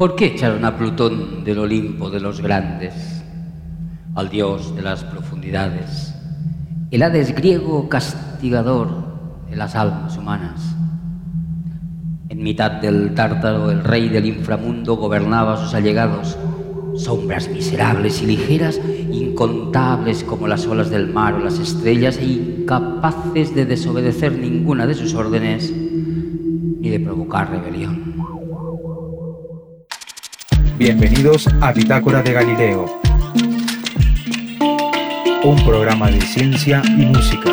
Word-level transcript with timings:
¿Por 0.00 0.16
qué 0.16 0.28
echaron 0.28 0.64
a 0.64 0.78
Plutón 0.78 1.44
del 1.44 1.58
Olimpo 1.58 2.08
de 2.08 2.20
los 2.20 2.40
grandes, 2.40 2.94
al 4.14 4.30
dios 4.30 4.74
de 4.74 4.80
las 4.80 5.04
profundidades, 5.04 6.14
el 6.90 7.02
Hades 7.02 7.34
griego 7.34 7.86
castigador 7.86 8.88
de 9.50 9.56
las 9.56 9.74
almas 9.74 10.16
humanas? 10.16 10.74
En 12.30 12.42
mitad 12.42 12.80
del 12.80 13.12
tártaro, 13.12 13.70
el 13.70 13.84
rey 13.84 14.08
del 14.08 14.24
inframundo 14.24 14.96
gobernaba 14.96 15.52
a 15.52 15.56
sus 15.58 15.74
allegados, 15.74 16.38
sombras 16.96 17.50
miserables 17.50 18.22
y 18.22 18.26
ligeras, 18.26 18.80
incontables 19.12 20.24
como 20.24 20.48
las 20.48 20.66
olas 20.66 20.88
del 20.88 21.12
mar 21.12 21.34
o 21.34 21.40
las 21.40 21.58
estrellas, 21.58 22.16
e 22.16 22.24
incapaces 22.24 23.54
de 23.54 23.66
desobedecer 23.66 24.32
ninguna 24.32 24.86
de 24.86 24.94
sus 24.94 25.12
órdenes 25.12 25.70
ni 25.70 26.88
de 26.88 27.00
provocar 27.00 27.50
rebelión. 27.50 28.09
Bienvenidos 30.80 31.46
a 31.60 31.72
Bitácora 31.72 32.22
de 32.22 32.32
Galileo, 32.32 32.86
un 35.44 35.62
programa 35.62 36.10
de 36.10 36.22
ciencia 36.22 36.80
y 36.86 37.04
música. 37.04 37.50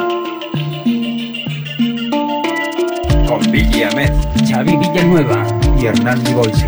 Con 3.27 3.52
Billy 3.52 3.84
Ahmed, 3.84 4.13
Xavi 4.50 4.77
Villanueva 4.77 5.45
y 5.77 5.88
Hernán 5.88 6.23
Bolsi. 6.34 6.67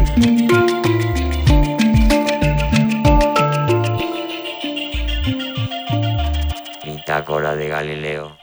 Bitácora 6.83 7.55
de 7.55 7.69
Galileo. 7.69 8.38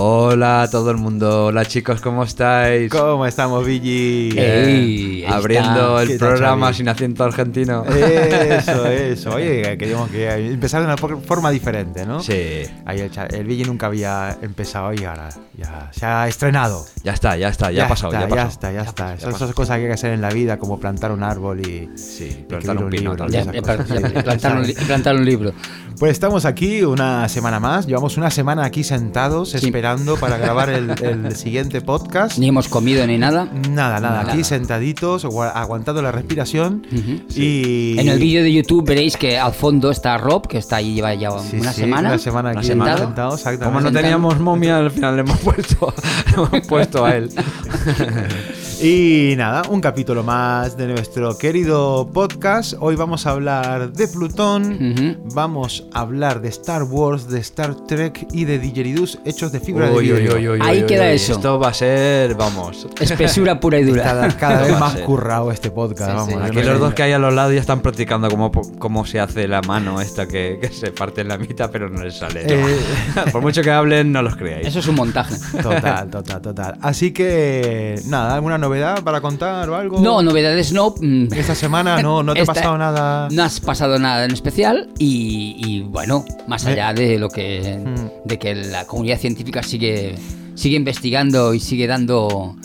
Hola 0.00 0.62
a 0.62 0.70
todo 0.70 0.92
el 0.92 0.96
mundo, 0.96 1.46
hola 1.46 1.64
chicos, 1.64 2.00
¿cómo 2.00 2.22
estáis? 2.22 2.88
¿Cómo 2.88 3.26
estamos, 3.26 3.66
Billy? 3.66 4.30
Ey, 4.38 5.24
ahí 5.24 5.24
Abriendo 5.26 5.98
está. 5.98 6.02
el 6.02 6.08
¿Qué 6.10 6.18
tal, 6.18 6.28
programa 6.28 6.66
Xavi? 6.66 6.76
sin 6.76 6.88
acento 6.88 7.24
argentino. 7.24 7.84
Eso, 7.84 8.86
eso. 8.86 9.30
Oye, 9.34 9.76
queríamos 9.76 10.08
que 10.10 10.30
empezar 10.52 10.82
de 10.82 10.86
una 10.86 10.96
forma 10.96 11.50
diferente, 11.50 12.06
¿no? 12.06 12.20
Sí, 12.22 12.62
Ahí 12.86 13.00
el, 13.00 13.10
el 13.34 13.44
Billy 13.44 13.64
nunca 13.64 13.86
había 13.86 14.38
empezado 14.40 14.92
y 14.92 15.02
ahora 15.02 15.30
ya 15.56 15.90
se 15.92 16.06
ha 16.06 16.28
estrenado. 16.28 16.86
ya 17.02 17.14
está, 17.14 17.36
ya 17.36 17.48
está, 17.48 17.72
ya, 17.72 17.86
ha 17.86 17.88
pasado, 17.88 18.12
está, 18.12 18.20
ya 18.22 18.28
pasado. 18.28 18.48
está, 18.50 18.72
ya, 18.72 18.82
está. 18.82 19.16
ya 19.16 19.28
Esas 19.30 19.52
cosas 19.52 19.74
que 19.78 19.82
hay 19.82 19.88
que 19.88 19.94
hacer 19.94 20.12
en 20.12 20.20
la 20.20 20.30
vida, 20.30 20.58
como 20.60 20.78
plantar 20.78 21.10
un 21.10 21.24
árbol 21.24 21.58
y 21.66 21.90
Sí, 21.98 22.44
plantar 22.48 22.76
un 22.78 22.88
pino, 22.88 23.14
libro 23.14 23.16
tal 23.16 23.32
Ya, 23.32 23.42
vez. 23.42 23.62
un, 23.66 24.84
plantar 24.86 25.16
un 25.16 25.24
libro. 25.24 25.52
Pues 25.98 26.12
estamos 26.12 26.44
aquí 26.44 26.84
una 26.84 27.28
semana 27.28 27.58
más. 27.58 27.88
Llevamos 27.88 28.16
una 28.16 28.30
semana 28.30 28.64
aquí 28.64 28.84
sentados 28.84 29.56
esperando 29.56 29.87
para 30.20 30.36
grabar 30.36 30.68
el, 30.68 30.90
el 31.02 31.34
siguiente 31.34 31.80
podcast. 31.80 32.38
Ni 32.38 32.48
hemos 32.48 32.68
comido 32.68 33.06
ni 33.06 33.16
nada. 33.16 33.46
Nada, 33.70 34.00
nada, 34.00 34.00
Nada. 34.00 34.32
aquí 34.32 34.44
sentaditos, 34.44 35.24
gua- 35.24 35.50
aguantando 35.54 36.02
la 36.02 36.12
respiración. 36.12 36.86
Ujú. 36.92 37.22
Y 37.34 37.98
En 37.98 38.08
el 38.08 38.18
vídeo 38.18 38.42
de 38.42 38.52
YouTube 38.52 38.86
veréis 38.86 39.16
que 39.16 39.38
al 39.38 39.52
fondo 39.54 39.90
está 39.90 40.18
Rob, 40.18 40.46
que 40.46 40.58
está 40.58 40.76
ahí 40.76 40.94
lleva 40.94 41.14
ya 41.14 41.30
Sí, 41.38 41.56
una 41.60 41.72
sí, 41.72 41.80
semana. 41.82 42.08
Una 42.10 42.18
semana 42.18 42.50
aquí 42.50 42.66
semana. 42.66 42.98
sentado, 42.98 43.34
exactamente. 43.34 43.64
Como 43.64 43.80
no 43.80 43.86
Sentado. 43.86 44.02
teníamos 44.02 44.38
momia, 44.40 44.76
al 44.78 44.90
final 44.90 45.16
le 45.16 45.22
hemos 45.22 45.38
puesto, 45.38 45.94
le 46.26 46.34
hemos 46.34 46.66
puesto 46.66 47.04
a 47.04 47.16
él. 47.16 47.30
Y 48.80 49.34
nada, 49.36 49.62
un 49.70 49.80
capítulo 49.80 50.22
más 50.22 50.76
de 50.76 50.86
nuestro 50.86 51.36
querido 51.36 52.08
podcast. 52.14 52.74
Hoy 52.78 52.94
vamos 52.94 53.26
a 53.26 53.30
hablar 53.30 53.92
de 53.92 54.06
Plutón, 54.06 55.16
vamos 55.34 55.84
a 55.92 56.00
hablar 56.00 56.40
de 56.40 56.48
Star 56.50 56.84
Wars, 56.84 57.28
de 57.28 57.40
Star 57.40 57.74
Trek 57.88 58.28
y 58.32 58.44
de 58.44 58.60
didgeridoo 58.60 59.06
hechos 59.24 59.50
de 59.50 59.58
fibra 59.58 59.90
Uy, 59.90 60.06
de 60.06 60.12
vidrio. 60.20 60.36
uy, 60.36 60.48
uy, 60.50 60.58
Ahí 60.62 60.82
uy, 60.82 60.86
queda 60.86 61.06
uy, 61.08 61.16
eso. 61.16 61.32
Esto 61.32 61.58
va 61.58 61.70
a 61.70 61.74
ser, 61.74 62.36
vamos. 62.36 62.86
Espesura 63.00 63.58
pura 63.58 63.80
y 63.80 63.84
dura. 63.84 64.28
Cada, 64.38 64.62
vez 64.62 64.78
más 64.78 64.94
currado 64.98 65.50
este 65.50 65.72
podcast. 65.72 66.10
Sí, 66.12 66.16
vamos, 66.16 66.28
sí. 66.28 66.36
no 66.36 66.44
Aquí 66.44 66.58
sé. 66.58 66.64
los 66.64 66.78
dos 66.78 66.94
que 66.94 67.02
hay 67.02 67.12
a 67.12 67.18
los 67.18 67.34
lados 67.34 67.54
ya 67.54 67.60
están 67.60 67.80
practicando 67.80 68.28
cómo, 68.30 68.52
cómo 68.78 69.04
se 69.06 69.18
hace 69.18 69.48
la 69.48 69.60
mano 69.62 70.00
esta 70.00 70.28
que, 70.28 70.58
que 70.60 70.68
se 70.68 70.92
parte 70.92 71.22
en 71.22 71.28
la 71.28 71.36
mitad, 71.38 71.68
pero 71.72 71.88
no 71.88 72.04
les 72.04 72.16
sale. 72.16 72.44
Eh, 72.46 72.78
Por 73.32 73.42
mucho 73.42 73.60
que 73.62 73.72
hablen, 73.72 74.12
no 74.12 74.22
los 74.22 74.36
creáis. 74.36 74.68
Eso 74.68 74.78
es 74.78 74.86
un 74.86 74.94
montaje. 74.94 75.34
Total, 75.60 76.08
total, 76.10 76.40
total. 76.40 76.78
Así 76.80 77.10
que, 77.12 78.00
nada, 78.06 78.36
¿alguna 78.36 78.56
novedad 78.56 78.67
para 79.04 79.20
contar 79.20 79.68
o 79.70 79.74
algo? 79.74 80.00
No, 80.00 80.22
novedades 80.22 80.72
no. 80.72 80.94
mm, 81.00 81.32
Esta 81.34 81.54
semana 81.54 82.00
no, 82.02 82.22
no 82.22 82.34
te 82.34 82.40
Esta- 82.40 82.52
ha 82.52 82.54
pasado 82.54 82.78
nada. 82.78 83.28
No 83.30 83.42
has 83.42 83.60
pasado 83.60 83.98
nada 83.98 84.24
en 84.24 84.32
especial 84.32 84.88
y, 84.98 85.56
y, 85.58 85.80
bueno, 85.82 86.24
más 86.46 86.64
Eh. 86.66 86.70
allá 86.72 86.92
de 86.92 87.18
lo 87.18 87.28
que 87.28 87.78
Mm. 87.84 88.28
de 88.28 88.38
que 88.38 88.54
la 88.54 88.86
comunidad 88.86 89.18
científica 89.18 89.62
sigue 89.62 90.16
sigue 90.54 90.76
investigando 90.76 91.54
y 91.54 91.60
sigue 91.60 91.86
dando 91.86 92.56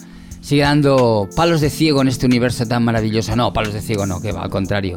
sigue 0.42 0.64
dando 0.64 1.30
palos 1.36 1.62
de 1.62 1.70
ciego 1.70 2.02
en 2.02 2.08
este 2.10 2.26
universo 2.26 2.66
tan 2.68 2.84
maravilloso. 2.84 3.36
No, 3.36 3.54
palos 3.54 3.74
de 3.74 3.82
ciego 3.82 4.06
no, 4.06 4.20
que 4.22 4.32
va 4.32 4.42
al 4.44 4.50
contrario. 4.50 4.96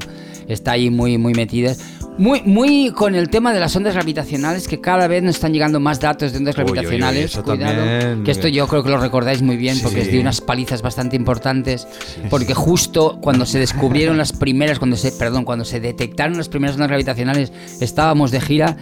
Está 0.49 0.73
ahí 0.73 0.91
muy 0.91 1.19
muy 1.19 1.35
metidas. 1.35 1.79
Muy 2.19 2.41
muy 2.43 2.93
con 2.93 3.15
el 3.15 3.29
tema 3.29 3.53
de 3.53 3.61
las 3.61 3.77
ondas 3.77 3.93
gravitacionales 3.93 4.69
que 4.69 4.81
cada 4.81 5.07
vez 5.07 5.23
nos 5.23 5.35
están 5.35 5.53
llegando 5.53 5.81
más 5.81 6.01
datos 6.01 6.33
de 6.33 6.39
ondas 6.39 6.57
Uy, 6.57 6.63
uy, 6.65 6.71
uy, 6.71 6.75
gravitacionales. 6.75 7.25
eso 7.33 7.43
Cuidado, 7.43 7.77
también. 7.85 8.25
que 8.25 8.31
esto 8.31 8.49
yo 8.49 8.67
creo 8.69 8.83
que 8.83 8.89
lo 8.91 8.99
recordáis 8.99 9.43
muy 9.43 9.57
bien 9.59 9.79
porque 9.83 10.01
Sí. 10.01 10.07
es 10.07 10.13
de 10.13 10.21
unas 10.21 10.41
palizas 10.41 10.81
bastante 10.81 11.15
importantes 11.17 11.87
porque 12.31 12.55
justo 12.55 13.19
cuando 13.21 13.45
se 13.45 13.59
descubrieron 13.59 14.17
las 14.17 14.33
primeras 14.33 14.79
cuando 14.79 14.97
se 14.97 15.13
perdón 15.13 15.45
cuando 15.45 15.67
se 15.67 15.79
detectaron 15.79 16.39
las 16.39 16.49
primeras 16.49 16.77
ondas 16.77 16.89
gravitacionales 16.89 17.53
estábamos 17.81 18.31
de 18.31 18.41
gira 18.41 18.77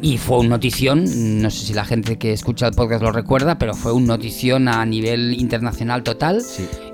y 0.00 0.18
fue 0.18 0.38
un 0.38 0.48
notición 0.48 1.04
no 1.42 1.50
sé 1.50 1.66
si 1.66 1.74
la 1.74 1.84
gente 1.84 2.18
que 2.18 2.32
escucha 2.32 2.66
el 2.68 2.74
podcast 2.74 3.02
lo 3.02 3.10
recuerda 3.12 3.58
pero 3.58 3.74
fue 3.74 3.92
un 3.92 4.06
notición 4.06 4.68
a 4.68 4.84
nivel 4.86 5.34
internacional 5.40 6.02
total 6.02 6.42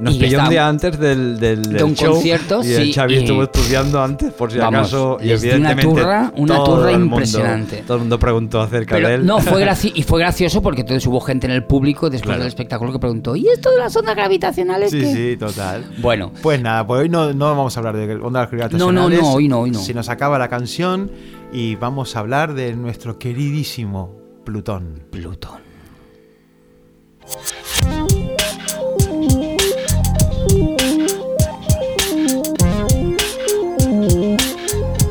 Nos 0.00 0.14
Y 0.14 0.18
pilló 0.18 0.42
un 0.42 0.48
día 0.48 0.68
antes 0.68 0.98
del, 0.98 1.38
del, 1.38 1.62
de 1.62 1.72
del 1.74 1.84
un 1.84 1.94
show 1.96 2.12
concierto, 2.14 2.60
y 2.64 2.72
el 2.72 2.84
sí, 2.86 2.92
Xavi 2.92 3.14
y- 3.14 3.16
estuvo 3.18 3.42
estudiando 3.44 4.02
antes 4.02 4.32
por 4.32 4.50
si 4.52 4.58
Vamos, 4.58 4.80
acaso 4.80 5.18
y 5.20 5.24
di 5.24 5.28
una 5.30 5.34
evidentemente 5.72 5.82
turra, 5.82 6.32
una 6.36 6.54
todo 6.56 6.64
turra 6.76 6.90
el 6.90 6.98
mundo- 7.00 7.16
impresionante. 7.16 7.76
todo 7.86 7.94
el 7.96 8.00
mundo 8.00 8.18
preguntó 8.18 8.60
acerca 8.60 8.96
Pero 8.96 9.08
de 9.08 9.14
él 9.14 9.26
no, 9.26 9.40
fue 9.40 9.62
y 9.94 10.02
fue 10.02 10.20
gracioso 10.20 10.62
porque 10.62 10.80
entonces 10.82 11.06
hubo 11.06 11.20
gente 11.20 11.46
en 11.46 11.52
el 11.52 11.64
público 11.64 12.10
después 12.10 12.24
Claro. 12.28 12.40
del 12.40 12.48
espectáculo 12.48 12.92
que 12.92 12.98
preguntó 12.98 13.36
¿y 13.36 13.46
esto 13.48 13.70
de 13.70 13.78
las 13.78 13.94
ondas 13.96 14.14
gravitacionales 14.16 14.90
Sí, 14.90 15.00
qué?". 15.00 15.12
sí, 15.12 15.36
total. 15.38 15.84
Bueno, 15.98 16.32
Pues 16.42 16.60
nada, 16.60 16.86
pues 16.86 17.02
hoy 17.02 17.08
no, 17.08 17.32
no 17.32 17.46
vamos 17.46 17.76
a 17.76 17.80
hablar 17.80 17.96
de 17.96 18.14
ondas 18.16 18.50
gravitacionales. 18.50 18.78
No, 18.78 18.92
no, 18.92 19.08
no, 19.08 19.32
hoy 19.32 19.48
no, 19.48 19.60
hoy 19.60 19.70
no. 19.70 19.78
Se 19.78 19.92
nos 19.94 20.08
acaba 20.08 20.38
la 20.38 20.48
canción 20.48 21.10
y 21.54 21.76
vamos 21.76 22.16
a 22.16 22.18
hablar 22.18 22.54
de 22.54 22.74
nuestro 22.74 23.16
queridísimo 23.16 24.16
Plutón. 24.44 25.04
Plutón. 25.12 25.62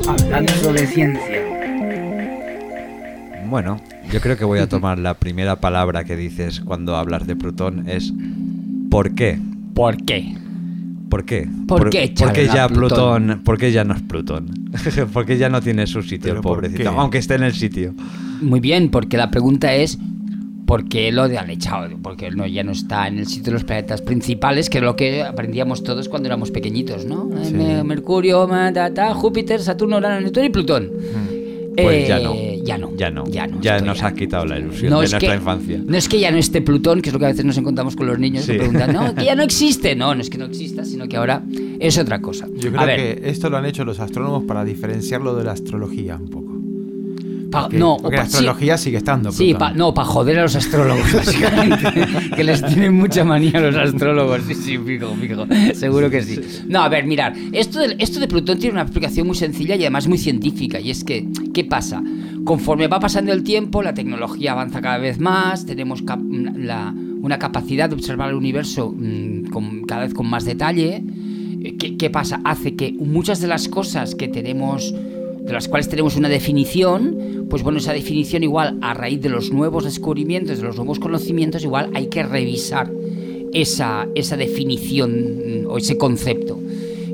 Hablando 0.06 0.74
de 0.74 0.88
ciencia. 0.88 1.42
bueno 3.50 3.80
yo 4.12 4.20
creo 4.20 4.36
que 4.36 4.44
voy 4.44 4.60
a 4.60 4.68
tomar 4.68 5.00
la 5.00 5.14
primera 5.14 5.56
palabra 5.56 6.04
que 6.04 6.18
dices 6.18 6.60
cuando 6.60 6.98
hablas 6.98 7.25
de 7.25 7.38
Plutón 7.38 7.88
es 7.88 8.14
¿por 8.92 9.16
qué? 9.16 9.40
¿Por 9.74 9.96
qué? 10.04 10.43
¿Por 11.13 11.25
qué? 11.25 11.47
¿Por 11.68 11.78
qué 11.78 11.84
¿Por 11.84 11.90
qué 11.91 12.03
echaron 12.06 12.35
a 12.35 12.53
ya 12.56 12.68
Plutón? 12.68 13.25
Plutón? 13.25 13.44
¿Por 13.44 13.57
qué 13.59 13.72
ya 13.72 13.84
no 13.84 13.94
es 13.94 14.01
Plutón? 14.01 14.50
¿Por 15.13 15.28
qué 15.28 15.38
ya 15.38 15.47
no 15.47 15.62
tiene 15.62 15.85
su 15.85 16.01
sitio 16.01 16.24
¿Pero 16.24 16.38
el 16.38 16.41
pobrecito? 16.41 16.90
Aunque 16.90 17.19
esté 17.19 17.35
en 17.35 17.44
el 17.44 17.53
sitio. 17.53 17.94
Muy 18.41 18.59
bien, 18.59 18.90
porque 18.90 19.18
la 19.18 19.29
pregunta 19.29 19.75
es 19.75 20.00
¿por 20.66 20.85
qué 20.90 21.12
lo 21.12 21.28
de 21.28 21.38
han 21.38 21.51
echado? 21.51 21.88
Porque 22.01 22.31
no, 22.31 22.47
ya 22.47 22.63
no 22.63 22.72
está 22.72 23.07
en 23.07 23.19
el 23.19 23.28
sitio 23.28 23.44
de 23.44 23.51
los 23.51 23.63
planetas 23.63 24.01
principales, 24.01 24.72
que 24.72 24.79
es 24.79 24.84
lo 24.84 24.96
que 24.96 25.22
aprendíamos 25.22 25.84
todos 25.84 26.09
cuando 26.09 26.29
éramos 26.29 26.50
pequeñitos, 26.50 27.06
¿no? 27.06 27.30
Eh, 27.38 27.45
Sí. 27.45 27.53
Mercurio, 27.85 28.47
ma, 28.47 28.74
ta, 28.74 28.91
ta, 28.91 29.13
Júpiter, 29.13 29.62
Saturno, 29.62 29.97
Urano, 29.97 30.19
Neptuno 30.19 30.47
y 30.47 30.50
Plutón. 30.50 30.90
Pues 31.76 32.04
Eh, 32.04 32.08
ya 32.08 32.20
no. 32.20 32.36
Ya 32.64 32.78
no. 32.78 32.92
Ya 32.96 33.10
no. 33.12 33.24
Ya, 33.28 33.48
no, 33.48 33.62
Ya 33.62 33.82
nos 33.82 34.02
has 34.04 34.14
quitado 34.14 34.46
la 34.46 34.60
ilusión 34.60 34.90
No 34.92 35.00
de 35.00 35.06
es 35.06 35.12
nuestra 35.12 35.32
que- 35.34 35.38
infancia. 35.38 35.82
No 35.86 35.98
es 35.98 36.08
que 36.08 36.20
ya 36.20 36.32
no 36.32 36.38
esté 36.38 36.62
Plutón, 36.62 37.02
que 37.02 37.10
es 37.10 37.14
lo 37.14 37.20
que 37.20 37.26
a 37.26 37.30
veces 37.30 37.44
nos 37.46 37.58
encontramos 37.58 37.96
con 37.96 38.08
los 38.08 38.20
niños 38.20 38.46
que 38.46 38.54
Sí. 38.54 38.58
preguntan, 38.60 38.94
no, 38.94 39.14
que 39.16 39.25
ya 39.25 39.36
no 39.36 39.44
existe. 39.50 39.96
No, 39.96 40.14
no 40.16 40.22
es 40.22 40.30
que 40.30 40.38
no 40.38 40.46
exista, 40.46 40.86
sino 40.86 41.08
que 41.08 41.18
ahora 41.18 41.44
es 41.80 41.98
otra 41.98 42.22
cosa. 42.22 42.48
Yo 42.56 42.70
a 42.70 42.74
creo 42.74 42.86
ver, 42.86 43.20
que 43.22 43.30
esto 43.30 43.50
lo 43.50 43.58
han 43.58 43.66
hecho 43.66 43.84
los 43.86 44.00
astrónomos 44.00 44.44
para 44.44 44.64
diferenciarlo 44.64 45.36
de 45.36 45.44
la 45.44 45.52
astrología 45.54 46.16
un 46.16 46.30
poco. 46.30 46.43
Pa- 47.54 47.70
no, 47.72 47.98
porque 48.02 48.18
pa- 48.18 48.24
la 48.24 48.30
sí, 48.30 48.36
astrología 48.38 48.78
sigue 48.78 48.98
estando. 48.98 49.32
Sí, 49.32 49.54
pa- 49.54 49.72
no, 49.72 49.94
para 49.94 50.08
joder 50.08 50.40
a 50.40 50.44
los 50.44 50.56
astrólogos, 50.56 51.14
básicamente. 51.14 52.08
que 52.36 52.44
les 52.44 52.66
tienen 52.66 52.94
mucha 52.96 53.24
manía 53.24 53.60
los 53.60 53.76
astrólogos. 53.76 54.42
Sí, 54.48 54.56
sí, 54.56 54.78
fijo, 54.78 55.14
fijo. 55.20 55.46
Seguro 55.74 56.10
que 56.10 56.22
sí. 56.24 56.40
No, 56.68 56.82
a 56.84 56.90
ver, 56.90 57.06
mirar. 57.06 57.34
Esto 57.52 57.80
de, 57.80 57.96
esto 58.00 58.20
de 58.20 58.28
Plutón 58.28 58.58
tiene 58.60 58.74
una 58.74 58.82
explicación 58.84 59.28
muy 59.28 59.36
sencilla 59.36 59.76
y 59.76 59.82
además 59.82 60.08
muy 60.08 60.18
científica. 60.18 60.80
Y 60.80 60.92
es 60.92 61.04
que, 61.04 61.28
¿qué 61.54 61.64
pasa? 61.64 62.04
Conforme 62.44 62.88
va 62.88 63.00
pasando 63.00 63.32
el 63.32 63.44
tiempo, 63.44 63.82
la 63.82 63.94
tecnología 63.94 64.52
avanza 64.52 64.82
cada 64.82 64.98
vez 64.98 65.20
más, 65.20 65.66
tenemos 65.66 66.02
cap- 66.02 66.20
la- 66.58 66.94
una 67.22 67.40
capacidad 67.40 67.88
de 67.90 67.96
observar 67.96 68.30
el 68.32 68.36
universo 68.36 68.94
mm, 68.98 69.46
con- 69.50 69.84
cada 69.84 70.02
vez 70.04 70.14
con 70.14 70.28
más 70.30 70.44
detalle. 70.44 71.02
Eh, 71.64 71.76
¿Qué, 71.80 71.96
qué 71.96 72.10
pasa? 72.10 72.42
Hace 72.44 72.76
que 72.76 72.92
muchas 72.92 73.40
de 73.40 73.48
las 73.48 73.70
cosas 73.70 74.16
que 74.16 74.28
tenemos 74.28 74.94
de 75.44 75.54
las 75.54 75.68
cuales 75.68 75.90
tenemos 75.90 76.16
una 76.16 76.30
definición, 76.30 77.45
pues 77.50 77.63
bueno, 77.63 77.78
esa 77.80 77.94
definición 77.94 78.44
igual 78.44 78.78
a 78.81 78.94
raíz 78.94 79.22
de 79.22 79.30
los 79.30 79.51
nuevos 79.51 79.84
descubrimientos, 79.84 80.57
de 80.57 80.63
los 80.63 80.75
nuevos 80.78 81.00
conocimientos, 81.00 81.63
igual 81.63 81.90
hay 81.94 82.07
que 82.07 82.24
revisar 82.24 82.92
esa, 83.51 84.07
esa 84.16 84.38
definición 84.38 85.63
mm, 85.63 85.68
o 85.69 85.78
ese 85.78 85.98
concepto. 85.98 86.60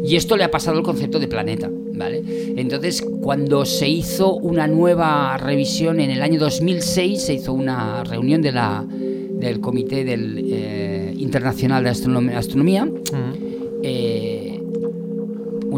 Y 0.04 0.16
esto 0.16 0.38
le 0.38 0.44
ha 0.46 0.52
pasado 0.52 0.78
al 0.78 0.84
concepto 0.84 1.20
de 1.20 1.28
planeta, 1.28 1.70
¿vale? 1.72 2.24
Entonces, 2.56 3.02
cuando 3.22 3.66
se 3.66 3.90
hizo 3.90 4.34
una 4.36 4.66
nueva 4.68 5.38
revisión 5.38 6.00
en 6.00 6.10
el 6.10 6.22
año 6.22 6.40
2006, 6.40 7.22
se 7.22 7.34
hizo 7.34 7.52
una 7.52 8.04
reunión 8.06 8.42
de 8.42 8.52
la, 8.54 8.86
del 8.88 9.60
Comité 9.60 10.06
del, 10.06 10.46
eh, 10.52 11.14
Internacional 11.18 11.84
de 11.84 11.90
Astronom- 11.90 12.34
Astronomía, 12.34 12.88
eh, 13.84 14.19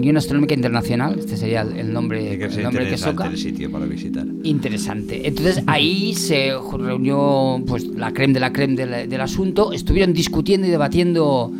Unión 0.01 0.17
Astronómica 0.17 0.53
Internacional, 0.53 1.19
este 1.19 1.37
sería 1.37 1.61
el 1.61 1.93
nombre, 1.93 2.37
que 2.37 2.45
el 2.45 2.63
nombre 2.63 2.89
que 2.89 2.97
soca. 2.97 3.27
el 3.27 3.37
sitio 3.37 3.71
para 3.71 3.85
visitar. 3.85 4.25
Interesante. 4.43 5.27
Entonces 5.27 5.63
ahí 5.67 6.13
se 6.15 6.53
reunió 6.77 7.61
pues 7.67 7.85
la 7.85 8.11
creme 8.11 8.33
de 8.33 8.39
la 8.39 8.51
creme 8.51 8.75
del, 8.75 9.09
del 9.09 9.21
asunto. 9.21 9.71
Estuvieron 9.73 10.13
discutiendo 10.13 10.67
y 10.67 10.71
debatiendo 10.71 11.51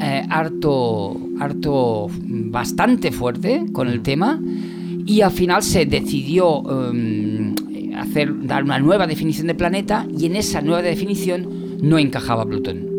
eh, 0.00 0.24
harto, 0.30 1.16
harto, 1.40 2.08
mm, 2.08 2.52
bastante 2.52 3.10
fuerte 3.10 3.66
con 3.72 3.88
el 3.88 4.00
tema. 4.02 4.40
Y 5.06 5.22
al 5.22 5.32
final 5.32 5.62
se 5.62 5.86
decidió 5.86 6.90
em, 6.90 7.54
hacer, 7.96 8.46
dar 8.46 8.62
una 8.62 8.78
nueva 8.78 9.06
definición 9.06 9.48
de 9.48 9.54
planeta 9.54 10.06
y 10.16 10.26
en 10.26 10.36
esa 10.36 10.60
nueva 10.60 10.82
definición 10.82 11.48
no 11.82 11.98
encajaba 11.98 12.44
Plutón. 12.46 12.97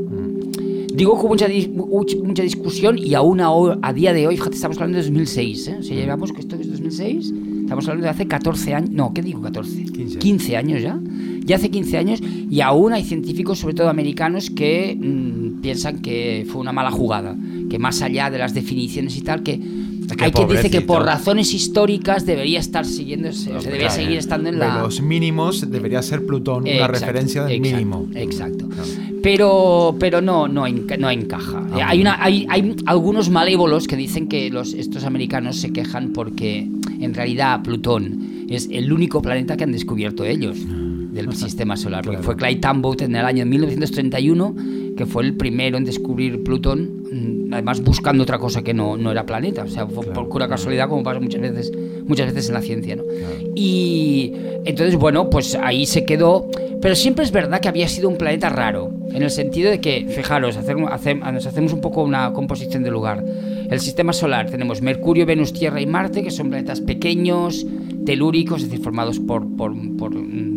Digo 1.00 1.18
con 1.18 1.30
mucha, 1.30 1.48
dis- 1.48 1.70
much- 1.74 2.22
mucha 2.22 2.44
discusión 2.44 2.98
y 2.98 3.14
aún 3.14 3.40
a, 3.40 3.48
a 3.82 3.94
día 3.94 4.14
de 4.14 4.28
hoy, 4.28 4.36
fíjate, 4.36 4.56
estamos 4.56 4.78
hablando 4.78 4.98
de 4.98 5.04
2006, 5.04 5.68
¿eh? 5.68 5.78
O 5.80 5.84
sea, 5.84 5.96
llevamos 5.96 6.34
que 6.34 6.42
esto 6.42 6.56
es 6.58 6.70
2006, 6.70 7.34
estamos 7.62 7.88
hablando 7.88 8.04
de 8.04 8.10
hace 8.10 8.28
14 8.28 8.74
años, 8.74 8.90
no, 8.92 9.14
¿qué 9.14 9.22
digo 9.22 9.42
14? 9.42 9.86
15. 10.20 10.58
años 10.58 10.82
ya. 10.82 11.00
Ya 11.46 11.56
hace 11.56 11.70
15 11.72 11.98
años 11.98 12.20
y 12.22 12.62
aún 12.62 12.92
hay 12.94 13.04
científicos, 13.04 13.60
sobre 13.60 13.74
todo 13.74 13.90
americanos, 13.90 14.50
que 14.50 14.96
mm, 15.00 15.62
piensan 15.62 16.00
que 16.02 16.46
fue 16.52 16.62
una 16.62 16.72
mala 16.74 16.92
jugada, 16.92 17.36
que 17.70 17.80
más 17.80 18.02
allá 18.02 18.30
de 18.30 18.38
las 18.38 18.54
definiciones 18.54 19.16
y 19.18 19.22
tal, 19.22 19.42
que 19.42 19.60
que 20.18 20.26
hay 20.26 20.32
quien 20.32 20.48
dice 20.50 20.72
que 20.72 20.82
por 20.82 21.04
razones 21.06 21.54
históricas 21.54 22.26
debería 22.26 22.60
estar 22.60 22.84
siguiendo, 22.84 23.30
o 23.30 23.32
sea, 23.32 23.60
debería 23.60 23.88
claro. 23.90 23.94
seguir 24.02 24.18
estando 24.18 24.50
en 24.50 24.56
De 24.56 24.62
la... 24.62 24.82
los 24.82 25.02
mínimos 25.02 25.70
debería 25.70 26.02
ser 26.02 26.26
Plutón 26.26 26.64
una 26.64 26.72
Exacto, 26.72 26.94
referencia 27.00 27.44
del 27.44 27.54
exacto, 27.58 27.78
mínimo. 27.78 28.08
Exacto. 28.16 28.68
Pero, 29.22 29.96
pero 30.00 30.22
no, 30.22 30.48
no, 30.48 30.66
enca- 30.68 30.98
no 30.98 31.10
encaja. 31.10 31.66
Ah, 31.72 31.88
hay, 31.90 32.02
una, 32.02 32.24
hay, 32.24 32.46
hay 32.50 32.76
algunos 32.86 33.30
malévolos 33.30 33.88
que 33.88 33.96
dicen 33.96 34.28
que 34.28 34.50
los, 34.50 34.74
estos 34.74 35.04
americanos 35.04 35.58
se 35.58 35.72
quejan 35.72 36.14
porque 36.14 36.68
en 37.00 37.14
realidad 37.14 37.62
Plutón 37.62 38.46
es 38.50 38.68
el 38.72 38.92
único 38.94 39.22
planeta 39.22 39.58
que 39.58 39.64
han 39.66 39.72
descubierto 39.72 40.24
ellos 40.26 40.58
del 41.12 41.34
sistema 41.36 41.76
solar. 41.76 42.04
Porque 42.06 42.22
fue 42.24 42.36
Clyde 42.36 42.62
Tombaugh 42.62 43.02
en 43.02 43.16
el 43.16 43.26
año 43.26 43.46
1931 43.46 44.56
que 44.96 45.06
fue 45.06 45.24
el 45.24 45.34
primero 45.36 45.78
en 45.78 45.86
descubrir 45.86 46.44
Plutón, 46.44 47.04
mm, 47.10 47.54
además 47.54 47.82
buscando 47.82 48.24
otra 48.24 48.38
cosa 48.38 48.62
que 48.64 48.74
no, 48.74 48.98
no 48.98 49.12
era 49.12 49.26
planeta. 49.26 49.64
O 49.64 49.68
sea, 49.70 49.88
fue 49.88 50.06
por 50.08 50.28
pura 50.28 50.48
casualidad 50.50 50.90
como 50.90 51.04
pasa 51.04 51.22
muchas 51.22 51.40
veces, 51.40 51.72
muchas 52.10 52.34
veces 52.34 52.50
en 52.50 52.56
la 52.56 52.62
ciencia. 52.62 52.96
¿no? 52.98 53.04
Y 53.56 54.34
entonces, 54.66 54.96
bueno, 54.98 55.30
pues 55.30 55.56
ahí 55.56 55.86
se 55.86 56.04
quedó. 56.04 56.50
Pero 56.82 56.96
siempre 56.96 57.26
es 57.26 57.32
verdad 57.32 57.60
que 57.60 57.68
había 57.68 57.90
sido 57.90 58.08
un 58.08 58.18
planeta 58.18 58.48
raro, 58.48 58.90
en 59.14 59.22
el 59.22 59.30
sentido 59.32 59.70
de 59.70 59.82
que, 59.82 60.06
fijaros, 60.08 60.56
hacer- 60.56 60.78
nos 60.78 61.46
hacemos 61.46 61.74
un 61.74 61.82
poco 61.82 62.04
una 62.04 62.32
composición 62.32 62.84
del 62.84 62.94
lugar. 62.94 63.22
El 63.70 63.82
sistema 63.82 64.14
solar 64.14 64.50
tenemos 64.50 64.82
Mercurio, 64.82 65.26
Venus, 65.26 65.52
Tierra 65.52 65.82
y 65.82 65.86
Marte, 65.86 66.24
que 66.24 66.32
son 66.32 66.50
planetas 66.50 66.80
pequeños, 66.80 67.66
telúricos, 68.06 68.64
es 68.64 68.70
decir, 68.70 68.82
formados 68.82 69.20
por, 69.20 69.46
por, 69.58 69.74
por, 69.98 70.14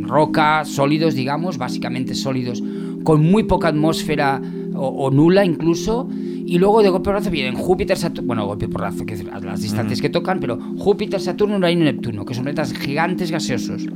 roca, 0.07 0.65
sólidos, 0.65 1.15
digamos, 1.15 1.59
básicamente 1.59 2.15
sólidos, 2.15 2.63
con 3.03 3.21
muy 3.29 3.43
poca 3.43 3.67
atmósfera 3.69 4.41
o, 4.83 5.07
o 5.07 5.11
nula 5.11 5.45
incluso. 5.45 6.09
Y 6.45 6.59
luego 6.59 6.83
de 6.83 6.91
golpe 6.91 7.05
porrazo 7.05 7.31
vienen 7.31 7.55
Júpiter, 7.55 7.97
Saturno, 7.97 8.27
bueno, 8.27 8.47
golpe 8.47 8.69
porrazo, 8.69 9.07
que 9.07 9.15
es 9.15 9.25
las 9.25 9.63
distancias 9.63 10.01
que 10.01 10.11
tocan, 10.11 10.41
pero 10.41 10.59
Júpiter, 10.77 11.21
Saturno, 11.21 11.57
Urano 11.57 11.73
y 11.73 11.77
Neptuno, 11.77 12.25
que 12.25 12.35
son 12.35 12.45
planetas 12.45 12.73
gigantes 12.73 13.31
gaseosos. 13.31 13.87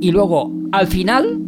Y 0.00 0.12
luego, 0.12 0.52
al 0.72 0.86
final, 0.86 1.40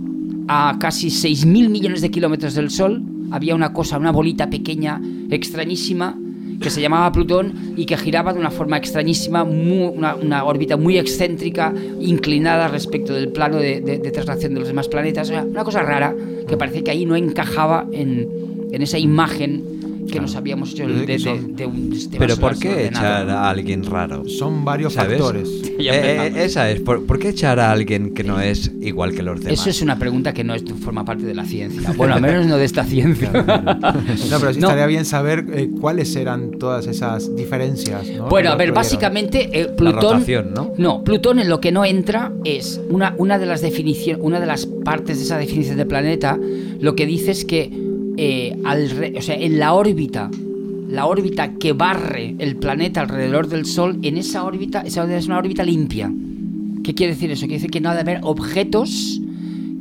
a 0.49 0.77
casi 0.81 1.09
6.000 1.09 1.69
millones 1.69 2.01
de 2.01 2.11
kilómetros 2.11 2.55
del 2.55 2.71
Sol, 2.71 3.05
había 3.31 3.55
una 3.55 3.73
cosa, 3.73 3.99
una 3.99 4.11
bolita 4.11 4.51
pequeña, 4.51 5.01
extrañísima, 5.31 6.19
que 6.61 6.71
se 6.71 6.81
llamaba 6.83 7.11
Plutón 7.13 7.73
y 7.77 7.87
que 7.87 7.97
giraba 7.97 8.33
de 8.33 8.39
una 8.41 8.51
forma 8.51 8.77
extrañísima, 8.77 9.43
una, 9.45 10.45
órbita 10.45 10.77
muy 10.77 10.99
excéntrica, 10.99 11.73
inclinada 12.01 12.69
respecto 12.69 13.15
del 13.15 13.29
plano 13.31 13.57
de, 13.57 13.81
de- 13.81 13.99
de 13.99 14.11
traslación 14.11 14.55
de 14.55 14.61
los 14.61 14.69
demás 14.69 14.89
planetas. 14.89 15.31
Una 15.31 15.65
cosa 15.65 15.83
rara 15.83 16.15
que 16.47 16.57
parece 16.57 16.83
que 16.85 16.91
ahí 16.91 17.07
no 17.07 17.17
encajaba 17.17 17.87
en, 17.93 18.29
en 18.73 18.83
esa 18.83 18.99
imagen 18.99 19.65
que 20.11 20.21
nos 20.21 20.35
habíamos 20.37 20.73
hecho 20.73 20.87
de, 20.87 21.07
de- 21.07 21.41
de 21.55 21.67
un 21.67 21.93
sistema 21.95 22.27
Pero 22.27 22.37
¿por 22.37 22.59
qué 22.59 22.69
ordenado. 22.69 22.89
echar 23.07 23.31
a 23.31 23.51
alguien 23.51 23.85
raro? 23.85 24.29
Son 24.29 24.65
varios 24.65 24.95
¿Sabes? 24.95 25.19
factores. 25.19 25.49
Eh, 25.81 25.87
eh, 26.37 26.45
esa 26.45 26.71
es. 26.71 26.79
¿Por, 26.81 27.07
por 27.07 27.19
qué 27.19 27.31
echar 27.31 27.59
a 27.59 27.73
alguien 27.73 28.13
que 28.13 28.23
no 28.23 28.39
es 28.39 28.71
igual 28.83 29.15
que 29.15 29.23
los 29.23 29.41
demás? 29.41 29.59
Eso 29.61 29.71
es 29.71 29.81
una 29.81 29.99
pregunta 29.99 30.35
que 30.35 30.45
no 30.45 30.55
es, 30.55 30.63
forma 30.85 31.07
parte 31.07 31.25
de 31.25 31.35
la 31.35 31.47
ciencia. 31.47 31.93
Bueno, 31.97 32.15
al 32.17 32.21
menos 32.21 32.47
no 32.47 32.59
de 32.59 32.67
esta 32.67 32.85
ciencia. 32.85 33.31
No, 34.31 34.39
pero 34.41 34.53
sí 34.53 34.61
No. 34.61 34.67
estaría 34.69 34.87
bien 34.87 35.05
saber 35.07 35.47
eh, 35.53 35.71
cuáles 35.81 36.15
eran 36.17 36.51
todas 36.53 36.87
esas 36.87 37.35
diferencias. 37.35 38.07
¿no? 38.11 38.29
Bueno, 38.29 38.51
a 38.51 38.57
ver, 38.57 38.73
básicamente 38.73 39.49
eh, 39.59 39.67
Plutón. 39.77 40.03
rotación, 40.03 40.53
¿no? 40.55 40.73
No, 40.77 41.03
Plutón 41.03 41.39
en 41.39 41.49
lo 41.49 41.61
que 41.61 41.73
no 41.73 41.85
entra 41.87 42.31
es 42.45 42.79
una, 42.91 43.15
una 43.17 43.39
de 43.39 43.47
las 43.47 43.63
definiciones, 43.63 44.23
una 44.23 44.39
de 44.39 44.47
las 44.47 44.67
partes 44.67 45.17
de 45.19 45.25
esa 45.25 45.39
definición 45.39 45.77
de 45.79 45.87
planeta, 45.87 46.39
lo 46.79 46.95
que 46.95 47.07
dice 47.07 47.31
es 47.31 47.45
que 47.47 47.71
eh, 48.23 48.61
al 48.65 49.15
o 49.17 49.23
sea, 49.23 49.35
en 49.35 49.59
la 49.59 49.73
órbita, 49.73 50.31
la 50.91 51.07
órbita 51.07 51.55
que 51.55 51.73
barre 51.73 52.35
el 52.39 52.57
planeta 52.57 53.01
alrededor 53.01 53.49
del 53.49 53.65
Sol, 53.65 53.99
en 54.03 54.19
esa 54.19 54.45
órbita, 54.45 54.83
esa 54.83 55.05
órbita 55.05 55.19
es 55.19 55.27
una 55.27 55.39
órbita 55.39 55.65
limpia. 55.65 56.13
¿Qué 56.85 56.95
quiere 56.95 57.15
decir 57.15 57.31
eso? 57.31 57.47
Quiere 57.47 57.55
decir 57.55 57.71
que 57.71 57.81
no 57.81 57.89
ha 57.89 57.95
de 57.95 58.01
haber 58.01 58.21
objetos 58.23 59.23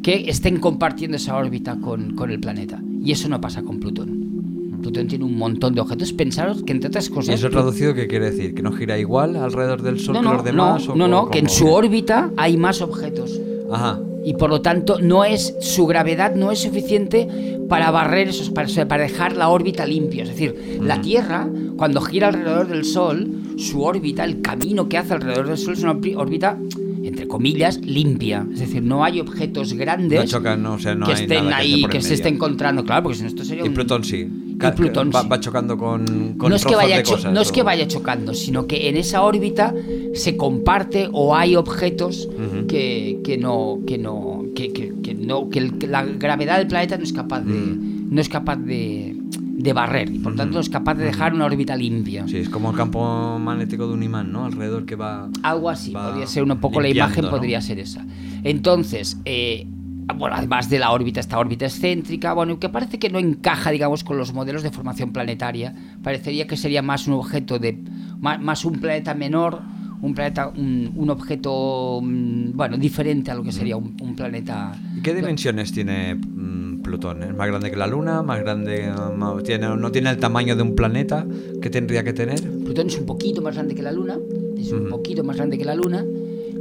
que 0.01 0.29
estén 0.29 0.57
compartiendo 0.61 1.17
esa 1.17 1.35
órbita 1.35 1.77
con, 1.81 2.15
con 2.15 2.31
el 2.31 2.39
planeta. 2.39 2.81
Y 3.03 3.11
eso 3.11 3.27
no 3.27 3.41
pasa 3.41 3.61
con 3.61 3.77
Plutón. 3.77 4.79
Plutón 4.81 5.07
tiene 5.07 5.25
un 5.25 5.37
montón 5.37 5.75
de 5.75 5.81
objetos. 5.81 6.13
Pensaros 6.13 6.63
que 6.63 6.71
entre 6.71 6.87
otras 6.87 7.09
¿Y 7.09 7.11
cosas... 7.11 7.35
eso 7.35 7.49
traducido 7.49 7.93
qué 7.93 8.07
quiere 8.07 8.31
decir? 8.31 8.53
¿Que 8.53 8.61
no 8.61 8.71
gira 8.71 8.97
igual 8.97 9.35
alrededor 9.35 9.81
del 9.81 9.99
Sol 9.99 10.13
no, 10.13 10.21
que 10.21 10.27
no, 10.27 10.33
los 10.35 10.43
demás? 10.45 10.87
no, 10.87 10.93
o 10.93 10.95
no, 10.95 11.07
no, 11.09 11.29
que 11.29 11.39
en 11.39 11.49
su 11.49 11.67
órbita 11.67 12.31
hay 12.37 12.55
más 12.55 12.81
objetos. 12.81 13.37
Ajá. 13.69 13.99
Y 14.25 14.33
por 14.33 14.49
lo 14.49 14.61
tanto, 14.61 14.99
no 14.99 15.23
es 15.25 15.55
su 15.61 15.85
gravedad 15.87 16.35
no 16.35 16.51
es 16.51 16.59
suficiente 16.59 17.57
para 17.69 17.89
barrer 17.91 18.27
esos, 18.29 18.49
para, 18.49 18.67
para 18.87 19.03
dejar 19.03 19.35
la 19.35 19.49
órbita 19.49 19.85
limpia. 19.85 20.23
Es 20.23 20.29
decir, 20.29 20.79
la 20.81 21.01
Tierra, 21.01 21.47
cuando 21.77 22.01
gira 22.01 22.27
alrededor 22.27 22.67
del 22.67 22.83
Sol, 22.85 23.27
su 23.57 23.81
órbita, 23.83 24.25
el 24.25 24.41
camino 24.41 24.89
que 24.89 24.97
hace 24.97 25.13
alrededor 25.13 25.47
del 25.47 25.57
Sol 25.57 25.73
es 25.73 25.83
una 25.83 25.97
órbita, 26.17 26.57
entre 27.03 27.27
comillas, 27.27 27.79
limpia. 27.81 28.45
Es 28.53 28.59
decir, 28.59 28.83
no 28.83 29.03
hay 29.03 29.19
objetos 29.19 29.73
grandes 29.73 30.19
No 30.19 30.25
chocan, 30.25 30.61
no, 30.63 30.73
o 30.73 30.79
sea, 30.79 30.95
no 30.95 31.05
que 31.05 31.13
hay 31.13 31.21
estén 31.21 31.45
nada 31.45 31.57
ahí, 31.57 31.85
que 31.89 32.01
se 32.01 32.13
esté 32.15 32.29
encontrando. 32.29 32.83
Claro, 32.83 33.03
porque 33.03 33.17
si 33.17 33.23
no 33.23 33.29
esto 33.29 33.43
sería 33.45 33.63
Y 33.65 33.69
un- 33.69 33.73
Plutón 33.73 34.03
sí. 34.03 34.27
Y 34.67 34.71
Plutón 34.71 35.09
va, 35.15 35.39
chocando 35.39 35.77
con, 35.77 36.05
con 36.37 36.49
no 36.49 36.55
es 36.55 36.65
que 36.65 36.75
vaya 36.75 37.01
cosas, 37.03 37.31
no 37.33 37.41
es 37.41 37.51
que 37.51 37.63
vaya 37.63 37.87
chocando, 37.87 38.33
sino 38.33 38.67
que 38.67 38.89
en 38.89 38.97
esa 38.97 39.21
órbita 39.23 39.73
se 40.13 40.35
comparte 40.35 41.07
o 41.13 41.35
hay 41.35 41.55
objetos 41.55 42.27
que, 42.67 43.19
que 43.23 43.37
no 43.37 43.79
que 43.87 43.97
no 43.97 44.43
que, 44.55 44.73
que- 44.73 44.93
que 45.01 45.13
no 45.15 45.49
que, 45.49 45.59
el- 45.59 45.73
la 45.89 46.03
gravedad 46.03 46.57
del 46.57 46.67
planeta 46.67 46.97
no 46.97 47.03
es 47.03 47.13
capaz 47.13 47.41
de 47.41 47.53
Mm. 47.53 48.13
no 48.13 48.19
es 48.21 48.27
capaz 48.29 48.57
de, 48.57 49.15
de 49.39 49.73
barrer 49.73 50.09
y 50.13 50.19
por 50.19 50.35
tanto 50.35 50.55
no 50.55 50.59
es 50.61 50.69
capaz 50.69 50.95
de 50.95 51.05
dejar 51.05 51.33
una 51.33 51.45
órbita 51.45 51.75
limpia. 51.75 52.27
Sí, 52.27 52.37
es 52.37 52.49
como 52.49 52.71
el 52.71 52.75
campo 52.77 53.37
magnético 53.39 53.87
de 53.87 53.93
un 53.93 54.03
imán, 54.03 54.31
¿no? 54.31 54.45
Alrededor 54.45 54.85
que 54.85 54.95
va... 54.95 55.29
Algo 55.43 55.69
así, 55.69 55.91
va 55.93 56.07
podría 56.09 56.27
ser 56.27 56.43
un 56.43 56.57
poco 56.59 56.81
la 56.81 56.89
imagen, 56.89 57.25
¿no? 57.25 57.29
podría 57.31 57.61
ser 57.61 57.77
esa. 57.79 58.05
Entonces, 58.43 59.17
eh, 59.25 59.67
bueno, 60.13 60.35
además 60.35 60.69
de 60.69 60.79
la 60.79 60.91
órbita, 60.91 61.19
esta 61.19 61.39
órbita 61.39 61.65
excéntrica, 61.65 62.33
bueno, 62.33 62.59
que 62.59 62.69
parece 62.69 62.99
que 62.99 63.09
no 63.09 63.19
encaja, 63.19 63.71
digamos, 63.71 64.03
con 64.03 64.17
los 64.17 64.33
modelos 64.33 64.63
de 64.63 64.71
formación 64.71 65.11
planetaria. 65.11 65.73
Parecería 66.03 66.47
que 66.47 66.57
sería 66.57 66.81
más 66.81 67.07
un 67.07 67.13
objeto 67.15 67.59
de. 67.59 67.77
más, 68.19 68.41
más 68.41 68.65
un 68.65 68.79
planeta 68.79 69.13
menor, 69.13 69.61
un 70.01 70.13
planeta, 70.13 70.47
un, 70.47 70.91
un 70.95 71.09
objeto, 71.09 71.99
mm, 72.01 72.51
bueno, 72.55 72.77
diferente 72.77 73.31
a 73.31 73.35
lo 73.35 73.43
que 73.43 73.51
sería 73.51 73.75
un, 73.77 73.95
un 74.01 74.15
planeta. 74.15 74.71
¿Y 74.97 75.01
qué 75.01 75.13
dimensiones 75.13 75.71
tiene 75.71 76.15
mm, 76.15 76.81
Plutón? 76.81 77.21
¿Es 77.23 77.35
más 77.35 77.47
grande 77.47 77.69
que 77.69 77.75
la 77.77 77.87
Luna? 77.87 78.23
¿Más 78.23 78.39
grande? 78.39 78.85
eh, 78.85 78.91
ma- 79.15 79.37
tiene, 79.43 79.67
¿No 79.75 79.91
tiene 79.91 80.09
el 80.09 80.17
tamaño 80.17 80.55
de 80.55 80.61
un 80.63 80.75
planeta 80.75 81.25
que 81.61 81.69
tendría 81.69 82.03
que 82.03 82.13
tener? 82.13 82.41
Plutón 82.63 82.87
es 82.87 82.97
un 82.97 83.05
poquito 83.05 83.41
más 83.41 83.55
grande 83.55 83.75
que 83.75 83.81
la 83.83 83.91
Luna, 83.91 84.17
es 84.57 84.71
un 84.71 84.81
Ujú. 84.83 84.89
poquito 84.89 85.23
más 85.23 85.35
grande 85.37 85.57
que 85.57 85.65
la 85.65 85.75
Luna, 85.75 86.03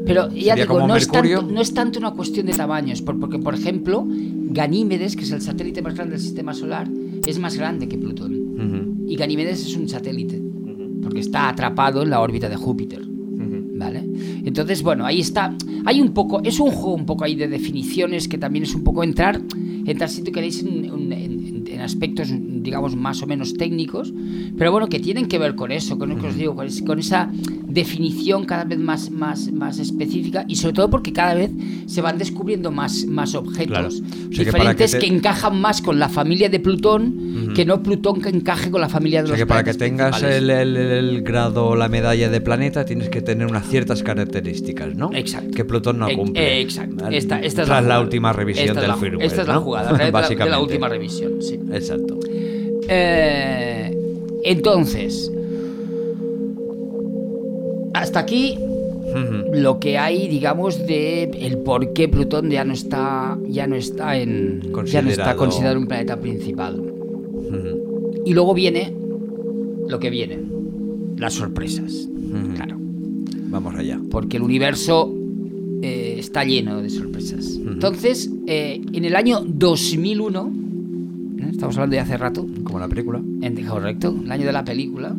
pero 0.08 0.28
ya 0.46 0.54
digo, 0.62 0.74
no 0.88 0.96
es, 0.96 1.06
tanto, 1.06 1.52
no 1.54 1.60
es 1.60 1.74
tanto 1.74 1.98
una 2.00 2.10
cuestión 2.12 2.46
de 2.46 2.52
tamaños, 2.54 3.02
por- 3.02 3.18
porque 3.20 3.38
por 3.38 3.54
ejemplo, 3.54 4.04
Ganímedes, 4.08 5.14
que 5.16 5.22
es 5.24 5.30
el 5.30 5.40
satélite 5.42 5.82
más 5.82 5.94
grande 5.94 6.12
del 6.16 6.20
sistema 6.22 6.52
solar, 6.54 6.88
es 7.26 7.38
más 7.38 7.56
grande 7.56 7.86
que 7.88 7.96
Plutón. 7.98 9.04
Y 9.06 9.16
Ganímedes 9.16 9.66
es 9.66 9.76
un 9.76 9.88
satélite, 9.88 10.42
porque 11.02 11.20
está 11.20 11.48
atrapado 11.48 12.02
en 12.02 12.10
la 12.10 12.20
órbita 12.20 12.48
de 12.48 12.56
Júpiter. 12.56 13.02
¿Vale? 13.78 14.02
Entonces, 14.44 14.82
bueno, 14.82 15.06
ahí 15.06 15.20
está. 15.20 15.54
Hay 15.84 16.00
un 16.00 16.12
poco, 16.12 16.40
es 16.42 16.58
un 16.58 16.70
juego 16.72 16.94
un 16.94 17.06
poco 17.06 17.22
ahí 17.24 17.36
de 17.36 17.46
definiciones 17.46 18.26
que 18.26 18.36
también 18.36 18.64
es 18.64 18.74
un 18.74 18.82
poco 18.82 19.04
entrar, 19.04 19.40
entrar 19.86 20.10
si 20.10 20.22
tú 20.22 20.32
queréis 20.32 20.62
en- 20.64 21.12
en 21.68 21.80
aspectos, 21.80 22.28
digamos, 22.68 22.94
más 22.96 23.22
o 23.22 23.26
menos 23.26 23.54
técnicos, 23.54 24.12
pero 24.56 24.70
bueno, 24.72 24.88
que 24.88 25.00
tienen 25.00 25.26
que 25.26 25.38
ver 25.38 25.54
con 25.54 25.72
eso, 25.72 25.98
con 25.98 26.08
lo 26.10 26.18
que 26.18 26.26
os 26.28 26.37
digo, 26.37 26.54
con, 26.54 26.68
con 26.87 26.98
esa 26.98 27.30
definición 27.66 28.44
cada 28.44 28.64
vez 28.64 28.78
más, 28.78 29.10
más, 29.10 29.50
más 29.52 29.78
específica 29.78 30.44
y 30.48 30.56
sobre 30.56 30.75
todo 30.75 30.90
porque 30.90 31.12
cada 31.12 31.34
vez 31.34 31.50
se 31.87 32.00
van 32.00 32.18
descubriendo 32.18 32.70
más, 32.70 33.04
más 33.06 33.34
objetos 33.34 33.68
Claro. 33.68 33.88
O 33.88 34.34
sea 34.34 34.44
que 34.44 34.52
para 34.52 34.75
que 34.75 34.84
diferentes 34.84 34.90
te- 34.92 34.98
que, 34.98 35.06
encajan 35.06 35.60
más 35.60 35.82
con 35.82 35.98
la 35.98 36.08
familia 36.08 36.48
de 36.48 36.60
Plutón 36.60 37.52
que 37.54 37.64
no 37.64 37.82
Plutón 37.82 38.20
que 38.20 38.28
encaje 38.28 38.70
con 38.70 38.80
la 38.80 38.88
familia 38.88 39.20
de 39.22 39.26
O 39.26 39.28
los 39.30 39.38
sea 39.38 39.46
que 39.46 39.48
para 39.48 39.64
que 39.64 39.75
tengas 39.75 40.22
el, 40.22 40.50
el- 40.50 40.76
el 40.76 41.22
grado 41.22 41.75
la 41.76 41.88
medalla 41.88 42.28
de 42.30 42.40
planeta 42.40 42.84
tienes 42.84 43.08
que 43.08 43.20
tener 43.22 43.46
unas 43.46 43.66
ciertas 43.68 44.02
características, 44.02 44.94
¿no? 44.94 45.10
Exacto. 45.14 45.50
Que 45.54 45.64
Plutón 45.64 45.98
no 45.98 46.08
cumple. 46.14 46.58
eh, 46.58 46.60
exacto. 46.60 47.08
Esta, 47.08 47.40
esta 47.40 47.62
es 47.62 47.68
la, 47.68 47.80
jugada. 47.80 48.00
última 48.00 48.32
revisión 48.32 48.75
del 48.76 48.88
la- 48.88 48.96
firmware. 48.96 49.26
Esta 49.26 49.42
es 49.42 49.48
la 49.48 49.54
¿no? 49.54 49.60
jugada, 49.62 49.92
de 49.92 50.10
la- 50.12 50.46
la, 50.46 50.60
última 50.60 50.88
revisión, 50.88 51.32
sí. 51.40 51.58
Exacto. 51.72 52.17
Eh, 52.88 53.97
entonces, 54.45 55.30
hasta 57.95 58.21
aquí 58.21 58.59
lo 59.52 59.80
que 59.80 59.99
hay, 59.99 60.28
digamos, 60.28 60.87
de 60.87 61.25
el 61.25 61.59
por 61.59 61.92
qué 61.92 62.09
Plutón 62.09 62.50
ya 62.50 62.64
no 62.64 62.73
está, 62.73 63.38
ya 63.49 63.66
no 63.66 63.75
está 63.76 64.18
en, 64.18 64.62
ya 64.87 65.02
no 65.02 65.11
está 65.11 65.35
Considerado. 65.37 65.78
un 65.78 65.87
planeta 65.87 66.21
principal. 66.21 66.83
Y 68.25 68.35
luego 68.35 68.52
viene 68.54 68.92
lo 69.88 69.99
que 69.99 70.11
viene, 70.11 70.38
las 71.16 71.35
sorpresas. 71.35 72.09
Claro. 72.54 72.76
Vamos 73.50 73.75
allá. 73.75 73.99
porque 74.11 74.37
el 74.37 74.42
universo 74.42 75.11
eh, 75.80 76.16
está 76.18 76.45
lleno 76.45 76.83
de 76.83 76.90
sorpresas. 76.90 77.57
Entonces, 77.57 78.30
eh, 78.47 78.80
en 78.92 79.04
el 79.04 79.16
año 79.16 79.40
2001, 79.47 80.52
¿eh? 81.40 81.49
estamos 81.50 81.76
hablando 81.76 81.95
de 81.95 82.00
hace 82.00 82.16
rato, 82.16 82.47
Como 82.64 82.78
la 82.78 82.88
película. 82.88 83.21
en- 83.42 83.66
correcto, 83.66 84.14
el 84.25 84.30
año 84.30 84.47
de 84.47 84.52
la 84.52 84.64
película, 84.64 85.14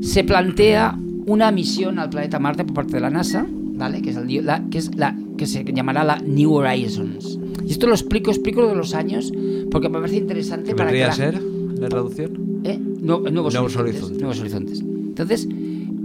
se 0.00 0.24
plantea 0.24 0.98
una 1.26 1.50
misión 1.50 1.98
al 1.98 2.10
planeta 2.10 2.38
Marte 2.38 2.64
por 2.64 2.74
parte 2.74 2.92
de 2.94 3.00
la 3.00 3.10
NASA, 3.10 3.46
¿vale? 3.48 4.02
Que 4.02 4.10
es, 4.10 4.16
el- 4.16 4.44
la, 4.46 4.64
que, 4.70 4.78
es 4.78 4.94
la 4.96 5.16
que 5.38 5.46
se 5.46 5.64
llamará 5.64 6.04
la 6.04 6.18
New 6.18 6.52
Horizons. 6.52 7.38
Y 7.66 7.70
esto 7.70 7.86
lo 7.86 7.94
explico, 7.94 8.30
explico 8.30 8.66
de 8.68 8.74
los 8.74 8.94
años, 8.94 9.32
porque 9.70 9.88
me 9.88 9.98
parece 9.98 10.16
interesante 10.18 10.70
¿Qué 10.70 10.76
para 10.76 10.90
que 10.92 10.98
la, 11.00 11.12
ser 11.12 11.42
la 11.78 11.88
traducción? 11.88 12.60
¿Eh? 12.64 12.78
Nue- 12.78 13.30
nuevos, 13.32 13.54
Nuevos 13.54 13.76
horizontes, 13.76 13.94
horizontes. 14.02 14.18
Nuevos 14.18 14.40
horizontes. 14.40 14.80
Entonces, 14.80 15.48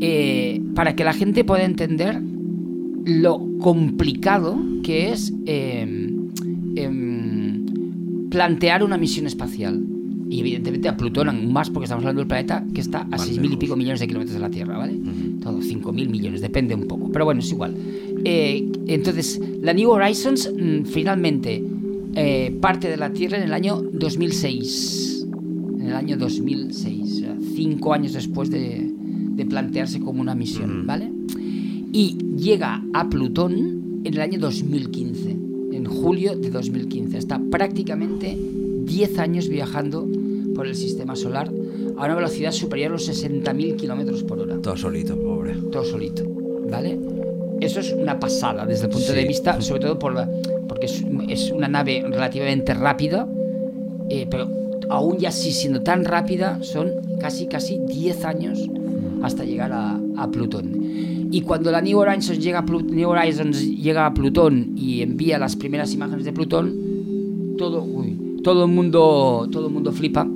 eh, 0.01 0.61
para 0.75 0.95
que 0.95 1.03
la 1.03 1.13
gente 1.13 1.43
pueda 1.43 1.63
entender 1.63 2.21
lo 3.05 3.39
complicado 3.59 4.57
que 4.83 5.11
es 5.11 5.33
eh, 5.45 6.11
em, 6.75 7.18
plantear 8.29 8.83
una 8.83 8.97
misión 8.97 9.27
espacial. 9.27 9.83
Y 10.29 10.41
evidentemente 10.41 10.87
a 10.87 10.95
Plutón 10.95 11.29
aún 11.29 11.51
más, 11.51 11.71
porque 11.71 11.85
estamos 11.85 12.03
hablando 12.03 12.21
del 12.21 12.27
planeta 12.27 12.63
que 12.73 12.81
está 12.81 13.01
a 13.01 13.05
Más 13.05 13.27
6.000 13.27 13.53
y 13.53 13.57
pico 13.57 13.75
millones 13.75 13.99
de 13.99 14.07
kilómetros 14.07 14.35
de 14.35 14.39
la 14.39 14.51
Tierra, 14.51 14.77
¿vale? 14.77 14.93
Todo, 15.41 15.59
5.000 15.59 15.91
millones, 16.07 16.41
depende 16.41 16.75
un 16.75 16.87
poco. 16.87 17.11
Pero 17.11 17.25
bueno, 17.25 17.41
es 17.41 17.51
igual. 17.51 17.75
Eh, 18.23 18.69
entonces, 18.85 19.41
la 19.61 19.73
New 19.73 19.89
Horizons 19.89 20.51
mm, 20.55 20.83
finalmente 20.83 21.63
eh, 22.15 22.55
parte 22.61 22.89
de 22.89 22.97
la 22.97 23.11
Tierra 23.11 23.37
en 23.37 23.43
el 23.43 23.53
año 23.53 23.81
2006. 23.81 25.27
En 25.79 25.87
el 25.87 25.93
año 25.95 26.15
2006, 26.17 27.01
o 27.01 27.15
sea, 27.15 27.35
cinco 27.55 27.93
años 27.93 28.13
después 28.13 28.51
de, 28.51 28.87
de 29.39 29.45
plantearse 29.45 29.99
como 29.99 30.21
una 30.21 30.35
misión. 30.35 30.85
¿vale? 30.85 31.11
Y 31.91 32.17
llega 32.37 32.83
a 32.93 33.09
Plutón 33.09 34.01
en 34.03 34.13
el 34.13 34.21
año 34.21 34.39
2015, 34.39 35.31
en 35.31 35.38
julio 35.89 36.35
de 36.35 36.49
2015. 36.49 37.17
Está 37.17 37.39
prácticamente 37.51 38.37
10 38.37 39.19
años 39.19 39.47
viajando 39.49 40.07
por 40.55 40.67
el 40.67 40.75
sistema 40.75 41.15
solar 41.15 41.49
a 41.97 42.05
una 42.05 42.15
velocidad 42.15 42.51
superior 42.51 42.89
a 42.89 42.93
los 42.93 43.07
60.000 43.09 43.75
kilómetros 43.75 44.23
por 44.23 44.39
hora 44.39 44.57
Todo 44.61 44.75
solito, 44.77 45.17
pobre. 45.17 45.53
todo 45.71 45.83
solito, 45.83 46.23
¿vale? 46.69 46.97
Eso 47.61 47.81
es 47.81 47.91
una 47.91 48.19
pasada 48.19 48.65
desde 48.65 48.85
el 48.85 48.89
punto 48.91 49.07
Sí. 49.07 49.13
de 49.15 49.25
vista, 49.25 49.59
sobre 49.61 49.81
todo 49.81 49.99
por 49.99 50.13
la, 50.13 50.29
porque 50.67 50.85
es, 50.85 51.03
es 51.27 51.51
una 51.51 51.67
nave 51.67 52.03
relativamente 52.09 52.73
rápida, 52.73 53.27
eh, 54.09 54.27
pero 54.31 54.47
aún 54.89 55.17
ya 55.17 55.31
sí 55.31 55.51
siendo 55.51 55.81
tan 55.81 56.05
rápida, 56.05 56.59
son 56.61 56.91
casi 57.19 57.47
casi 57.47 57.77
10 57.85 58.23
años 58.25 58.67
hasta 59.21 59.43
llegar 59.43 59.73
a, 59.73 59.99
a 60.17 60.31
Plutón. 60.31 60.78
Y 61.31 61.41
cuando 61.41 61.71
la 61.71 61.81
New 61.81 61.97
Horizons 61.99 62.39
llega 62.39 62.59
a, 62.59 62.63
New 62.63 63.09
Horizons 63.09 63.63
llega 63.63 64.05
a 64.05 64.13
Plutón 64.13 64.73
y 64.75 65.01
envía 65.01 65.37
las 65.37 65.55
primeras 65.55 65.93
imágenes 65.93 66.25
de 66.25 66.33
Plutón, 66.33 66.73
todo, 67.57 67.83
uy, 67.83 68.17
todo 68.43 68.65
el 68.65 68.71
mundo, 68.71 69.47
todo 69.51 69.67
el 69.67 69.73
mundo 69.73 69.91
flipa 69.91 70.27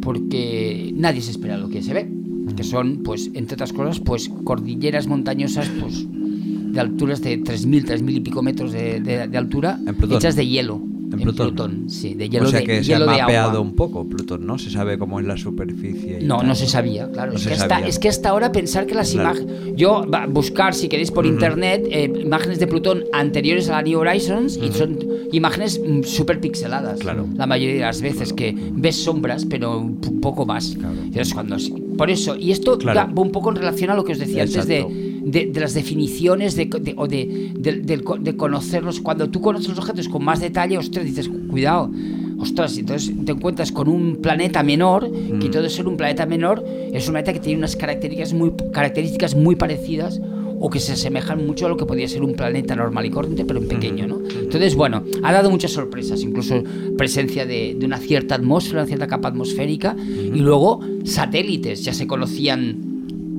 porque 0.00 0.92
nadie 0.96 1.20
se 1.20 1.30
espera 1.30 1.58
lo 1.58 1.68
que 1.68 1.82
se 1.82 1.92
ve, 1.94 2.08
que 2.56 2.64
son, 2.64 3.02
pues, 3.04 3.30
entre 3.34 3.54
otras 3.54 3.72
cosas, 3.72 4.00
pues, 4.00 4.28
cordilleras 4.44 5.06
montañosas, 5.06 5.68
pues, 5.80 6.06
de 6.08 6.80
alturas 6.80 7.20
de 7.22 7.38
3.000, 7.42 7.84
3.000 7.84 8.16
y 8.16 8.20
pico 8.20 8.42
metros 8.42 8.72
de, 8.72 9.00
de- 9.00 9.28
de 9.28 9.38
altura, 9.38 9.78
hechas 10.16 10.36
de 10.36 10.46
hielo. 10.46 10.80
En 11.22 11.34
Plutón. 11.34 11.90
sí, 11.90 12.14
de 12.14 12.28
hielo 12.28 12.46
o 12.46 12.50
sea 12.50 12.60
de, 12.60 12.66
que 12.66 12.84
se 12.84 12.94
ha 12.94 12.98
hielo 12.98 13.10
de 13.12 13.18
mapeado 13.20 13.48
agua. 13.50 13.60
un 13.60 13.74
poco 13.74 14.06
Plutón, 14.06 14.46
¿no? 14.46 14.58
Se 14.58 14.70
sabe 14.70 14.98
cómo 14.98 15.20
es 15.20 15.26
la 15.26 15.36
superficie. 15.36 16.18
y 16.20 16.24
No, 16.24 16.38
tal. 16.38 16.48
no 16.48 16.54
se 16.54 16.66
sabía, 16.66 17.10
claro. 17.10 17.32
No 17.32 17.36
es, 17.38 17.42
se 17.44 17.48
que 17.50 17.54
hasta, 17.54 17.68
sabía. 17.68 17.86
es 17.88 17.98
que 17.98 18.08
hasta 18.08 18.28
ahora 18.30 18.52
pensar 18.52 18.86
que 18.86 18.94
las 18.94 19.12
Claro. 19.12 19.38
imágenes. 19.40 19.72
Yo, 19.76 20.04
va, 20.12 20.26
buscar, 20.26 20.74
si 20.74 20.88
queréis, 20.88 21.10
por 21.10 21.26
internet, 21.26 21.86
eh, 21.90 22.12
imágenes 22.22 22.58
de 22.58 22.66
Plutón 22.66 23.04
anteriores 23.12 23.68
a 23.68 23.72
la 23.72 23.82
New 23.82 23.98
Horizons 24.00 24.58
y 24.62 24.72
son 24.72 24.98
imágenes 25.32 25.80
súper 26.04 26.40
pixeladas. 26.40 26.98
Claro. 27.00 27.26
La 27.36 27.46
mayoría 27.46 27.74
de 27.74 27.80
las 27.82 28.00
veces 28.02 28.32
que 28.32 28.54
ves 28.72 28.96
sombras, 28.96 29.44
pero 29.46 29.78
un 29.78 30.20
poco 30.20 30.46
más. 30.46 30.76
Claro. 30.78 30.96
Cuando, 31.34 31.56
por 31.96 32.10
eso, 32.10 32.36
y 32.36 32.50
esto 32.52 32.78
Claro. 32.78 33.12
va 33.14 33.22
un 33.22 33.30
poco 33.32 33.50
en 33.50 33.56
relación 33.56 33.90
a 33.90 33.94
lo 33.94 34.04
que 34.04 34.12
os 34.12 34.18
decía 34.18 34.42
antes 34.42 34.66
de, 34.66 34.80
de, 35.24 35.46
de 35.46 35.60
las 35.60 35.74
definiciones 35.74 36.56
de, 36.56 36.66
de- 36.66 36.94
o 36.96 37.06
de, 37.06 37.52
de- 37.58 38.36
conocerlos. 38.36 39.00
Cuando 39.00 39.28
tú 39.30 39.40
conoces 39.40 39.68
los 39.68 39.78
objetos 39.78 40.08
con 40.08 40.24
más 40.24 40.40
detalle, 40.40 40.78
ostras, 40.78 41.04
dices, 41.04 41.28
cuidado. 41.48 41.90
Ostras, 42.38 42.76
entonces 42.76 43.12
te 43.24 43.32
encuentras 43.32 43.70
con 43.70 43.88
un 43.88 44.16
planeta 44.16 44.62
menor, 44.64 45.08
que 45.40 45.48
Mm. 45.48 45.50
todo 45.52 45.68
ser 45.68 45.86
un 45.86 45.96
planeta 45.96 46.26
menor 46.26 46.64
es 46.92 47.06
un 47.06 47.12
planeta 47.12 47.32
que 47.32 47.38
tiene 47.40 47.58
unas 47.58 47.76
características 47.76 48.32
muy, 48.34 48.52
características 48.72 49.36
muy 49.36 49.54
parecidas 49.54 50.20
o 50.64 50.68
que 50.70 50.78
se 50.80 50.92
asemejan 50.92 51.44
mucho 51.46 51.66
a 51.66 51.68
lo 51.68 51.76
que 51.76 51.86
podría 51.86 52.08
ser 52.08 52.22
un 52.22 52.34
planeta 52.34 52.74
normal 52.76 53.06
y 53.06 53.10
corriente, 53.10 53.44
pero 53.44 53.60
en 53.60 53.68
pequeño, 53.68 54.06
¿no? 54.08 54.18
Entonces, 54.40 54.74
bueno, 54.76 55.02
ha 55.22 55.32
dado 55.32 55.50
muchas 55.50 55.72
sorpresas, 55.72 56.22
incluso 56.22 56.62
presencia 56.96 57.46
de, 57.46 57.76
de 57.78 57.86
una 57.86 57.98
cierta 57.98 58.34
atmósfera, 58.36 58.80
una 58.82 58.86
cierta 58.86 59.06
capa 59.08 59.28
atmosférica, 59.28 59.96
y 59.98 60.38
luego 60.38 60.80
satélites, 61.04 61.84
ya 61.84 61.92
se 61.92 62.06
conocían 62.06 62.91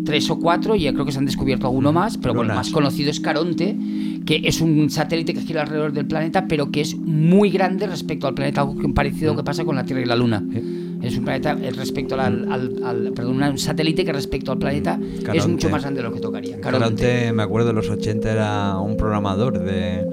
tres 0.05 0.29
o 0.29 0.39
cuatro, 0.39 0.75
y 0.75 0.81
ya 0.83 0.93
creo 0.93 1.05
que 1.05 1.11
se 1.11 1.19
han 1.19 1.25
descubierto 1.25 1.67
alguno 1.67 1.91
más, 1.93 2.17
pero 2.17 2.33
bueno, 2.33 2.51
el 2.51 2.57
más 2.57 2.71
conocido 2.71 3.09
es 3.11 3.19
Caronte, 3.19 3.75
que 4.25 4.41
es 4.43 4.61
un 4.61 4.89
satélite 4.89 5.33
que 5.33 5.41
gira 5.41 5.61
alrededor 5.63 5.93
del 5.93 6.05
planeta, 6.05 6.45
pero 6.47 6.71
que 6.71 6.81
es 6.81 6.95
muy 6.97 7.49
grande 7.49 7.87
respecto 7.87 8.27
al 8.27 8.33
planeta, 8.33 8.61
algo 8.61 8.75
parecido 8.93 9.31
a 9.31 9.33
lo 9.35 9.41
que 9.41 9.45
pasa 9.45 9.63
con 9.65 9.75
la 9.75 9.85
Tierra 9.85 10.01
y 10.01 10.05
la 10.05 10.15
Luna. 10.15 10.43
Es 11.01 11.17
un 11.17 11.25
planeta 11.25 11.57
eh, 11.61 11.71
respecto 11.71 12.15
al, 12.19 12.49
al- 12.51 12.81
al- 12.85 13.11
perdón, 13.13 13.43
un 13.43 13.57
satélite 13.57 14.05
que 14.05 14.13
respecto 14.13 14.53
al 14.53 14.57
planeta 14.57 14.97
es 15.33 15.47
mucho 15.47 15.69
más 15.69 15.81
grande 15.81 16.01
de 16.01 16.07
lo 16.07 16.13
que 16.13 16.21
tocaría. 16.21 16.61
Caronte. 16.61 16.79
Caronte, 17.03 17.33
me 17.33 17.43
acuerdo 17.43 17.67
de 17.67 17.73
los 17.73 17.89
80, 17.89 18.31
era 18.31 18.77
un 18.79 18.95
programador 18.95 19.59
de, 19.59 20.05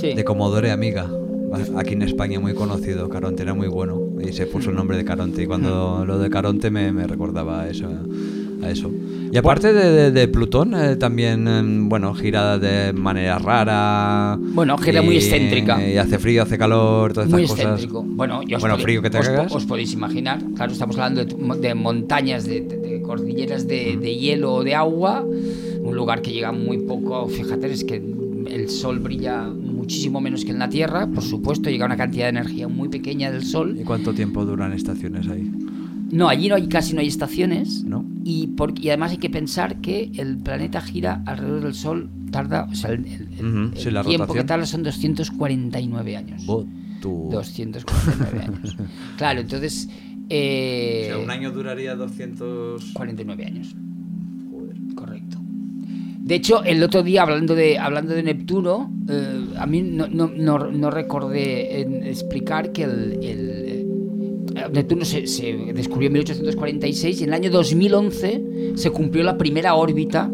Sí. 0.00 0.14
de 0.14 0.24
Commodore 0.24 0.70
Amiga. 0.70 1.06
Aquí 1.76 1.92
en 1.92 2.00
España 2.00 2.40
muy 2.40 2.54
conocido, 2.54 3.10
Caronte 3.10 3.42
era 3.42 3.52
muy 3.52 3.68
bueno 3.68 4.00
y 4.26 4.32
se 4.32 4.46
puso 4.46 4.70
el 4.70 4.76
nombre 4.76 4.96
de 4.96 5.04
Caronte 5.04 5.42
y 5.42 5.46
cuando 5.46 6.04
lo 6.06 6.18
de 6.18 6.30
Caronte 6.30 6.70
me, 6.70 6.92
me 6.92 7.06
recordaba 7.06 7.60
a 7.60 7.68
eso, 7.68 7.88
a 8.62 8.70
eso. 8.70 8.90
Y 9.32 9.38
aparte 9.38 9.72
de, 9.72 9.90
de- 9.90 10.10
de 10.10 10.28
Plutón, 10.28 10.74
eh, 10.74 10.96
también, 10.96 11.48
em, 11.48 11.88
bueno, 11.88 12.12
gira 12.12 12.58
de 12.58 12.92
manera 12.92 13.38
rara. 13.38 14.36
Bueno, 14.38 14.76
gira 14.76 15.00
muy 15.00 15.16
excéntrica. 15.16 15.82
Y 15.88 15.96
hace 15.96 16.18
frío, 16.18 16.42
hace 16.42 16.58
calor, 16.58 17.14
todas 17.14 17.28
estas 17.28 17.40
Muy 17.40 17.48
cosas. 17.48 17.64
excéntrico. 17.64 18.02
Bueno, 18.06 18.42
ya 18.46 18.56
os 18.58 18.62
Bueno, 18.62 18.76
frío 18.76 19.00
que 19.00 19.08
te 19.08 19.18
os, 19.18 19.26
cagas. 19.26 19.50
os 19.54 19.64
podéis 19.64 19.94
imaginar. 19.94 20.38
Claro, 20.54 20.72
estamos 20.72 20.96
hablando 20.98 21.24
de, 21.24 21.60
de 21.60 21.74
montañas, 21.74 22.44
de, 22.44 23.00
cordilleras 23.06 23.66
de, 23.66 23.96
de 23.96 24.14
hielo 24.16 24.52
o 24.56 24.64
de 24.64 24.74
agua. 24.74 25.24
Un 25.82 25.96
lugar 25.96 26.20
que 26.20 26.30
llega 26.30 26.52
muy 26.52 26.78
poco. 26.80 27.26
Fíjate, 27.28 27.72
es 27.72 27.84
que 27.84 27.94
el 27.96 28.68
sol 28.68 28.98
brilla 28.98 29.44
muchísimo 29.48 30.20
menos 30.20 30.44
que 30.44 30.50
en 30.50 30.58
la 30.58 30.68
Tierra. 30.68 31.06
Por 31.06 31.22
supuesto, 31.24 31.70
llega 31.70 31.86
una 31.86 31.96
cantidad 31.96 32.24
de 32.26 32.30
energía 32.30 32.68
muy 32.68 32.90
pequeña 32.90 33.30
del 33.32 33.44
sol. 33.46 33.78
¿Y 33.80 33.84
cuánto 33.84 34.12
tiempo 34.12 34.44
duran 34.44 34.74
estaciones 34.74 35.26
ahí? 35.28 35.50
No, 36.12 36.28
allí 36.28 36.48
no 36.48 36.54
hay, 36.54 36.68
casi 36.68 36.94
no 36.94 37.00
hay 37.00 37.08
estaciones. 37.08 37.82
¿No? 37.84 38.04
Y, 38.24 38.46
por- 38.48 38.78
y 38.78 38.88
además 38.90 39.10
hay 39.12 39.16
que 39.18 39.30
pensar 39.30 39.80
que 39.80 40.12
el 40.16 40.36
planeta 40.38 40.80
gira 40.80 41.22
alrededor 41.26 41.62
del 41.64 41.74
Sol, 41.74 42.08
tarda, 42.30 42.68
o 42.70 42.74
sea, 42.74 42.90
el, 42.90 43.04
el- 43.06 43.28
el- 43.38 43.46
Ujú, 43.46 43.58
el 43.74 43.78
sí, 43.78 43.90
la 43.90 44.04
tiempo 44.04 44.32
que 44.32 44.44
tarda 44.44 44.64
son 44.66 44.82
249 44.84 46.16
años. 46.16 46.44
Tú- 47.00 47.28
249 47.32 48.40
años. 48.46 48.76
Claro, 49.16 49.40
entonces... 49.40 49.88
eh, 50.28 51.08
O 51.12 51.14
sea, 51.16 51.24
un 51.24 51.30
año 51.30 51.50
duraría 51.50 51.96
200... 51.96 52.92
49 52.92 53.44
años. 53.46 53.74
Correcto. 54.94 55.38
De 56.24 56.36
hecho, 56.36 56.62
el 56.62 56.80
otro 56.84 57.02
día, 57.02 57.22
hablando 57.22 57.54
de, 57.56 57.78
hablando 57.78 58.14
de 58.14 58.22
Neptuno, 58.22 58.92
eh, 59.08 59.46
a 59.58 59.66
mí 59.66 59.82
no, 59.82 60.06
no, 60.06 60.28
no- 60.28 60.70
no 60.70 60.90
recordé 60.90 61.80
en 61.80 62.04
explicar 62.04 62.70
que 62.72 62.84
el, 62.84 63.18
el- 63.22 63.64
Neptuno 64.68 65.04
se, 65.04 65.22
descubrió 65.74 66.08
en 66.08 66.12
1846 66.14 67.20
y 67.20 67.24
en 67.24 67.30
el 67.30 67.34
año 67.34 67.50
2011 67.50 68.72
se 68.74 68.90
cumplió 68.90 69.24
la 69.24 69.38
primera 69.38 69.74
órbita, 69.74 70.30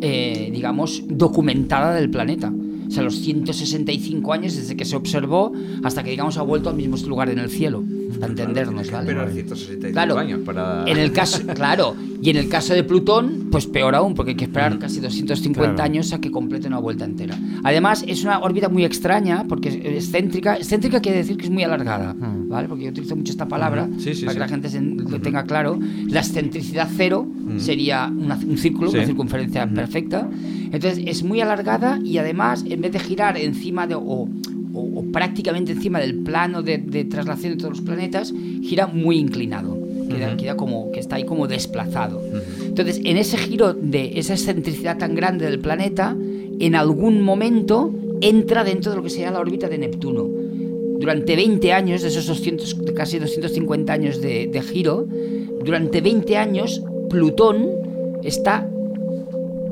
eh, 0.00 0.50
digamos, 0.52 1.02
documentada 1.08 1.94
del 1.94 2.10
planeta. 2.10 2.52
O 2.86 2.90
sea, 2.90 3.02
los 3.02 3.16
165 3.20 4.32
años 4.32 4.54
desde 4.54 4.76
que 4.76 4.84
se 4.84 4.96
observó 4.96 5.52
hasta 5.82 6.02
que, 6.02 6.10
digamos, 6.10 6.36
ha 6.36 6.42
vuelto 6.42 6.68
al 6.68 6.76
mismo 6.76 6.96
lugar 7.08 7.30
en 7.30 7.38
el 7.38 7.48
cielo. 7.48 7.82
Para 8.18 8.32
entendernos, 8.32 8.90
¿vale? 8.90 9.06
Pero 9.06 9.30
165 9.30 9.92
Claro, 9.92 10.18
años 10.18 10.40
para... 10.44 10.84
en 10.86 10.96
el 10.98 11.12
caso, 11.12 11.42
claro, 11.54 11.94
y 12.22 12.30
en 12.30 12.36
el 12.36 12.48
caso 12.48 12.74
de 12.74 12.84
Plutón, 12.84 13.48
pues 13.50 13.66
peor 13.66 13.94
aún, 13.94 14.14
porque 14.14 14.30
hay 14.30 14.36
que 14.36 14.44
esperar 14.44 14.78
casi 14.78 15.00
250 15.00 15.74
Claro. 15.74 15.82
años 15.84 16.12
a 16.12 16.20
que 16.20 16.30
complete 16.30 16.68
una 16.68 16.78
vuelta 16.78 17.04
entera. 17.04 17.36
Además, 17.64 18.04
es 18.06 18.22
una 18.24 18.38
órbita 18.40 18.68
muy 18.68 18.84
extraña, 18.84 19.44
porque 19.48 19.68
es 19.68 19.74
excéntrica. 20.04 20.56
Excéntrica 20.56 21.00
quiere 21.00 21.18
decir 21.18 21.36
que 21.36 21.44
es 21.44 21.50
muy 21.50 21.62
alargada, 21.64 22.14
¿vale? 22.18 22.68
Porque 22.68 22.84
yo 22.84 22.90
utilizo 22.90 23.16
mucho 23.16 23.32
esta 23.32 23.48
palabra 23.48 23.88
Sí, 23.98 24.14
sí, 24.14 24.24
para 24.24 24.32
sí. 24.32 24.36
que 24.36 24.40
la 24.40 24.48
gente 24.48 24.68
se- 24.68 24.80
lo 24.80 25.20
tenga 25.20 25.44
claro. 25.44 25.78
La 26.08 26.20
excentricidad 26.20 26.88
cero 26.96 27.26
sería 27.58 28.06
una- 28.06 28.36
un 28.36 28.56
círculo, 28.58 28.90
Sí. 28.90 28.96
una 28.98 29.06
circunferencia 29.06 29.66
perfecta. 29.68 30.28
Entonces, 30.70 31.02
es 31.06 31.22
muy 31.22 31.40
alargada 31.40 31.98
y 32.02 32.18
además, 32.18 32.64
en 32.68 32.80
vez 32.80 32.92
de 32.92 32.98
girar 33.00 33.36
encima 33.36 33.86
de. 33.86 33.94
o- 33.96 34.28
o, 34.74 34.80
o 34.80 35.12
prácticamente 35.12 35.72
encima 35.72 36.00
del 36.00 36.16
plano 36.22 36.62
de, 36.62 36.78
de 36.78 37.04
traslación 37.04 37.52
de 37.52 37.58
todos 37.58 37.78
los 37.78 37.80
planetas, 37.80 38.32
gira 38.62 38.86
muy 38.86 39.18
inclinado. 39.18 39.78
Queda, 40.08 40.36
queda 40.36 40.56
como 40.56 40.92
que 40.92 41.00
está 41.00 41.16
ahí 41.16 41.24
como 41.24 41.46
desplazado. 41.46 42.22
Entonces, 42.64 43.00
en 43.04 43.16
ese 43.16 43.38
giro 43.38 43.72
de 43.72 44.18
esa 44.18 44.34
excentricidad 44.34 44.98
tan 44.98 45.14
grande 45.14 45.46
del 45.46 45.58
planeta, 45.58 46.16
en 46.58 46.74
algún 46.74 47.22
momento 47.22 47.92
entra 48.20 48.62
dentro 48.62 48.92
de 48.92 48.96
lo 48.98 49.02
que 49.02 49.10
sería 49.10 49.30
la 49.30 49.40
órbita 49.40 49.68
de 49.68 49.78
Neptuno. 49.78 50.28
Durante 50.98 51.34
20 51.34 51.72
años, 51.72 52.02
de 52.02 52.08
esos 52.08 52.26
200, 52.26 52.84
de 52.84 52.94
casi 52.94 53.18
250 53.18 53.92
años 53.92 54.20
de, 54.20 54.46
de 54.46 54.62
giro, 54.62 55.06
durante 55.64 56.00
20 56.00 56.36
años, 56.36 56.82
Plutón 57.10 57.68
está 58.22 58.68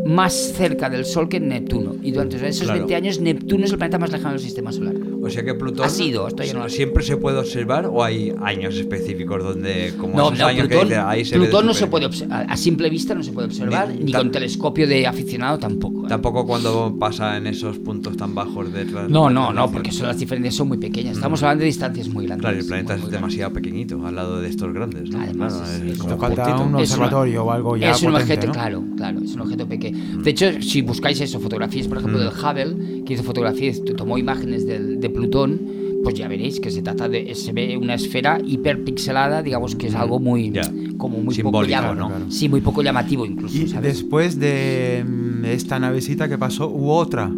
más 0.07 0.33
cerca 0.57 0.89
del 0.89 1.05
Sol 1.05 1.29
que 1.29 1.39
Neptuno. 1.41 1.95
Y 2.03 2.11
durante 2.13 2.37
esos 2.49 2.65
Claro. 2.65 2.81
20 2.81 2.95
años, 2.97 3.21
Neptuno 3.21 3.65
es 3.65 3.71
el 3.73 3.79
planeta 3.79 3.99
más 3.99 4.11
lejano 4.11 4.31
del 4.33 4.41
sistema 4.41 4.73
solar. 4.73 4.95
O 5.23 5.29
sea 5.29 5.45
que 5.45 5.55
Plutón 5.55 5.85
Ha 5.85 5.89
sido, 5.91 6.27
esto 6.27 6.43
ya 6.43 6.55
no 6.55 6.61
lo 6.61 6.69
sé. 6.71 6.77
siempre 6.77 7.03
se 7.05 7.17
puede 7.19 7.39
observar 7.39 7.87
o 7.87 8.03
hay 8.03 8.33
años 8.43 8.75
específicos 8.77 9.43
donde 9.45 9.93
como 9.99 10.17
No, 10.17 10.29
esos 10.29 10.39
no, 10.39 10.47
años 10.47 10.63
que 10.63 10.69
Plutón, 10.69 10.89
dice, 10.89 11.01
ahí 11.01 11.25
se 11.25 11.37
Plutón 11.37 11.67
no 11.67 11.75
se 11.75 11.87
puede 11.87 12.07
observar. 12.07 12.47
A 12.49 12.57
simple 12.57 12.89
vista 12.89 13.15
no 13.15 13.23
se 13.23 13.33
puede 13.33 13.47
observar, 13.49 13.91
Ni- 13.95 14.13
con 14.13 14.31
telescopio 14.31 14.87
de 14.89 15.07
aficionado 15.07 15.59
tampoco. 15.59 16.07
¿eh? 16.07 16.09
Tampoco 16.09 16.47
cuando 16.47 16.97
pasa 16.99 17.37
en 17.37 17.47
esos 17.47 17.79
puntos 17.79 18.17
tan 18.17 18.35
bajos 18.35 18.73
de 18.73 18.87
No, 18.87 19.29
de 19.29 19.35
no, 19.35 19.53
no, 19.53 19.71
porque 19.71 19.93
son 19.93 20.07
las 20.07 20.19
diferencias 20.19 20.55
son 20.55 20.69
muy 20.69 20.79
pequeñas. 20.79 21.17
Estamos 21.17 21.43
hablando 21.43 21.61
de 21.61 21.67
distancias 21.67 22.09
muy 22.09 22.27
grandes. 22.27 22.43
Claro, 22.45 22.59
el 22.59 22.67
planeta 22.67 22.95
muy, 22.95 22.99
es 22.99 23.03
muy 23.05 23.13
demasiado 23.13 23.53
pequeñito 23.53 24.07
al 24.07 24.15
lado 24.17 24.41
de 24.41 24.49
estos 24.49 24.73
grandes, 24.73 25.11
¿no? 25.11 25.21
Además, 25.21 25.53
Claro, 25.55 25.67
es- 25.67 25.81
es 25.83 25.91
es 25.93 25.99
como 25.99 26.15
un 26.17 26.69
una- 26.71 26.79
observatorio 26.79 27.45
o 27.45 27.51
algo 27.53 27.77
ya 27.77 27.91
es 27.93 28.03
un 28.03 28.13
potente, 28.13 28.33
objeto, 28.33 28.47
¿no? 28.47 28.53
claro, 28.55 28.85
claro, 28.97 29.21
es 29.23 29.35
un 29.35 29.41
objeto 29.43 29.69
pequeño. 29.69 29.90
De 29.93 30.31
hecho, 30.31 30.61
si 30.63 30.83
buscáis 30.83 31.21
eso, 31.21 31.41
fotografías, 31.41 31.89
por 31.89 31.99
ejemplo, 31.99 32.19
del 32.21 32.29
Hubble, 32.29 33.05
que 33.05 33.15
hizo 33.15 33.23
fotografías, 33.23 33.83
tomó 33.97 34.19
imágenes 34.19 34.67
del- 34.67 35.01
de 35.01 35.11
Plutón, 35.11 35.61
pues 36.03 36.15
ya 36.15 36.29
veréis 36.29 36.61
que 36.61 36.71
se 36.71 36.81
trata 36.81 37.09
de, 37.11 37.35
se 37.35 37.53
ve 37.53 37.77
una 37.77 37.95
esfera 37.95 38.41
hiperpixelada, 38.45 39.43
digamos 39.43 39.77
que 39.77 39.89
es 39.89 39.95
algo 39.95 40.19
muy, 40.19 40.51
como 40.97 41.21
muy 41.21 41.35
Simbólico, 41.35 41.77
poco 41.83 41.95
¿no? 41.95 42.09
llamativo. 42.09 42.31
Sí, 42.31 42.49
muy 42.49 42.61
poco 42.63 42.83
llamativo 42.83 43.27
incluso, 43.27 43.55
Y 43.57 43.69
¿sabes? 43.69 43.95
después 43.97 44.39
de 44.41 45.05
mm, 45.07 45.45
esta 45.45 45.79
navecita 45.79 46.29
que 46.29 46.39
pasó, 46.39 46.69
hubo 46.69 46.97
otra. 46.97 47.31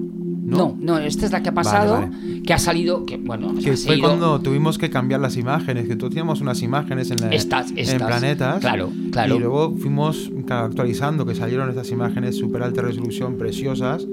No, 0.58 0.76
¿no? 0.80 0.94
no, 0.94 0.98
esta 0.98 1.26
es 1.26 1.32
la 1.32 1.42
que 1.42 1.48
ha 1.48 1.54
pasado, 1.54 1.94
Vale, 1.94 2.42
que 2.42 2.52
ha 2.52 2.58
salido, 2.58 3.04
que 3.06 3.16
bueno, 3.16 3.54
Que 3.62 3.76
fue 3.76 3.98
cuando 3.98 4.40
tuvimos 4.40 4.78
que 4.78 4.90
cambiar 4.90 5.20
las 5.20 5.36
imágenes, 5.36 5.88
que 5.88 5.96
tú 5.96 6.08
teníamos 6.08 6.40
unas 6.40 6.62
imágenes 6.62 7.10
en, 7.10 7.18
la- 7.20 7.30
Estas, 7.34 7.72
en 7.76 7.98
planetas. 7.98 8.60
Claro, 8.60 8.90
claro. 9.10 9.36
Y 9.36 9.38
luego 9.38 9.74
fuimos 9.76 10.30
actualizando, 10.48 11.24
que 11.26 11.34
salieron 11.34 11.68
estas 11.68 11.90
imágenes 11.90 12.36
súper 12.36 12.62
alta 12.62 12.82
resolución, 12.82 13.36
preciosas, 13.38 14.06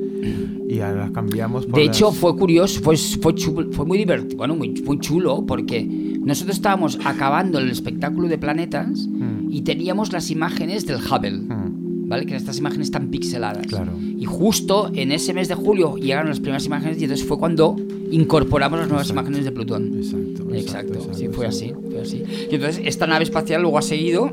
y 0.70 0.76
las 0.76 1.12
cambiamos 1.12 1.66
por 1.66 1.80
De 1.80 1.86
las- 1.86 1.96
hecho, 1.98 2.12
fue 2.12 2.36
curioso, 2.36 2.82
fue, 2.82 2.96
fue, 2.98 3.34
chulo- 3.36 3.72
fue 3.72 3.86
muy 3.86 3.98
divertido, 3.98 4.38
bueno, 4.38 4.56
muy, 4.56 4.70
muy 4.86 5.00
chulo, 5.00 5.46
porque 5.46 5.84
nosotros 6.22 6.56
estábamos 6.58 7.00
acabando 7.06 7.60
el 7.60 7.70
espectáculo 7.70 8.28
de 8.28 8.38
planetas 8.38 9.08
Mm. 9.08 9.52
y 9.52 9.62
teníamos 9.62 10.12
las 10.14 10.30
imágenes 10.32 10.86
del 10.86 10.98
Hubble, 10.98 11.32
Mm, 11.40 11.69
¿vale? 12.10 12.26
Que 12.26 12.36
estas 12.36 12.58
imágenes 12.58 12.90
tan 12.90 13.10
pixeladas. 13.10 13.68
Claro. 13.68 13.94
Y 14.18 14.26
justo 14.26 14.90
en 14.94 15.12
ese 15.12 15.34
mes 15.34 15.48
de 15.48 15.56
julio 15.56 15.96
llegaron 15.96 16.28
las 16.28 16.40
primeras 16.40 16.66
imágenes 16.66 17.00
y 17.00 17.04
entonces 17.04 17.26
fue 17.26 17.38
cuando 17.38 17.76
incorporamos 18.12 18.80
las 18.80 18.88
nuevas 18.90 19.08
Exacto. 19.08 19.22
imágenes 19.22 19.46
de 19.46 19.52
Plutón. 19.52 19.94
Exacto, 19.96 20.54
Exacto, 20.54 20.94
exacto, 20.94 21.14
sí, 21.14 21.28
fue 21.28 21.46
así, 21.46 21.74
fue 21.90 22.02
así. 22.02 22.24
Y 22.52 22.56
entonces 22.56 22.82
esta 22.84 23.06
nave 23.06 23.24
espacial 23.24 23.62
luego 23.62 23.78
ha 23.78 23.84
seguido 23.84 24.32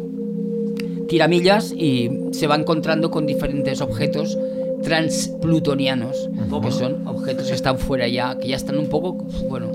tiramillas 1.06 1.72
y 1.72 2.10
se 2.32 2.46
va 2.46 2.56
encontrando 2.56 3.10
con 3.10 3.26
diferentes 3.26 3.80
objetos 3.82 4.36
transplutonianos, 4.82 6.28
que 6.62 6.70
son 6.70 7.06
objetos 7.06 7.48
que 7.48 7.54
están 7.54 7.78
fuera 7.78 8.08
ya, 8.08 8.38
que 8.38 8.48
ya 8.48 8.56
están 8.56 8.78
un 8.78 8.88
poco, 8.88 9.14
bueno, 9.48 9.70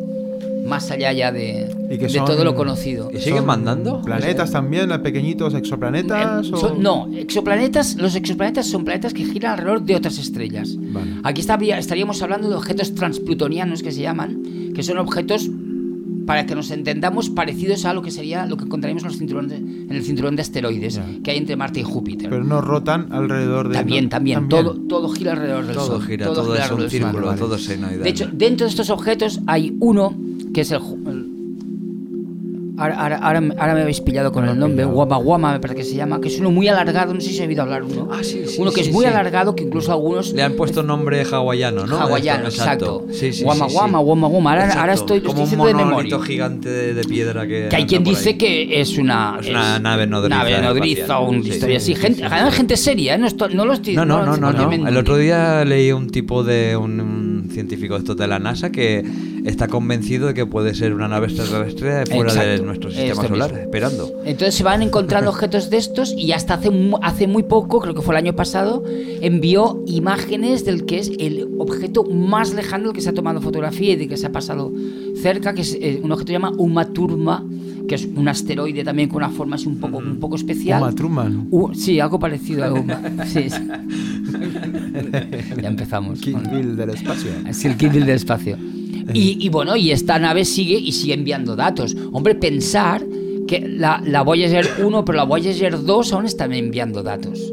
más 0.71 0.89
allá 0.89 1.11
ya 1.11 1.31
de, 1.31 1.69
Y 1.91 1.97
que 1.97 2.07
de 2.07 2.09
son- 2.09 2.25
todo 2.25 2.43
lo 2.43 2.55
conocido. 2.55 3.11
¿Y 3.13 3.17
siguen 3.19 3.37
¿Son 3.39 3.45
mandando? 3.45 4.01
¿Planetas 4.01 4.51
también? 4.51 4.89
¿Pequeñitos 5.03 5.53
exoplanetas? 5.53 6.47
Eh, 6.47 6.51
o- 6.53 6.57
son- 6.57 6.81
no, 6.81 7.07
exoplanetas, 7.13 7.97
los 7.97 8.15
exoplanetas 8.15 8.65
son 8.65 8.83
planetas 8.85 9.13
que 9.13 9.25
giran 9.25 9.51
alrededor 9.53 9.83
de 9.83 9.95
otras 9.97 10.17
estrellas. 10.17 10.75
Vale. 10.79 11.11
Aquí 11.23 11.41
estaría- 11.41 11.77
estaríamos 11.77 12.21
hablando 12.23 12.49
de 12.49 12.55
objetos 12.55 12.95
transplutonianos 12.95 13.83
que 13.83 13.91
se 13.91 14.01
llaman, 14.01 14.41
que 14.73 14.81
son 14.81 14.97
objetos, 14.97 15.49
para 16.25 16.45
que 16.45 16.53
nos 16.55 16.69
entendamos, 16.71 17.29
parecidos 17.31 17.83
a 17.85 17.93
lo 17.93 18.01
que 18.03 18.11
sería 18.11 18.45
lo 18.45 18.55
que 18.55 18.63
encontraríamos 18.65 19.03
en, 19.03 19.09
los 19.09 19.19
cinturones- 19.19 19.57
en 19.59 19.91
el 19.91 20.03
cinturón 20.03 20.35
de 20.35 20.43
asteroides 20.43 20.95
Ya. 20.95 21.05
que 21.23 21.31
hay 21.31 21.37
entre 21.37 21.55
Marte 21.57 21.79
y 21.79 21.83
Júpiter. 21.83 22.29
Pero 22.29 22.43
no 22.43 22.61
rotan 22.61 23.07
alrededor 23.11 23.67
de... 23.69 23.73
también, 23.75 24.03
no- 24.05 24.09
también, 24.11 24.47
Todo, 24.47 24.75
todo 24.87 25.09
gira 25.09 25.31
alrededor 25.33 25.65
del 25.65 25.75
Todo 25.75 25.87
Sol. 25.97 26.03
gira, 26.05 26.27
todo, 26.27 26.55
es 26.55 26.61
gira 26.61 26.67
un 26.67 26.71
alrededor 26.75 26.79
del 26.79 26.89
Sol. 26.89 27.09
círculo, 27.11 27.35
todo 27.35 27.57
senoidal. 27.57 28.03
De 28.03 28.09
hecho, 28.09 28.29
dentro 28.31 28.65
de 28.65 28.69
estos 28.69 28.89
objetos 28.91 29.41
hay 29.47 29.75
uno 29.79 30.13
que 30.53 30.61
es 30.61 30.71
el... 30.71 30.79
Ahora, 32.77 32.95
ahora, 32.99 33.17
ahora, 33.17 33.41
me- 33.41 33.53
ahora 33.59 33.73
me 33.75 33.81
habéis 33.81 34.01
pillado 34.01 34.31
con 34.31 34.47
el 34.47 34.57
nombre, 34.57 34.85
Guama 34.85 35.17
Guama 35.17 35.51
me 35.53 35.59
parece 35.59 35.81
que 35.81 35.83
se 35.85 35.93
llama, 35.95 36.19
que 36.19 36.29
es 36.29 36.39
uno 36.39 36.49
muy 36.49 36.67
alargado, 36.67 37.13
no 37.13 37.21
sé 37.21 37.29
si 37.29 37.39
he 37.39 37.45
oído 37.45 37.61
hablar 37.61 37.83
uno. 37.83 38.07
Ah, 38.11 38.23
sí, 38.23 38.41
sí, 38.47 38.55
uno 38.59 38.71
que 38.71 38.81
sí, 38.83 38.89
es 38.89 38.95
muy 38.95 39.05
sí. 39.05 39.11
alargado, 39.11 39.55
que 39.55 39.63
incluso 39.65 39.91
algunos... 39.91 40.33
Le 40.33 40.41
han 40.41 40.53
puesto 40.53 40.81
nombre 40.81 41.21
hawaiano, 41.23 41.85
¿no? 41.85 41.97
Hawaiano, 41.99 42.45
exacto. 42.45 43.05
Sí, 43.11 43.33
sí, 43.33 43.43
Guama 43.43 43.67
Guama, 43.67 43.99
sí. 43.99 44.03
Guama 44.05 44.27
Guama. 44.29 44.49
Ahora, 44.51 44.61
Exacto. 44.63 44.81
ahora 44.81 44.93
estoy, 44.93 45.19
lo 45.19 45.29
Como 45.29 45.43
estoy 45.43 45.59
un 45.59 45.65
diciendo 45.65 45.65
de 45.67 45.73
monolito 45.91 46.15
memoria. 46.15 46.33
gigante 46.33 46.69
de, 46.69 46.93
de 46.95 47.03
piedra 47.03 47.45
que. 47.45 47.67
Que 47.69 47.75
hay 47.75 47.85
quien 47.85 48.03
dice 48.03 48.35
que 48.37 48.81
es 48.81 48.97
una, 48.97 49.37
Es 49.39 49.49
una 49.49 49.77
nave 49.77 50.07
nodriza 50.07 50.37
nave 50.39 50.61
nodriza 50.61 51.19
o 51.19 51.29
una 51.29 51.43
Sí, 51.43 51.49
historia 51.49 51.79
sí, 51.79 51.93
así. 51.93 52.01
Gente, 52.01 52.23
gente 52.51 52.77
seria, 52.77 53.13
¿eh? 53.13 53.17
no, 53.19 53.27
esto- 53.27 53.49
no 53.49 53.65
lo 53.65 53.73
estoy 53.73 53.95
No, 53.95 54.05
no, 54.05 54.25
no, 54.25 54.37
no, 54.37 54.51
no. 54.53 54.71
no. 54.75 54.87
El 54.87 54.97
otro 54.97 55.17
día 55.17 55.63
leí 55.65 55.91
un 55.91 56.09
tipo 56.09 56.43
de 56.43 56.75
un, 56.75 56.99
un 56.99 57.30
científico 57.51 57.95
de 57.95 57.99
estos 57.99 58.17
de 58.17 58.27
la 58.27 58.39
NASA 58.39 58.71
que 58.71 59.05
está 59.45 59.67
convencido 59.67 60.27
de 60.27 60.33
que 60.33 60.45
puede 60.45 60.73
ser 60.73 60.93
una 60.93 61.07
nave 61.07 61.27
extraterrestre 61.27 62.05
fuera 62.05 62.33
de 62.33 62.61
nuestro 62.61 62.91
sistema 62.91 63.27
solar, 63.27 63.51
mismo. 63.51 63.65
esperando. 63.65 64.13
Entonces 64.25 64.55
se 64.55 64.63
van 64.63 64.81
encontrando 64.81 65.29
objetos 65.31 65.69
de 65.69 65.77
estos 65.77 66.13
y 66.13 66.31
hasta 66.31 66.55
hace, 66.55 66.71
hace 67.01 67.27
muy 67.27 67.43
poco, 67.43 67.79
creo 67.79 67.93
que 67.93 68.01
fue 68.01 68.13
el 68.15 68.19
año 68.19 68.35
pasado, 68.35 68.83
envió 69.21 69.83
imágenes 69.85 70.65
del 70.65 70.85
que 70.85 70.99
es 70.99 71.11
el 71.19 71.49
objeto 71.57 72.03
más 72.03 72.53
lejano 72.53 72.85
del 72.85 72.93
que 72.93 73.01
se 73.01 73.09
ha 73.09 73.13
tomado 73.13 73.41
fotografía 73.41 73.93
y 73.93 73.95
de 73.95 74.07
que 74.07 74.17
se 74.17 74.27
ha 74.27 74.31
pasado 74.31 74.71
cerca, 75.21 75.53
que 75.53 75.61
es 75.61 75.77
eh, 75.79 75.99
un 76.03 76.11
objeto 76.11 76.27
que 76.27 76.33
se 76.33 76.39
llama 76.39 76.53
Uma 76.57 76.93
Thurma, 76.93 77.45
que 77.87 77.95
es 77.95 78.05
un 78.05 78.27
asteroide 78.27 78.83
también 78.83 79.09
con 79.09 79.17
una 79.17 79.29
forma 79.29 79.55
así 79.55 79.67
un 79.67 79.79
poco, 79.79 79.97
un 79.97 80.19
poco 80.19 80.35
especial. 80.35 80.81
Uma 80.81 80.93
Truman. 80.93 81.49
Sí, 81.73 81.99
algo 81.99 82.19
parecido 82.19 82.63
a 82.65 82.73
Uma. 82.73 83.01
Sí, 83.25 83.49
sí. 83.49 83.61
ya 85.61 85.67
empezamos. 85.67 86.19
King 86.21 86.33
con- 86.33 86.51
Bill 86.51 86.75
del 86.75 86.89
espacio. 86.91 87.31
es 87.47 87.65
el 87.65 87.75
kit 87.77 87.91
del 87.91 88.09
espacio. 88.09 88.57
Y, 89.13 89.37
y 89.45 89.49
bueno, 89.49 89.75
y 89.75 89.91
esta 89.91 90.19
nave 90.19 90.45
sigue 90.45 90.77
y 90.77 90.91
sigue 90.91 91.15
enviando 91.15 91.55
datos. 91.55 91.97
Hombre, 92.13 92.35
pensar 92.35 93.03
que 93.47 93.59
la, 93.59 94.01
la 94.05 94.21
Voyager 94.21 94.69
1, 94.85 95.03
pero 95.03 95.17
la 95.17 95.23
Voyager 95.23 95.83
2 95.83 96.13
aún 96.13 96.25
están 96.25 96.53
enviando 96.53 97.01
datos 97.03 97.51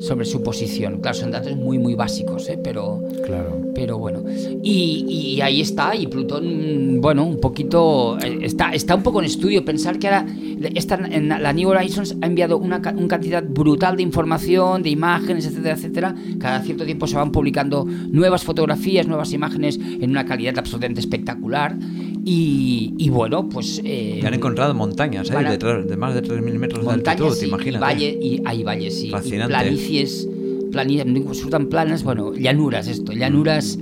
sobre 0.00 0.24
su 0.24 0.42
posición. 0.42 0.98
Claro, 1.00 1.16
son 1.16 1.30
datos 1.30 1.56
muy, 1.56 1.78
muy 1.78 1.94
básicos, 1.94 2.48
¿eh? 2.48 2.58
pero, 2.62 3.00
Claro. 3.24 3.60
pero 3.74 3.98
bueno. 3.98 4.24
Y, 4.62 5.04
y 5.36 5.40
ahí 5.42 5.60
está, 5.60 5.94
y 5.94 6.06
Plutón, 6.06 7.00
bueno, 7.00 7.24
un 7.24 7.38
poquito. 7.38 8.18
eh, 8.18 8.38
Está, 8.42 8.72
está 8.72 8.94
un 8.96 9.02
poco 9.02 9.20
en 9.20 9.26
estudio. 9.26 9.64
Pensar 9.64 9.98
que 9.98 10.08
ahora 10.08 10.26
esta, 10.74 10.94
en 10.96 11.28
la 11.28 11.52
New 11.52 11.68
Horizons 11.68 12.16
ha 12.20 12.26
enviado 12.26 12.58
una, 12.58 12.78
una 12.78 13.08
cantidad 13.08 13.44
brutal 13.44 13.96
de 13.96 14.02
información, 14.02 14.82
de 14.82 14.90
imágenes, 14.90 15.46
etcétera, 15.46 15.74
etcétera. 15.74 16.14
Cada 16.38 16.60
cierto 16.62 16.84
tiempo 16.84 17.06
se 17.06 17.16
van 17.16 17.30
publicando 17.30 17.84
nuevas 17.84 18.42
fotografías, 18.42 19.06
nuevas 19.06 19.32
imágenes 19.32 19.78
en 19.78 20.10
una 20.10 20.24
calidad 20.24 20.58
absolutamente 20.58 21.00
espectacular. 21.00 21.76
Y, 22.24 22.94
y 22.98 23.08
bueno, 23.08 23.48
pues. 23.48 23.80
eh, 23.84 24.20
Y 24.22 24.26
han 24.26 24.34
encontrado 24.34 24.74
montañas, 24.74 25.30
¿eh? 25.30 25.34
van 25.34 25.46
a- 25.46 25.50
de, 25.52 25.58
tre- 25.58 25.84
de 25.84 25.96
más 25.96 26.14
de 26.14 26.22
3.000 26.22 26.58
metros 26.58 26.84
de 26.84 26.92
altitud, 26.92 27.34
y- 27.40 27.44
y, 27.44 27.48
imagínate. 27.48 27.78
valle, 27.84 28.18
y 28.20 28.42
hay 28.44 28.62
valles 28.62 29.02
y, 29.02 29.06
y 29.08 29.10
Fascinante. 29.10 29.48
planicies, 29.54 30.28
planicies, 30.70 31.06
no 31.06 31.48
tan 31.50 31.66
planas, 31.66 32.04
bueno, 32.04 32.34
llanuras 32.34 32.88
esto, 32.88 33.12
llanuras 33.12 33.78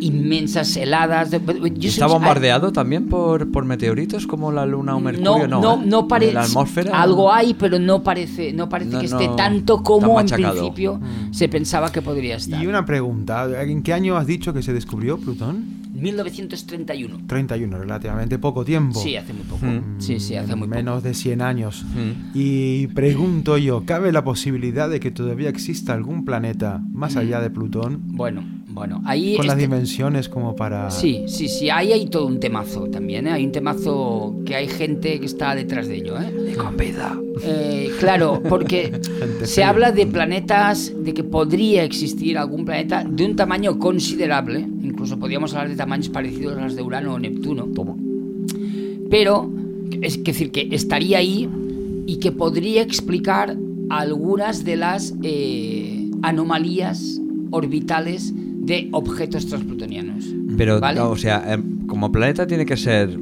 inmensas 0.00 0.74
heladas. 0.76 1.30
de- 1.30 1.40
yo 1.76 1.88
¿Está 1.88 2.06
sé- 2.06 2.12
bombardeado 2.12 2.72
también 2.72 3.08
por, 3.08 3.50
por 3.50 3.64
meteoritos 3.64 4.26
como 4.26 4.50
la 4.52 4.64
Luna 4.66 4.96
o 4.96 5.00
Mercurio? 5.00 5.46
no, 5.48 5.60
no, 5.60 5.74
¿eh? 5.74 5.84
no 5.84 6.08
parece. 6.08 6.32
¿La 6.32 6.42
atmósfera? 6.44 7.02
Algo 7.02 7.32
hay, 7.32 7.54
pero 7.54 7.78
no 7.78 8.02
parece, 8.02 8.52
no 8.52 8.68
parece 8.68 8.92
No, 8.92 9.00
que 9.00 9.08
no, 9.08 9.20
esté 9.20 9.36
tanto 9.36 9.82
como 9.82 10.18
en 10.20 10.26
principio 10.26 10.94
Mm. 10.96 11.34
se 11.34 11.48
pensaba 11.48 11.92
que 11.92 12.00
podría 12.02 12.36
estar. 12.36 12.62
Y 12.62 12.66
una 12.66 12.84
pregunta, 12.86 13.62
¿en 13.62 13.82
qué 13.82 13.92
año 13.92 14.16
has 14.16 14.26
dicho 14.26 14.52
que 14.54 14.62
se 14.62 14.72
descubrió 14.72 15.18
Plutón? 15.18 15.79
1931. 16.00 17.26
31, 17.26 17.78
relativamente 17.78 18.38
poco 18.38 18.64
tiempo. 18.64 18.98
Sí, 19.00 19.16
hace 19.16 19.32
muy 19.32 19.42
poco. 19.44 19.66
Mm. 19.66 20.00
Sí, 20.00 20.20
sí, 20.20 20.34
hace 20.36 20.54
muy 20.56 20.68
poco. 20.68 20.76
Menos 20.76 21.02
de 21.02 21.14
100 21.14 21.42
años. 21.42 21.84
Mm. 21.94 22.30
Y 22.34 22.86
pregunto 22.88 23.58
yo, 23.58 23.84
¿cabe 23.84 24.12
la 24.12 24.24
posibilidad 24.24 24.88
de 24.88 25.00
que 25.00 25.10
todavía 25.10 25.48
exista 25.48 25.92
algún 25.92 26.24
planeta 26.24 26.80
más 26.92 27.16
allá 27.16 27.40
de 27.40 27.50
Plutón? 27.50 28.00
Bueno, 28.16 28.44
bueno, 28.68 29.02
ahí 29.04 29.36
Con 29.36 29.46
las 29.46 29.56
este- 29.56 29.66
dimensiones 29.68 30.28
como 30.28 30.54
para... 30.54 30.90
Sí, 30.90 31.24
sí, 31.26 31.48
sí, 31.48 31.70
ahí 31.70 31.92
hay 31.92 32.06
todo 32.06 32.26
un 32.26 32.38
temazo 32.38 32.86
también, 32.88 33.26
¿eh? 33.26 33.32
Hay 33.32 33.44
un 33.44 33.52
temazo 33.52 34.36
que 34.46 34.54
hay 34.54 34.68
gente 34.68 35.18
que 35.18 35.26
está 35.26 35.54
detrás 35.54 35.88
de 35.88 35.96
ello, 35.96 36.20
¿eh? 36.20 36.54
Eh, 37.42 37.90
claro, 37.98 38.42
porque 38.48 39.00
se 39.44 39.64
habla 39.64 39.92
de 39.92 40.06
planetas, 40.06 40.92
de 40.96 41.14
que 41.14 41.24
podría 41.24 41.84
existir 41.84 42.38
algún 42.38 42.64
planeta 42.64 43.04
de 43.04 43.24
un 43.24 43.36
tamaño 43.36 43.78
considerable, 43.78 44.66
incluso 45.00 45.18
podríamos 45.18 45.54
hablar 45.54 45.70
de 45.70 45.76
tamaños 45.76 46.10
parecidos 46.10 46.58
a 46.58 46.64
los 46.64 46.76
de 46.76 46.82
Urano 46.82 47.14
o 47.14 47.18
Neptuno, 47.18 47.64
Toma. 47.74 47.96
pero 49.08 49.50
es 50.02 50.22
decir 50.22 50.50
que 50.50 50.68
estaría 50.72 51.16
ahí 51.16 51.48
y 52.06 52.18
que 52.18 52.32
podría 52.32 52.82
explicar 52.82 53.56
algunas 53.88 54.62
de 54.62 54.76
las 54.76 55.14
eh, 55.22 56.10
anomalías 56.20 57.18
orbitales 57.50 58.34
de 58.34 58.90
objetos 58.92 59.46
transplutonianos. 59.46 60.26
Pero, 60.58 60.80
¿Vale? 60.80 61.00
o 61.00 61.16
sea, 61.16 61.50
em, 61.50 61.86
como 61.86 62.12
planeta 62.12 62.46
tiene 62.46 62.66
que 62.66 62.76
ser 62.76 63.18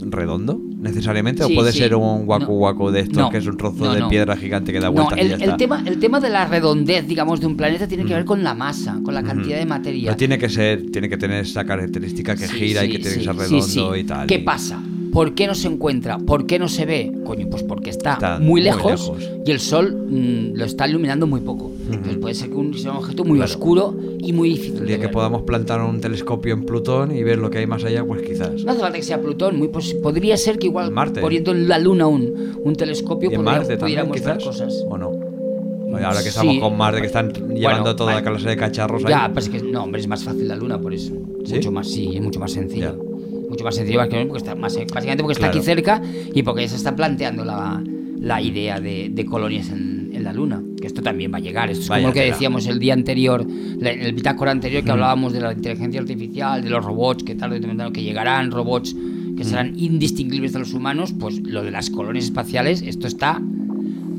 redondo, 0.00 0.60
necesariamente, 0.84 1.42
Sí, 1.44 1.52
o 1.52 1.56
puede 1.56 1.72
sí. 1.72 1.78
ser 1.78 1.94
un 1.96 2.26
guacu 2.26 2.52
guacu 2.52 2.90
de 2.90 3.00
estos 3.00 3.16
No. 3.18 3.30
que 3.30 3.38
es 3.38 3.46
un 3.46 3.56
trozo 3.56 3.84
No, 3.86 3.94
de 3.94 4.04
piedra 4.04 4.36
gigante 4.36 4.72
que 4.72 4.78
da 4.78 4.90
vueltas 4.90 5.18
y 5.18 5.22
el, 5.42 5.56
tema, 5.56 5.82
el 5.84 5.98
tema 5.98 6.20
de 6.20 6.30
la 6.30 6.46
redondez, 6.46 7.06
digamos, 7.08 7.40
de 7.40 7.46
un 7.46 7.56
planeta 7.56 7.88
tiene 7.88 8.04
que 8.04 8.14
ver 8.14 8.24
con 8.24 8.44
la 8.44 8.54
masa, 8.54 9.00
con 9.02 9.14
la 9.14 9.22
cantidad 9.22 9.58
de 9.58 9.66
materia. 9.66 10.10
No 10.12 10.16
tiene 10.16 10.38
que 10.38 10.48
ser, 10.48 10.90
tiene 10.92 11.08
que 11.08 11.16
tener 11.16 11.42
esa 11.44 11.64
característica 11.64 12.36
que 12.36 12.46
Sí, 12.46 12.56
gira 12.58 12.84
y 12.84 12.90
que 12.92 12.98
tiene 13.00 13.16
que 13.18 13.24
ser 13.24 13.34
redondo 13.34 13.96
y 13.96 14.04
tal. 14.04 14.26
¿Qué 14.26 14.36
y- 14.36 14.38
pasa? 14.42 14.80
¿Por 15.14 15.34
qué 15.34 15.46
no 15.46 15.54
se 15.54 15.68
encuentra? 15.68 16.18
¿Por 16.18 16.44
qué 16.44 16.58
no 16.58 16.68
se 16.68 16.84
ve? 16.84 17.12
Coño, 17.24 17.46
pues 17.48 17.62
porque 17.62 17.88
está, 17.90 18.14
Está 18.14 18.38
muy, 18.38 18.48
muy 18.48 18.60
lejos, 18.62 19.12
y 19.46 19.50
el 19.50 19.60
sol 19.60 19.94
mm, 20.10 20.54
lo 20.56 20.64
está 20.64 20.86
iluminando 20.88 21.26
muy 21.26 21.40
poco. 21.40 21.70
Entonces 21.86 22.16
puede 22.18 22.34
ser 22.34 22.48
que 22.50 22.56
un, 22.56 22.74
sea 22.74 22.90
un 22.90 22.96
objeto 22.98 23.24
muy 23.24 23.36
Claro. 23.38 23.50
oscuro 23.52 23.94
y 24.18 24.32
muy 24.32 24.48
difícil. 24.50 24.74
El 24.74 24.80
de 24.80 24.86
día 24.86 24.96
que 24.96 25.02
ver. 25.06 25.12
podamos 25.12 25.42
plantar 25.42 25.80
un 25.82 26.00
telescopio 26.00 26.52
en 26.54 26.64
Plutón 26.66 27.14
y 27.16 27.22
ver 27.22 27.38
lo 27.38 27.48
que 27.48 27.58
hay 27.58 27.66
más 27.66 27.84
allá, 27.84 28.04
pues 28.04 28.22
quizás. 28.22 28.64
No 28.64 28.72
hace 28.72 28.80
falta 28.80 28.96
que 28.98 29.02
sea 29.04 29.20
Plutón, 29.20 29.56
muy 29.58 29.68
podría 30.02 30.36
ser 30.36 30.58
que 30.58 30.66
igual 30.66 30.90
Marte. 30.90 31.20
poniendo 31.20 31.52
en 31.52 31.68
la 31.68 31.78
Luna 31.78 32.06
un, 32.08 32.58
un 32.64 32.74
telescopio 32.74 33.30
podría- 33.30 33.44
Marte 33.58 33.76
también, 33.76 34.10
quizás. 34.10 34.42
cosas. 34.42 34.84
¿O 34.88 34.98
no? 34.98 35.12
Ahora 35.94 36.16
que 36.16 36.22
Sí. 36.24 36.28
estamos 36.30 36.58
con 36.58 36.76
Marte, 36.76 37.00
que 37.02 37.06
están 37.06 37.32
llevando 37.32 37.82
Bueno, 37.82 37.94
toda 37.96 38.14
vale. 38.14 38.26
clase 38.26 38.48
de 38.48 38.56
cacharros 38.56 39.04
Ya, 39.04 39.26
ahí. 39.26 39.30
pues 39.32 39.44
es 39.46 39.50
que 39.52 39.62
no, 39.62 39.84
hombre, 39.84 40.00
es 40.00 40.08
más 40.08 40.24
fácil 40.24 40.48
la 40.48 40.56
luna 40.56 40.80
por 40.80 40.92
eso. 40.92 41.12
¿Sí? 41.44 41.54
Mucho 41.54 41.70
más, 41.70 41.88
sí, 41.88 42.10
es 42.16 42.20
mucho 42.20 42.40
más 42.40 42.50
sencillo. 42.50 42.96
Ya. 42.98 43.13
Mucho 43.54 43.64
más 43.64 43.74
sencillo 43.76 44.00
porque 44.00 44.26
está, 44.36 44.54
más, 44.54 44.74
básicamente 44.76 45.22
porque 45.22 45.32
está 45.32 45.46
Claro. 45.46 45.58
aquí 45.58 45.64
cerca 45.64 46.02
y 46.34 46.42
porque 46.42 46.62
ya 46.62 46.68
se 46.68 46.76
está 46.76 46.94
planteando 46.96 47.44
la, 47.44 47.82
la 48.20 48.42
idea 48.42 48.80
de, 48.80 49.10
de 49.10 49.24
colonias 49.24 49.70
en, 49.70 50.10
en 50.12 50.24
la 50.24 50.32
luna. 50.32 50.62
Que 50.80 50.86
esto 50.88 51.02
también 51.02 51.32
va 51.32 51.38
a 51.38 51.40
llegar. 51.40 51.70
Esto 51.70 51.82
es 51.84 51.88
Vaya 51.88 52.02
como 52.02 52.08
lo 52.10 52.14
que 52.14 52.26
decíamos 52.26 52.66
el 52.66 52.78
día 52.78 52.92
anterior, 52.94 53.46
la- 53.80 53.92
en 53.92 54.00
el 54.02 54.12
bitácora 54.12 54.50
anterior 54.50 54.82
que 54.84 54.90
hablábamos 54.90 55.32
de 55.32 55.40
la 55.40 55.52
inteligencia 55.52 56.00
artificial, 56.00 56.62
de 56.62 56.68
los 56.70 56.84
robots, 56.84 57.22
que 57.24 57.34
tarde 57.34 57.56
o 57.56 57.60
temprano 57.60 57.92
que 57.92 58.02
llegarán, 58.02 58.50
robots 58.50 58.94
que 59.36 59.44
serán 59.44 59.78
indistinguibles 59.78 60.52
de 60.52 60.58
los 60.60 60.74
humanos, 60.74 61.12
pues 61.18 61.40
lo 61.40 61.62
de 61.62 61.70
las 61.70 61.90
colonias 61.90 62.24
espaciales, 62.26 62.82
esto 62.82 63.06
está 63.06 63.40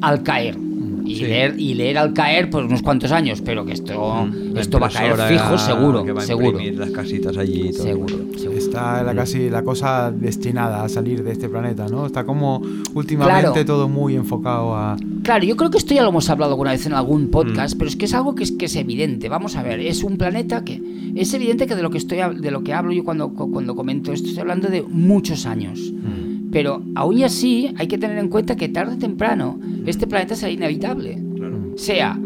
al 0.01 0.23
caer. 0.23 0.57
Y, 1.05 1.15
Sí. 1.15 1.21
leer, 1.25 1.55
y 1.59 1.73
leer 1.75 1.97
al 1.97 2.13
caer, 2.13 2.49
pues 2.49 2.65
unos 2.65 2.81
cuantos 2.81 3.11
años, 3.11 3.41
pero 3.41 3.65
que 3.65 3.73
esto, 3.73 4.25
Mm. 4.25 4.53
La 4.53 4.61
esto 4.61 4.79
va 4.79 4.87
a 4.87 4.89
caer 4.89 5.11
impresora 5.11 5.27
fijo, 5.49 5.57
seguro, 5.57 6.03
que 6.03 6.11
va 6.11 6.21
a 6.21 6.25
seguro. 6.25 6.59
las 6.59 6.89
casitas 6.91 7.37
allí 7.37 7.69
y 7.69 7.71
todo. 7.71 7.83
Seguro, 7.83 8.15
seguro. 8.37 8.57
Está 8.57 9.03
la, 9.03 9.13
casi 9.15 9.49
la 9.49 9.63
cosa 9.63 10.11
destinada 10.11 10.83
a 10.83 10.89
salir 10.89 11.23
de 11.23 11.31
este 11.31 11.47
planeta, 11.49 11.87
¿no? 11.87 12.05
Está 12.05 12.23
como 12.25 12.61
últimamente 12.93 13.41
Claro. 13.51 13.65
todo 13.65 13.87
muy 13.89 14.15
enfocado 14.15 14.75
a... 14.75 14.97
Claro, 15.23 15.43
yo 15.45 15.55
creo 15.55 15.69
que 15.69 15.77
esto 15.77 15.93
ya 15.93 16.03
lo 16.03 16.09
hemos 16.09 16.29
hablado 16.29 16.51
alguna 16.53 16.71
vez 16.71 16.85
en 16.85 16.93
algún 16.93 17.27
podcast, 17.29 17.75
Mm. 17.75 17.77
pero 17.77 17.89
es 17.89 17.95
que 17.95 18.05
es 18.05 18.13
algo 18.13 18.35
que 18.35 18.43
es, 18.43 18.51
que 18.51 18.65
es 18.65 18.75
evidente. 18.75 19.29
Vamos 19.29 19.55
a 19.55 19.63
ver, 19.63 19.79
es 19.79 20.03
un 20.03 20.17
planeta 20.17 20.63
que 20.63 20.81
es 21.15 21.33
evidente 21.33 21.67
que 21.67 21.75
de 21.75 21.81
lo 21.83 21.89
que 21.89 21.97
estoy 21.97 22.17
de 22.39 22.51
lo 22.51 22.63
que 22.63 22.73
hablo 22.73 22.91
yo 22.91 23.03
cuando, 23.03 23.29
cu- 23.33 23.51
cuando 23.51 23.75
comento 23.75 24.11
esto 24.11 24.27
estoy 24.27 24.41
hablando 24.41 24.67
de 24.69 24.81
muchos 24.81 25.45
años. 25.45 25.79
Mm. 25.91 26.24
Pero 26.55 26.81
aún 26.95 27.17
y 27.17 27.23
así 27.25 27.73
hay 27.77 27.87
que 27.87 27.97
tener 27.97 28.17
en 28.17 28.29
cuenta 28.29 28.55
que 28.55 28.69
tarde 28.69 28.95
o 28.95 28.97
temprano 28.97 29.59
este 29.85 30.07
planeta 30.07 30.35
será 30.35 30.51
inhabitable. 30.53 31.21
Sea 31.75 32.17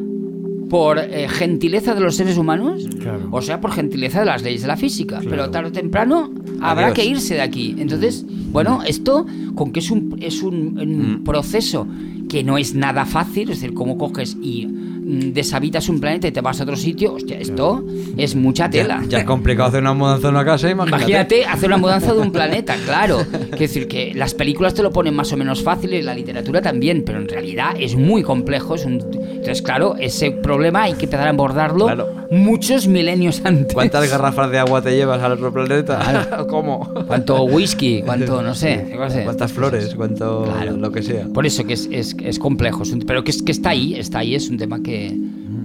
por 0.69 0.99
eh, 0.99 1.27
gentileza 1.27 1.95
de 1.95 2.01
los 2.01 2.15
seres 2.15 2.37
humanos 2.37 2.87
Claro. 2.99 3.27
o 3.31 3.41
sea 3.41 3.59
por 3.59 3.71
gentileza 3.71 4.19
de 4.19 4.27
las 4.27 4.43
leyes 4.43 4.61
de 4.61 4.67
la 4.67 4.77
física. 4.77 5.15
Claro. 5.17 5.29
Pero 5.31 5.49
tarde 5.49 5.69
o 5.69 5.71
temprano 5.71 6.31
habrá 6.61 6.85
Adiós. 6.89 6.95
que 6.95 7.05
irse 7.05 7.33
de 7.33 7.41
aquí. 7.41 7.73
Entonces, 7.79 8.23
bueno, 8.51 8.81
esto 8.85 9.25
con 9.55 9.71
que 9.71 9.79
es 9.79 9.89
un, 9.89 10.15
es 10.21 10.43
un, 10.43 10.77
un 10.79 11.13
Mm. 11.21 11.23
proceso 11.23 11.87
que 12.29 12.43
no 12.43 12.59
es 12.59 12.75
nada 12.75 13.05
fácil, 13.05 13.49
es 13.49 13.59
decir, 13.61 13.73
cómo 13.73 13.97
coges 13.97 14.37
y 14.39 14.67
deshabitas 15.09 15.89
un 15.89 15.99
planeta 15.99 16.27
y 16.27 16.31
te 16.31 16.41
vas 16.41 16.59
a 16.59 16.63
otro 16.63 16.75
sitio, 16.75 17.13
hostia, 17.15 17.39
esto 17.39 17.83
es 18.17 18.35
mucha 18.35 18.69
tela. 18.69 18.99
Ya, 19.03 19.09
ya 19.09 19.17
es 19.19 19.23
complicado 19.25 19.69
hacer 19.69 19.81
una 19.81 19.93
mudanza 19.93 20.27
en 20.29 20.35
una 20.35 20.45
casa, 20.45 20.69
imagínate. 20.69 21.03
Imagínate 21.03 21.45
hacer 21.45 21.67
una 21.69 21.77
mudanza 21.77 22.13
de 22.13 22.19
un 22.19 22.31
planeta, 22.31 22.75
claro. 22.85 23.21
Es 23.51 23.59
decir, 23.59 23.87
que 23.87 24.13
las 24.13 24.33
películas 24.33 24.73
te 24.73 24.83
lo 24.83 24.91
ponen 24.91 25.15
más 25.15 25.31
o 25.33 25.37
menos 25.37 25.63
fácil 25.63 25.93
y 25.93 26.01
la 26.01 26.13
literatura 26.13 26.61
también, 26.61 27.03
pero 27.05 27.19
en 27.19 27.27
realidad 27.27 27.71
es 27.79 27.95
muy 27.95 28.21
complejo. 28.23 28.75
Es 28.75 28.85
un... 28.85 28.93
Entonces, 29.13 29.61
claro, 29.61 29.95
ese 29.99 30.31
problema 30.31 30.83
hay 30.83 30.93
que 30.93 31.05
empezar 31.05 31.27
a 31.27 31.31
abordarlo 31.31 31.85
Claro. 31.85 32.07
muchos 32.29 32.87
milenios 32.87 33.41
antes. 33.45 33.73
¿Cuántas 33.73 34.09
garrafas 34.09 34.51
de 34.51 34.59
agua 34.59 34.81
te 34.81 34.95
llevas 34.95 35.21
al 35.23 35.31
otro 35.33 35.51
planeta? 35.51 36.45
¿Cómo? 36.49 36.87
¿Cuánto 37.07 37.43
whisky? 37.45 38.01
¿Cuánto, 38.03 38.41
no 38.43 38.53
sé? 38.53 38.93
¿Cuántas 39.25 39.51
flores? 39.51 39.95
¿Cuánto 39.95 40.43
Claro. 40.43 40.77
lo 40.77 40.91
que 40.91 41.01
sea? 41.01 41.25
Por 41.33 41.45
eso 41.45 41.63
que 41.65 41.73
es, 41.73 41.87
es, 41.91 42.15
es 42.23 42.37
complejo, 42.37 42.83
es 42.83 42.91
un- 42.91 42.99
pero 43.01 43.23
que, 43.23 43.31
es, 43.31 43.41
que 43.41 43.51
está 43.51 43.69
ahí, 43.69 43.95
está 43.95 44.19
ahí, 44.19 44.35
es 44.35 44.49
un 44.49 44.57
tema 44.57 44.81
que, 44.83 44.98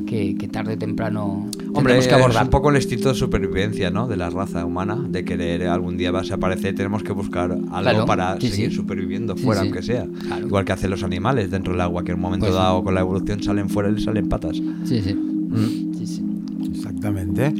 que, 0.07 0.37
que 0.37 0.49
tarde 0.49 0.75
o 0.75 0.79
temprano 0.79 1.49
Hombre, 1.75 1.95
tenemos 1.95 2.07
que 2.07 2.15
es 2.15 2.21
abordar. 2.21 2.45
un 2.45 2.51
poco 2.51 2.71
el 2.71 2.77
instinto 2.77 3.09
de 3.09 3.15
supervivencia, 3.15 3.91
¿no? 3.91 4.07
De 4.07 4.17
la 4.17 4.31
raza 4.31 4.65
humana, 4.65 4.97
de 5.09 5.25
querer 5.25 5.67
algún 5.67 5.97
día 5.97 6.11
vas 6.11 6.31
a 6.31 6.35
aparecer, 6.35 6.75
tenemos 6.75 7.03
que 7.03 7.13
buscar 7.13 7.51
algo 7.53 7.67
Claro, 7.83 8.07
para 8.07 8.41
sí, 8.41 8.49
seguir 8.49 8.71
sí. 8.71 8.77
superviviendo 8.77 9.37
fuera, 9.37 9.61
sí. 9.63 9.67
aunque 9.67 9.83
sea. 9.83 10.07
Claro. 10.27 10.47
Igual 10.47 10.65
que 10.65 10.73
hacen 10.73 10.91
los 10.91 11.03
animales 11.03 11.51
dentro 11.51 11.73
del 11.73 11.81
agua, 11.81 12.05
que 12.05 12.13
en 12.13 12.17
un 12.17 12.23
momento 12.23 12.47
Pues 12.47 12.55
dado 12.57 12.85
con 12.85 12.95
la 12.95 13.01
evolución 13.01 13.43
salen 13.43 13.69
fuera 13.69 13.89
y 13.91 13.95
les 13.95 14.05
salen 14.05 14.29
patas. 14.29 14.57
Sí, 14.85 15.01
sí. 15.03 15.15
Mm. 15.15 15.95
sí, 15.99 16.07
sí. 16.07 16.23
Exactamente. 16.71 17.53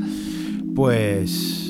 Pues... 0.75 1.64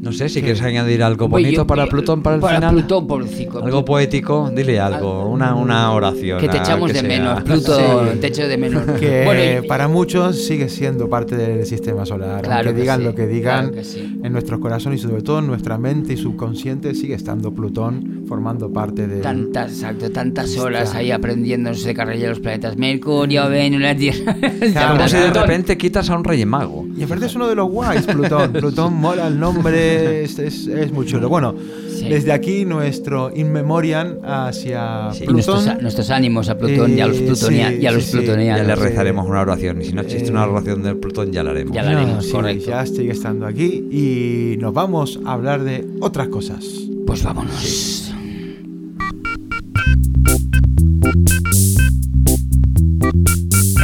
No 0.00 0.12
sé, 0.12 0.28
si 0.30 0.40
quieres 0.40 0.62
añadir 0.62 1.02
algo 1.02 1.28
Pues 1.28 1.42
bonito 1.44 1.62
yo- 1.62 1.66
para 1.66 1.86
Plutón 1.86 2.22
para 2.22 2.36
el 2.36 2.40
para 2.40 2.56
final. 2.56 2.74
Plutón, 2.74 3.06
pobrecito. 3.06 3.62
Algo 3.62 3.84
poético, 3.84 4.50
dile 4.54 4.80
algo, 4.80 5.28
una, 5.28 5.54
una 5.54 5.92
oración. 5.92 6.40
Que 6.40 6.48
te 6.48 6.56
echamos 6.56 6.86
que 6.90 6.94
de 6.94 7.00
sea. 7.00 7.08
menos, 7.08 7.42
Plutón, 7.44 8.08
Sí. 8.14 8.18
te 8.20 8.26
echo 8.28 8.48
de 8.48 8.56
menos. 8.56 8.82
Que 9.00 9.24
Bueno, 9.26 9.64
y- 9.64 9.68
para 9.68 9.88
muchos 9.88 10.42
sigue 10.44 10.68
siendo 10.70 11.08
parte 11.10 11.36
del 11.36 11.66
sistema 11.66 12.06
solar. 12.06 12.40
Claro 12.42 12.68
Aunque 12.68 12.74
que 12.74 12.80
digan 12.80 13.00
sí, 13.00 13.04
lo 13.04 13.14
que 13.14 13.26
digan, 13.26 13.68
claro 13.68 13.74
que 13.74 13.84
sí. 13.84 14.20
en 14.24 14.32
nuestros 14.32 14.58
corazones 14.60 15.00
y 15.00 15.02
sobre 15.02 15.22
todo 15.22 15.40
en 15.40 15.46
nuestra 15.48 15.76
mente 15.76 16.14
y 16.14 16.16
subconsciente 16.16 16.94
sigue 16.94 17.14
estando 17.14 17.52
Plutón 17.52 18.24
formando 18.26 18.72
parte 18.72 19.06
de... 19.06 19.20
Tantas, 19.20 19.70
exacto, 19.72 20.10
tantas 20.10 20.56
horas 20.56 20.94
ahí 20.94 21.10
aprendiendo 21.10 21.70
de 21.72 21.94
carrera 21.94 22.20
de 22.20 22.28
los 22.28 22.40
planetas 22.40 22.76
Mercurio, 22.76 23.48
Venus, 23.48 23.80
la 23.80 23.94
Tierra. 23.94 24.34
Claro, 24.72 24.96
Como 24.96 25.08
si 25.08 25.16
de 25.16 25.30
repente 25.30 25.76
quitas 25.76 26.08
a 26.10 26.16
un 26.16 26.24
rey 26.24 26.44
mago. 26.46 26.86
Y 26.96 27.02
aparte 27.02 27.26
es 27.26 27.34
uno 27.34 27.48
de 27.48 27.54
los 27.54 27.68
guays, 27.70 28.06
Plutón. 28.06 28.52
Plutón 28.52 28.94
mola 28.94 29.26
el 29.26 29.38
nombre, 29.40 29.89
es, 29.94 30.38
es- 30.38 30.66
es 30.66 30.92
muy 30.92 31.06
chulo. 31.06 31.28
Bueno, 31.28 31.54
Sí. 31.98 32.08
desde 32.08 32.32
aquí 32.32 32.64
nuestro 32.64 33.30
in 33.34 33.52
memoriam 33.52 34.16
hacia 34.24 35.10
Sí. 35.12 35.24
Plutón. 35.26 35.34
nuestros, 35.34 35.82
nuestros 35.82 36.10
ánimos 36.10 36.48
a 36.48 36.56
Plutón 36.58 36.96
y 36.96 37.00
a 37.00 37.06
los, 37.06 37.18
Eh, 37.18 37.26
plutonia- 37.26 37.68
sí, 37.70 37.78
y 37.82 37.86
a 37.86 37.92
los 37.92 38.04
plutonianos. 38.06 38.66
Ya 38.66 38.74
le 38.74 38.74
rezaremos 38.82 39.26
una 39.28 39.40
oración. 39.42 39.82
Y 39.82 39.84
si 39.84 39.92
no 39.92 40.00
existe 40.02 40.28
Eh, 40.28 40.30
una 40.32 40.46
oración 40.46 40.82
del 40.82 40.96
Plutón, 40.96 41.30
ya 41.32 41.42
la 41.42 41.50
haremos. 41.50 41.74
Ya 41.74 41.82
la 41.82 41.90
haremos, 41.92 42.24
sí, 42.24 42.32
correcto. 42.32 42.70
Ya 42.70 42.86
sigue 42.86 43.12
estando 43.12 43.46
aquí 43.46 43.84
y 43.90 44.56
nos 44.58 44.72
vamos 44.72 45.20
a 45.26 45.32
hablar 45.34 45.62
de 45.64 45.86
otras 46.00 46.28
cosas. 46.28 46.64
Pues 47.06 47.22
vámonos. 47.22 48.12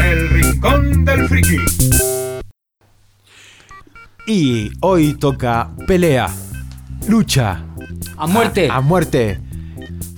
El 0.03 0.29
Rincón 0.31 1.05
del 1.05 1.29
Friki. 1.29 1.57
Y 4.27 4.71
hoy 4.81 5.15
toca 5.15 5.71
pelea, 5.87 6.29
lucha, 7.09 7.63
A 8.17 8.27
muerte. 8.27 8.69
a 8.71 8.81
muerte. 8.81 9.41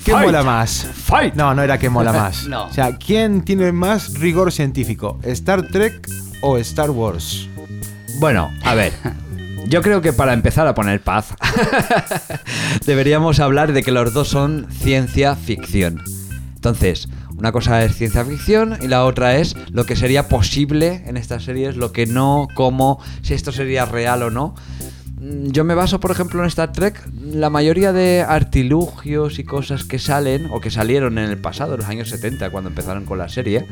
¿Qué 0.04 0.12
Fight. 0.12 0.26
mola 0.26 0.42
más? 0.42 0.86
Fight. 0.94 1.34
No, 1.34 1.54
no 1.54 1.62
era 1.62 1.78
que 1.78 1.90
mola 1.90 2.12
más. 2.14 2.46
No. 2.46 2.64
O 2.66 2.72
sea, 2.72 2.96
¿quién 2.96 3.42
tiene 3.42 3.70
más 3.72 4.14
rigor 4.18 4.50
científico? 4.52 5.18
¿Star 5.22 5.68
Trek 5.68 6.08
o 6.40 6.56
Star 6.58 6.90
Wars? 6.90 7.48
Bueno, 8.18 8.50
a 8.64 8.74
ver. 8.74 8.92
Yo 9.68 9.82
creo 9.82 10.00
que 10.00 10.14
para 10.14 10.32
empezar 10.32 10.66
a 10.66 10.74
poner 10.74 11.02
paz, 11.02 11.34
deberíamos 12.86 13.38
hablar 13.40 13.72
de 13.74 13.82
que 13.82 13.92
los 13.92 14.14
dos 14.14 14.28
son 14.28 14.66
ciencia 14.70 15.36
ficción. 15.36 16.02
Entonces, 16.54 17.08
una 17.38 17.52
cosa 17.52 17.84
es 17.84 17.94
ciencia 17.96 18.24
ficción 18.24 18.76
y 18.82 18.88
la 18.88 19.04
otra 19.04 19.36
es 19.36 19.54
lo 19.70 19.86
que 19.86 19.94
sería 19.94 20.28
posible 20.28 21.04
en 21.06 21.16
estas 21.16 21.44
series, 21.44 21.76
lo 21.76 21.92
que 21.92 22.04
no, 22.06 22.48
cómo, 22.54 22.98
si 23.22 23.34
esto 23.34 23.52
sería 23.52 23.84
real 23.84 24.24
o 24.24 24.30
no. 24.30 24.54
Mm, 25.20 25.50
Yo 25.50 25.62
me 25.64 25.74
baso, 25.74 26.00
por 26.00 26.10
ejemplo, 26.10 26.40
en 26.42 26.48
Star 26.48 26.72
Trek. 26.72 27.00
La 27.32 27.48
mayoría 27.48 27.92
de 27.92 28.22
artilugios 28.22 29.38
y 29.38 29.44
cosas 29.44 29.84
que 29.84 29.98
salen 29.98 30.48
o 30.50 30.60
que 30.60 30.70
salieron 30.70 31.18
en 31.18 31.30
el 31.30 31.38
pasado, 31.38 31.74
en 31.74 31.80
los 31.80 31.88
años 31.88 32.08
70, 32.08 32.50
cuando 32.50 32.70
empezaron 32.70 33.04
con 33.04 33.18
la 33.18 33.28
serie, 33.28 33.66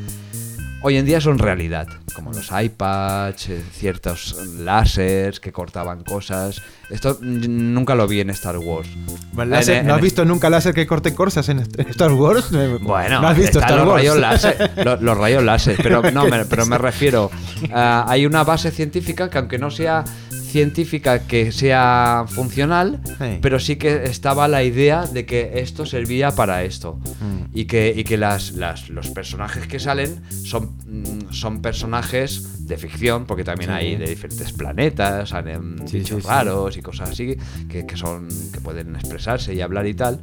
hoy 0.86 0.96
en 0.98 1.04
día 1.04 1.20
son 1.20 1.38
realidad. 1.38 1.88
Como 2.14 2.32
los 2.32 2.48
iPads, 2.52 3.48
eh, 3.48 3.60
ciertos 3.72 4.36
láseres 4.56 5.40
que 5.40 5.50
cortaban 5.50 6.04
cosas. 6.04 6.62
Esto 6.90 7.18
nunca 7.20 7.96
lo 7.96 8.06
vi 8.06 8.20
en 8.20 8.30
Star 8.30 8.56
Wars. 8.58 8.88
Láser- 9.34 9.78
En- 9.80 9.86
¿No 9.88 9.94
has 9.94 9.98
en- 9.98 10.04
visto 10.04 10.24
nunca 10.24 10.48
láser 10.48 10.72
que 10.74 10.86
corte 10.86 11.12
cosas 11.12 11.48
en 11.48 11.58
Star 11.90 12.12
Wars? 12.12 12.50
Eh, 12.54 12.78
Bueno, 12.80 13.20
¿no 13.20 13.26
has 13.28 13.36
visto 13.36 13.58
Star 13.58 13.78
los 13.78 13.88
Wars? 13.88 13.96
rayos 14.00 14.18
láser, 14.18 14.70
lo- 14.84 14.96
los, 15.00 15.18
rayos 15.18 15.42
láser, 15.42 15.76
pero 15.82 16.02
no, 16.12 16.24
me, 16.26 16.44
pero 16.44 16.64
me 16.66 16.78
refiero, 16.88 17.30
hay 17.72 18.24
una 18.24 18.44
base 18.44 18.70
científica 18.70 19.28
que 19.28 19.38
aunque 19.38 19.58
no 19.58 19.70
sea 19.72 20.04
científica 20.46 21.26
que 21.26 21.52
sea 21.52 22.24
funcional, 22.28 23.00
Sí. 23.18 23.38
pero 23.42 23.58
sí 23.58 23.76
que 23.76 24.04
estaba 24.04 24.48
la 24.48 24.62
idea 24.62 25.06
de 25.06 25.26
que 25.26 25.52
esto 25.60 25.84
servía 25.86 26.30
para 26.32 26.64
esto 26.64 26.98
Mm. 27.20 27.50
y 27.54 27.64
que, 27.66 27.92
y 27.96 28.04
que 28.04 28.16
las, 28.16 28.52
las- 28.52 28.88
los 28.88 29.08
personajes 29.10 29.66
que 29.66 29.78
salen 29.78 30.22
son, 30.44 30.76
mm, 30.86 31.32
son 31.32 31.60
personajes 31.62 32.66
de 32.66 32.76
ficción, 32.78 33.26
porque 33.26 33.44
también 33.44 33.70
Sí. 33.70 33.76
hay 33.76 33.96
de 33.96 34.06
diferentes 34.08 34.52
planetas, 34.52 35.28
salen 35.30 35.76
Sí, 35.86 36.02
raros 36.24 36.76
y 36.76 36.82
cosas 36.82 37.10
así 37.10 37.36
que, 37.68 37.86
que 37.86 37.96
son 37.96 38.28
que 38.52 38.60
pueden 38.60 38.94
expresarse 38.96 39.54
y 39.54 39.60
hablar 39.60 39.86
y 39.86 39.94
tal. 39.94 40.20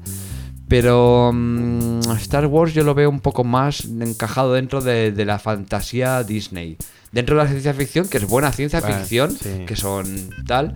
Pero 0.68 1.32
mm, 1.34 2.00
Star 2.18 2.48
Wars 2.48 2.74
yo 2.74 2.84
lo 2.84 2.94
veo 2.96 3.10
un 3.10 3.20
poco 3.20 3.44
más 3.44 3.86
encajado 3.86 4.54
dentro 4.54 4.82
de, 4.82 5.12
de 5.12 5.26
la 5.26 5.38
fantasía 5.38 6.24
Disney. 6.24 6.78
Dentro 7.14 7.38
de 7.38 7.44
la 7.44 7.50
ciencia 7.50 7.74
ficción, 7.74 8.08
que 8.10 8.18
es 8.18 8.26
buena 8.28 8.52
ciencia 8.52 8.82
Vale, 8.82 8.96
ficción, 8.96 9.32
sí. 9.32 9.64
que 9.68 9.76
son 9.76 10.06
tal. 10.48 10.74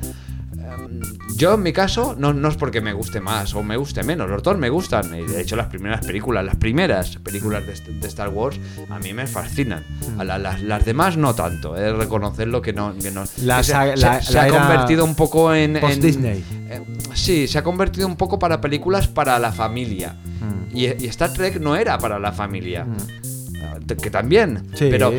em, 0.53 1.01
Yo 1.35 1.55
en 1.55 1.63
mi 1.63 1.73
caso 1.73 2.15
no, 2.17 2.33
no 2.33 2.47
es 2.49 2.55
porque 2.57 2.79
me 2.81 2.93
guste 2.93 3.19
más 3.21 3.53
o 3.55 3.63
me 3.63 3.75
guste 3.77 4.03
menos, 4.03 4.29
los 4.29 4.41
dos 4.43 4.57
me 4.57 4.69
gustan. 4.69 5.09
De 5.11 5.41
hecho 5.41 5.55
las 5.55 5.67
primeras 5.67 6.05
películas, 6.05 6.45
las 6.45 6.55
primeras 6.55 7.17
películas 7.17 7.65
de, 7.65 7.73
est- 7.73 7.87
de 7.87 8.07
Star 8.07 8.29
Wars 8.29 8.59
a 8.89 8.99
mí 8.99 9.13
me 9.13 9.25
fascinan. 9.27 9.83
A 10.19 10.23
la- 10.23 10.37
las, 10.37 10.61
las 10.61 10.85
demás 10.85 11.17
no 11.17 11.33
tanto, 11.35 11.75
es 11.75 11.91
reconocerlo 11.95 12.61
que 12.61 12.73
no... 12.73 12.95
Que 12.97 13.09
no 13.11 13.23
La 13.43 13.57
que 13.57 13.63
se, 13.63 14.39
ha 14.39 14.47
convertido 14.47 15.05
un 15.05 15.15
poco 15.15 15.53
en... 15.53 15.75
en- 15.75 15.81
post-Disney. 15.81 16.43
eh, 16.69 16.81
sí, 17.13 17.47
se 17.47 17.57
ha 17.57 17.63
convertido 17.63 18.07
un 18.07 18.15
poco 18.15 18.37
para 18.39 18.61
películas 18.61 19.07
para 19.07 19.37
la 19.39 19.51
familia. 19.51 20.13
Mm. 20.13 20.75
Y, 20.77 20.85
y 20.85 21.07
Star 21.07 21.33
Trek 21.33 21.59
no 21.59 21.75
era 21.75 21.97
para 21.97 22.19
la 22.19 22.31
familia. 22.31 22.85
Mm. 22.85 23.87
Que 24.01 24.09
también. 24.09 24.63
Sí. 24.75 24.87
Pero, 24.91 25.11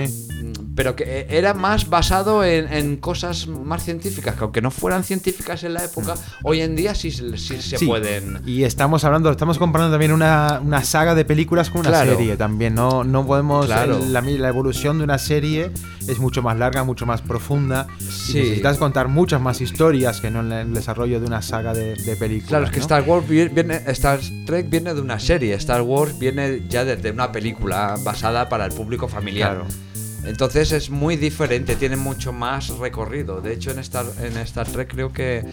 pero 0.78 0.94
que 0.94 1.26
era 1.28 1.54
más 1.54 1.90
basado 1.90 2.44
en, 2.44 2.72
en 2.72 2.98
cosas 2.98 3.48
más 3.48 3.82
científicas, 3.82 4.36
que 4.36 4.44
aunque 4.44 4.62
no 4.62 4.70
fueran 4.70 5.02
científicas 5.02 5.64
en 5.64 5.74
la 5.74 5.84
época, 5.84 6.14
hoy 6.44 6.60
en 6.60 6.76
día 6.76 6.94
sí, 6.94 7.10
sí 7.10 7.36
se. 7.36 7.78
Sí, 7.78 7.84
pueden. 7.86 8.38
Y 8.46 8.62
estamos 8.62 9.02
hablando, 9.02 9.28
estamos 9.32 9.58
comparando 9.58 9.90
también 9.92 10.12
una, 10.12 10.60
una 10.64 10.84
saga 10.84 11.16
de 11.16 11.24
películas 11.24 11.70
con 11.70 11.80
una 11.80 11.90
Claro. 11.90 12.12
serie 12.14 12.36
también. 12.36 12.76
No, 12.76 13.02
no 13.02 13.26
podemos. 13.26 13.66
Claro. 13.66 13.98
la, 14.08 14.20
la 14.20 14.48
evolución 14.48 14.98
de 14.98 15.04
una 15.04 15.18
serie 15.18 15.72
es 16.06 16.20
mucho 16.20 16.42
más 16.42 16.56
larga, 16.56 16.84
mucho 16.84 17.06
más 17.06 17.22
profunda. 17.22 17.88
Sí. 17.98 18.38
Y 18.38 18.42
necesitas 18.42 18.78
contar 18.78 19.08
muchas 19.08 19.40
más 19.40 19.60
historias 19.60 20.20
que 20.20 20.30
no 20.30 20.40
en 20.42 20.52
el 20.52 20.74
desarrollo 20.74 21.18
de 21.18 21.26
una 21.26 21.42
saga 21.42 21.74
de, 21.74 21.96
de 21.96 22.14
películas. 22.14 22.50
Claro, 22.50 22.64
es 22.66 22.70
que 22.70 22.76
¿no? 22.78 22.82
Star 22.82 23.02
Wars 23.02 23.28
vi- 23.28 23.48
viene, 23.48 23.82
Star 23.88 24.20
Trek 24.46 24.70
viene 24.70 24.94
de 24.94 25.00
una 25.00 25.18
serie, 25.18 25.54
Star 25.54 25.82
Wars 25.82 26.16
viene 26.20 26.62
ya 26.68 26.84
desde 26.84 27.10
una 27.10 27.32
película 27.32 27.96
basada 28.04 28.48
para 28.48 28.64
el 28.64 28.70
público 28.72 29.08
familiar. 29.08 29.56
Claro. 29.56 29.87
Entonces 30.24 30.72
es 30.72 30.90
muy 30.90 31.16
diferente, 31.16 31.76
tiene 31.76 31.96
mucho 31.96 32.32
más 32.32 32.68
recorrido. 32.78 33.40
De 33.40 33.52
hecho, 33.54 33.70
en 33.70 33.78
Star, 33.78 34.04
en 34.20 34.36
Star 34.38 34.66
Trek 34.68 34.90
creo 34.92 35.12
que 35.12 35.44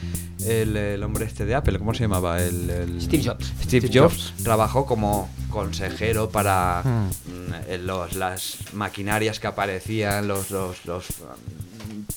el, 0.45 0.75
el 0.75 1.04
hombre 1.04 1.25
este 1.25 1.45
de 1.45 1.56
Apple, 1.56 1.78
¿cómo 1.80 1.93
se 1.93 2.01
llamaba? 2.01 2.41
El, 2.43 2.69
el- 2.69 3.01
Steve 3.01 3.23
Jobs. 3.23 3.45
Steve, 3.63 3.88
Steve 3.88 3.99
Jobs, 4.01 4.34
trabajó 4.43 4.86
como 4.86 5.30
consejero 5.49 6.30
para 6.30 6.82
Hmm. 6.84 7.08
mm, 7.08 7.54
en 7.71 7.88
los- 7.88 8.13
las 8.15 8.58
maquinarias 8.73 9.39
que 9.39 9.47
aparecían, 9.47 10.28
los, 10.28 10.51
los, 10.51 10.86
los, 10.86 11.06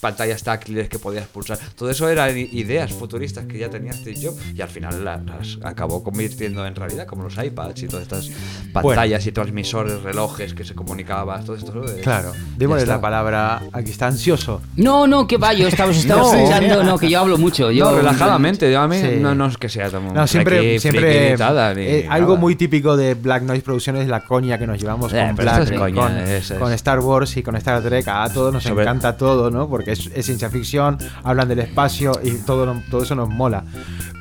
pantallas 0.00 0.42
táctiles 0.42 0.88
que 0.88 0.98
podías 0.98 1.26
pulsar. 1.26 1.58
Todo 1.76 1.90
eso 1.90 2.08
eran 2.08 2.37
ideas 2.37 2.92
futuristas 2.92 3.46
que 3.46 3.58
ya 3.58 3.68
tenía 3.68 3.92
Steve 3.92 4.18
Jobs 4.22 4.38
y 4.54 4.61
al 4.62 4.68
final 4.68 5.04
la- 5.04 5.16
las 5.18 5.58
acabó 5.62 6.02
convirtiendo 6.02 6.64
en 6.66 6.74
realidad, 6.74 7.06
como 7.06 7.24
los 7.24 7.37
iPads 7.37 7.82
y 7.82 7.88
todas 7.88 8.02
estas 8.02 8.30
pantallas 8.72 9.26
y 9.26 9.32
transmisores, 9.32 10.02
relojes 10.02 10.54
que 10.54 10.64
se 10.64 10.74
comunicaban, 10.74 11.44
todo 11.44 11.56
esto. 11.56 11.72
Claro. 12.02 12.32
Démosle 12.56 12.87
la 12.87 13.00
palabra. 13.00 13.62
Aquí 13.72 13.90
está 13.90 14.06
ansioso. 14.06 14.61
No, 14.76 15.06
no, 15.06 15.26
que 15.26 15.37
va, 15.37 15.52
yo 15.52 15.68
estaba, 15.68 15.90
No. 16.06 16.32
escuchando, 16.34 16.82
no, 16.84 16.98
que 16.98 17.11
yo 17.11 17.20
hablo 17.20 17.38
mucho. 17.38 17.70
Yo, 17.70 17.90
No, 17.90 17.96
relajadamente, 17.96 18.70
yo 18.70 18.80
a 18.80 18.88
mí 18.88 18.96
Sí. 19.00 19.16
no, 19.20 19.34
no 19.34 19.46
es 19.46 19.56
que 19.56 19.68
sea 19.68 19.90
tan 19.90 20.12
No, 20.12 20.26
siempre, 20.26 20.58
friki, 20.58 20.78
siempre 20.80 21.00
friki 21.02 21.32
ni 21.32 21.38
nada, 21.38 21.74
ni 21.74 21.82
eh, 21.82 22.06
algo 22.08 22.37
muy 22.37 22.56
típico 22.56 22.96
de 22.96 23.14
Black 23.14 23.42
Noise 23.42 23.62
Producciones 23.62 24.02
es 24.02 24.08
la 24.08 24.24
coña 24.24 24.58
que 24.58 24.66
nos 24.66 24.80
llevamos 24.80 25.12
Eh, 25.12 25.24
con 25.26 25.37
Black, 25.37 25.61
esto 25.62 25.74
es 25.74 25.78
coña, 25.80 25.94
con, 26.02 26.18
es- 26.18 26.50
es- 26.50 26.58
con 26.58 26.72
Star 26.72 27.00
Wars 27.00 27.37
y 27.37 27.42
con 27.42 27.56
Star 27.56 27.82
Trek. 27.82 28.06
A 28.08 28.28
todos 28.32 28.52
nos 28.52 28.62
Sobre- 28.62 28.82
encanta 28.84 29.16
todo, 29.16 29.50
¿no? 29.50 29.68
Porque 29.68 29.88
es, 29.92 30.11
es 30.14 30.27
ciencia 30.27 30.51
ficción, 30.51 30.98
hablan 31.24 31.48
del 31.48 31.61
espacio 31.61 32.12
y 32.22 32.33
todo, 32.44 32.81
todo 32.90 33.03
eso 33.03 33.14
nos 33.14 33.29
mola. 33.29 33.64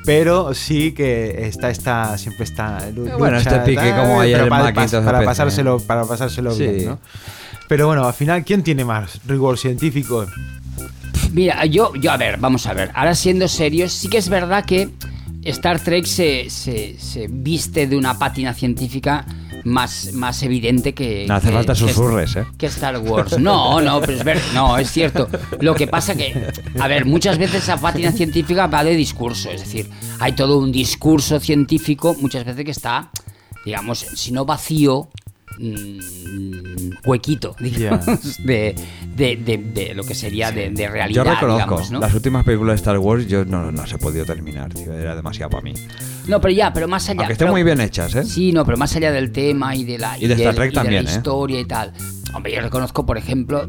Pero 0.04 0.54
sí 0.54 0.92
que 0.92 1.46
está 1.46 1.70
esta 1.70 2.16
siempre 2.18 2.44
está 2.44 2.88
lucha, 2.94 3.16
bueno, 3.16 3.36
este 3.36 3.58
pique 3.60 3.76
tal, 3.76 4.00
como 4.00 4.20
ayer 4.20 4.36
pero 4.36 4.44
en 4.44 4.50
para, 4.50 4.72
para 4.72 4.84
PC. 5.18 5.24
pasárselo 5.24 5.78
para 5.80 6.04
pasárselo 6.04 6.50
Sí. 6.52 6.66
bien, 6.66 6.84
¿no? 6.86 6.98
Pero 7.68 7.86
bueno, 7.88 8.06
al 8.06 8.14
final 8.14 8.44
quién 8.44 8.62
tiene 8.62 8.84
más 8.84 9.20
rigor 9.26 9.58
científico? 9.58 10.24
Mira, 11.32 11.64
yo, 11.66 11.92
yo, 11.96 12.10
a 12.10 12.16
ver, 12.16 12.38
vamos 12.38 12.66
a 12.66 12.72
ver. 12.72 12.90
Ahora 12.94 13.14
siendo 13.14 13.48
serios, 13.48 13.92
sí 13.92 14.08
que 14.08 14.16
es 14.18 14.28
verdad 14.30 14.64
que 14.64 14.88
Star 15.42 15.78
Trek 15.78 16.06
se, 16.06 16.48
se, 16.48 16.96
se 16.98 17.26
viste 17.28 17.86
de 17.86 17.96
una 17.96 18.18
pátina 18.18 18.54
científica 18.54 19.26
más, 19.64 20.12
más 20.12 20.42
evidente 20.42 20.94
que. 20.94 21.26
No 21.28 21.34
hace 21.34 21.48
que- 21.48 21.54
falta 21.54 21.72
que- 21.74 21.78
susurres, 21.78 22.36
¿eh? 22.36 22.46
Que 22.56 22.66
Star 22.66 22.98
Wars. 22.98 23.38
No, 23.38 23.80
no, 23.80 24.00
pero 24.00 24.12
es 24.14 24.24
ver, 24.24 24.40
no, 24.54 24.76
es 24.78 24.90
cierto. 24.90 25.28
Lo 25.60 25.74
que 25.74 25.86
pasa 25.86 26.14
que, 26.16 26.50
a 26.78 26.88
ver, 26.88 27.04
muchas 27.04 27.38
veces 27.38 27.62
esa 27.64 27.76
pátina 27.76 28.12
científica 28.12 28.66
va 28.66 28.84
de 28.84 28.94
discurso, 28.94 29.50
es 29.50 29.60
decir, 29.60 29.88
hay 30.20 30.32
todo 30.32 30.58
un 30.58 30.72
discurso 30.72 31.40
científico 31.40 32.16
muchas 32.20 32.44
veces 32.44 32.64
que 32.64 32.70
está, 32.70 33.10
digamos, 33.64 33.98
si 34.00 34.32
no 34.32 34.44
vacío, 34.44 35.08
mm, 35.58 36.90
huequito, 37.04 37.54
digamos, 37.58 38.04
de, 38.44 38.74
de, 39.16 39.36
de- 39.36 39.58
de 39.58 39.94
lo 39.94 40.04
que 40.04 40.14
sería 40.14 40.50
de, 40.52 40.70
realidad. 40.88 41.08
Yo 41.08 41.24
reconozco, 41.24 41.54
digamos, 41.56 41.90
¿no? 41.90 42.00
las 42.00 42.14
últimas 42.14 42.44
películas 42.44 42.74
de 42.74 42.76
Star 42.76 42.98
Wars 42.98 43.26
yo 43.26 43.44
no, 43.44 43.70
no 43.72 43.86
se 43.86 43.96
he 43.96 43.98
podido 43.98 44.24
terminar, 44.24 44.72
tío, 44.72 44.92
era 44.92 45.14
demasiado 45.16 45.50
para 45.50 45.62
mí. 45.62 45.74
No, 46.26 46.40
pero 46.40 46.52
ya, 46.54 46.72
pero 46.72 46.88
más 46.88 47.08
allá. 47.08 47.20
Aunque 47.20 47.32
estén 47.32 47.46
pero- 47.46 47.52
muy 47.52 47.62
bien 47.62 47.80
hechas, 47.80 48.14
¿eh? 48.14 48.24
Sí, 48.24 48.52
no, 48.52 48.64
pero 48.64 48.76
más 48.76 48.94
allá 48.96 49.10
del 49.12 49.32
tema 49.32 49.74
y 49.74 49.84
de 49.84 49.98
la, 49.98 50.18
Y 50.18 50.26
de 50.26 50.34
Star 50.34 50.46
del- 50.48 50.56
Trek 50.56 50.66
y 50.66 50.74
de 50.74 50.74
también, 50.74 51.04
la 51.04 51.10
¿eh? 51.12 51.16
historia 51.16 51.60
y 51.60 51.64
tal. 51.64 51.92
Hombre, 52.34 52.54
yo 52.54 52.60
reconozco, 52.60 53.06
por 53.06 53.16
ejemplo, 53.16 53.68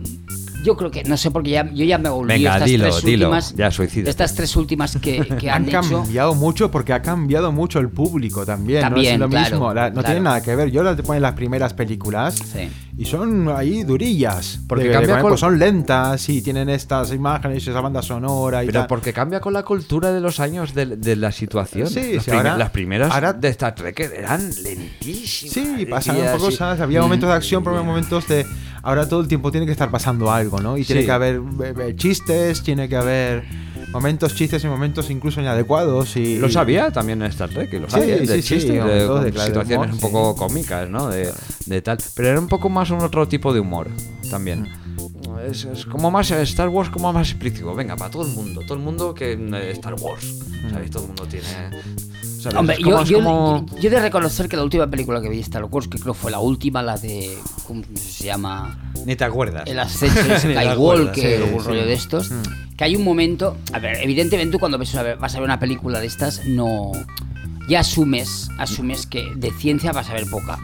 yo 0.64 0.76
creo 0.76 0.92
que, 0.92 1.04
no 1.04 1.16
sé, 1.18 1.32
porque 1.32 1.52
ya, 1.52 1.70
yo 1.72 1.86
ya 1.86 1.98
me 1.98 2.10
volví 2.10 2.34
Venga, 2.34 2.54
estas 2.56 2.70
dilo, 2.70 2.84
tres 2.90 3.04
dilo, 3.04 3.28
últimas. 3.28 3.56
ya, 3.56 3.72
suicídate. 3.72 4.10
Estas 4.10 4.36
tres 4.36 4.56
últimas 4.56 4.98
que, 4.98 5.20
que 5.40 5.50
han, 5.50 5.64
Han 5.64 5.70
hecho. 5.70 6.02
cambiado 6.02 6.36
mucho 6.36 6.70
porque 6.70 6.94
ha 6.94 7.02
cambiado 7.02 7.52
mucho 7.52 7.80
el 7.80 7.90
público 7.90 8.46
también. 8.46 8.82
También, 8.82 9.20
no 9.20 9.26
es 9.26 9.32
lo 9.32 9.38
claro, 9.38 9.52
mismo. 9.56 9.74
la- 9.74 9.88
no 9.90 9.94
claro. 9.94 10.08
tiene 10.08 10.22
nada 10.22 10.42
que 10.42 10.56
ver. 10.56 10.70
Yo 10.72 10.84
la 10.84 10.96
te 10.96 11.04
ponen 11.04 11.22
las 11.22 11.34
primeras 11.34 11.74
películas 11.74 12.36
Sí. 12.36 12.70
Y 13.00 13.06
son 13.06 13.48
ahí 13.50 13.84
durillas. 13.84 14.60
Porque 14.68 14.84
De- 14.84 14.90
de- 14.90 14.94
cambia 14.96 15.22
pues 15.22 15.32
con- 15.32 15.38
son 15.38 15.58
lentas 15.58 16.28
y 16.30 16.42
tienen 16.42 16.70
estas 16.70 17.14
imágenes 17.14 17.66
y 17.66 17.70
esa 17.70 17.80
banda 17.82 18.02
sonora 18.02 18.62
y 18.64 18.68
Pero 18.68 18.82
tal. 18.82 18.88
porque 18.88 19.14
cambia 19.14 19.40
con 19.40 19.54
la 19.54 19.64
cultura 19.64 20.12
de 20.12 20.20
los 20.20 20.40
años 20.42 20.74
de, 20.74 20.86
de 20.98 21.16
la 21.16 21.32
situación. 21.32 21.88
Sí, 21.88 22.14
las, 22.16 22.24
sí, 22.26 22.30
prim- 22.32 22.38
ahora- 22.42 22.58
las 22.58 22.70
primeras 22.72 23.12
ahora- 23.12 23.34
de 23.34 23.48
Star 23.48 23.74
Trek 23.74 24.00
eran 24.00 24.42
lentísimas. 24.64 25.54
Sí, 25.54 25.86
pasaban 25.86 26.22
por 26.32 26.40
sí. 26.40 26.46
cosas, 26.46 26.80
había 26.82 27.02
momentos 27.02 27.30
de 27.30 27.36
acción, 27.36 27.64
pero 27.64 27.78
había 27.78 27.88
momentos 27.88 28.28
de... 28.28 28.46
Ahora 28.82 29.08
todo 29.10 29.20
el 29.22 29.28
tiempo 29.28 29.52
tiene 29.52 29.66
que 29.66 29.74
estar 29.74 29.92
pasando 29.92 30.32
algo, 30.32 30.60
¿no? 30.62 30.78
Y 30.78 30.86
tiene 30.86 31.04
que 31.06 31.12
haber 31.12 31.36
eh, 31.64 31.74
eh, 31.90 31.96
chistes, 31.98 32.64
tiene 32.64 32.88
que 32.88 32.96
haber 32.96 33.44
momentos 33.92 34.36
chistes 34.36 34.64
y 34.64 34.68
momentos 34.68 35.10
incluso 35.10 35.42
inadecuados 35.42 36.16
y... 36.16 36.38
Lo 36.38 36.50
sabía 36.50 36.92
también 36.92 37.22
en 37.22 37.30
Star 37.30 37.50
Trek, 37.50 37.74
y 37.74 37.80
lo 37.80 37.88
Sí, 37.88 38.00
sabía, 38.00 38.18
de 38.18 38.28
sí, 38.28 38.42
sí, 38.42 38.42
chistes, 38.42 38.86
de, 38.86 39.08
con 39.08 39.24
de 39.24 39.32
situaciones 39.32 39.72
humor, 39.72 39.88
un 39.90 39.96
sí. 39.96 40.02
poco 40.02 40.36
cómicas, 40.36 40.90
¿no? 40.90 41.08
De, 41.08 41.32
de 41.66 41.82
tal. 41.82 41.98
Pero 42.16 42.28
era 42.30 42.40
un 42.40 42.48
poco 42.48 42.70
más 42.70 42.90
un 42.92 43.02
otro 43.02 43.28
tipo 43.28 43.54
de 43.54 43.60
humor 43.60 43.90
también. 44.30 44.68
Es, 45.50 45.66
es 45.66 45.86
como 45.86 46.12
más 46.12 46.30
Star 46.32 46.70
Wars, 46.70 46.90
como 46.90 47.12
más 47.14 47.30
explícito. 47.30 47.74
Venga, 47.74 47.96
para 47.96 48.12
todo 48.12 48.26
el 48.26 48.34
mundo. 48.34 48.62
Todo 48.62 48.76
el 48.76 48.84
mundo 48.84 49.14
que 49.14 49.34
eh, 49.34 49.72
Star 49.72 49.96
Wars. 50.00 50.36
Mm. 50.64 50.70
¿Sabéis? 50.70 50.92
Todo 50.92 51.04
el 51.04 51.08
mundo 51.08 51.26
tiene. 51.28 51.48
¿Sabes? 52.40 52.58
Hombre, 52.58 52.78
como- 52.82 53.04
yo, 53.04 53.20
yo, 53.20 53.24
como- 53.24 53.66
yo 53.80 53.88
he 53.88 53.92
de 53.92 54.00
reconocer 54.00 54.48
que 54.50 54.56
la 54.56 54.64
última 54.64 54.88
película 54.88 55.22
que 55.22 55.30
vi 55.30 55.36
de 55.38 55.42
Star 55.44 55.64
Wars, 55.66 55.88
que 55.88 56.00
creo 56.00 56.14
fue 56.14 56.32
la 56.32 56.40
última, 56.40 56.82
la 56.82 56.98
de. 56.98 57.38
¿Cómo 57.68 57.84
se 57.96 58.24
llama? 58.26 58.78
Ni 59.06 59.16
te 59.16 59.24
acuerdas. 59.24 59.64
el 59.68 59.80
ascenso 59.80 60.24
de 60.24 60.40
Skywalker 60.40 61.38
sí, 61.48 61.54
un 61.54 61.62
sí. 61.62 61.68
rollo 61.68 61.86
de 61.86 61.94
estos, 61.94 62.32
que 62.78 62.84
hay 62.84 62.96
un 62.96 63.04
momento, 63.04 63.58
a 63.74 63.80
ver, 63.80 63.98
evidentemente 64.02 64.52
tú 64.52 64.60
cuando 64.60 64.78
ves 64.78 64.94
vas 65.20 65.34
a 65.36 65.40
ver 65.40 65.46
una 65.46 65.60
película 65.60 66.00
de 66.00 66.08
estas, 66.08 66.46
no, 66.46 66.92
ya 67.70 67.80
asumes, 67.82 68.50
asumes 68.58 69.06
que 69.06 69.32
de 69.36 69.52
ciencia 69.52 69.92
vas 69.92 70.10
a 70.10 70.14
ver 70.14 70.26
poca. 70.30 70.60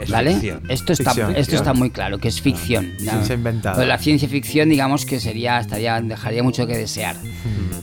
Es 0.00 0.10
¿Vale? 0.10 0.32
ficción. 0.34 0.62
Esto 0.68 0.92
está, 0.92 1.10
Ficción. 1.14 1.36
esto 1.36 1.56
está 1.56 1.72
muy 1.74 1.90
claro, 1.90 2.18
que 2.18 2.28
es 2.28 2.40
ficción. 2.40 2.92
Ciencia 2.98 3.34
inventada. 3.34 3.76
Pues 3.76 3.86
la 3.88 3.98
ciencia 3.98 4.28
ficción, 4.28 4.68
digamos 4.68 5.06
que 5.06 5.20
sería, 5.20 5.58
estaría, 5.60 6.00
dejaría 6.00 6.42
mucho 6.42 6.66
que 6.66 6.76
desear. 6.76 7.16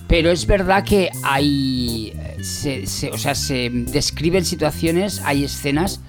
Pero 0.08 0.32
es 0.32 0.46
verdad 0.46 0.84
que 0.84 1.10
hay, 1.24 2.14
se- 2.42 2.86
se- 2.88 3.10
o 3.12 3.18
sea, 3.18 3.36
se 3.36 3.70
describen 3.70 4.44
situaciones, 4.46 5.22
hay 5.24 5.44
escenas 5.46 6.02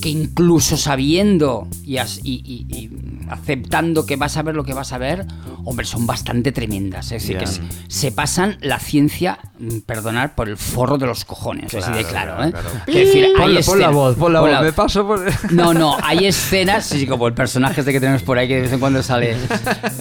que 0.00 0.08
incluso 0.10 0.76
sabiendo 0.76 1.68
y, 1.84 1.98
as- 1.98 2.20
y- 2.22 2.42
y- 2.44 2.74
y 2.76 2.90
aceptando 3.30 4.06
que 4.06 4.16
vas 4.16 4.36
a 4.36 4.42
ver 4.42 4.54
lo 4.54 4.64
que 4.64 4.74
vas 4.74 4.92
a 4.92 4.98
ver, 4.98 5.26
hombre, 5.66 5.84
son 5.84 6.06
bastante 6.06 6.52
tremendas. 6.52 7.12
Es 7.12 7.22
decir, 7.22 7.34
Ya. 7.34 7.40
que 7.40 7.46
se, 7.46 7.60
se 7.88 8.12
pasan 8.12 8.56
la 8.60 8.78
ciencia, 8.78 9.38
mm, 9.58 9.80
perdonar, 9.80 10.34
por 10.34 10.48
el 10.48 10.56
forro 10.56 10.96
de 10.96 11.06
los 11.06 11.24
cojones. 11.24 11.74
así 11.74 11.92
de 11.92 12.04
claro, 12.04 12.42
¿eh? 12.44 12.52
Quiero 12.86 13.00
decir, 13.00 13.26
hay 13.38 13.62
pon 13.62 13.80
la 13.80 13.90
voz, 13.90 14.16
pon 14.16 14.32
la 14.32 14.40
pon 14.40 14.50
voz. 14.50 14.62
Me 14.62 14.72
paso 14.72 15.06
por. 15.06 15.20
no, 15.52 15.74
no, 15.74 15.96
hay 16.02 16.26
escenas, 16.26 16.86
sí, 16.86 17.06
como 17.06 17.26
el 17.26 17.34
personaje 17.34 17.80
este 17.80 17.92
que 17.92 18.00
tenemos 18.00 18.22
por 18.22 18.38
ahí 18.38 18.48
que 18.48 18.54
de 18.56 18.60
vez 18.62 18.72
en 18.72 18.80
cuando 18.80 19.02
sale. 19.02 19.36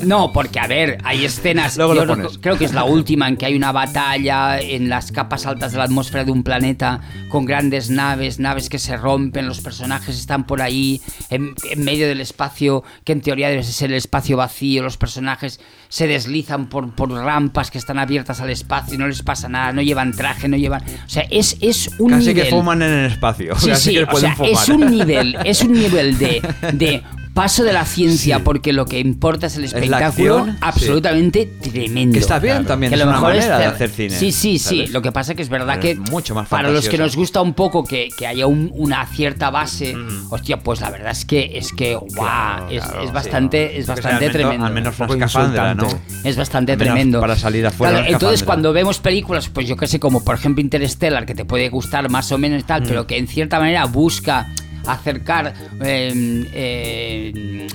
No, 0.04 0.32
porque 0.32 0.60
a 0.60 0.68
ver, 0.68 1.00
hay 1.04 1.26
escenas. 1.26 1.78
Luego 1.78 1.96
yo 1.96 2.40
creo 2.40 2.58
que 2.58 2.66
es 2.66 2.74
la 2.74 2.84
última 2.84 3.28
en 3.28 3.36
que 3.38 3.46
hay 3.48 3.56
una 3.56 3.72
batalla 3.72 4.60
en 4.60 4.88
las 4.88 5.12
capas 5.12 5.46
altas 5.46 5.72
de 5.72 5.80
la 5.80 5.86
atmósfera 5.86 6.24
de 6.24 6.32
un 6.32 6.44
planeta 6.44 7.02
con 7.30 7.46
grandes 7.46 7.90
naves, 7.90 8.40
naves 8.40 8.70
que 8.70 8.78
se 8.80 8.96
rompen, 8.98 9.48
los 9.48 9.62
personajes 9.62 10.18
están 10.18 10.46
por 10.46 10.62
ahí 10.62 11.02
en, 11.30 11.56
en 11.72 11.84
medio 11.84 12.08
del 12.08 12.22
espacio 12.22 12.84
que 13.04 13.14
en 13.14 13.22
teoría 13.22 13.50
debe 13.50 13.64
ser 13.64 13.92
el 13.92 13.98
espacio 13.98 14.38
vacío, 14.38 14.84
los 14.84 14.98
personajes 14.98 15.55
se 15.90 16.08
deslizan 16.08 16.68
por, 16.68 16.94
por 16.94 17.12
rampas 17.12 17.72
que 17.72 17.78
están 17.78 18.00
abiertas 18.00 18.42
al 18.42 18.50
espacio, 18.50 18.98
no 18.98 19.08
les 19.08 19.22
pasa 19.24 19.48
nada, 19.50 19.72
no 19.72 19.82
llevan 19.82 20.12
traje, 20.14 20.48
no 20.48 20.58
llevan, 20.58 20.82
o 20.84 21.10
sea, 21.10 21.24
es 21.30 21.58
es 21.62 21.90
un 22.00 22.10
Casi 22.12 22.28
nivel 22.30 22.44
que 22.44 22.50
fuman 22.50 22.82
en 22.82 22.92
el 22.92 23.12
espacio. 23.12 23.56
Sí, 23.58 23.70
Casi 23.70 23.90
sí, 23.90 23.96
que 23.96 24.04
o 24.04 24.08
pueden 24.08 24.36
sea, 24.36 24.36
fumar. 24.36 24.52
es 24.52 24.70
un 24.70 24.92
nivel, 24.92 25.38
es 25.46 25.62
un 25.62 25.74
nivel 25.74 26.18
de, 26.18 26.42
de 26.74 27.04
paso 27.36 27.64
de 27.66 27.74
la 27.74 27.86
ciencia 27.86 28.44
porque 28.44 28.74
lo 28.74 28.86
que 28.86 28.98
importa 29.00 29.46
es 29.48 29.56
el 29.58 29.62
la 29.64 29.68
espectáculo 29.68 30.46
sí. 30.46 30.52
absolutamente 30.62 31.46
tremendo. 31.62 32.14
Que 32.14 32.20
está 32.20 32.40
bien 32.40 32.66
también, 32.66 32.90
Que 32.90 32.96
es 32.96 33.00
lo 33.02 33.08
una 33.08 33.18
mejor 33.18 33.36
es 33.36 33.40
manera 33.44 33.58
de 33.60 33.64
ter- 33.66 33.74
hacer 33.76 33.90
cine, 33.90 34.10
Sí, 34.18 34.32
sí, 34.32 34.58
sí. 34.58 34.88
Lo 34.88 35.02
que 35.02 35.12
pasa 35.12 35.36
que 35.36 35.42
es 35.42 35.50
verdad 35.50 35.78
Pero 35.80 35.82
que 35.82 35.92
es 35.92 36.12
mucho 36.12 36.34
más 36.34 36.48
para 36.48 36.70
los 36.70 36.88
que 36.90 36.98
nos 36.98 37.16
gusta 37.16 37.42
un 37.42 37.54
poco 37.54 37.84
que, 37.84 38.08
que 38.18 38.26
haya 38.26 38.48
un- 38.48 38.72
una 38.74 39.06
cierta 39.06 39.50
base, 39.52 39.96
hostia, 40.30 40.60
pues 40.60 40.80
la 40.82 40.90
verdad 40.90 41.12
es 41.12 41.26
que 41.26 41.52
es 41.58 41.74
que 41.74 41.96
guau, 41.96 42.70
es, 42.72 42.82
claro, 42.84 43.02
es 43.02 43.08
sí. 43.10 43.14
bastante, 43.14 43.78
es 43.80 43.86
Porque 43.86 44.02
bastante 44.02 44.30
tremendo. 44.30 44.66
Al 44.66 44.74
menos 44.74 44.96
una 44.98 45.06
Un 45.06 45.14
poco 45.14 45.26
escafandra, 45.26 45.76
¿no? 45.76 45.88
Es 46.24 46.38
bastante 46.38 46.72
Al 46.72 46.78
menos 46.80 46.94
tremendo. 46.94 47.20
para 47.20 47.36
salir 47.36 47.66
afuera 47.68 48.02
de 48.02 48.10
entonces, 48.12 48.44
cuando 48.44 48.72
vemos 48.72 49.00
películas, 49.00 49.50
pues 49.50 49.68
yo 49.68 49.76
qué 49.76 49.88
sé, 49.88 50.00
como 50.00 50.24
por 50.24 50.36
ejemplo 50.36 50.62
Interstellar, 50.62 51.26
que 51.26 51.36
te 51.36 51.44
puede 51.44 51.68
gustar 51.70 52.10
más 52.10 52.32
o 52.32 52.38
menos 52.38 52.62
y 52.62 52.64
Mm. 52.64 52.68
tal, 52.68 52.84
pero 52.84 53.06
que 53.06 53.18
en 53.18 53.28
cierta 53.28 53.60
manera 53.60 53.84
busca 53.86 54.48
acercar 54.88 55.54
eh, 55.82 56.46
eh, 56.54 57.68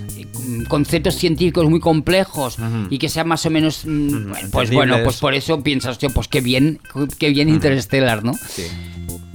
conceptos 0.69 1.15
científicos 1.17 1.69
muy 1.69 1.81
complejos 1.81 2.57
y 2.91 2.99
que 2.99 3.09
sean 3.09 3.29
más 3.29 3.45
o 3.47 3.51
menos 3.51 3.83
mm, 3.85 4.51
pues 4.53 4.71
bueno 4.71 4.99
pues 5.05 5.17
por 5.19 5.35
eso 5.35 5.63
piensas 5.63 5.99
tío 5.99 6.11
pues 6.11 6.29
qué 6.29 6.41
bien 6.41 6.81
qué 7.19 7.31
bien 7.31 7.49
Interstellar 7.49 8.25
no 8.25 8.35
Sí. 8.35 8.65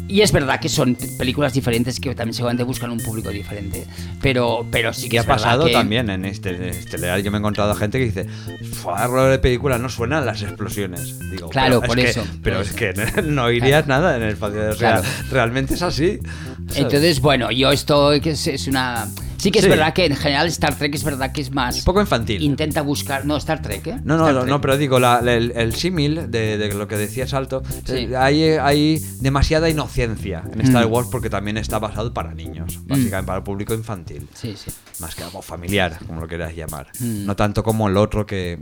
Y 0.07 0.21
es 0.21 0.31
verdad 0.31 0.59
que 0.59 0.69
son 0.69 0.95
películas 1.17 1.53
diferentes 1.53 1.99
que 1.99 2.13
también 2.15 2.33
seguramente 2.33 2.63
buscan 2.63 2.91
un 2.91 2.99
público 2.99 3.29
diferente 3.29 3.85
pero 4.21 4.65
pero 4.71 4.93
sí 4.93 5.03
que 5.03 5.09
Que 5.15 5.19
ha 5.19 5.23
pasado 5.23 5.65
que- 5.65 5.71
también 5.73 6.09
en 6.09 6.25
este 6.25 6.49
en 6.49 6.63
Estelear. 6.65 7.19
Yo 7.21 7.31
me 7.31 7.37
he 7.37 7.39
encontrado 7.39 7.71
a 7.71 7.75
gente 7.75 7.97
que 7.99 8.05
dice: 8.05 8.25
"Fua, 8.73 9.07
rollo 9.07 9.29
de 9.29 9.39
película, 9.39 9.77
no 9.77 9.89
suenan 9.89 10.25
las 10.25 10.41
explosiones. 10.41 11.17
Digo, 11.31 11.49
Claro, 11.49 11.79
pero 11.81 11.87
por 11.89 11.99
es 11.99 12.09
eso, 12.11 12.21
Que, 12.23 12.27
por 12.29 12.41
pero 12.41 12.61
eso. 12.61 12.69
es 12.71 12.75
que 12.75 13.21
no 13.23 13.49
irías 13.51 13.87
nada 13.87 14.15
en 14.15 14.23
el 14.23 14.29
espacio. 14.33 14.75
Claro. 14.77 15.01
realmente 15.31 15.73
es 15.75 15.81
así. 15.81 16.19
¿sabes? 16.67 16.77
Entonces, 16.77 17.19
bueno, 17.21 17.51
yo 17.51 17.71
esto 17.71 18.11
es 18.13 18.67
una... 18.67 19.07
Sí 19.37 19.51
que 19.51 19.59
es 19.59 19.65
Sí. 19.65 19.69
verdad 19.69 19.93
que 19.93 20.05
en 20.05 20.15
general 20.15 20.47
Star 20.47 20.75
Trek 20.75 20.93
es 20.95 21.03
verdad 21.03 21.31
que 21.31 21.41
es 21.41 21.51
más... 21.51 21.77
Un 21.79 21.83
poco 21.85 22.01
infantil. 22.01 22.41
Intenta 22.41 22.81
buscar... 22.81 23.25
No, 23.25 23.37
Star 23.37 23.61
Trek, 23.61 23.87
¿eh? 23.87 23.99
No, 24.03 24.17
no, 24.17 24.45
no, 24.45 24.61
pero 24.61 24.77
digo, 24.77 24.99
la- 24.99 25.21
la- 25.21 25.33
el, 25.33 25.51
el 25.55 25.75
símil 25.75 26.31
de, 26.31 26.57
de 26.57 26.73
lo 26.73 26.87
que 26.87 26.97
decía 26.97 27.27
Salto, 27.27 27.61
Sí. 27.85 27.93
eh, 28.09 28.17
hay, 28.17 28.43
hay 28.43 28.99
demasiada 29.19 29.69
inocencia 29.69 30.43
en 30.53 30.61
Star 30.61 30.87
Mm. 30.87 30.91
Wars 30.91 31.07
porque 31.11 31.29
también 31.29 31.57
está 31.57 31.79
basado 31.79 32.13
para 32.13 32.33
niños, 32.33 32.79
básicamente 32.85 33.27
para 33.27 33.37
el 33.39 33.43
público 33.43 33.73
infantil. 33.73 34.27
Sí, 34.33 34.55
sí. 34.57 34.71
Más 34.99 35.13
que 35.15 35.23
algo 35.23 35.41
familiar, 35.41 35.97
como 36.07 36.21
lo 36.21 36.27
quieras 36.27 36.55
llamar. 36.55 36.87
Mm. 36.99 37.25
No 37.25 37.35
tanto 37.35 37.63
como 37.63 37.87
el 37.89 37.97
otro 37.97 38.25
que 38.25 38.59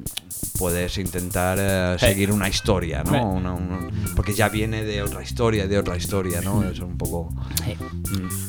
puedes 0.57 0.97
intentar 0.97 1.57
eh, 1.61 1.95
seguir 1.99 2.31
una 2.31 2.47
historia, 2.49 3.03
¿no? 3.03 3.31
Una- 3.31 3.53
una- 3.53 3.89
porque 4.15 4.33
ya 4.33 4.49
viene 4.49 4.83
de 4.83 5.01
otra 5.03 5.21
historia, 5.23 5.67
de 5.67 5.77
otra 5.77 5.95
historia, 5.97 6.41
¿no? 6.41 6.63
Es 6.63 6.79
un 6.79 6.97
poco... 6.97 7.29
Sí. 7.65 7.75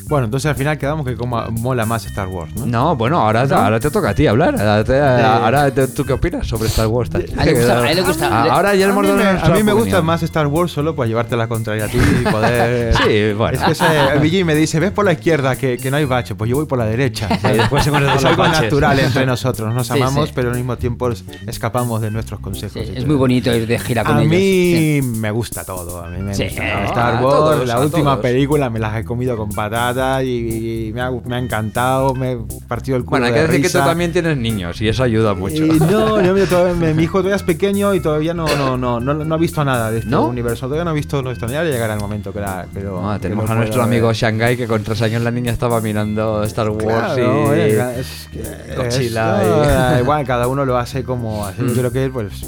Bueno, 0.07 0.25
entonces 0.25 0.49
al 0.49 0.55
final 0.55 0.77
quedamos 0.77 1.05
que 1.05 1.15
como 1.15 1.41
mola 1.51 1.85
más 1.85 2.05
Star 2.05 2.24
Wars, 2.27 2.51
¿no? 2.55 2.65
No, 2.65 2.95
bueno, 2.95 3.19
ahora, 3.19 3.41
ahora 3.43 3.79
te 3.79 3.89
toca 3.91 4.09
a 4.09 4.15
ti 4.15 4.27
hablar. 4.27 4.55
Ahora, 4.59 4.83
te- 4.83 4.99
ahora 5.01 5.71
te- 5.71 5.87
¿tú 5.89 6.05
qué 6.05 6.13
opinas 6.13 6.47
sobre 6.47 6.67
Star 6.67 6.87
Wars? 6.87 7.09
A 7.15 7.19
él 7.19 7.25
le 7.45 7.53
gusta- 7.53 7.79
a 7.83 7.91
él 7.91 7.95
le 7.97 8.01
gusta- 8.03 8.29
Ah, 8.31 8.47
Ahora 8.55 8.75
ya 8.75 8.87
a 8.87 8.89
hemos 8.89 9.05
mí 9.05 9.11
me, 9.11 9.23
a 9.23 9.49
mí 9.49 9.63
me 9.63 9.73
gusta 9.73 10.01
más 10.01 10.23
Star 10.23 10.47
Wars 10.47 10.71
solo 10.71 10.95
para 10.95 11.07
llevarte 11.07 11.35
la 11.37 11.47
contraria 11.47 11.85
a 11.85 11.87
ti 11.87 11.97
y 11.97 12.23
poder. 12.29 12.93
Sí, 13.05 13.33
bueno. 13.37 13.57
Es 13.57 13.63
que 13.63 13.71
ese, 13.71 14.19
Billy 14.21 14.43
me 14.43 14.55
dice: 14.55 14.79
ves 14.79 14.91
por 14.91 15.05
la 15.05 15.13
izquierda 15.13 15.55
que, 15.55 15.77
que 15.77 15.91
no 15.91 15.97
hay 15.97 16.05
bache, 16.05 16.35
pues 16.35 16.49
yo 16.49 16.55
voy 16.57 16.65
por 16.65 16.79
la 16.79 16.85
derecha. 16.85 17.27
Y 17.43 17.57
después 17.57 17.85
hemos 17.87 18.01
es 18.01 18.25
algo 18.25 18.41
baches. 18.43 18.61
natural 18.63 18.99
entre 18.99 19.25
nosotros. 19.25 19.73
Nos 19.73 19.87
Sí, 19.87 19.93
amamos, 19.93 20.27
sí. 20.29 20.31
pero 20.35 20.49
al 20.49 20.55
mismo 20.55 20.77
tiempo 20.77 21.09
es- 21.11 21.23
escapamos 21.47 22.01
de 22.01 22.11
nuestros 22.11 22.39
consejos. 22.39 22.73
Sí, 22.85 22.93
es 22.95 23.05
muy 23.05 23.15
bonito 23.15 23.53
ir 23.55 23.67
de 23.67 23.79
gira 23.79 24.03
con 24.03 24.17
A 24.17 24.21
ellos. 24.21 24.31
mí 24.31 24.37
Sí. 24.37 25.01
me 25.17 25.31
gusta 25.31 25.63
todo. 25.63 26.03
A 26.03 26.09
mí 26.09 26.17
me 26.21 26.33
Sí, 26.33 26.45
gusta 26.45 26.63
a 26.63 26.85
Star 26.85 27.23
Wars. 27.23 27.35
todos, 27.35 27.67
la 27.67 27.73
a 27.75 27.79
última 27.79 28.11
todos. 28.11 28.19
película 28.21 28.69
me 28.69 28.79
las 28.79 28.97
he 28.97 29.03
comido 29.05 29.37
con 29.37 29.49
patatas 29.49 30.23
y, 30.23 30.87
y 30.89 30.93
me, 30.93 31.01
ha, 31.01 31.11
me 31.11 31.35
ha 31.35 31.39
encantado. 31.39 32.04
Me 32.13 32.33
he 32.33 32.37
partido 32.67 32.97
el 32.97 33.03
culo. 33.03 33.11
Bueno, 33.11 33.25
hay 33.27 33.31
de 33.31 33.37
que 33.39 33.47
decir 33.47 33.61
que 33.63 33.69
tú 33.69 33.77
también 33.79 34.11
tienes 34.11 34.37
niños 34.37 34.79
y 34.81 34.87
eso 34.89 35.03
ayuda 35.03 35.33
mucho. 35.33 35.65
Y 35.65 35.79
no, 35.79 36.15
todavía- 36.49 36.93
mi, 36.93 37.03
hijo 37.03 37.19
todavía 37.19 37.35
es 37.37 37.43
pequeño 37.43 37.93
y 37.93 37.99
todavía 37.99 38.33
no, 38.33 38.45
no, 38.57 38.77
no, 38.77 38.99
no, 38.99 39.13
no 39.13 39.35
ha 39.35 39.37
visto 39.37 39.63
nada 39.63 39.89
de 39.91 39.99
este 39.99 40.09
¿No? 40.09 40.27
universo. 40.27 40.65
Todavía 40.67 40.83
no 40.83 40.91
ha 40.91 40.93
visto 40.93 41.21
nuestro 41.21 41.47
Ya 41.49 41.63
llegará 41.63 41.93
el 41.95 41.99
momento 41.99 42.31
que, 42.33 42.41
la, 42.41 42.65
que 42.73 42.81
lo- 42.81 43.09
Ah, 43.09 43.17
tenemos 43.19 43.49
a 43.49 43.55
nuestro 43.55 43.81
amigo 43.81 44.07
ver. 44.07 44.15
Shanghai 44.15 44.57
que 44.57 44.67
con 44.67 44.83
tres 44.83 45.01
años 45.01 45.21
la 45.21 45.31
niña 45.31 45.51
estaba 45.51 45.81
mirando 45.81 46.43
Star 46.43 46.69
Wars 46.69 46.83
Claro, 47.15 47.55
y... 47.55 47.59
eh, 47.59 47.99
es 47.99 48.29
Godzilla 48.75 49.41
y- 49.43 49.97
eh, 49.97 49.99
Igual, 50.01 50.25
cada 50.25 50.47
uno 50.47 50.65
lo 50.65 50.77
hace 50.77 51.03
como 51.03 51.45
hace. 51.45 51.61
Yo 51.65 51.73
creo 51.73 51.91
que 51.91 52.09
pues 52.09 52.45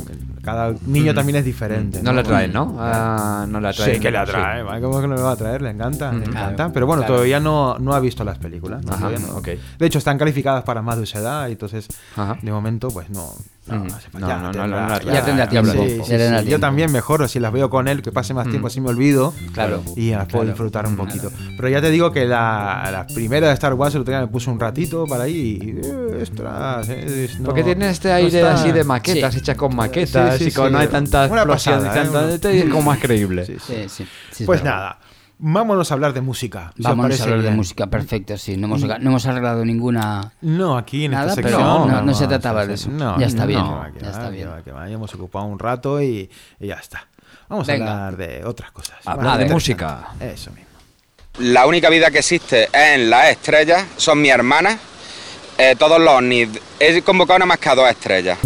cada 0.47 0.73
niño 0.85 1.13
también 1.13 1.35
es 1.35 1.43
diferente. 1.43 1.99
Mm. 1.99 2.03
No 2.05 2.13
le 2.13 2.21
atrae, 2.21 2.47
¿no? 2.47 2.77
Ah, 2.79 3.45
no 3.49 3.59
le 3.59 3.67
atrae. 3.67 3.95
Sí, 3.95 3.99
que 3.99 4.09
le 4.09 4.17
sí. 4.17 4.23
atrae. 4.23 4.63
¿vale? 4.63 4.81
¿Cómo 4.81 5.01
que 5.01 5.07
no 5.09 5.15
le 5.15 5.21
va 5.21 5.31
a 5.31 5.33
atraer? 5.33 5.61
Le 5.61 5.71
encanta, 5.71 6.09
le 6.13 6.23
encanta. 6.23 6.55
claro, 6.55 6.71
Pero 6.73 6.87
bueno, 6.87 7.01
claro. 7.01 7.15
todavía 7.15 7.41
no, 7.41 7.77
no 7.79 7.93
ha 7.93 7.99
visto 7.99 8.23
las 8.23 8.37
películas. 8.37 8.81
¿no? 8.85 8.93
Ajá, 8.93 9.09
no. 9.09 9.41
De 9.41 9.85
hecho, 9.85 9.97
están 9.97 10.17
calificadas 10.17 10.63
para 10.63 10.81
más 10.81 10.95
de 10.99 11.03
esa 11.03 11.19
edad, 11.19 11.49
y 11.49 11.51
entonces 11.51 11.89
Ajá. 12.15 12.37
de 12.41 12.49
momento, 12.49 12.87
pues 12.87 13.09
no. 13.09 13.33
No, 13.67 13.83
Mm. 13.83 13.87
hace 13.87 14.09
falta. 14.09 14.27
No, 14.39 14.51
Ya 14.53 14.67
no, 14.67 14.99
ya 15.11 15.25
tendrá 15.25 15.47
tiempo. 15.49 15.73
Yo 16.45 16.59
también 16.59 16.91
mejoro 16.91 17.27
si 17.27 17.39
las 17.39 17.51
veo 17.51 17.69
con 17.69 17.87
él, 17.87 18.01
que 18.01 18.11
pase 18.11 18.33
más 18.33 18.47
tiempo, 18.49 18.67
así 18.67 18.79
me 18.81 18.89
olvido. 18.89 19.33
Claro. 19.53 19.83
Y 19.95 20.11
las 20.11 20.27
puedo 20.27 20.45
disfrutar 20.45 20.85
un 20.87 20.95
poquito. 20.95 21.31
Pero 21.55 21.69
ya 21.69 21.81
te 21.81 21.89
digo 21.91 22.11
que 22.11 22.25
la, 22.25 23.05
primera 23.13 23.47
de 23.47 23.53
Star 23.53 23.73
Wars 23.73 23.93
el 23.95 24.01
otro 24.01 24.11
día 24.11 24.21
me 24.21 24.27
puse 24.27 24.49
un 24.49 24.59
ratito 24.59 25.05
para 25.05 25.23
ahí 25.23 25.59
y. 25.61 25.81
eh, 25.83 27.27
no- 27.39 27.45
Porque 27.45 27.63
tiene 27.63 27.89
este 27.89 28.11
aire 28.11 28.41
así 28.43 28.71
de 28.71 28.83
maquetas, 28.83 29.35
hechas 29.35 29.55
con 29.55 29.75
maquetas 29.75 30.41
y 30.41 30.51
con 30.51 30.71
no 30.71 30.79
hay 30.79 30.87
tanta 30.87 31.25
Una 31.27 31.41
explosión 31.41 31.83
pasada, 31.83 32.35
¿eh? 32.35 32.39
es 32.63 32.65
como 32.69 32.83
más 32.83 32.99
creíble. 33.01 33.45
Pues 34.45 34.63
nada, 34.63 34.97
vámonos 35.39 35.91
a 35.91 35.93
hablar 35.93 36.13
de 36.13 36.21
música. 36.21 36.71
si 36.75 36.81
os 36.81 36.87
Vamos 36.87 37.19
a 37.19 37.23
hablar 37.23 37.41
de 37.41 37.51
música, 37.51 37.87
perfecto, 37.87 38.37
sí. 38.37 38.57
No 38.57 38.67
hemos, 38.67 38.81
no 38.83 38.95
hemos 38.95 39.25
arreglado 39.25 39.63
ninguna... 39.65 40.33
No, 40.41 40.77
aquí 40.77 41.05
en 41.05 41.11
Nada, 41.11 41.29
esta 41.29 41.41
pero 41.41 41.57
sección. 41.57 42.05
no, 42.05 42.13
se 42.13 42.25
a 42.25 42.27
trataba 42.27 42.65
de 42.65 42.73
eso. 42.73 42.89
No, 42.89 43.19
Ya 43.19 43.27
está 43.27 43.41
no, 43.41 43.47
bien, 43.47 43.63
que 43.63 43.69
va, 43.71 43.91
que 43.91 43.99
ya 43.99 44.05
va, 44.05 44.11
está 44.11 44.25
que 44.29 44.35
bien. 44.35 44.49
va, 44.49 44.61
que 44.63 44.71
va. 44.71 44.87
Ya 44.87 44.93
hemos 44.95 45.13
ocupado 45.13 45.45
un 45.45 45.59
rato 45.59 46.01
y, 46.01 46.29
y 46.59 46.67
ya 46.67 46.75
está. 46.75 47.07
Vamos 47.49 47.67
Venga. 47.67 47.85
a 47.87 47.91
hablar 48.07 48.17
de 48.17 48.43
otras 48.45 48.71
cosas. 48.71 48.97
Hablar 49.05 49.39
de 49.39 49.45
música. 49.49 50.09
Eso 50.19 50.51
mismo. 50.51 50.67
La 51.39 51.65
única 51.67 51.89
vida 51.89 52.09
que 52.09 52.19
existe 52.19 52.63
es 52.65 52.69
en 52.73 53.09
las 53.09 53.27
estrellas, 53.27 53.85
son 53.97 54.21
mis 54.21 54.31
hermanas. 54.31 54.77
Eh, 55.57 55.75
todos 55.77 55.99
los 55.99 56.09
ovnis. 56.13 56.49
He 56.79 57.01
convocado 57.01 57.39
nada 57.39 57.47
más 57.47 57.57
que 57.59 57.69
a 57.69 57.75
dos 57.75 57.89
estrellas. 57.89 58.37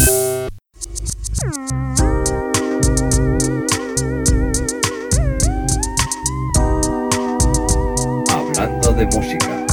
De 9.01 9.17
música. 9.17 9.65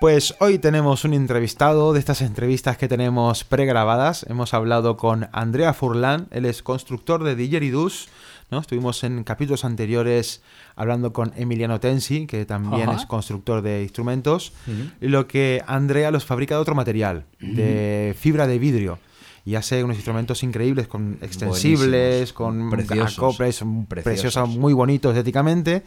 Pues 0.00 0.34
hoy 0.40 0.58
tenemos 0.58 1.04
un 1.04 1.14
entrevistado 1.14 1.92
de 1.92 2.00
estas 2.00 2.20
entrevistas 2.20 2.76
que 2.76 2.88
tenemos 2.88 3.44
pregrabadas. 3.44 4.26
Hemos 4.28 4.54
hablado 4.54 4.96
con 4.96 5.28
Andrea 5.32 5.72
Furlan, 5.72 6.26
él 6.32 6.46
es 6.46 6.64
constructor 6.64 7.22
de 7.22 7.36
Didgeridoo's, 7.36 8.08
¿no? 8.50 8.58
Estuvimos 8.58 9.04
en 9.04 9.22
capítulos 9.22 9.64
anteriores 9.64 10.42
hablando 10.74 11.12
con 11.12 11.32
Emiliano 11.36 11.78
Tensi, 11.78 12.26
que 12.26 12.44
también 12.44 12.88
Ajá. 12.88 12.98
es 13.00 13.06
constructor 13.06 13.62
de 13.62 13.82
instrumentos, 13.82 14.52
y 15.00 15.06
lo 15.06 15.28
que 15.28 15.62
Andrea 15.66 16.10
los 16.10 16.24
fabrica 16.24 16.56
de 16.56 16.60
otro 16.60 16.74
material, 16.74 17.24
de 17.38 18.16
fibra 18.18 18.48
de 18.48 18.58
vidrio. 18.58 18.98
Y 19.44 19.54
hace 19.54 19.82
unos 19.84 19.96
instrumentos 19.96 20.42
increíbles, 20.42 20.88
con 20.88 21.18
extensibles, 21.22 22.32
Buenísimos. 22.32 22.32
con 22.32 22.70
Preciosos. 22.70 23.16
acoples, 23.18 23.56
Preciosos. 23.58 24.04
preciosos, 24.04 24.48
muy 24.48 24.72
bonitos 24.72 25.12
estéticamente. 25.12 25.84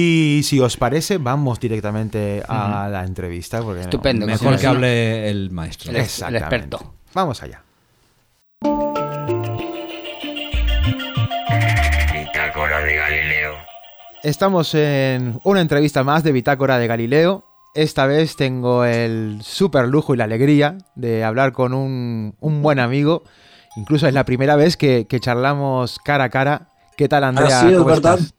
Y 0.00 0.42
si 0.44 0.60
os 0.60 0.76
parece, 0.76 1.18
vamos 1.18 1.58
directamente 1.58 2.44
a 2.46 2.88
la 2.88 3.02
entrevista. 3.04 3.60
Porque 3.60 3.80
no- 3.80 3.84
Estupendo. 3.86 4.24
Mejor 4.24 4.46
Pues 4.50 4.60
que 4.60 4.66
no. 4.68 4.72
hable 4.74 5.28
el 5.28 5.50
maestro. 5.50 5.90
El 5.90 5.96
Exactamente. 5.96 6.44
experto. 6.44 6.94
Vamos 7.12 7.42
allá. 7.42 7.60
Bitácora 12.12 12.78
de 12.84 12.94
Galileo. 12.94 13.54
Estamos 14.22 14.74
en 14.76 15.40
una 15.42 15.60
entrevista 15.60 16.04
más 16.04 16.22
de 16.22 16.30
Bitácora 16.30 16.78
de 16.78 16.86
Galileo. 16.86 17.44
Esta 17.74 18.06
vez 18.06 18.36
tengo 18.36 18.84
el 18.84 19.40
súper 19.42 19.88
lujo 19.88 20.14
y 20.14 20.18
la 20.18 20.24
alegría 20.24 20.78
de 20.94 21.24
hablar 21.24 21.50
con 21.52 21.74
un, 21.74 22.36
un 22.38 22.62
buen 22.62 22.78
amigo. 22.78 23.24
Incluso 23.76 24.06
es 24.06 24.14
la 24.14 24.24
primera 24.24 24.54
vez 24.54 24.76
que, 24.76 25.06
que 25.08 25.18
charlamos 25.18 25.98
cara 25.98 26.24
a 26.24 26.28
cara. 26.30 26.68
¿Qué 26.96 27.08
tal, 27.08 27.24
Andrea? 27.24 27.58
Así 27.60 27.68
es, 27.68 27.72
¿Cómo 27.78 27.86
¿verdad? 27.86 28.18
estás? 28.18 28.34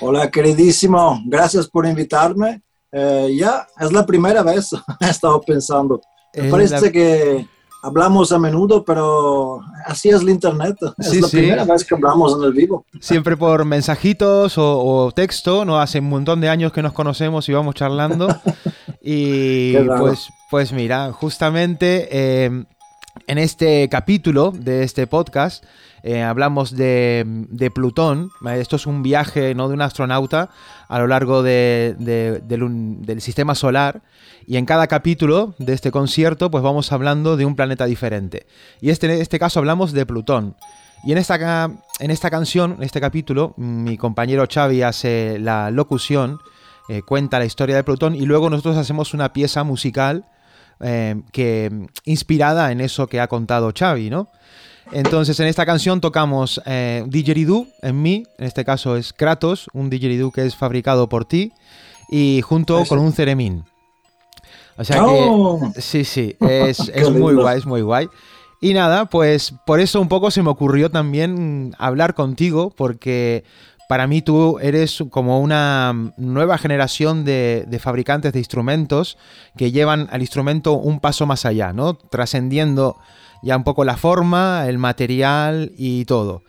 Hola, 0.00 0.30
queridísimo. 0.30 1.20
Gracias 1.26 1.68
por 1.68 1.86
invitarme. 1.86 2.62
Eh, 2.92 3.34
ya, 3.38 3.66
es 3.80 3.92
la 3.92 4.04
primera 4.06 4.42
vez. 4.42 4.70
He 5.00 5.08
estado 5.10 5.40
pensando. 5.40 6.00
Me 6.34 6.46
Es 6.46 6.50
parece 6.50 6.80
la- 6.86 6.92
que 6.92 7.46
hablamos 7.82 8.32
a 8.32 8.38
menudo, 8.38 8.84
pero 8.84 9.60
así 9.86 10.08
es 10.10 10.20
el 10.22 10.30
Internet. 10.30 10.76
Es 10.98 11.10
Sí, 11.10 11.20
la 11.20 11.28
sí. 11.28 11.36
primera 11.38 11.64
vez 11.64 11.84
que 11.84 11.94
hablamos 11.94 12.36
en 12.36 12.44
el 12.44 12.52
vivo. 12.52 12.84
Siempre 13.00 13.36
por 13.36 13.64
mensajitos 13.64 14.58
o, 14.58 14.78
o 15.06 15.12
texto, 15.12 15.64
¿no? 15.64 15.78
Hace 15.80 16.00
un 16.00 16.08
montón 16.08 16.40
de 16.40 16.48
años 16.48 16.72
que 16.72 16.82
nos 16.82 16.92
conocemos 16.92 17.48
y 17.48 17.52
vamos 17.52 17.74
charlando. 17.74 18.28
y 19.02 19.76
pues, 19.76 20.28
pues 20.50 20.72
mira, 20.72 21.12
justamente 21.12 22.08
eh, 22.10 22.64
en 23.26 23.38
este 23.38 23.88
capítulo 23.88 24.50
de 24.50 24.82
este 24.82 25.06
podcast 25.06 25.64
eh, 26.06 26.22
hablamos 26.22 26.76
de, 26.76 27.70
Plutón. 27.74 28.30
Esto 28.56 28.76
es 28.76 28.86
un 28.86 29.02
viaje 29.02 29.54
¿no? 29.54 29.68
de 29.68 29.74
un 29.74 29.80
astronauta 29.80 30.50
a 30.86 30.98
lo 30.98 31.06
largo 31.06 31.42
de- 31.42 31.96
de- 31.98 32.40
del, 32.40 33.20
sistema 33.22 33.54
solar. 33.54 34.02
Y 34.46 34.58
en 34.58 34.66
cada 34.66 34.86
capítulo 34.86 35.54
de 35.58 35.72
este 35.72 35.90
concierto, 35.90 36.50
pues 36.50 36.62
vamos 36.62 36.92
hablando 36.92 37.38
de 37.38 37.46
un 37.46 37.56
planeta 37.56 37.86
diferente. 37.86 38.46
Y 38.82 38.90
este, 38.90 39.06
en 39.06 39.20
este 39.22 39.38
caso 39.38 39.58
hablamos 39.60 39.92
de 39.92 40.04
Plutón. 40.04 40.56
Y 41.04 41.12
en 41.12 41.18
esta, 41.18 41.70
en 42.00 42.10
esta 42.10 42.30
canción, 42.30 42.74
en 42.78 42.82
este 42.82 43.00
capítulo, 43.00 43.54
mi 43.56 43.96
compañero 43.96 44.46
Xavi 44.46 44.82
hace 44.82 45.38
la 45.38 45.70
locución, 45.70 46.38
eh, 46.90 47.00
cuenta 47.00 47.38
la 47.38 47.46
historia 47.46 47.76
de 47.76 47.82
Plutón 47.84 48.14
y 48.14 48.26
luego 48.26 48.50
nosotros 48.50 48.76
hacemos 48.76 49.14
una 49.14 49.32
pieza 49.32 49.64
musical 49.64 50.26
eh, 50.80 51.22
que 51.32 51.88
inspirada 52.04 52.72
en 52.72 52.82
eso 52.82 53.06
que 53.06 53.20
ha 53.20 53.28
contado 53.28 53.72
Xavi, 53.74 54.10
¿no? 54.10 54.28
Entonces 54.92 55.38
en 55.40 55.46
esta 55.46 55.66
canción 55.66 56.00
tocamos 56.00 56.60
eh, 56.66 57.04
Didgeridoo 57.06 57.66
en 57.82 58.02
mí, 58.02 58.24
en 58.38 58.44
este 58.44 58.64
caso 58.64 58.96
es 58.96 59.12
Kratos, 59.12 59.68
un 59.72 59.90
Didgeridoo 59.90 60.30
que 60.30 60.44
es 60.46 60.54
fabricado 60.56 61.08
por 61.08 61.24
ti 61.24 61.52
y 62.10 62.42
junto 62.42 62.84
con 62.84 62.98
un 62.98 63.12
Ceremín. 63.12 63.64
O 64.76 64.84
sea 64.84 65.04
Oh. 65.04 65.72
que 65.74 65.80
sí, 65.80 66.04
sí, 66.04 66.36
es, 66.40 67.10
muy 67.10 67.34
guay, 67.34 67.58
es 67.58 67.66
muy 67.66 67.82
guay. 67.82 68.08
Y 68.60 68.72
nada, 68.72 69.06
pues 69.06 69.54
por 69.66 69.80
eso 69.80 70.00
un 70.00 70.08
poco 70.08 70.30
se 70.30 70.42
me 70.42 70.50
ocurrió 70.50 70.90
también 70.90 71.74
hablar 71.78 72.14
contigo, 72.14 72.72
porque 72.74 73.44
para 73.88 74.06
mí 74.06 74.22
tú 74.22 74.58
eres 74.60 75.04
como 75.10 75.40
una 75.40 76.12
nueva 76.16 76.56
generación 76.56 77.24
de, 77.24 77.66
de 77.68 77.78
fabricantes 77.78 78.32
de 78.32 78.38
instrumentos 78.38 79.18
que 79.56 79.70
llevan 79.70 80.08
al 80.10 80.22
instrumento 80.22 80.72
un 80.74 81.00
paso 81.00 81.26
más 81.26 81.44
allá, 81.44 81.72
¿no? 81.72 81.94
Trascendiendo 81.94 82.96
ya 83.44 83.56
un 83.56 83.64
poco 83.64 83.84
la 83.84 83.96
forma, 83.96 84.66
el 84.68 84.78
material 84.78 85.72
y 85.76 86.04
todo. 86.06 86.42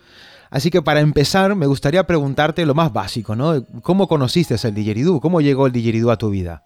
Así 0.50 0.70
que 0.70 0.82
para 0.82 1.00
empezar, 1.00 1.54
me 1.54 1.66
gustaría 1.66 2.06
preguntarte 2.06 2.64
lo 2.64 2.74
más 2.74 2.92
básico, 2.92 3.36
¿no? 3.36 3.64
¿Cómo 3.82 4.08
conociste 4.08 4.56
el 4.62 4.74
didgeridoo? 4.74 5.20
¿Cómo 5.20 5.40
llegó 5.40 5.66
el 5.66 5.72
didgeridoo 5.72 6.10
a 6.10 6.16
tu 6.16 6.30
vida? 6.30 6.64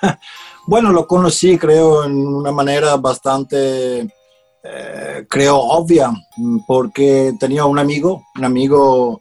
Bueno, 0.66 0.92
lo 0.92 1.06
conocí, 1.06 1.58
creo, 1.58 2.04
en 2.04 2.26
una 2.26 2.50
manera 2.50 2.96
bastante, 2.96 4.00
eh, 4.62 5.26
creo, 5.28 5.58
obvia, 5.58 6.10
porque 6.66 7.34
tenía 7.38 7.66
un 7.66 7.78
amigo, 7.78 8.24
un 8.34 8.44
amigo 8.46 9.20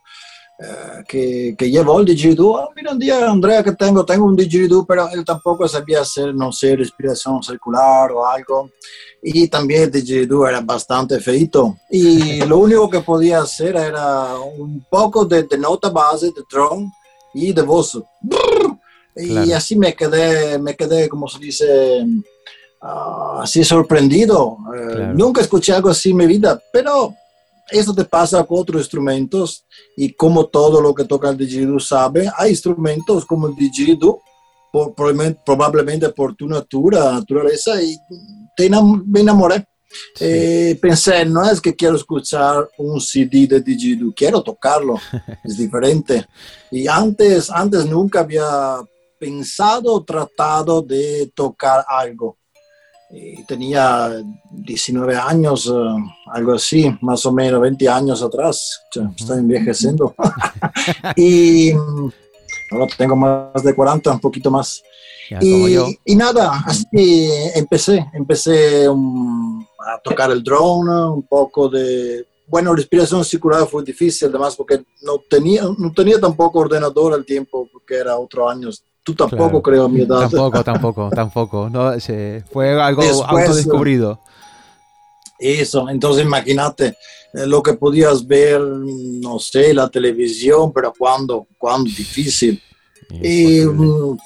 eh, 0.59 1.03
que, 1.07 1.55
que 1.57 1.69
llevó 1.71 1.99
el 1.99 2.05
didgeridoo. 2.05 2.57
Ah, 2.57 2.69
mira, 2.75 2.91
un 2.91 2.99
día, 2.99 3.29
Andrea, 3.29 3.63
que 3.63 3.71
tengo, 3.73 4.05
tengo 4.05 4.25
un 4.25 4.35
didgeridoo, 4.35 4.85
pero 4.85 5.09
él 5.09 5.25
tampoco 5.25 5.67
sabía 5.67 6.01
hacer, 6.01 6.33
no 6.35 6.51
sé, 6.51 6.75
respiración 6.75 7.41
circular 7.41 8.11
o 8.11 8.25
algo. 8.25 8.69
Y 9.21 9.47
también 9.47 9.83
el 9.83 9.91
didgeridoo 9.91 10.47
era 10.47 10.61
bastante 10.61 11.19
feito. 11.19 11.77
Y 11.89 12.39
lo 12.45 12.59
único 12.59 12.89
que 12.89 12.99
podía 13.01 13.39
hacer 13.41 13.75
era 13.75 14.37
un 14.37 14.85
poco 14.89 15.25
de, 15.25 15.43
de 15.43 15.57
nota 15.57 15.89
base, 15.89 16.27
de 16.27 16.43
drone 16.49 16.91
y 17.33 17.51
de 17.51 17.61
voz. 17.61 17.99
Y 19.15 19.27
Claro. 19.29 19.55
así 19.55 19.75
me 19.75 19.93
quedé, 19.95 20.57
me 20.59 20.75
quedé, 20.75 21.07
como 21.07 21.27
se 21.27 21.37
dice, 21.39 22.03
ah, 22.81 23.39
así 23.43 23.63
sorprendido. 23.63 24.57
Claro. 24.71 25.13
Nunca 25.13 25.41
escuché 25.41 25.73
algo 25.73 25.89
así 25.89 26.11
en 26.11 26.17
mi 26.17 26.25
vida, 26.27 26.59
pero 26.71 27.13
eso 27.71 27.93
te 27.93 28.03
pasa 28.05 28.43
con 28.43 28.59
otros 28.59 28.81
instrumentos 28.81 29.65
y 29.97 30.13
como 30.13 30.45
todo 30.47 30.81
lo 30.81 30.93
que 30.93 31.05
toca 31.05 31.29
el 31.29 31.37
didgeridoo 31.37 31.79
sabe, 31.79 32.29
hay 32.37 32.51
instrumentos 32.51 33.25
como 33.25 33.47
el 33.47 33.55
didgeridoo, 33.55 34.21
por- 34.71 34.93
probablemente, 35.45 36.09
por 36.09 36.35
tu 36.35 36.47
natura, 36.47 37.11
naturaleza, 37.11 37.81
y 37.81 37.95
te 38.55 38.69
enam- 38.69 39.03
me 39.05 39.21
enamoré. 39.21 39.65
Eh, 40.19 40.77
pensé, 40.81 41.23
no 41.23 41.43
es 41.47 41.61
que 41.61 41.75
quiero 41.75 41.95
escuchar 41.95 42.67
un 42.79 42.99
CD 42.99 43.45
de 43.47 43.61
didgeridoo, 43.61 44.11
quiero 44.15 44.41
tocarlo, 44.41 44.95
es 45.43 45.57
diferente. 45.57 46.25
Y 46.71 46.87
antes, 46.87 47.49
antes 47.51 47.85
nunca 47.85 48.21
había 48.21 48.79
pensado, 49.19 50.03
tratado 50.03 50.81
de 50.81 51.31
tocar 51.35 51.85
algo. 51.87 52.37
Y 53.15 53.43
tenía 53.43 54.11
19 54.49 55.15
años, 55.15 55.67
eh, 55.67 56.11
algo 56.31 56.53
así, 56.53 56.91
más 57.01 57.23
o 57.27 57.31
menos 57.31 57.61
20 57.61 57.87
años 57.87 58.23
atrás. 58.23 58.81
Estoy 59.15 59.37
envejeciendo. 59.37 60.15
y 61.15 61.73
mm, 61.73 62.11
ahora 62.71 62.87
tengo 62.97 63.15
más 63.15 63.63
de 63.63 63.75
40, 63.75 64.11
un 64.11 64.19
poquito 64.19 64.49
más. 64.49 64.81
Ya, 65.29 65.37
Y, 65.41 65.77
y 66.05 66.15
nada, 66.15 66.63
así 66.65 67.29
empecé, 67.55 68.05
empecé 68.13 68.89
um, 68.89 69.63
a 69.79 69.99
tocar 70.03 70.31
el 70.31 70.43
drone, 70.43 71.13
un 71.13 71.23
poco 71.23 71.69
de, 71.69 72.25
bueno, 72.47 72.75
respiración 72.75 73.23
circular 73.23 73.67
fue 73.67 73.83
difícil, 73.83 74.29
además 74.29 74.55
porque 74.55 74.83
no 75.01 75.19
tenía, 75.29 75.63
no 75.77 75.91
tenía 75.93 76.19
tampoco 76.19 76.59
ordenador 76.59 77.13
al 77.13 77.25
tiempo, 77.25 77.67
porque 77.71 77.95
era 77.95 78.17
otro 78.17 78.49
año. 78.49 78.69
Tú 79.03 79.13
tampoco 79.13 79.61
Claro. 79.61 79.61
creo 79.61 79.85
a 79.85 79.89
mi 79.89 80.01
edad. 80.01 80.21
Tampoco, 80.29 80.63
tampoco, 80.63 81.09
tampoco. 81.13 81.69
No, 81.69 81.99
se- 81.99 82.43
fue 82.51 82.81
algo 82.81 83.01
Después, 83.01 83.27
autodescubrido. 83.27 84.19
Eso, 85.37 85.89
entonces 85.89 86.23
imagínate 86.23 86.95
eh, 87.33 87.45
lo 87.45 87.61
que 87.61 87.73
podías 87.73 88.25
ver, 88.25 88.61
no 88.61 89.39
sé, 89.39 89.73
la 89.73 89.89
televisión, 89.89 90.71
pero 90.71 90.93
cuando, 90.97 91.47
cuando 91.57 91.89
difícil. 91.89 92.61
Y 93.21 93.61
mm, 93.65 94.17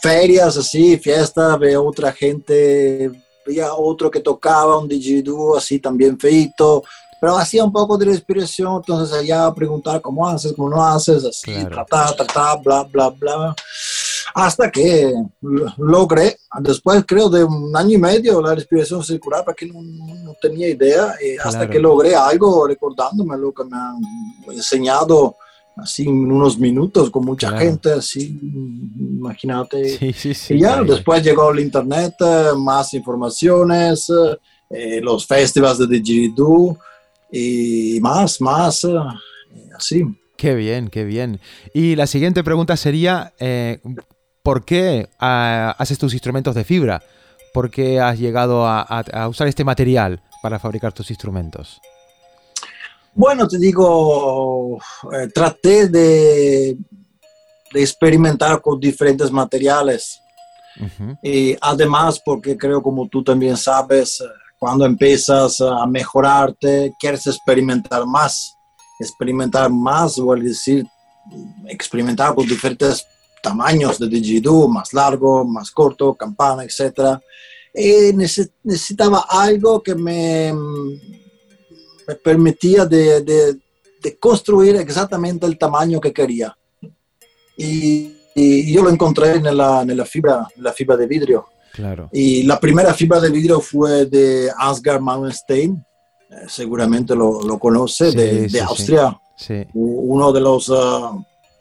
ferias 0.00 0.56
así, 0.56 0.96
fiesta, 0.96 1.56
veo 1.56 1.84
otra 1.86 2.12
gente, 2.12 3.10
veía 3.46 3.74
otro 3.74 4.10
que 4.10 4.20
tocaba 4.20 4.78
un 4.78 4.88
didgeridoo 4.88 5.56
así 5.56 5.78
también 5.78 6.18
feito, 6.18 6.82
pero 7.20 7.36
hacía 7.36 7.64
un 7.64 7.72
poco 7.72 7.98
de 7.98 8.06
respiración, 8.06 8.76
entonces 8.76 9.14
allá 9.16 9.52
preguntar 9.54 10.00
cómo 10.00 10.26
haces, 10.26 10.52
cómo 10.54 10.70
no 10.70 10.82
haces, 10.84 11.24
así, 11.24 11.52
Claro. 11.52 11.68
tratar, 11.70 12.16
tratar, 12.16 12.62
bla, 12.62 12.82
bla, 12.84 13.10
bla, 13.10 13.54
hasta 14.34 14.70
que 14.70 15.12
lo- 15.42 15.74
logré, 15.78 16.36
después 16.60 17.04
creo 17.06 17.28
de 17.28 17.44
un 17.44 17.74
año 17.76 17.96
y 17.96 17.98
medio, 17.98 18.40
la 18.40 18.54
respiración 18.54 19.02
circular, 19.04 19.44
porque 19.44 19.66
no, 19.66 19.82
no- 19.82 20.14
no 20.14 20.34
tenía 20.40 20.68
idea, 20.68 21.14
y 21.24 21.36
hasta 21.36 21.50
Claro. 21.60 21.70
que 21.70 21.78
logré 21.78 22.14
algo 22.14 22.66
recordándome 22.66 23.36
lo 23.38 23.52
que 23.52 23.64
me 23.64 23.76
han 23.76 23.96
enseñado 24.50 25.36
así 25.76 26.02
en 26.06 26.30
unos 26.30 26.58
minutos 26.58 27.10
con 27.10 27.24
mucha 27.24 27.48
Claro. 27.48 27.64
gente, 27.64 27.92
así, 27.92 28.38
imagínate. 28.98 29.96
Sí, 29.98 30.12
sí, 30.12 30.34
sí. 30.34 30.54
y 30.54 30.60
ya, 30.60 30.74
claro. 30.74 30.84
después 30.94 31.22
llegó 31.22 31.50
el 31.50 31.60
internet, 31.60 32.14
eh, 32.20 32.48
más 32.56 32.92
informaciones, 32.94 34.10
eh, 34.70 35.00
los 35.02 35.26
festivales 35.26 35.78
de 35.78 35.86
didgeridoo 35.86 36.78
y 37.30 37.98
más, 38.00 38.40
más, 38.40 38.84
eh, 38.84 38.90
así. 39.76 40.02
Qué 40.36 40.54
bien, 40.54 40.88
qué 40.88 41.04
bien. 41.04 41.40
Y 41.72 41.94
la 41.96 42.06
siguiente 42.06 42.42
pregunta 42.42 42.76
sería, 42.76 43.32
eh, 43.38 43.80
¿por 44.42 44.64
qué 44.64 45.08
ah, 45.18 45.74
haces 45.78 45.98
tus 45.98 46.12
instrumentos 46.12 46.54
de 46.54 46.64
fibra? 46.64 47.02
¿Por 47.52 47.70
qué 47.70 48.00
has 48.00 48.18
llegado 48.18 48.66
a, 48.66 48.80
a- 48.80 49.04
a 49.22 49.28
usar 49.28 49.46
este 49.48 49.64
material 49.64 50.20
para 50.42 50.58
fabricar 50.58 50.92
tus 50.92 51.10
instrumentos? 51.10 51.80
Bueno, 53.14 53.46
te 53.46 53.58
digo, 53.58 54.78
eh, 55.12 55.28
traté 55.34 55.88
de, 55.88 56.76
de 57.72 57.80
experimentar 57.80 58.60
con 58.62 58.80
diferentes 58.80 59.30
materiales. 59.30 60.18
Y 61.22 61.54
además, 61.60 62.18
porque 62.24 62.56
creo 62.56 62.82
como 62.82 63.06
tú 63.06 63.22
también 63.22 63.58
sabes, 63.58 64.22
eh, 64.22 64.24
cuando 64.58 64.86
empiezas 64.86 65.60
a 65.60 65.86
mejorarte, 65.86 66.94
quieres 66.98 67.26
experimentar 67.26 68.06
más. 68.06 68.56
Experimentar 68.98 69.68
más, 69.70 70.16
voy 70.16 70.40
a 70.40 70.44
decir, 70.44 70.86
experimentar 71.68 72.34
con 72.34 72.46
diferentes 72.46 73.04
tamaños 73.42 73.98
de 73.98 74.08
didgeridoo, 74.08 74.68
más 74.68 74.92
largo, 74.94 75.44
más 75.44 75.70
corto, 75.70 76.14
campana, 76.14 76.64
etc. 76.64 77.18
Y 77.74 78.12
nece- 78.14 78.50
necesitaba 78.62 79.26
algo 79.28 79.82
que 79.82 79.94
me, 79.94 80.52
me 82.06 82.14
permitía 82.16 82.86
de, 82.86 83.20
de- 83.22 83.58
de 84.02 84.18
construir 84.18 84.76
exactamente 84.76 85.46
el 85.46 85.56
tamaño 85.58 86.00
que 86.00 86.12
quería. 86.12 86.56
Y, 87.56 88.16
y 88.34 88.72
yo 88.72 88.82
lo 88.82 88.90
encontré 88.90 89.32
en 89.36 89.56
la, 89.56 89.82
en 89.82 89.96
la 89.96 90.04
fibra, 90.04 90.46
la 90.56 90.72
fibra 90.72 90.96
de 90.96 91.06
vidrio. 91.06 91.46
Claro. 91.72 92.08
Y 92.12 92.42
la 92.42 92.58
primera 92.60 92.92
fibra 92.94 93.20
de 93.20 93.30
vidrio 93.30 93.60
fue 93.60 94.06
de 94.06 94.50
Ansgar 94.58 95.00
Malmsteen, 95.00 95.84
eh, 96.30 96.34
seguramente 96.48 97.14
lo, 97.14 97.42
lo 97.42 97.58
conoce, 97.58 98.10
Sí, 98.10 98.16
de, 98.16 98.48
sí, 98.48 98.52
de. 98.56 98.60
Austria, 98.62 99.20
Sí. 99.36 99.64
uno 99.74 100.32
de 100.32 100.40
los 100.40 100.70
ah, 100.74 101.12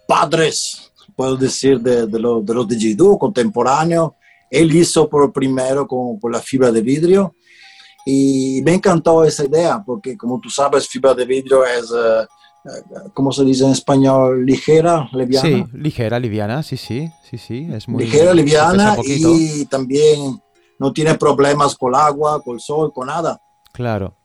padres, 0.07 0.90
puedo 1.15 1.35
decir, 1.37 1.79
de, 1.79 2.07
de, 2.07 2.19
los 2.19 2.45
de 2.45 2.53
los 2.53 2.67
didgeridoo 2.67 3.17
contemporáneos. 3.17 4.11
Él 4.49 4.75
hizo 4.75 5.07
por 5.09 5.31
primero 5.31 5.87
con, 5.87 6.19
con 6.19 6.31
la 6.31 6.39
fibra 6.39 6.71
de 6.71 6.81
vidrio 6.81 7.35
y 8.05 8.61
me 8.65 8.73
encantó 8.73 9.23
esa 9.23 9.45
idea, 9.45 9.81
porque 9.85 10.17
como 10.17 10.39
tú 10.39 10.49
sabes, 10.49 10.87
fibra 10.87 11.13
de 11.13 11.25
vidrio 11.25 11.63
es, 11.65 11.91
eh, 11.91 12.27
¿cómo 13.13 13.31
se 13.31 13.45
dice 13.45 13.63
en 13.65 13.71
español? 13.71 14.45
Ligera, 14.45 15.07
liviana. 15.13 15.47
Sí, 15.47 15.65
ligera, 15.73 16.19
liviana, 16.19 16.63
sí, 16.63 16.77
sí, 16.77 17.09
sí, 17.29 17.37
sí, 17.37 17.67
es 17.71 17.87
muy 17.87 18.03
ligera, 18.03 18.33
liviana 18.33 18.97
y 19.05 19.65
también 19.65 20.41
no 20.79 20.91
tiene 20.91 21.15
problemas 21.15 21.75
con 21.75 21.93
el 21.93 21.99
agua, 22.01 22.41
con 22.41 22.55
el 22.55 22.59
sol, 22.59 22.91
con 22.93 23.07
nada. 23.07 23.39
Claro. 23.71 24.17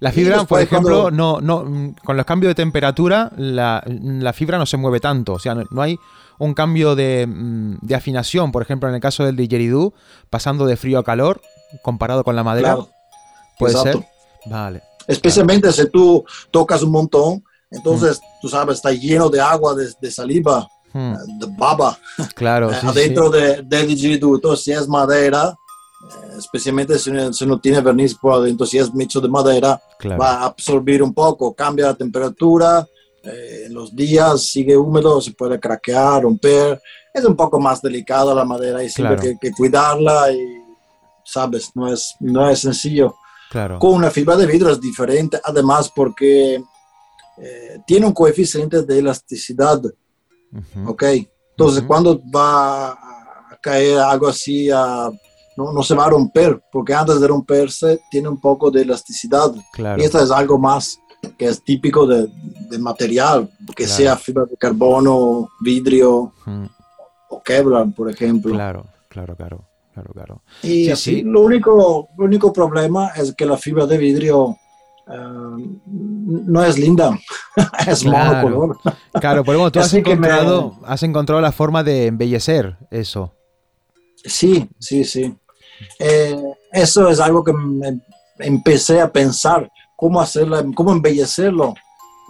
La 0.00 0.12
fibra, 0.12 0.44
por 0.44 0.60
ejemplo, 0.60 1.02
cuando- 1.02 1.40
no, 1.40 1.64
no, 1.64 1.94
con 2.04 2.16
los 2.16 2.26
cambios 2.26 2.50
de 2.50 2.54
temperatura, 2.54 3.30
la, 3.36 3.82
la 3.86 4.32
fibra 4.32 4.58
no 4.58 4.66
se 4.66 4.76
mueve 4.76 5.00
tanto. 5.00 5.34
O 5.34 5.38
sea, 5.38 5.54
no, 5.54 5.64
no 5.70 5.82
hay 5.82 5.96
un 6.38 6.54
cambio 6.54 6.94
de, 6.94 7.26
mm, 7.26 7.78
de 7.82 7.94
afinación, 7.94 8.52
por 8.52 8.62
ejemplo, 8.62 8.88
en 8.88 8.94
el 8.94 9.00
caso 9.00 9.24
del 9.24 9.36
didgeridoo, 9.36 9.94
pasando 10.30 10.66
de 10.66 10.76
frío 10.76 10.98
a 10.98 11.04
calor, 11.04 11.40
comparado 11.82 12.24
con 12.24 12.36
la 12.36 12.42
madera. 12.44 12.74
Claro, 12.74 12.88
Puede 13.58 13.74
exacto. 13.74 13.98
ser. 14.00 14.08
Vale. 14.50 14.82
Especialmente 15.06 15.72
si 15.72 15.88
tú 15.90 16.24
tocas 16.50 16.82
un 16.82 16.90
montón, 16.90 17.44
entonces 17.70 18.18
Mm. 18.18 18.40
tú 18.42 18.48
sabes, 18.48 18.76
está 18.76 18.90
lleno 18.92 19.28
de 19.28 19.40
agua, 19.40 19.74
de, 19.74 19.88
de 20.00 20.10
saliva, 20.10 20.66
Hmm, 20.92 21.12
eh, 21.14 21.18
de 21.40 21.46
baba 21.58 21.98
claro, 22.36 22.70
eh, 22.70 22.74
sí, 22.74 22.80
sí. 22.82 22.86
adentro 22.86 23.28
de, 23.28 23.62
de 23.62 23.86
didgeridoo. 23.86 24.36
Entonces, 24.36 24.64
si 24.64 24.70
es 24.72 24.86
madera, 24.86 25.52
eh, 26.08 26.34
especialmente 26.38 26.98
si, 27.00 27.10
no- 27.10 27.32
si 27.32 27.44
no 27.46 27.58
tiene 27.58 27.80
verniz 27.80 28.14
por 28.14 28.34
adentro, 28.34 28.64
si 28.64 28.78
es 28.78 28.90
hecho 29.00 29.20
de 29.20 29.28
madera, 29.28 29.80
Claro. 29.98 30.20
va 30.20 30.30
a 30.38 30.44
absorbir 30.46 31.02
un 31.02 31.12
poco, 31.12 31.52
cambia 31.52 31.86
la 31.86 31.94
temperatura, 31.94 32.86
eh, 33.24 33.64
en 33.66 33.74
los 33.74 33.94
días 33.94 34.42
sigue 34.42 34.76
húmedo, 34.76 35.20
se 35.20 35.32
puede 35.32 35.58
craquear, 35.58 36.22
romper. 36.22 36.80
Es 37.12 37.24
un 37.24 37.36
poco 37.36 37.58
más 37.60 37.80
delicada 37.80 38.34
la 38.34 38.44
madera 38.44 38.82
y 38.82 38.88
siempre 38.90 39.16
Claro. 39.16 39.38
que, 39.40 39.48
que 39.48 39.52
cuidarla 39.54 40.32
y, 40.32 40.38
sabes, 41.24 41.70
no 41.74 41.92
es, 41.92 42.14
no 42.20 42.48
es 42.48 42.60
sencillo. 42.60 43.14
Claro. 43.50 43.78
Con 43.78 43.94
una 43.94 44.10
fibra 44.10 44.36
de 44.36 44.46
vidrio 44.46 44.70
es 44.70 44.80
diferente, 44.80 45.40
además 45.44 45.90
porque 45.94 46.62
eh, 47.38 47.78
tiene 47.86 48.06
un 48.06 48.12
coeficiente 48.12 48.82
de 48.82 48.98
elasticidad, 48.98 49.80
Ujú. 49.84 50.90
¿ok? 50.90 51.02
Entonces, 51.50 51.78
Ujú. 51.80 51.86
cuando 51.86 52.20
va 52.34 52.90
a 52.90 53.58
caer 53.62 53.98
algo 53.98 54.28
así, 54.28 54.70
a- 54.70 55.10
no, 55.56 55.72
no 55.72 55.82
se 55.84 55.94
va 55.94 56.06
a 56.06 56.10
romper, 56.10 56.60
porque 56.72 56.92
antes 56.94 57.20
de 57.20 57.28
romperse 57.28 58.00
tiene 58.10 58.28
un 58.28 58.40
poco 58.40 58.72
de 58.72 58.82
elasticidad. 58.82 59.54
Claro. 59.72 60.02
Y 60.02 60.04
esto 60.04 60.18
es 60.18 60.32
algo 60.32 60.58
más 60.58 60.98
que 61.32 61.46
es 61.46 61.62
típico 61.64 62.06
de, 62.06 62.28
de 62.70 62.78
material, 62.78 63.50
que 63.74 63.84
Claro. 63.84 63.96
sea 63.96 64.16
fibra 64.16 64.44
de 64.44 64.56
carbono, 64.56 65.48
vidrio 65.60 66.32
Mm, 66.46 66.66
o 67.30 67.42
Kevlar, 67.42 67.86
por 67.94 68.10
ejemplo. 68.10 68.52
Claro, 68.52 68.86
claro, 69.08 69.34
claro, 69.36 69.64
claro, 69.92 70.12
claro. 70.12 70.42
Y 70.62 70.84
Sí, 70.86 70.90
así, 70.90 71.14
sí. 71.16 71.22
Lo, 71.22 71.40
único, 71.42 72.08
lo 72.16 72.24
único 72.24 72.52
problema 72.52 73.08
es 73.16 73.34
que 73.34 73.46
la 73.46 73.56
fibra 73.56 73.86
de 73.86 73.98
vidrio 73.98 74.56
eh, 75.06 75.12
no 75.86 76.64
es 76.64 76.78
linda, 76.78 77.18
es 77.86 78.02
Claro. 78.02 78.48
monocolor. 78.48 78.78
Claro, 79.20 79.44
pero 79.44 79.58
bueno, 79.58 79.70
tú 79.72 79.80
has 79.80 79.90
que 79.92 80.02
me- 80.02 80.10
encontrado, 80.12 80.74
has 80.84 81.02
encontrado 81.02 81.40
la 81.40 81.52
forma 81.52 81.82
de 81.82 82.06
embellecer 82.06 82.76
eso. 82.90 83.32
Sí, 84.24 84.68
sí, 84.78 85.04
sí. 85.04 85.34
Eh, 85.98 86.40
eso 86.72 87.08
es 87.10 87.20
algo 87.20 87.44
que 87.44 87.52
empecé 88.38 89.00
a 89.00 89.12
pensar, 89.12 89.70
cómo 89.96 90.20
hacerlo, 90.20 90.56
cómo 90.74 90.92
embellecerlo, 90.92 91.74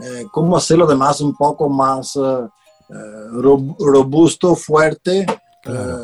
eh, 0.04 0.24
cómo 0.32 0.56
hacerlo 0.56 0.84
además 0.86 1.20
un 1.20 1.34
poco 1.36 1.68
más 1.68 2.14
eh, 2.16 2.20
eh, 2.20 2.94
ro- 3.32 3.76
robusto, 3.78 4.54
fuerte, 4.54 5.26
Claro. 5.62 5.98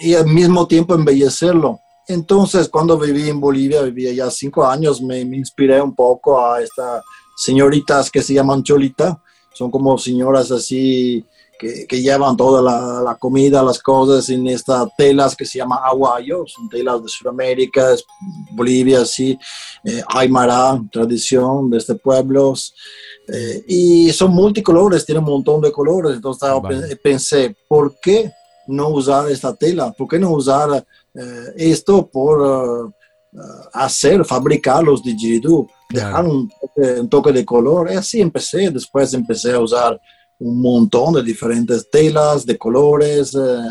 y 0.00 0.14
al 0.14 0.26
mismo 0.26 0.66
tiempo 0.66 0.94
embellecerlo. 0.94 1.78
Entonces, 2.06 2.68
cuando 2.68 2.98
viví 2.98 3.28
en 3.30 3.40
Bolivia, 3.40 3.80
vivía 3.82 4.12
ya 4.12 4.30
cinco 4.30 4.66
años, 4.66 5.00
me, 5.00 5.24
me 5.24 5.36
inspiré 5.38 5.80
un 5.80 5.94
poco 5.94 6.44
a 6.44 6.60
estas 6.60 7.02
señoritas 7.36 8.10
que 8.10 8.20
se 8.20 8.34
llaman 8.34 8.62
cholita. 8.62 9.18
Son 9.54 9.70
como 9.70 9.96
señoras 9.96 10.50
así 10.50 11.24
que, 11.62 11.86
que 11.86 12.02
llevan 12.02 12.36
toda 12.36 12.60
la, 12.60 13.00
la 13.02 13.14
comida, 13.14 13.62
las 13.62 13.78
cosas 13.78 14.28
en 14.28 14.48
estas 14.48 14.88
telas 14.98 15.36
que 15.36 15.44
se 15.46 15.58
llaman 15.58 15.78
aguayo, 15.84 16.44
son 16.46 16.68
telas 16.68 17.00
de 17.02 17.08
Sudamérica, 17.08 17.94
Bolivia, 18.50 19.02
así, 19.02 19.38
eh, 19.84 20.02
Aymara, 20.08 20.82
tradición 20.90 21.70
de 21.70 21.78
este 21.78 21.94
pueblo. 21.94 22.52
eh, 23.32 23.62
y 23.68 24.12
son 24.12 24.32
multicolores, 24.32 25.06
tienen 25.06 25.22
un 25.24 25.30
montón 25.30 25.60
de 25.60 25.70
colores. 25.70 26.16
Entonces 26.16 26.48
Vale. 26.60 26.96
pensé, 26.96 27.56
¿por 27.68 27.94
qué 28.02 28.32
no 28.66 28.88
usar 28.88 29.30
esta 29.30 29.54
tela? 29.54 29.92
¿Por 29.96 30.08
qué 30.08 30.18
no 30.18 30.30
usar 30.32 30.84
eh, 31.14 31.46
esto 31.56 32.08
por 32.12 32.92
eh, 33.32 33.38
hacer, 33.72 34.24
fabricar 34.24 34.82
los 34.82 35.00
didgeridoo? 35.02 35.68
Claro. 35.88 36.08
Dejar 36.08 36.24
un 36.24 36.48
toque, 36.48 37.00
un 37.00 37.08
toque 37.08 37.32
de 37.32 37.44
color. 37.44 37.90
Y 37.92 37.96
así 37.96 38.20
empecé. 38.20 38.70
Después 38.70 39.14
empecé 39.14 39.52
a 39.52 39.60
usar 39.60 40.00
un 40.44 40.60
montón 40.60 41.14
de 41.14 41.22
diferentes 41.22 41.88
telas, 41.90 42.44
de 42.44 42.58
colores, 42.58 43.34
eh, 43.34 43.62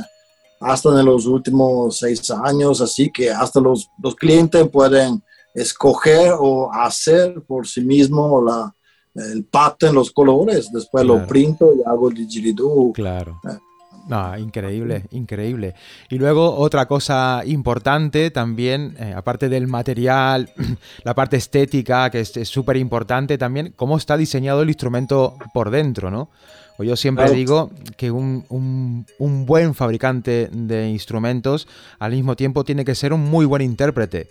hasta 0.60 0.90
en 1.00 1.06
los 1.06 1.26
últimos 1.26 1.98
seis 1.98 2.30
años. 2.32 2.82
Así 2.82 3.12
que 3.12 3.30
hasta 3.32 3.60
los, 3.60 3.90
los 4.02 4.16
clientes 4.16 4.68
pueden 4.70 5.22
escoger 5.54 6.34
o 6.40 6.72
hacer 6.72 7.42
por 7.46 7.68
sí 7.68 7.82
mismo 7.82 8.42
la, 8.42 8.74
el 9.16 9.44
pattern, 9.44 9.96
los 9.96 10.12
colores. 10.12 10.70
Después 10.72 11.04
Claro. 11.04 11.20
lo 11.22 11.28
printo 11.28 11.74
y 11.74 11.82
hago 11.86 12.10
el 12.10 12.16
didgeridoo. 12.16 12.94
Claro. 12.94 13.40
Ah. 13.44 13.60
No, 14.08 14.38
increíble, 14.38 15.06
increíble. 15.12 15.74
Y 16.10 16.18
luego 16.18 16.56
otra 16.58 16.86
cosa 16.88 17.44
importante 17.46 18.32
también, 18.32 18.96
eh, 19.00 19.14
aparte 19.16 19.48
del 19.48 19.68
material, 19.68 20.50
la 21.04 21.14
parte 21.16 21.38
estética, 21.38 22.10
que 22.10 22.20
es 22.22 22.32
súper 22.50 22.78
importante 22.78 23.38
también, 23.38 23.74
cómo 23.76 23.98
está 23.98 24.18
diseñado 24.18 24.62
el 24.64 24.70
instrumento 24.70 25.36
por 25.54 25.70
dentro, 25.70 26.12
¿no? 26.12 26.30
O 26.78 26.84
yo 26.84 26.96
siempre 26.96 27.26
Claro. 27.26 27.38
digo 27.38 27.70
que 27.98 28.12
un, 28.12 28.46
un- 28.50 29.06
un 29.20 29.46
buen 29.46 29.76
fabricante 29.76 30.50
de 30.52 30.90
instrumentos 30.90 31.68
al 32.00 32.12
mismo 32.14 32.36
tiempo 32.36 32.64
tiene 32.64 32.84
que 32.86 32.96
ser 32.96 33.14
un 33.14 33.22
muy 33.22 33.46
buen 33.46 33.62
intérprete 33.62 34.28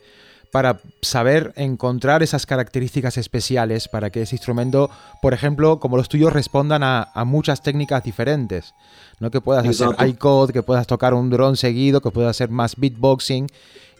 para 0.53 0.80
saber 1.03 1.53
encontrar 1.57 2.22
esas 2.22 2.44
características 2.46 3.16
especiales 3.16 3.88
para 3.88 4.11
que 4.11 4.22
ese 4.22 4.34
instrumento, 4.36 4.90
por 5.22 5.32
ejemplo, 5.34 5.78
como 5.78 5.96
los 5.96 6.09
tuyos, 6.09 6.32
respondan 6.32 6.82
a, 6.82 7.09
a 7.14 7.24
muchas 7.24 7.62
técnicas 7.62 8.03
diferentes. 8.03 8.74
¿no? 9.20 9.30
Que 9.30 9.40
puedas 9.40 9.64
Exacto. 9.64 9.94
hacer 9.98 10.09
iCode, 10.09 10.53
que 10.53 10.62
puedas 10.62 10.86
tocar 10.86 11.14
un 11.14 11.30
drone 11.30 11.57
seguido, 11.57 12.01
que 12.01 12.11
puedas 12.11 12.30
hacer 12.30 12.51
más 12.51 12.76
beatboxing. 12.76 13.46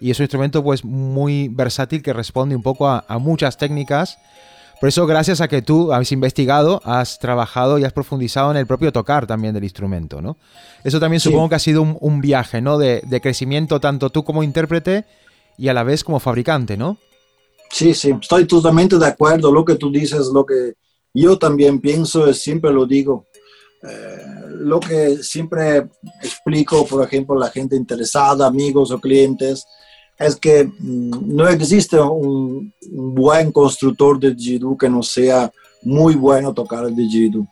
Y 0.01 0.11
es 0.11 0.19
un 0.19 0.25
instrumento 0.25 0.63
pues 0.65 0.85
muy 0.85 1.49
versátil 1.49 2.03
que 2.03 2.13
responde 2.13 2.57
un 2.57 2.63
poco 2.63 2.89
a, 2.89 3.05
a 3.07 3.19
muchas 3.19 3.57
técnicas. 3.59 4.19
Por 4.81 4.89
eso, 4.89 5.07
gracias 5.07 5.43
a 5.43 5.49
que 5.49 5.61
tú 5.61 5.93
has 5.93 6.11
investigado, 6.11 6.81
has 6.87 7.19
trabajado 7.19 7.79
y 7.79 7.85
has 7.85 7.93
profundizado 7.93 8.51
en 8.51 8.57
el 8.57 8.67
propio 8.67 8.93
tocar 8.93 9.27
también 9.27 9.53
del 9.53 9.63
instrumento, 9.65 10.23
¿no? 10.23 10.39
Eso 10.85 10.99
también 10.99 11.21
Sí. 11.21 11.29
supongo 11.29 11.51
que 11.51 11.55
ha 11.57 11.59
sido 11.59 11.83
un, 11.83 11.99
un 12.01 12.23
viaje, 12.23 12.63
¿no? 12.63 12.79
De, 12.79 13.03
de 13.07 13.21
crecimiento 13.21 13.79
tanto 13.79 14.09
tú 14.09 14.25
como 14.25 14.43
intérprete 14.43 15.05
y 15.61 15.69
a 15.69 15.75
la 15.75 15.83
vez 15.83 16.03
como 16.03 16.19
fabricante, 16.19 16.75
¿no? 16.79 16.97
Sí, 17.71 17.93
sí, 17.93 18.15
estoy 18.19 18.47
totalmente 18.47 18.99
de 18.99 19.07
acuerdo. 19.07 19.53
Lo 19.53 19.63
que 19.63 19.75
tú 19.75 19.93
dices, 19.93 20.29
lo 20.33 20.47
que 20.47 20.73
yo 21.13 21.39
también 21.39 21.81
pienso, 21.81 22.33
siempre 22.33 22.73
lo 22.73 22.87
digo. 22.87 23.27
Eh, 23.83 24.17
lo 24.55 24.81
que 24.81 25.19
siempre 25.23 25.87
explico, 26.23 26.87
por 26.87 27.05
ejemplo, 27.05 27.37
a 27.37 27.41
la 27.41 27.51
gente 27.51 27.77
interesada, 27.77 28.47
amigos 28.47 28.91
o 28.91 28.99
clientes, 28.99 29.67
es 30.19 30.35
que 30.37 30.65
mm, 30.65 31.37
no 31.37 31.47
existe 31.47 32.01
un, 32.01 32.73
un 32.93 33.15
buen 33.15 33.53
constructor 33.53 34.19
de 34.19 34.35
didgeridoo 34.35 34.79
que 34.79 34.89
no 34.89 35.03
sea 35.03 35.53
muy 35.83 36.15
bueno 36.15 36.55
tocar 36.55 36.87
el 36.87 36.97
didgeridoo. 36.97 37.47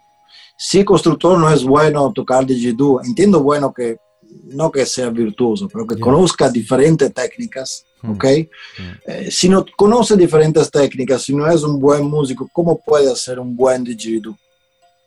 Si 0.56 0.78
el 0.78 0.86
constructor 0.86 1.38
no 1.38 1.50
es 1.50 1.62
bueno 1.62 2.11
tocar 2.14 2.46
didgeridoo, 2.46 3.02
entiendo 3.04 3.42
bueno 3.42 3.70
que 3.72 3.98
no 4.45 4.70
que 4.70 4.85
sea 4.87 5.11
virtuoso, 5.11 5.68
pero 5.72 5.87
que 5.87 5.97
Ya. 5.97 6.01
conozca 6.01 6.49
diferentes 6.51 7.12
técnicas, 7.12 7.85
Mm. 8.03 8.11
¿ok? 8.12 8.24
Eh, 8.24 9.29
si 9.31 9.49
no 9.49 9.64
conoce 9.76 10.16
diferentes 10.16 10.70
técnicas, 10.70 11.22
si 11.22 11.35
no 11.35 11.51
es 11.51 11.62
un 11.62 11.79
buen 11.81 12.05
músico, 12.05 12.49
¿cómo 12.53 12.79
puede 12.79 13.11
hacer 13.11 13.39
un 13.41 13.55
buen 13.57 13.83
didgeridoo? 13.85 14.37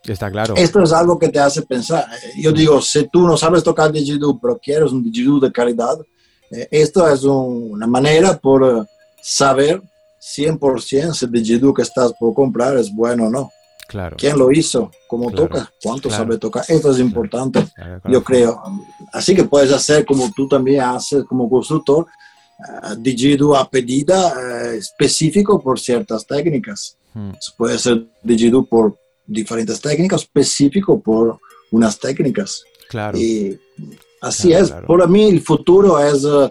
Está 0.03 0.29
claro. 0.31 0.55
Esto 0.57 0.81
es 0.83 0.91
algo 0.91 1.17
que 1.19 1.29
te 1.29 1.39
hace 1.39 1.61
pensar. 1.61 2.05
Yo 2.37 2.51
digo, 2.51 2.81
si 2.81 3.07
tú 3.07 3.21
no 3.27 3.37
sabes 3.37 3.63
tocar 3.63 3.91
didgeridoo, 3.91 4.39
pero 4.39 4.57
quieres 4.57 4.91
un 4.91 5.03
didgeridoo 5.03 5.39
de 5.39 5.51
calidad, 5.51 5.97
eh, 6.51 6.67
esto 6.71 7.07
es 7.07 7.23
un- 7.23 7.71
una 7.71 7.87
manera 7.87 8.37
por 8.37 8.63
eh, 8.63 8.83
saber 9.21 9.81
100% 10.19 11.13
si 11.13 11.25
el 11.25 11.31
didgeridoo 11.31 11.73
que 11.73 11.83
estás 11.83 12.13
por 12.19 12.33
comprar 12.33 12.77
es 12.77 12.93
bueno 12.93 13.25
o 13.27 13.29
no. 13.29 13.51
Claro. 13.91 14.15
¿Quién 14.17 14.39
lo 14.39 14.49
hizo? 14.53 14.89
¿Cómo 15.07 15.29
Claro, 15.29 15.47
toca? 15.49 15.73
¿Cuánto 15.83 16.07
claro. 16.07 16.23
sabe 16.23 16.37
tocar? 16.37 16.63
Esto 16.65 16.91
es 16.91 16.99
importante, 16.99 17.67
yo 18.09 18.23
creo. 18.23 18.61
Así 19.11 19.35
que 19.35 19.43
puedes 19.43 19.69
hacer 19.73 20.05
como 20.05 20.31
tú 20.33 20.47
también 20.47 20.79
haces 20.81 21.25
como 21.25 21.49
constructor, 21.49 22.05
uh, 22.05 22.95
didgeridoo 22.97 23.53
a 23.57 23.69
pedida 23.69 24.33
eh, 24.73 24.77
específico 24.77 25.59
por 25.61 25.77
ciertas 25.77 26.25
técnicas. 26.25 26.95
Mm, 27.13 27.31
Puede 27.57 27.77
ser 27.77 28.07
didgeridoo 28.23 28.63
por 28.65 28.95
diferentes 29.27 29.81
técnicas, 29.81 30.21
específico 30.21 31.01
por 31.01 31.37
unas 31.71 31.99
técnicas. 31.99 32.63
Claro. 32.89 33.17
Y 33.17 33.59
así 34.21 34.53
es. 34.53 34.71
Para 34.71 35.05
mí 35.07 35.29
el 35.29 35.41
futuro 35.41 35.99
es 35.99 36.23
eh, 36.23 36.49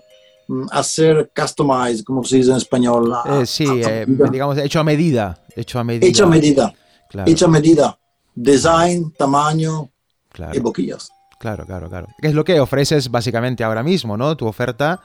mm, 0.48 0.66
hacer 0.72 1.30
customize, 1.34 2.04
como 2.04 2.22
se 2.22 2.36
dice 2.36 2.50
en 2.50 2.56
español. 2.58 3.14
Eh, 3.24 3.46
sí, 3.46 3.64
a- 3.66 3.70
a 3.88 4.02
eh, 4.02 4.06
medida. 4.06 4.28
digamos, 4.30 4.58
hecho 4.58 4.80
a 4.80 4.84
medida. 4.84 5.42
Hecho 5.56 5.78
a 5.78 5.84
medida. 5.84 6.06
hecho 6.06 6.24
a 6.24 6.28
medida. 6.28 6.74
Claro, 7.10 7.30
Hecho 7.30 7.46
a 7.46 7.48
medida. 7.48 7.98
Design, 8.34 9.12
tamaño 9.18 9.90
claro. 10.30 10.56
y 10.56 10.60
boquillas. 10.60 11.10
Claro, 11.38 11.66
claro, 11.66 11.88
claro. 11.88 12.06
Es 12.22 12.34
lo 12.34 12.44
que 12.44 12.60
ofreces 12.60 13.10
básicamente 13.10 13.64
ahora 13.64 13.82
mismo, 13.82 14.16
¿no? 14.16 14.36
Tu 14.36 14.46
oferta 14.46 15.00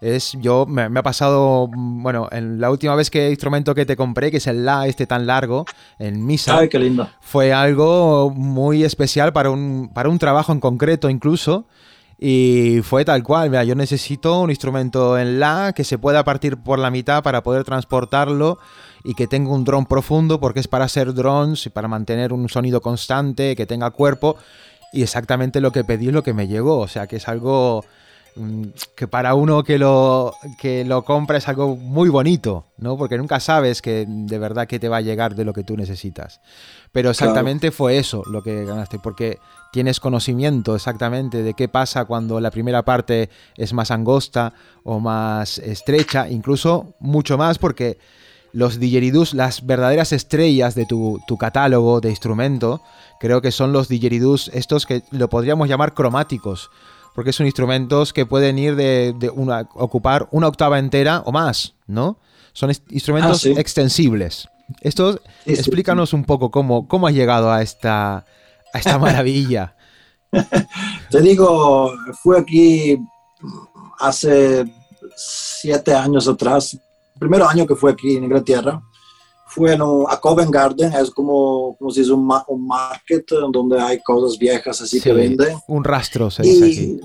es, 0.00 0.32
yo, 0.40 0.66
me, 0.66 0.88
me 0.88 1.00
ha 1.00 1.02
pasado, 1.02 1.68
mm, 1.72 2.02
bueno, 2.02 2.28
en 2.32 2.60
la 2.60 2.70
última 2.70 2.94
vez 2.96 3.10
que 3.10 3.28
instrumento 3.30 3.74
que 3.74 3.86
te 3.86 3.96
compré, 3.96 4.30
que 4.30 4.38
es 4.38 4.46
el 4.48 4.64
La, 4.64 4.86
este 4.86 5.06
tan 5.06 5.26
largo, 5.26 5.64
en 5.98 6.24
Misa, 6.26 6.58
Ay, 6.58 6.68
qué 6.68 6.78
lindo. 6.78 7.08
fue 7.20 7.52
algo 7.52 8.30
muy 8.30 8.82
especial 8.84 9.32
para 9.32 9.50
un, 9.50 9.90
para 9.94 10.08
un 10.08 10.18
trabajo 10.18 10.52
en 10.52 10.60
concreto 10.60 11.08
incluso. 11.10 11.66
Y 12.24 12.80
fue 12.84 13.04
tal 13.04 13.24
cual, 13.24 13.50
mira, 13.50 13.64
yo 13.64 13.74
necesito 13.74 14.40
un 14.40 14.50
instrumento 14.50 15.18
en 15.18 15.40
La 15.40 15.72
que 15.74 15.82
se 15.82 15.98
pueda 15.98 16.22
partir 16.22 16.56
por 16.56 16.78
la 16.78 16.90
mitad 16.90 17.22
para 17.24 17.42
poder 17.42 17.64
transportarlo 17.64 18.58
y 19.04 19.14
que 19.14 19.26
tenga 19.26 19.50
un 19.50 19.64
dron 19.64 19.86
profundo 19.86 20.40
porque 20.40 20.60
es 20.60 20.68
para 20.68 20.84
hacer 20.84 21.12
drones 21.14 21.66
y 21.66 21.70
para 21.70 21.88
mantener 21.88 22.32
un 22.32 22.48
sonido 22.48 22.80
constante, 22.80 23.56
que 23.56 23.66
tenga 23.66 23.90
cuerpo. 23.90 24.36
Y 24.92 25.02
exactamente 25.02 25.60
lo 25.60 25.72
que 25.72 25.84
pedí 25.84 26.08
es 26.08 26.12
lo 26.12 26.22
que 26.22 26.34
me 26.34 26.46
llegó. 26.46 26.78
O 26.78 26.88
sea 26.88 27.06
que 27.06 27.16
es 27.16 27.26
algo 27.26 27.84
mm, 28.36 28.64
que 28.94 29.08
para 29.08 29.34
uno 29.34 29.64
que 29.64 29.78
lo, 29.78 30.34
que 30.60 30.84
lo 30.84 31.02
compra 31.04 31.38
es 31.38 31.48
algo 31.48 31.76
muy 31.76 32.10
bonito, 32.10 32.66
¿no? 32.76 32.96
Porque 32.96 33.16
nunca 33.16 33.40
sabes 33.40 33.82
que 33.82 34.04
de 34.06 34.38
verdad 34.38 34.68
que 34.68 34.78
te 34.78 34.88
va 34.88 34.98
a 34.98 35.02
llegar 35.02 35.34
de 35.34 35.44
lo 35.44 35.52
que 35.52 35.64
tú 35.64 35.76
necesitas. 35.76 36.40
Pero 36.92 37.10
exactamente 37.10 37.70
fue 37.70 37.96
eso 37.96 38.22
lo 38.26 38.42
que 38.42 38.66
ganaste, 38.66 38.98
porque 38.98 39.38
tienes 39.72 39.98
conocimiento 39.98 40.76
exactamente 40.76 41.42
de 41.42 41.54
qué 41.54 41.66
pasa 41.66 42.04
cuando 42.04 42.38
la 42.38 42.50
primera 42.50 42.84
parte 42.84 43.30
es 43.56 43.72
más 43.72 43.90
angosta 43.90 44.52
o 44.84 45.00
más 45.00 45.56
estrecha, 45.56 46.28
incluso 46.28 46.94
mucho 47.00 47.38
más 47.38 47.58
porque 47.58 47.96
los 48.52 48.78
didgeridoos, 48.78 49.34
las 49.34 49.64
verdaderas 49.66 50.12
estrellas 50.12 50.74
de 50.74 50.86
tu, 50.86 51.20
tu 51.26 51.38
catálogo 51.38 52.00
de 52.00 52.10
instrumento, 52.10 52.82
creo 53.18 53.40
que 53.40 53.50
son 53.50 53.72
los 53.72 53.88
didgeridoos 53.88 54.50
estos 54.52 54.84
que 54.86 55.02
lo 55.10 55.28
podríamos 55.28 55.68
llamar 55.68 55.94
cromáticos, 55.94 56.70
porque 57.14 57.32
son 57.32 57.46
instrumentos 57.46 58.12
que 58.12 58.26
pueden 58.26 58.58
ir 58.58 58.76
de, 58.76 59.14
de 59.18 59.30
una, 59.30 59.68
ocupar 59.74 60.28
una 60.30 60.48
octava 60.48 60.78
entera 60.78 61.22
o 61.24 61.32
más, 61.32 61.74
¿no? 61.86 62.18
Son 62.52 62.70
instrumentos 62.90 63.36
Ah, 63.36 63.38
sí. 63.38 63.54
extensibles. 63.56 64.48
Esto, 64.80 65.14
Sí, 65.14 65.18
sí, 65.46 65.52
explícanos 65.54 66.12
un 66.12 66.24
poco 66.24 66.50
cómo, 66.50 66.86
cómo 66.88 67.06
has 67.06 67.14
llegado 67.14 67.50
a 67.50 67.62
esta, 67.62 68.16
a 68.72 68.78
esta 68.78 68.98
maravilla. 68.98 69.74
Te 71.10 71.20
digo, 71.20 71.92
fui 72.22 72.36
aquí 72.38 72.98
hace 73.98 74.64
siete 75.16 75.94
años 75.94 76.26
atrás. 76.28 76.76
El 77.22 77.28
primer 77.28 77.42
año 77.48 77.64
que 77.66 77.76
fui 77.76 77.92
aquí 77.92 78.16
en 78.16 78.24
Inglaterra 78.24 78.82
fue 79.46 79.74
en 79.74 79.82
un- 79.82 80.06
a 80.08 80.18
Covent 80.18 80.50
Garden, 80.50 80.92
es 80.94 81.08
como, 81.10 81.76
como 81.78 81.90
se 81.92 82.00
dice 82.00 82.12
un, 82.12 82.26
ma- 82.26 82.44
un 82.48 82.66
market 82.66 83.24
donde 83.52 83.80
hay 83.80 84.02
cosas 84.02 84.36
viejas 84.36 84.80
así 84.80 85.00
que 85.00 85.10
Sí, 85.10 85.14
venden. 85.16 85.56
Un 85.68 85.84
rastro 85.84 86.30
se 86.32 86.42
dice 86.42 86.66
Y 86.68 86.72
aquí. 86.72 87.00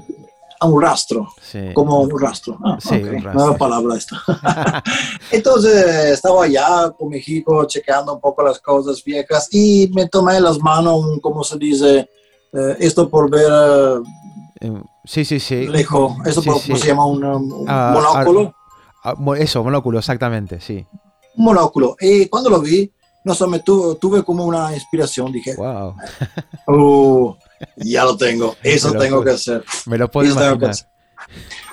a 0.60 0.66
un 0.66 0.82
rastro, 0.82 1.28
Sí. 1.40 1.60
como 1.76 2.00
un 2.02 2.20
rastro. 2.20 2.58
Ah, 2.66 2.78
Sí, 2.82 2.96
ok, 2.96 3.04
un 3.14 3.22
rastro. 3.22 3.34
Nueva 3.34 3.58
palabra 3.58 3.96
esta. 3.96 4.16
Entonces 5.32 5.86
estaba 6.14 6.46
allá 6.46 6.90
con 6.98 7.10
mi 7.10 7.18
hijo 7.28 7.66
chequeando 7.66 8.16
un 8.16 8.20
poco 8.22 8.42
las 8.42 8.60
cosas 8.60 9.04
viejas 9.04 9.50
y 9.52 9.92
me 9.94 10.08
tomé 10.08 10.40
las 10.40 10.58
manos, 10.60 11.06
un, 11.06 11.20
como 11.20 11.44
se 11.44 11.58
dice, 11.58 12.10
Eh, 12.54 12.78
esto 12.80 13.10
por 13.10 13.30
ver 13.30 13.46
eh, 13.52 14.02
Eh, 14.62 14.82
Sí, 15.04 15.24
sí, 15.26 15.38
sí. 15.40 15.68
lejos, 15.68 16.14
Sí, 16.26 16.42
por- 16.50 16.60
sí. 16.60 16.68
¿cómo 16.72 16.80
se 16.80 16.88
llama? 16.88 17.06
Un, 17.06 17.24
um, 17.24 17.52
un 17.62 17.66
Ah, 17.68 17.92
monóculo. 17.94 18.54
Ah, 19.08 19.16
Eso, 19.38 19.64
monóculo, 19.64 20.00
exactamente, 20.00 20.60
sí. 20.60 20.86
Un 21.38 21.46
monóculo. 21.46 21.96
Y 22.00 22.28
cuando 22.28 22.50
lo 22.50 22.60
vi, 22.60 22.92
no 23.24 23.34
sé, 23.34 23.48
me 23.48 23.60
tuve, 23.60 23.96
tuve 23.96 24.22
como 24.22 24.44
una 24.46 24.74
inspiración. 24.74 25.32
Dije, 25.32 25.56
Wow. 25.56 25.96
"Uh, 26.68 27.36
ya 27.78 28.04
lo 28.04 28.18
tengo, 28.18 28.56
eso 28.64 28.90
Pero, 28.90 29.00
tengo 29.02 29.20
que 29.22 29.32
pues, 29.32 29.48
hacer. 29.48 29.64
Me 29.86 29.98
lo 29.98 30.12
puedo 30.12 30.28
que 30.28 30.34
imaginar. 30.34 30.76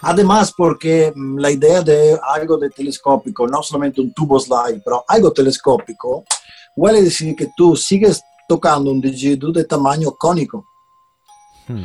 Además, 0.02 0.52
porque 0.56 1.12
mm, 1.14 1.38
la 1.38 1.50
idea 1.50 1.82
de 1.82 2.16
algo 2.22 2.56
de 2.56 2.70
telescópico, 2.70 3.48
no 3.48 3.62
solamente 3.64 4.00
un 4.00 4.12
tubo 4.14 4.38
slide, 4.38 4.80
pero 4.84 5.04
algo 5.08 5.32
telescópico, 5.32 6.24
huele 6.76 7.02
decir 7.02 7.34
que 7.34 7.48
tú 7.56 7.74
sigues 7.74 8.22
tocando 8.48 8.92
un 8.92 9.00
didgeridoo 9.00 9.50
de 9.50 9.64
tamaño 9.64 10.12
cónico. 10.12 10.64
Hmm. 11.66 11.82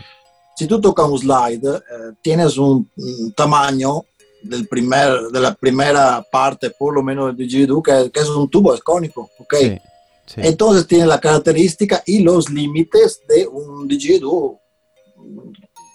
Si 0.56 0.68
tú 0.68 0.80
tocas 0.80 1.08
un 1.10 1.18
slide, 1.18 1.68
eh, 1.78 1.82
tienes 2.22 2.56
un, 2.58 2.88
un 2.98 3.34
tamaño 3.34 4.04
del 4.42 4.68
primer, 4.68 5.30
de 5.32 5.40
la 5.40 5.54
primera 5.54 6.24
parte, 6.32 6.70
por 6.72 6.94
lo 6.94 7.04
menos 7.04 7.28
del 7.28 7.48
didgeridoo, 7.48 7.84
que, 7.84 8.12
que 8.12 8.20
es 8.20 8.30
un 8.30 8.50
tubo, 8.50 8.74
es 8.74 8.82
cónico, 8.82 9.30
¿ok? 9.40 9.56
Sí, 9.60 9.78
sí. 10.26 10.42
Entonces 10.44 10.88
tiene 10.88 11.06
la 11.06 11.20
característica 11.20 12.04
y 12.06 12.20
los 12.20 12.50
límites 12.50 13.22
de 13.28 13.48
un 13.48 13.88
didgeridoo 13.88 14.60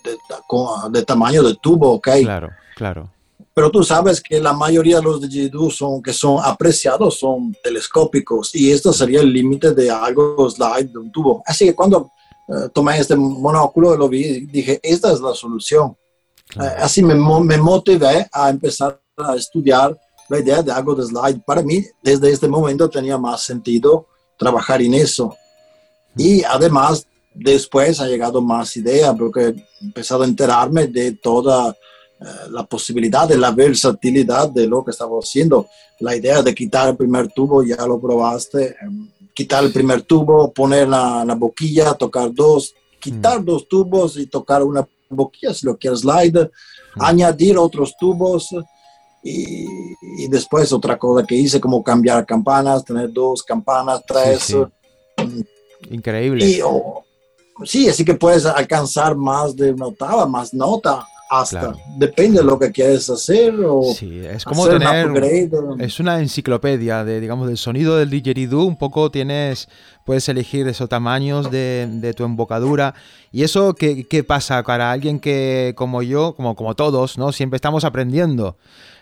de, 0.05 0.19
de 0.91 1.05
tamaño 1.05 1.43
de 1.43 1.57
tubo, 1.63 1.93
¿ok? 1.93 2.09
Claro, 2.23 2.51
claro. 2.77 3.11
Pero 3.55 3.71
tú 3.71 3.85
sabes 3.85 4.21
que 4.21 4.41
la 4.41 4.53
mayoría 4.53 4.97
de 4.97 5.05
los 5.05 5.21
didgeridoos 5.21 5.77
son, 5.77 6.03
que 6.03 6.13
son 6.13 6.39
apreciados 6.43 7.21
son 7.21 7.55
telescópicos 7.63 8.53
y 8.55 8.73
esto 8.73 8.93
sería 8.93 9.21
el 9.21 9.33
límite 9.33 9.73
de 9.73 9.91
algo 9.91 10.51
slide 10.51 10.91
de 10.91 10.99
un 10.99 11.13
tubo. 11.13 11.41
Así 11.47 11.67
que 11.67 11.75
cuando 11.75 12.11
eh, 12.49 12.69
tomé 12.75 12.99
este 12.99 13.15
monóculo 13.15 13.97
lo 13.97 14.09
vi, 14.09 14.41
dije, 14.47 14.81
esta 14.83 15.13
es 15.13 15.21
la 15.21 15.35
solución. 15.35 15.97
Eh, 16.57 16.75
así 16.79 17.03
me, 17.03 17.15
mo- 17.15 17.41
me 17.43 17.57
motivé 17.59 18.27
a 18.33 18.51
empezar 18.51 19.01
a 19.17 19.35
estudiar 19.37 19.97
la 20.29 20.39
idea 20.39 20.63
de 20.63 20.73
algo 20.73 20.95
de 20.95 21.05
slide. 21.07 21.41
Para 21.47 21.63
mí, 21.63 21.85
desde 22.03 22.31
este 22.31 22.49
momento 22.49 22.89
tenía 22.89 23.19
más 23.19 23.43
sentido 23.43 24.07
trabajar 24.39 24.81
en 24.83 24.95
eso. 24.95 25.35
Y 26.17 26.43
además, 26.45 27.07
después 27.35 28.01
ha 28.01 28.07
llegado 28.07 28.41
más 28.41 28.77
idea, 28.77 29.13
porque 29.15 29.41
he 29.49 29.85
empezado 29.85 30.23
a 30.23 30.27
enterarme 30.27 30.87
de 30.87 31.13
toda 31.13 31.71
eh, 31.71 32.25
la 32.51 32.65
posibilidad, 32.65 33.29
de 33.29 33.37
la 33.37 33.51
versatilidad 33.51 34.49
de 34.51 34.67
lo 34.67 34.85
que 34.85 34.93
estaba 34.93 35.19
haciendo. 35.19 35.67
La 36.01 36.15
idea 36.17 36.43
de 36.43 36.55
quitar 36.55 36.89
el 36.89 36.97
primer 36.97 37.29
tubo, 37.29 37.63
ya 37.63 37.85
lo 37.87 38.01
probaste, 38.01 38.77
em, 38.81 39.11
quitar 39.35 39.65
el 39.65 39.73
primer 39.73 40.03
tubo, 40.03 40.53
poner 40.53 40.89
la, 40.89 41.25
la 41.25 41.35
boquilla, 41.35 41.95
tocar 41.95 42.33
dos, 42.33 42.73
quitar 43.01 43.45
dos 43.45 43.69
tubos 43.69 44.17
y 44.17 44.27
tocar 44.27 44.63
una 44.63 44.87
boquilla, 45.15 45.55
si 45.55 45.67
lo 45.67 45.77
quieres 45.77 46.01
slide, 46.01 46.51
añadir 46.97 47.59
otros 47.59 47.95
tubos 47.99 48.55
y, 49.23 49.67
y 50.19 50.29
después 50.29 50.73
otra 50.73 50.99
cosa 50.99 51.27
que 51.27 51.35
hice 51.35 51.61
como 51.61 51.83
cambiar 51.83 52.27
campanas, 52.27 52.85
tener 52.85 53.13
dos 53.13 53.43
campanas, 53.43 54.03
tres. 54.07 54.41
Sí, 54.43 54.57
sí. 55.19 55.45
Increíble. 55.91 56.45
Y, 56.45 56.61
oh, 56.63 57.05
sí, 57.65 57.89
así 57.89 58.05
que 58.05 58.15
puedes 58.15 58.47
alcanzar 58.47 59.17
más 59.17 59.55
de 59.55 59.73
una 59.73 59.87
octava, 59.87 60.27
más 60.27 60.53
nota, 60.53 61.07
hasta. 61.41 61.61
Claro. 61.61 61.79
Depende 61.97 62.39
de 62.39 62.45
lo 62.45 62.59
que 62.59 62.73
quieres 62.73 63.09
hacer 63.11 63.55
o 63.65 63.83
Sí, 63.95 64.21
es 64.25 64.45
como 64.45 64.65
hacer 64.65 64.77
un 64.77 65.15
tener... 65.15 65.51
Es 65.81 66.01
una 66.01 66.21
enciclopedia 66.21 67.05
de, 67.05 67.21
digamos, 67.21 67.49
del 67.49 67.59
sonido 67.59 67.97
del 67.97 68.11
didgeridoo. 68.11 68.65
Un 68.65 68.77
poco 68.77 69.11
tienes, 69.11 69.69
puedes 70.05 70.29
elegir 70.29 70.67
esos 70.69 70.89
tamaños 70.89 71.51
de, 71.51 71.89
de 71.91 72.15
tu 72.15 72.25
embocadura. 72.25 72.95
Y 73.33 73.43
eso, 73.43 73.75
¿qué, 73.75 74.05
qué 74.05 74.25
pasa 74.25 74.63
para 74.63 74.93
alguien 74.93 75.21
que, 75.21 75.75
como 75.77 76.03
yo, 76.03 76.35
como, 76.35 76.55
como 76.55 76.75
todos, 76.75 77.19
¿no? 77.19 77.33
Siempre 77.33 77.57
estamos 77.57 77.85
aprendiendo. 77.85 78.57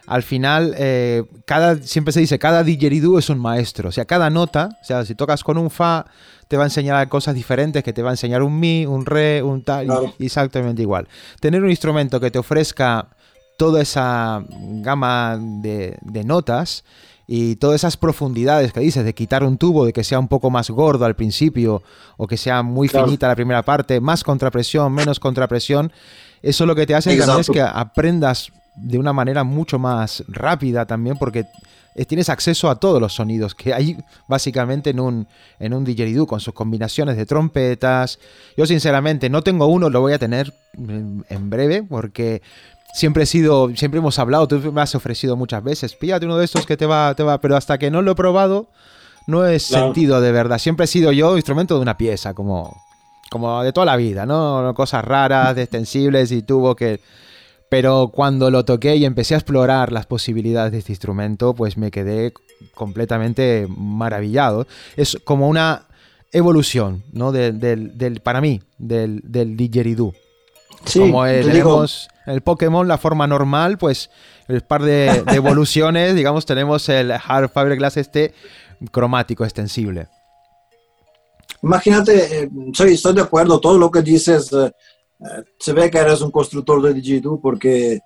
Al 0.06 0.22
final, 0.22 0.74
eh, 0.78 1.22
cada, 1.46 1.76
siempre 1.78 2.12
se 2.12 2.20
dice, 2.20 2.38
cada 2.38 2.64
didgeridoo 2.64 3.18
es 3.18 3.30
un 3.30 3.38
maestro. 3.38 3.88
O 3.88 3.92
sea, 3.92 4.04
cada 4.04 4.30
nota, 4.30 4.68
o 4.82 4.84
sea, 4.84 5.04
si 5.04 5.14
tocas 5.14 5.44
con 5.44 5.58
un 5.58 5.70
fa, 5.70 6.06
te 6.48 6.56
va 6.56 6.64
a 6.64 6.66
enseñar 6.66 7.08
cosas 7.08 7.34
diferentes, 7.34 7.82
que 7.84 7.92
te 7.92 8.02
va 8.02 8.10
a 8.10 8.12
enseñar 8.14 8.42
un 8.42 8.58
mi, 8.58 8.84
un 8.84 9.06
re, 9.06 9.42
un 9.42 9.62
tal, 9.64 9.86
y- 10.18 10.24
exactamente 10.26 10.82
igual. 10.82 11.06
Tener 11.40 11.62
un 11.62 11.70
instrumento 11.70 12.18
que 12.20 12.30
te 12.30 12.38
ofrezca 12.38 13.08
toda 13.56 13.80
esa 13.80 14.44
gama 14.50 15.38
de, 15.40 15.96
de 16.00 16.24
notas 16.24 16.84
y 17.28 17.54
todas 17.56 17.76
esas 17.76 17.96
profundidades 17.96 18.72
que 18.72 18.80
dices, 18.80 19.04
de 19.04 19.14
quitar 19.14 19.44
un 19.44 19.56
tubo, 19.56 19.86
de 19.86 19.92
que 19.92 20.02
sea 20.02 20.18
un 20.18 20.26
poco 20.28 20.50
más 20.50 20.68
gordo 20.70 21.04
al 21.04 21.14
principio 21.14 21.82
o 22.16 22.26
que 22.26 22.36
sea 22.36 22.62
muy 22.62 22.88
Claro. 22.88 23.06
finita 23.06 23.28
la 23.28 23.36
primera 23.36 23.62
parte, 23.62 24.00
más 24.00 24.24
contrapresión, 24.24 24.92
menos 24.92 25.20
contrapresión, 25.20 25.92
eso 26.42 26.66
lo 26.66 26.74
que 26.74 26.86
te 26.86 26.94
hace 26.96 27.16
también 27.16 27.38
es 27.40 27.48
que 27.48 27.60
aprendas 27.62 28.50
de 28.74 28.98
una 28.98 29.12
manera 29.12 29.44
mucho 29.44 29.78
más 29.78 30.24
rápida 30.28 30.86
también 30.86 31.18
porque 31.18 31.46
tienes 32.06 32.30
acceso 32.30 32.70
a 32.70 32.76
todos 32.76 33.00
los 33.00 33.14
sonidos 33.14 33.54
que 33.54 33.74
hay 33.74 33.98
básicamente 34.26 34.90
en 34.90 35.00
un, 35.00 35.28
en 35.58 35.74
un 35.74 35.84
didgeridoo 35.84 36.26
con 36.26 36.40
sus 36.40 36.54
combinaciones 36.54 37.16
de 37.16 37.26
trompetas. 37.26 38.18
Yo 38.56 38.66
sinceramente 38.66 39.28
no 39.28 39.42
tengo 39.42 39.66
uno, 39.66 39.90
lo 39.90 40.00
voy 40.00 40.14
a 40.14 40.18
tener 40.18 40.54
en, 40.74 41.50
breve 41.50 41.82
porque 41.82 42.40
siempre 42.94 43.24
he 43.24 43.26
sido, 43.26 43.74
siempre 43.76 43.98
hemos 43.98 44.18
hablado, 44.18 44.48
tú 44.48 44.72
me 44.72 44.80
has 44.80 44.94
ofrecido 44.94 45.36
muchas 45.36 45.62
veces, 45.62 45.94
píllate 45.94 46.24
uno 46.24 46.38
de 46.38 46.46
estos 46.46 46.64
que 46.64 46.76
te 46.76 46.86
va, 46.86 47.14
te 47.14 47.22
va, 47.22 47.40
pero 47.40 47.56
hasta 47.56 47.76
que 47.78 47.90
no 47.90 48.00
lo 48.00 48.12
he 48.12 48.14
probado 48.14 48.68
no 49.26 49.46
he 49.46 49.58
Claro. 49.58 49.84
sentido 49.86 50.20
de 50.20 50.32
verdad. 50.32 50.58
Siempre 50.58 50.84
he 50.84 50.88
sido 50.88 51.12
yo 51.12 51.36
instrumento 51.36 51.76
de 51.76 51.82
una 51.82 51.96
pieza, 51.96 52.34
como, 52.34 52.82
como 53.30 53.62
de 53.62 53.72
toda 53.72 53.86
la 53.86 53.96
vida, 53.96 54.26
¿no? 54.26 54.72
Cosas 54.74 55.04
raras, 55.04 55.54
de 55.54 55.62
extensibles 55.62 56.32
y 56.32 56.42
tuvo 56.42 56.74
que... 56.74 57.00
Pero 57.72 58.10
cuando 58.14 58.50
lo 58.50 58.66
toqué 58.66 58.96
y 58.96 59.06
empecé 59.06 59.32
a 59.32 59.38
explorar 59.38 59.92
las 59.92 60.04
posibilidades 60.04 60.72
de 60.72 60.78
este 60.80 60.92
instrumento, 60.92 61.54
pues 61.54 61.78
me 61.78 61.90
quedé 61.90 62.34
completamente 62.74 63.66
maravillado. 63.66 64.66
Es 64.94 65.16
como 65.24 65.48
una 65.48 65.86
evolución, 66.32 67.02
¿no? 67.14 67.32
Del, 67.32 67.58
del- 67.60 67.96
del- 67.96 68.20
para 68.20 68.42
mí, 68.42 68.60
del, 68.76 69.22
del 69.24 69.56
didgeridoo. 69.56 70.12
Sí, 70.84 70.98
como 70.98 71.24
eh, 71.26 71.40
te 71.40 71.50
digo, 71.50 71.70
tenemos 71.70 72.08
el 72.26 72.42
Pokémon, 72.42 72.86
la 72.86 72.98
forma 72.98 73.26
normal, 73.26 73.78
pues 73.78 74.10
el 74.48 74.60
par 74.60 74.82
de, 74.82 75.22
de 75.26 75.34
evoluciones, 75.36 76.14
digamos, 76.14 76.44
tenemos 76.44 76.86
el 76.90 77.10
Hard 77.10 77.48
Fiberglass 77.54 77.96
este 77.96 78.34
cromático 78.90 79.44
extensible. 79.44 80.08
Imagínate, 81.62 82.42
eh, 82.42 82.50
soy, 82.74 82.94
estoy 82.94 83.14
de 83.14 83.22
acuerdo, 83.22 83.60
todo 83.60 83.78
lo 83.78 83.90
que 83.90 84.02
dices, 84.02 84.52
eh, 84.52 84.72
se 85.58 85.72
ve 85.72 85.90
que 85.90 85.98
eres 85.98 86.20
un 86.20 86.30
constructor 86.30 86.82
de 86.82 86.94
didgeridoo 86.94 87.40
porque 87.40 88.00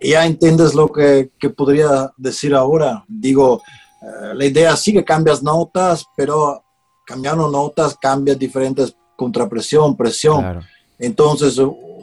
ya 0.00 0.26
entiendes 0.26 0.74
lo 0.74 0.88
que, 0.88 1.30
que 1.38 1.50
podría 1.50 2.12
decir 2.16 2.54
ahora. 2.54 3.04
Digo, 3.08 3.62
eh, 4.02 4.34
la 4.34 4.44
idea 4.44 4.76
sí 4.76 4.92
que 4.92 5.04
cambias 5.04 5.42
notas, 5.42 6.04
pero 6.16 6.62
cambiando 7.06 7.50
notas 7.50 7.96
cambia 8.00 8.34
diferentes 8.34 8.94
contrapresión, 9.16 9.96
presión. 9.96 10.40
Claro. 10.40 10.60
Entonces, 10.98 11.58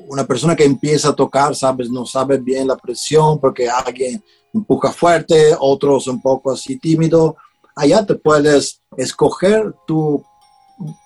una 0.07 0.25
persona 0.25 0.55
que 0.55 0.63
empieza 0.63 1.09
a 1.09 1.15
tocar, 1.15 1.55
sabes, 1.55 1.89
no 1.89 2.05
sabe 2.05 2.37
bien 2.37 2.67
la 2.67 2.77
presión 2.77 3.39
porque 3.39 3.69
alguien 3.69 4.23
empuja 4.53 4.91
fuerte, 4.91 5.55
otros 5.59 6.07
un 6.07 6.21
poco 6.21 6.51
así 6.51 6.77
tímido. 6.77 7.35
Allá 7.75 8.05
te 8.05 8.15
puedes 8.15 8.81
escoger 8.95 9.73
tu 9.85 10.23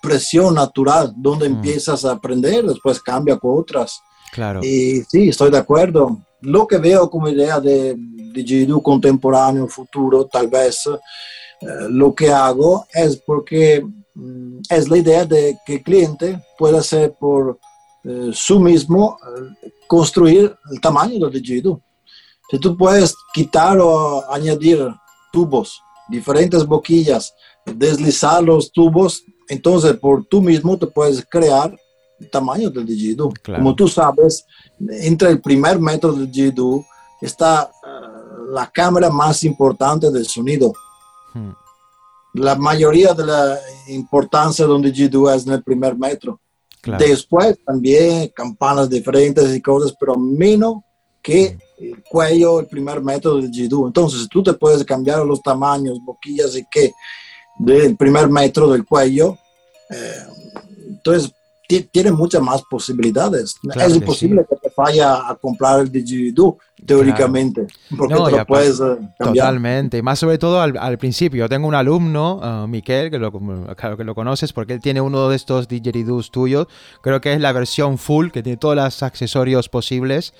presión 0.00 0.54
natural, 0.54 1.12
donde 1.16 1.48
Mm. 1.48 1.52
empiezas 1.54 2.04
a 2.04 2.12
aprender, 2.12 2.64
después 2.66 3.00
cambia 3.00 3.38
con 3.38 3.58
otras. 3.58 4.00
Claro. 4.32 4.60
Y 4.62 5.02
sí, 5.02 5.28
estoy 5.28 5.50
de 5.50 5.58
acuerdo. 5.58 6.18
Lo 6.40 6.66
que 6.66 6.78
veo 6.78 7.08
como 7.08 7.28
idea 7.28 7.60
de 7.60 7.94
didgeridoo 7.98 8.82
contemporáneo, 8.82 9.68
futuro, 9.68 10.26
tal 10.26 10.48
vez, 10.48 10.86
eh, 10.86 11.66
lo 11.90 12.14
que 12.14 12.30
hago 12.30 12.86
es 12.92 13.16
porque 13.26 13.84
mm, 14.14 14.60
es 14.68 14.88
la 14.88 14.98
idea 14.98 15.24
de 15.24 15.56
que 15.64 15.74
el 15.76 15.82
cliente 15.82 16.42
pueda 16.58 16.80
hacer 16.80 17.14
por 17.18 17.58
eh, 18.04 18.30
su 18.32 18.58
mismo 18.58 19.16
eh, 19.22 19.70
construir 19.86 20.54
el 20.70 20.80
tamaño 20.80 21.18
del 21.20 21.40
didgeridoo. 21.40 21.80
Si 22.50 22.58
tú 22.58 22.76
puedes 22.76 23.14
quitar 23.32 23.78
o 23.80 24.24
añadir 24.30 24.86
tubos, 25.32 25.80
diferentes 26.08 26.66
boquillas, 26.66 27.32
deslizar 27.64 28.42
los 28.42 28.70
tubos, 28.72 29.22
entonces 29.48 29.94
por 29.94 30.24
tú 30.24 30.40
mismo 30.40 30.78
te 30.78 30.86
puedes 30.86 31.24
crear 31.28 31.76
el 32.22 32.30
tamaño 32.30 32.70
del 32.70 32.86
didgeridoo. 32.86 33.30
Claro. 33.42 33.62
Como 33.62 33.74
tú 33.74 33.88
sabes, 33.88 34.46
entre 34.88 35.30
el 35.30 35.40
primer 35.40 35.78
metro 35.78 36.12
del 36.12 36.30
didgeridoo 36.30 36.84
está 37.20 37.70
eh, 37.84 37.88
la 38.50 38.70
cámara 38.70 39.10
más 39.10 39.44
importante 39.44 40.10
del 40.10 40.26
sonido. 40.26 40.72
Hmm. 41.34 41.50
La 42.34 42.54
mayoría 42.54 43.12
de 43.12 43.26
la 43.26 43.58
importancia 43.88 44.66
de 44.66 44.72
un 44.72 44.82
didgeridoo 44.82 45.30
es 45.30 45.46
en 45.46 45.52
el 45.52 45.62
primer 45.62 45.96
metro. 45.96 46.40
Claro. 46.80 47.04
Después 47.04 47.58
también 47.64 48.28
campanas 48.34 48.88
diferentes 48.88 49.54
y 49.54 49.60
cosas, 49.60 49.94
pero 49.98 50.16
menos 50.16 50.76
que 51.22 51.56
el 51.78 52.02
cuello, 52.02 52.60
el 52.60 52.66
primer 52.66 53.02
método 53.02 53.36
del 53.36 53.50
didgeridoo. 53.50 53.86
Entonces, 53.86 54.28
tú 54.28 54.42
te 54.42 54.52
puedes 54.52 54.84
cambiar 54.84 55.24
los 55.24 55.40
tamaños, 55.42 55.98
boquillas 56.04 56.56
y 56.56 56.64
qué 56.70 56.92
del 57.58 57.96
primer 57.96 58.28
metro 58.28 58.70
del 58.70 58.84
cuello. 58.84 59.38
eh, 59.90 60.26
entonces, 60.88 61.32
ti- 61.68 61.82
tiene 61.92 62.10
muchas 62.12 62.40
más 62.40 62.62
posibilidades. 62.70 63.56
Claro 63.60 63.80
es 63.80 63.92
que 63.92 63.98
imposible 63.98 64.46
que 64.48 64.56
te 64.56 64.70
falla 64.70 65.28
a 65.28 65.34
comprar 65.36 65.80
el 65.80 65.90
didgeridoo, 65.92 66.58
teóricamente, 66.86 67.66
porque 67.96 68.14
No, 68.14 68.24
te 68.24 68.36
lo 68.36 68.46
puedes 68.46 68.80
eh, 68.80 68.96
cambiar. 69.18 69.46
Totalmente, 69.46 69.98
y 69.98 70.02
más 70.02 70.18
sobre 70.18 70.38
todo 70.38 70.60
al, 70.60 70.76
al 70.76 70.98
principio. 70.98 71.48
Tengo 71.48 71.68
un 71.68 71.74
alumno, 71.74 72.36
uh, 72.64 72.66
Miquel, 72.66 73.10
que 73.10 73.18
lo, 73.18 73.32
claro 73.76 73.96
que 73.96 74.04
lo 74.04 74.14
conoces 74.14 74.52
porque 74.52 74.74
él 74.74 74.80
tiene 74.80 75.00
uno 75.00 75.28
de 75.28 75.36
estos 75.36 75.68
didgeridoos 75.68 76.30
tuyos. 76.30 76.66
Creo 77.00 77.20
que 77.20 77.32
es 77.32 77.40
la 77.40 77.52
versión 77.52 77.98
full, 77.98 78.30
que 78.30 78.42
tiene 78.42 78.56
todos 78.56 78.76
los 78.76 79.02
accesorios 79.02 79.68
posibles. 79.68 80.34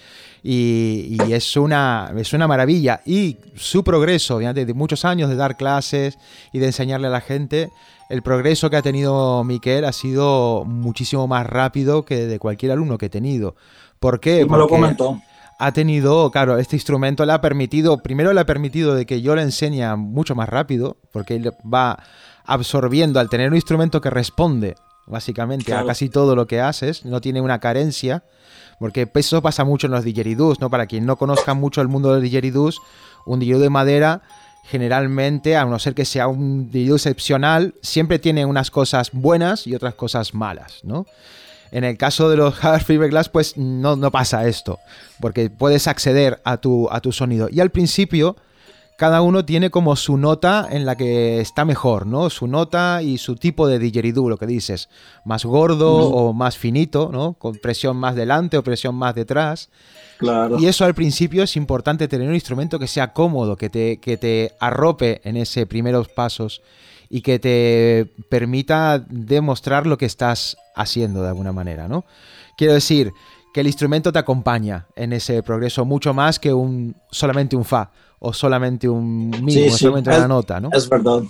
Y, 0.44 1.16
y 1.24 1.32
es, 1.32 1.56
una, 1.56 2.12
es 2.16 2.32
una 2.32 2.48
maravilla. 2.48 3.00
Y 3.06 3.36
su 3.54 3.84
progreso, 3.84 4.36
obviamente, 4.36 4.66
de 4.66 4.74
muchos 4.74 5.04
años 5.04 5.30
de 5.30 5.36
dar 5.36 5.56
clases 5.56 6.18
y 6.52 6.58
de 6.58 6.66
enseñarle 6.66 7.06
a 7.06 7.10
la 7.10 7.20
gente, 7.20 7.70
el 8.08 8.22
progreso 8.22 8.68
que 8.68 8.76
ha 8.76 8.82
tenido 8.82 9.44
Miquel 9.44 9.84
ha 9.84 9.92
sido 9.92 10.64
muchísimo 10.66 11.28
más 11.28 11.46
rápido 11.46 12.04
que 12.04 12.26
de 12.26 12.38
cualquier 12.40 12.72
alumno 12.72 12.98
que 12.98 13.06
he 13.06 13.10
tenido. 13.10 13.54
¿Por 14.00 14.18
qué? 14.18 14.40
Y 14.40 14.44
me 14.44 14.56
lo 14.58 14.66
Porque- 14.66 14.74
comentó. 14.74 15.20
Ha 15.62 15.72
tenido, 15.72 16.28
claro, 16.32 16.58
este 16.58 16.74
instrumento 16.74 17.24
le 17.24 17.32
ha 17.32 17.40
permitido, 17.40 17.98
primero 17.98 18.32
le 18.32 18.40
ha 18.40 18.46
permitido 18.46 18.96
de 18.96 19.06
que 19.06 19.22
yo 19.22 19.36
le 19.36 19.42
enseñe 19.42 19.96
mucho 19.96 20.34
más 20.34 20.48
rápido, 20.48 20.96
porque 21.12 21.36
él 21.36 21.52
va 21.72 22.02
absorbiendo 22.44 23.20
al 23.20 23.28
tener 23.28 23.48
un 23.48 23.54
instrumento 23.54 24.00
que 24.00 24.10
responde 24.10 24.74
básicamente 25.06 25.72
a 25.72 25.84
casi 25.84 26.08
todo 26.08 26.34
lo 26.34 26.48
que 26.48 26.60
haces, 26.60 27.04
no 27.04 27.20
tiene 27.20 27.40
una 27.40 27.60
carencia, 27.60 28.24
porque 28.80 29.08
eso 29.14 29.40
pasa 29.40 29.64
mucho 29.64 29.86
en 29.86 29.92
los 29.92 30.02
didgeridoos, 30.02 30.60
¿no? 30.60 30.68
Para 30.68 30.86
quien 30.86 31.06
no 31.06 31.16
conozca 31.16 31.54
mucho 31.54 31.80
el 31.80 31.86
mundo 31.86 32.08
de 32.08 32.16
los 32.16 32.22
didgeridoos, 32.24 32.80
un 33.24 33.38
didgeridoo 33.38 33.62
de 33.62 33.70
madera 33.70 34.22
generalmente, 34.64 35.56
a 35.56 35.64
no 35.64 35.78
ser 35.78 35.94
que 35.94 36.04
sea 36.04 36.26
un 36.26 36.72
didgeridoo 36.72 36.96
excepcional, 36.96 37.76
siempre 37.82 38.18
tiene 38.18 38.44
unas 38.46 38.72
cosas 38.72 39.10
buenas 39.12 39.68
y 39.68 39.76
otras 39.76 39.94
cosas 39.94 40.34
malas, 40.34 40.80
¿no? 40.82 41.06
En 41.72 41.84
el 41.84 41.96
caso 41.96 42.28
de 42.28 42.36
los 42.36 42.54
Hard 42.64 42.82
Fiberglass, 42.82 43.28
pues 43.28 43.56
no, 43.56 43.96
no 43.96 44.10
pasa 44.10 44.46
esto, 44.46 44.78
porque 45.20 45.50
puedes 45.50 45.88
acceder 45.88 46.40
a 46.44 46.58
tu, 46.58 46.88
a 46.90 47.00
tu 47.00 47.10
sonido. 47.10 47.48
Y 47.50 47.60
al 47.60 47.70
principio, 47.70 48.36
cada 48.96 49.22
uno 49.22 49.44
tiene 49.44 49.70
como 49.70 49.96
su 49.96 50.16
nota 50.16 50.68
en 50.70 50.86
la 50.86 50.96
que 50.96 51.40
está 51.40 51.64
mejor, 51.64 52.06
¿no? 52.06 52.30
Su 52.30 52.46
nota 52.46 53.02
y 53.02 53.18
su 53.18 53.34
tipo 53.34 53.66
de 53.66 53.78
didgeridoo, 53.78 54.28
lo 54.28 54.36
que 54.36 54.46
dices. 54.46 54.88
Más 55.24 55.44
gordo 55.44 55.92
o 55.92 56.32
más 56.32 56.56
finito, 56.56 57.08
¿no? 57.10 57.32
Con 57.32 57.56
presión 57.56 57.96
más 57.96 58.14
delante 58.14 58.58
o 58.58 58.62
presión 58.62 58.94
más 58.94 59.14
detrás. 59.14 59.70
Claro. 60.18 60.58
Y 60.60 60.66
eso 60.66 60.84
al 60.84 60.94
principio 60.94 61.42
es 61.42 61.56
importante 61.56 62.06
tener 62.06 62.28
un 62.28 62.34
instrumento 62.34 62.78
que 62.78 62.86
sea 62.86 63.12
cómodo, 63.12 63.56
que 63.56 63.70
te, 63.70 63.98
que 63.98 64.18
te 64.18 64.52
arrope 64.60 65.20
en 65.24 65.36
esos 65.36 65.64
primeros 65.64 66.08
pasos 66.08 66.62
y 67.08 67.22
que 67.22 67.38
te 67.38 68.06
permita 68.28 68.98
demostrar 69.00 69.86
lo 69.86 69.98
que 69.98 70.06
estás 70.06 70.56
haciendo 70.74 71.22
de 71.22 71.28
alguna 71.28 71.52
manera, 71.52 71.88
¿no? 71.88 72.04
Quiero 72.56 72.74
decir 72.74 73.12
que 73.52 73.60
el 73.60 73.66
instrumento 73.66 74.12
te 74.12 74.18
acompaña 74.18 74.86
en 74.96 75.12
ese 75.12 75.42
progreso 75.42 75.84
mucho 75.84 76.14
más 76.14 76.38
que 76.38 76.52
un 76.54 76.96
solamente 77.10 77.54
un 77.56 77.64
fa 77.64 77.90
o 78.18 78.32
solamente 78.32 78.88
un 78.88 79.30
mi 79.44 79.52
Sí, 79.52 79.68
o 79.68 79.72
sí, 79.72 79.78
solamente 79.84 80.10
es- 80.10 80.16
una 80.18 80.28
nota, 80.28 80.60
¿no? 80.60 80.70
Es 80.72 80.88
verdad. 80.88 81.22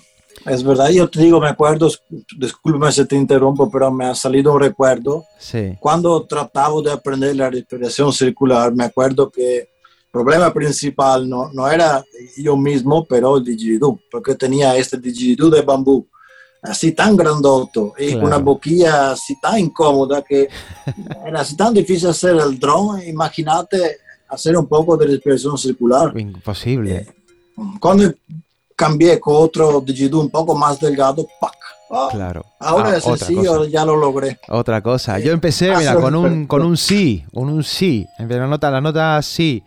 Es 0.46 0.64
verdad, 0.64 0.88
yo 0.90 1.08
te 1.08 1.20
digo, 1.20 1.38
me 1.40 1.48
acuerdo, 1.48 1.88
discúlpame 2.38 2.90
si 2.90 3.04
te 3.06 3.16
interrumpo, 3.16 3.70
pero 3.70 3.92
me 3.92 4.06
ha 4.06 4.14
salido 4.14 4.52
un 4.54 4.60
recuerdo. 4.60 5.24
Sí. 5.38 5.76
Cuando 5.78 6.24
trataba 6.26 6.80
de 6.82 6.90
aprender 6.90 7.36
la 7.36 7.50
respiración 7.50 8.12
circular, 8.12 8.74
me 8.74 8.84
acuerdo 8.84 9.30
que 9.30 9.58
el 9.58 9.68
problema 10.10 10.52
principal 10.52 11.28
no, 11.28 11.50
no 11.52 11.68
era 11.70 12.02
yo 12.36 12.56
mismo, 12.56 13.04
pero 13.04 13.36
el 13.36 13.44
didgeridoo, 13.44 13.98
porque 14.10 14.34
tenía 14.34 14.74
este 14.76 14.96
didgeridoo 14.98 15.50
de 15.50 15.62
bambú, 15.62 16.08
así 16.62 16.92
tan 16.92 17.16
grandoto 17.16 17.92
y 17.98 18.12
con 18.12 18.20
una 18.22 18.28
Claro. 18.36 18.44
boquilla 18.44 19.10
así 19.12 19.34
tan 19.40 19.58
incómoda 19.58 20.22
que 20.22 20.48
era 21.26 21.40
así 21.40 21.56
tan 21.56 21.74
difícil 21.74 22.08
hacer 22.08 22.36
el 22.36 22.58
drone. 22.58 23.08
Imagínate 23.08 23.98
hacer 24.28 24.56
un 24.56 24.66
poco 24.66 24.96
de 24.96 25.06
respiración 25.06 25.58
circular. 25.58 26.12
Imposible. 26.18 27.06
Cuando 27.80 28.12
cambié 28.76 29.20
con 29.20 29.34
otro 29.36 29.80
didgeridoo 29.80 30.20
un 30.20 30.30
poco 30.30 30.54
más 30.54 30.78
delgado, 30.80 31.26
¡pac! 31.40 31.52
Ah, 31.90 32.08
Claro. 32.10 32.42
Ahora 32.58 32.90
Ah, 32.92 32.96
es 32.96 33.04
sencillo, 33.04 33.58
cosa. 33.58 33.70
ya 33.70 33.84
lo 33.84 33.96
logré. 33.96 34.38
Otra 34.48 34.80
cosa. 34.80 35.18
Yo 35.18 35.32
empecé, 35.32 35.70
Ah, 35.72 35.78
mira, 35.78 35.94
con 35.96 36.14
un, 36.14 36.46
con 36.46 36.62
un 36.62 36.76
sí, 36.78 37.22
un, 37.32 37.50
un 37.50 37.62
sí. 37.62 38.06
La 38.18 38.46
nota, 38.46 38.70
la 38.70 38.80
nota 38.80 39.20
sí, 39.20 39.62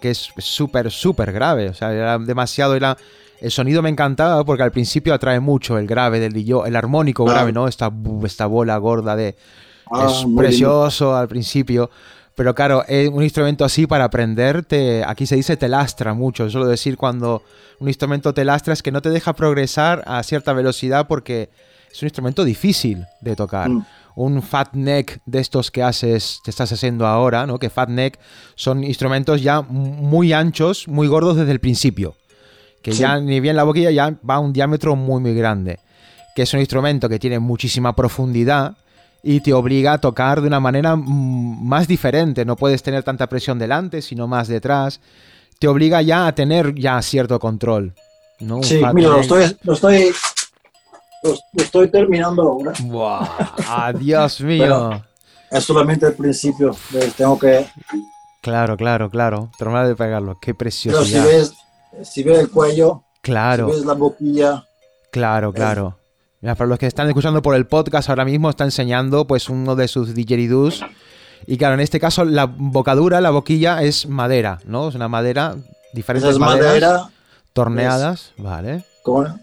que 0.00 0.10
es 0.10 0.28
súper, 0.38 0.90
súper 0.90 1.30
grave. 1.32 1.68
O 1.68 1.74
sea, 1.74 1.92
era 1.92 2.18
demasiado, 2.18 2.74
era... 2.74 2.96
El 3.42 3.50
sonido 3.50 3.82
me 3.82 3.90
encantaba 3.90 4.44
porque 4.44 4.62
al 4.62 4.70
principio 4.70 5.12
atrae 5.12 5.40
mucho 5.40 5.76
el 5.76 5.86
grave 5.86 6.20
del 6.20 6.32
dillo, 6.32 6.64
el 6.64 6.76
armónico 6.76 7.24
grave, 7.24 7.52
¿no? 7.52 7.66
Esta, 7.66 7.90
esta 8.24 8.46
bola 8.46 8.76
gorda 8.78 9.16
de... 9.16 9.36
Ah, 9.90 10.06
es 10.08 10.24
precioso 10.36 11.16
al 11.16 11.26
principio. 11.28 11.90
Pero 12.34 12.54
claro, 12.54 12.84
es 12.86 13.08
un 13.10 13.22
instrumento 13.22 13.64
así 13.64 13.86
para 13.86 14.04
aprender, 14.04 14.64
te- 14.64 15.04
aquí 15.04 15.26
se 15.26 15.36
dice 15.36 15.56
te 15.56 15.68
lastra 15.68 16.14
mucho. 16.14 16.48
Suelo 16.48 16.66
decir 16.66 16.96
cuando 16.96 17.42
un 17.80 17.88
instrumento 17.88 18.32
te 18.32 18.44
lastra 18.44 18.72
es 18.72 18.82
que 18.82 18.92
no 18.92 19.02
te 19.02 19.10
deja 19.10 19.34
progresar 19.34 20.02
a 20.06 20.22
cierta 20.22 20.52
velocidad 20.52 21.06
porque 21.08 21.50
es 21.92 22.00
un 22.00 22.06
instrumento 22.06 22.44
difícil 22.44 23.04
de 23.20 23.36
tocar. 23.36 23.68
Mm. 23.68 23.84
Un 24.14 24.42
fat 24.42 24.72
neck 24.74 25.20
de 25.26 25.40
estos 25.40 25.70
que 25.70 25.82
haces, 25.82 26.40
te 26.44 26.50
estás 26.50 26.70
haciendo 26.70 27.06
ahora, 27.06 27.46
¿no? 27.46 27.58
Que 27.58 27.70
fat 27.70 27.88
neck 27.88 28.18
son 28.54 28.84
instrumentos 28.84 29.42
ya 29.42 29.62
muy 29.62 30.32
anchos, 30.32 30.86
muy 30.86 31.08
gordos 31.08 31.36
desde 31.36 31.50
el 31.52 31.60
principio. 31.60 32.14
Que 32.82 32.92
Sí. 32.92 32.98
ya 33.02 33.18
ni 33.18 33.40
bien 33.40 33.56
la 33.56 33.64
boquilla 33.64 33.90
ya 33.90 34.14
va 34.28 34.34
a 34.34 34.38
un 34.40 34.52
diámetro 34.52 34.96
muy 34.96 35.20
muy 35.20 35.34
grande. 35.34 35.78
Que 36.34 36.42
es 36.42 36.52
un 36.54 36.60
instrumento 36.60 37.08
que 37.08 37.18
tiene 37.18 37.38
muchísima 37.38 37.94
profundidad 37.94 38.76
y 39.22 39.40
te 39.40 39.52
obliga 39.52 39.94
a 39.94 39.98
tocar 39.98 40.40
de 40.40 40.48
una 40.48 40.60
manera 40.60 40.96
mm, 40.96 41.66
más 41.66 41.86
diferente. 41.86 42.44
No 42.44 42.56
puedes 42.56 42.82
tener 42.82 43.02
tanta 43.04 43.28
presión 43.28 43.58
delante, 43.58 44.02
sino 44.02 44.26
más 44.26 44.48
detrás. 44.48 45.00
Te 45.58 45.68
obliga 45.68 46.02
ya 46.02 46.26
a 46.26 46.34
tener 46.34 46.74
ya 46.74 47.00
cierto 47.02 47.38
control. 47.38 47.94
Sí, 48.62 48.82
mira, 48.92 49.10
lo 49.10 49.20
estoy, 49.20 49.56
lo 49.62 49.74
estoy, 49.74 50.12
lo, 51.22 51.62
estoy 51.62 51.88
terminando 51.88 52.42
ahora. 52.42 52.72
Buah, 52.82 53.28
ah, 53.68 53.92
Dios 53.98 54.40
mío. 54.40 55.04
Es 55.48 55.64
solamente 55.64 56.06
el 56.06 56.14
principio. 56.14 56.74
¿ves? 56.90 57.14
Tengo 57.14 57.38
que. 57.38 57.66
Claro, 58.40 58.76
claro, 58.76 59.08
claro. 59.10 59.50
Terminar 59.56 59.86
de 59.86 59.94
pegarlo. 59.94 60.38
Qué 60.40 60.54
Pero 60.54 60.70
si 60.72 60.88
ves, 60.90 61.54
si 62.02 62.22
ves 62.22 62.38
el 62.38 62.50
cuello, 62.50 63.02
Claro, 63.20 63.68
si 63.70 63.76
ves 63.76 63.84
la 63.86 63.94
boquilla, 63.94 64.64
claro, 65.10 65.52
claro. 65.52 65.98
Mira, 66.40 66.56
para 66.56 66.68
los 66.68 66.78
que 66.78 66.86
están 66.88 67.06
escuchando 67.08 67.40
por 67.42 67.54
el 67.54 67.66
podcast 67.66 68.08
ahora 68.08 68.24
mismo 68.24 68.50
está 68.50 68.64
enseñando 68.64 69.26
pues 69.26 69.48
uno 69.48 69.76
de 69.76 69.86
sus 69.86 70.14
didgeridoos. 70.14 70.84
Y 71.46 71.56
claro, 71.56 71.74
en 71.74 71.80
este 71.80 72.00
caso 72.00 72.24
la 72.24 72.46
bocadura, 72.46 73.20
la 73.20 73.30
boquilla 73.30 73.82
es 73.82 74.06
madera, 74.06 74.58
¿no? 74.64 74.88
Es 74.88 74.94
una 74.96 75.08
madera, 75.08 75.54
diferentes 75.92 76.28
esa 76.30 76.34
es 76.34 76.38
maderas 76.40 76.92
madera. 76.92 77.10
torneadas, 77.52 78.32
¿vale? 78.38 78.84
Con, 79.04 79.26
en 79.26 79.34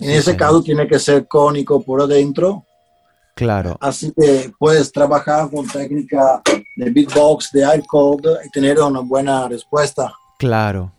Sí, 0.00 0.12
ese 0.12 0.22
señor. 0.22 0.38
caso 0.38 0.62
tiene 0.62 0.88
que 0.88 0.98
ser 0.98 1.26
cónico 1.28 1.80
por 1.82 2.00
adentro. 2.02 2.64
Claro, 3.34 3.76
Así 3.80 4.12
que 4.16 4.50
puedes 4.58 4.90
trabajar 4.90 5.48
con 5.48 5.64
técnica 5.68 6.42
de 6.76 6.90
beatbox, 6.90 7.52
de 7.52 7.62
air 7.62 7.84
cold 7.86 8.26
y 8.44 8.50
tener 8.50 8.80
una 8.80 8.98
buena 8.98 9.46
respuesta. 9.46 10.12
claro, 10.38 10.90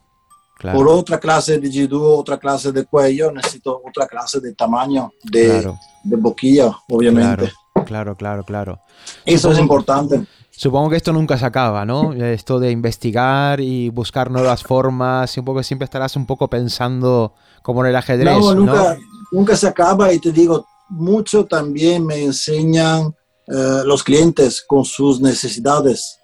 claro. 0.59 0.77
Por 0.77 0.87
otra 0.89 1.19
clase 1.19 1.57
de 1.57 1.71
jidú, 1.71 2.03
otra 2.05 2.37
clase 2.37 2.71
de 2.71 2.85
cuello, 2.85 3.31
necesito 3.31 3.81
otra 3.83 4.05
clase 4.07 4.39
de 4.39 4.53
tamaño 4.53 5.11
de, 5.23 5.49
Claro, 5.49 5.79
de 6.03 6.15
boquilla, 6.17 6.77
obviamente. 6.89 7.51
claro, 7.85 8.15
claro, 8.15 8.43
claro. 8.43 8.79
Eso 9.25 9.51
es 9.51 9.57
importante. 9.57 10.25
Supongo 10.51 10.89
que 10.89 10.97
esto 10.97 11.13
nunca 11.13 11.37
se 11.37 11.45
acaba, 11.45 11.85
¿no? 11.85 12.11
Esto 12.13 12.59
de 12.59 12.69
investigar 12.71 13.61
y 13.61 13.89
buscar 13.89 14.29
nuevas 14.29 14.61
formas, 14.61 15.35
y 15.35 15.39
un 15.39 15.45
poco 15.45 15.63
siempre 15.63 15.85
estarás 15.85 16.15
un 16.17 16.25
poco 16.25 16.49
pensando 16.49 17.33
como 17.63 17.81
en 17.83 17.91
el 17.91 17.95
ajedrez, 17.95 18.37
No, 18.37 18.53
¿no? 18.53 18.65
nunca, 18.65 18.97
nunca 19.31 19.55
se 19.55 19.67
acaba 19.67 20.11
y 20.11 20.19
te 20.19 20.33
digo, 20.33 20.65
mucho 20.89 21.45
también 21.45 22.05
me 22.05 22.21
enseñan 22.25 23.15
eh, 23.47 23.81
los 23.85 24.03
clientes 24.03 24.61
con 24.67 24.83
sus 24.83 25.21
necesidades. 25.21 26.18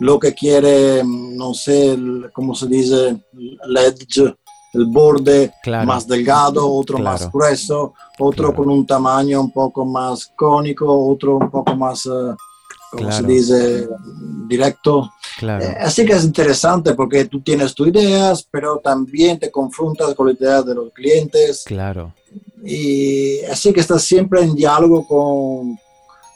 Lo 0.00 0.18
que 0.18 0.34
quiere, 0.34 1.02
no 1.04 1.54
sé, 1.54 1.92
el- 1.92 2.30
¿cómo 2.32 2.54
se 2.54 2.66
dice? 2.66 3.22
El 3.32 3.76
edge, 3.76 4.34
el 4.72 4.86
borde 4.86 5.52
Claro. 5.62 5.86
más 5.86 6.06
delgado, 6.06 6.70
otro 6.72 6.96
Claro. 6.98 7.12
más 7.18 7.30
grueso, 7.32 7.94
otro 8.18 8.48
Claro. 8.48 8.56
con 8.56 8.70
un 8.70 8.86
tamaño 8.86 9.40
un 9.40 9.52
poco 9.52 9.84
más 9.84 10.26
cónico, 10.36 10.86
otro 11.08 11.36
un 11.36 11.50
poco 11.50 11.74
más, 11.76 12.06
eh, 12.06 12.34
¿cómo 12.92 13.10
se 13.12 13.22
dice? 13.24 13.88
Directo. 14.48 15.10
Claro, 15.38 15.64
Eh, 15.64 15.76
Así 15.80 16.04
que 16.04 16.12
es 16.14 16.24
interesante 16.24 16.94
porque 16.94 17.24
tú 17.26 17.40
tienes 17.40 17.74
tus 17.74 17.88
ideas, 17.88 18.46
pero 18.50 18.78
también 18.82 19.38
te 19.38 19.50
confrontas 19.50 20.14
con 20.14 20.28
las 20.28 20.40
ideas 20.40 20.64
de 20.66 20.74
los 20.74 20.92
clientes 20.92 21.62
claro, 21.66 22.12
y 22.64 23.40
así 23.50 23.72
que 23.72 23.80
estás 23.80 24.02
siempre 24.02 24.42
en 24.42 24.54
diálogo 24.54 25.06
con, 25.06 25.78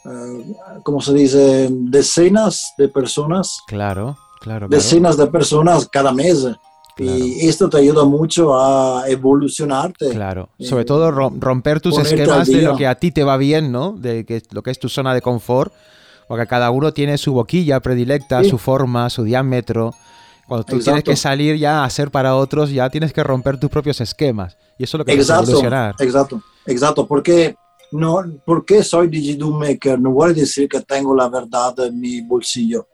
eh, 0.05 0.55
¿cómo 0.83 1.01
se 1.01 1.13
dice? 1.15 1.69
Decenas 1.71 2.73
de 2.79 2.89
personas, 2.89 3.61
claro, 3.67 4.17
claro, 4.41 4.67
claro. 4.67 4.69
decenas 4.69 5.17
de 5.17 5.27
personas 5.27 5.89
cada 5.91 6.13
mes. 6.13 6.47
Y 6.97 7.49
esto 7.49 7.69
te 7.69 7.79
ayuda 7.79 8.05
mucho 8.05 8.55
a 8.57 9.03
evolucionarte. 9.09 10.11
Claro, 10.11 10.51
Eh, 10.61 10.67
sobre 10.67 10.85
todo 10.85 11.11
rom- 11.11 11.41
romper 11.41 11.81
tus 11.81 11.99
esquemas 11.99 12.47
de 12.47 12.63
lo 12.63 12.77
que 12.77 12.87
a 12.87 12.95
ti 12.95 13.11
te 13.11 13.25
va 13.25 13.37
bien, 13.37 13.73
¿no? 13.73 13.93
De 13.99 14.25
que 14.25 14.43
lo 14.53 14.63
que 14.63 14.71
es 14.71 14.79
tu 14.79 14.89
zona 14.89 15.13
de 15.13 15.21
confort, 15.21 15.73
porque 16.29 16.47
cada 16.47 16.71
uno 16.71 16.93
tiene 16.93 17.19
su 17.19 17.33
boquilla 17.33 17.81
predilecta, 17.81 18.45
Sí. 18.45 18.51
su 18.51 18.59
forma, 18.59 19.11
su 19.11 19.25
diámetro. 19.25 19.93
Cuando 20.47 20.63
tú 20.65 20.73
tienes 20.79 20.87
Exacto. 20.89 21.11
que 21.11 21.17
salir 21.17 21.57
ya 21.57 21.81
a 21.81 21.85
hacer 21.85 22.13
para 22.13 22.37
otros, 22.37 22.71
ya 22.71 22.89
tienes 22.91 23.13
que 23.13 23.25
romper 23.25 23.59
tus 23.59 23.71
propios 23.71 24.01
esquemas. 24.01 24.57
Y 24.79 24.85
eso 24.85 24.97
es 24.97 24.99
lo 25.01 25.05
que 25.05 25.13
hace 25.13 25.21
Exacto, 25.23 25.45
evolucionar. 25.51 25.95
exacto, 25.99 26.43
exacto, 26.67 27.07
porque 27.09 27.57
no, 27.95 28.23
porque 28.45 28.83
soy 28.83 29.09
Digidoo 29.09 29.51
Maker, 29.53 29.99
no 30.01 30.23
a 30.23 30.33
decir 30.33 30.69
que 30.69 30.81
tengo 30.81 31.15
la 31.15 31.29
verdad 31.29 31.75
en 31.87 31.99
mi 32.01 32.21
bolsillo. 32.21 32.87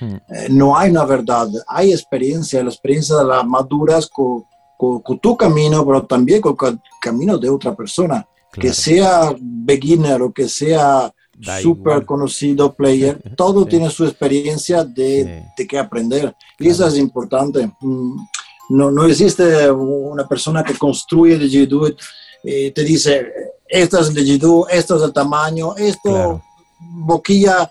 Hmm. 0.00 0.14
Eh, 0.14 0.46
no 0.50 0.76
hay 0.76 0.90
una 0.90 1.04
verdad, 1.04 1.48
hay 1.66 1.92
experiencia, 1.92 2.62
la 2.62 2.70
experiencia 2.70 3.22
la 3.22 3.42
maduras 3.42 4.06
con, 4.08 4.44
con- 4.78 5.00
con 5.00 5.18
tu 5.18 5.36
camino, 5.36 5.84
pero 5.86 6.04
también 6.06 6.40
con 6.40 6.54
el 6.68 6.78
camino 7.00 7.38
de 7.38 7.48
otra 7.48 7.74
persona, 7.74 8.26
que 8.52 8.72
sea 8.72 9.34
beginner 9.40 10.20
o 10.22 10.32
que 10.32 10.48
sea 10.48 11.12
Da 11.38 11.58
super 11.60 11.92
igual. 11.92 12.06
conocido 12.06 12.74
player, 12.74 13.18
todo 13.36 13.62
Sí. 13.62 13.68
tiene 13.70 13.88
su 13.90 14.04
experiencia 14.04 14.84
de, 14.84 15.24
Sí. 15.24 15.52
de 15.56 15.66
qué 15.66 15.78
aprender. 15.78 16.34
Y 16.58 16.68
eso 16.68 16.86
es 16.86 16.96
importante. 16.98 17.70
Mm, 17.80 18.16
No, 18.72 18.88
no 18.88 19.04
existe 19.04 19.68
una 19.72 20.28
persona 20.28 20.62
que 20.62 20.74
construye 20.78 21.34
el 21.34 21.48
Jidoo 21.48 21.88
y 22.44 22.70
te 22.70 22.84
dice, 22.84 23.26
esto 23.70 23.98
es 24.00 24.10
Jidoo, 24.10 24.68
esto 24.68 24.96
es 24.96 25.02
el 25.02 25.12
tamaño, 25.12 25.74
esto, 25.76 26.10
Claro. 26.10 26.42
boquilla 26.78 27.70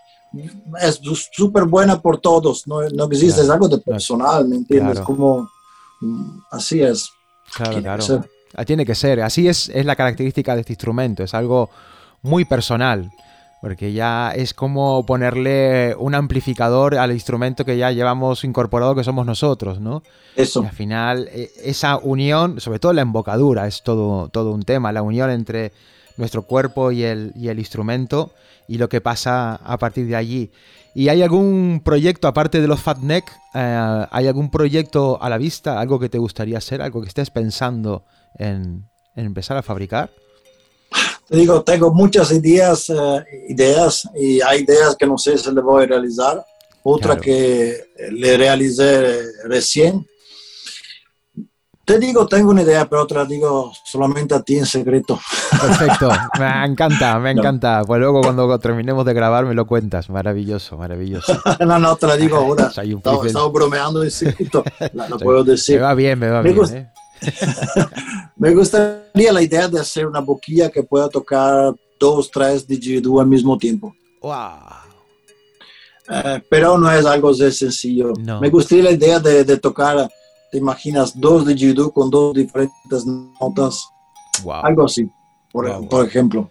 es 0.81 0.99
súper 1.31 1.65
buena 1.65 1.99
por 2.01 2.19
todos. 2.19 2.67
No, 2.67 2.81
no 2.89 3.05
existe, 3.05 3.27
Claro. 3.35 3.43
es 3.43 3.49
algo 3.49 3.67
de 3.67 3.77
personal, 3.79 4.47
¿me 4.47 4.57
entiendes? 4.57 4.93
Claro. 4.99 5.05
Como, 5.05 5.49
mm, 6.01 6.39
así 6.51 6.81
es. 6.81 7.09
Claro, 7.55 7.81
claro. 7.81 8.01
ser. 8.01 8.29
Ah, 8.55 8.65
Tiene 8.65 8.85
que 8.85 8.95
ser. 8.95 9.21
Así 9.21 9.47
es, 9.47 9.69
es 9.69 9.85
la 9.85 9.95
característica 9.95 10.53
de 10.55 10.61
este 10.61 10.73
instrumento. 10.73 11.23
Es 11.23 11.33
algo 11.33 11.69
muy 12.21 12.45
personal. 12.45 13.11
Porque 13.61 13.91
ya 13.91 14.31
es 14.31 14.53
como 14.53 15.05
ponerle 15.05 15.93
un 15.99 16.15
amplificador 16.15 16.95
al 16.95 17.11
instrumento 17.11 17.65
que 17.65 17.77
ya 17.77 17.91
llevamos 17.91 18.43
incorporado 18.45 18.95
que 18.95 19.03
somos 19.03 19.25
nosotros, 19.25 19.81
¿no? 19.81 20.01
Eso. 20.35 20.63
Y 20.63 20.67
al 20.67 20.71
final, 20.71 21.29
e- 21.31 21.51
esa 21.65 21.97
unión, 21.97 22.61
sobre 22.61 22.79
todo 22.79 22.93
la 22.93 23.01
embocadura, 23.01 23.67
es 23.67 23.83
todo, 23.83 24.29
todo 24.29 24.51
un 24.51 24.63
tema. 24.63 24.93
La 24.93 25.01
unión 25.01 25.29
entre 25.29 25.73
nuestro 26.15 26.43
cuerpo 26.43 26.91
y 26.91 27.03
el, 27.03 27.33
y 27.35 27.49
el 27.49 27.59
instrumento 27.59 28.31
y 28.67 28.77
lo 28.77 28.87
que 28.87 29.01
pasa 29.01 29.55
a 29.55 29.77
partir 29.77 30.07
de 30.07 30.15
allí. 30.15 30.51
¿Y 30.93 31.09
hay 31.09 31.21
algún 31.21 31.81
proyecto, 31.83 32.27
aparte 32.27 32.61
de 32.61 32.67
los 32.67 32.81
Fat 32.81 32.99
Neck, 32.99 33.31
eh, 33.53 34.05
hay 34.09 34.27
algún 34.27 34.49
proyecto 34.51 35.21
a 35.21 35.29
la 35.29 35.37
vista, 35.37 35.79
algo 35.79 35.99
que 35.99 36.09
te 36.09 36.17
gustaría 36.17 36.57
hacer, 36.57 36.81
algo 36.81 37.01
que 37.01 37.07
estés 37.07 37.29
pensando 37.29 38.05
en, 38.35 38.89
en 39.15 39.25
empezar 39.25 39.57
a 39.57 39.63
fabricar? 39.63 40.11
Te 41.29 41.37
digo, 41.37 41.61
tengo 41.63 41.93
muchas 41.93 42.31
ideas, 42.31 42.89
eh, 42.89 43.23
ideas 43.49 44.07
y 44.15 44.41
hay 44.41 44.61
ideas 44.61 44.95
que 44.97 45.05
no 45.05 45.17
sé 45.17 45.37
si 45.37 45.51
le 45.53 45.61
voy 45.61 45.83
a 45.83 45.87
realizar. 45.87 46.43
Otra 46.81 47.09
Claro. 47.17 47.21
que 47.21 47.83
le 48.11 48.37
realicé 48.37 49.21
recién. 49.45 50.07
Te 51.85 51.97
digo, 51.97 52.27
tengo 52.27 52.51
una 52.51 52.61
idea, 52.61 52.87
pero 52.87 53.07
la 53.09 53.25
digo 53.25 53.71
solamente 53.83 54.35
a 54.35 54.41
ti 54.43 54.57
en 54.57 54.65
secreto. 54.67 55.19
Perfecto, 55.59 56.09
me 56.39 56.65
encanta, 56.65 57.17
me 57.19 57.31
encanta. 57.31 57.81
Pues 57.85 57.99
luego 57.99 58.21
cuando 58.21 58.59
terminemos 58.59 59.03
de 59.05 59.13
grabar 59.15 59.45
me 59.45 59.55
lo 59.55 59.65
cuentas. 59.65 60.07
Maravilloso, 60.09 60.77
maravilloso. 60.77 61.33
no, 61.65 61.79
no, 61.79 61.95
te 61.95 62.05
la 62.07 62.15
digo 62.15 62.37
ahora. 62.37 62.71
Estamos, 62.75 63.51
bromeando 63.51 64.03
en 64.03 64.11
secreto. 64.11 64.63
No, 64.93 65.09
no 65.09 65.17
puedo 65.17 65.43
Me 65.43 65.51
decir. 65.51 65.81
va 65.81 65.93
bien, 65.95 66.17
me 66.19 66.29
va 66.29 66.37
Me 66.43 66.49
bien. 66.49 66.57
gusta. 66.57 66.77
¿eh? 66.77 66.89
Me 68.37 68.53
gustaría 68.53 69.31
la 69.33 69.41
idea 69.41 69.67
de 69.67 69.79
hacer 69.79 70.05
una 70.05 70.19
boquilla 70.19 70.69
que 70.69 70.83
pueda 70.83 71.09
tocar 71.09 71.73
dos, 71.99 72.29
tres 72.31 72.65
didgeridoo 72.67 73.19
al 73.19 73.27
mismo 73.27 73.57
tiempo. 73.57 73.93
Guau. 74.21 74.59
Eh, 76.09 76.41
pero 76.49 76.77
no 76.77 76.91
es 76.91 77.05
algo 77.05 77.33
de 77.33 77.51
sencillo. 77.51 78.13
No. 78.19 78.39
Me 78.39 78.49
gustaría 78.49 78.85
la 78.85 78.91
idea 78.91 79.19
de, 79.19 79.43
de 79.43 79.57
tocar, 79.57 80.09
te 80.51 80.57
imaginas, 80.57 81.19
dos 81.19 81.45
didgeridoo 81.45 81.91
con 81.91 82.09
dos 82.09 82.33
diferentes 82.33 83.05
notas, 83.39 83.85
Guau, 84.43 84.65
algo 84.65 84.85
así, 84.85 85.07
por, 85.51 85.67
Wow. 85.69 85.87
por 85.89 86.05
ejemplo. 86.07 86.49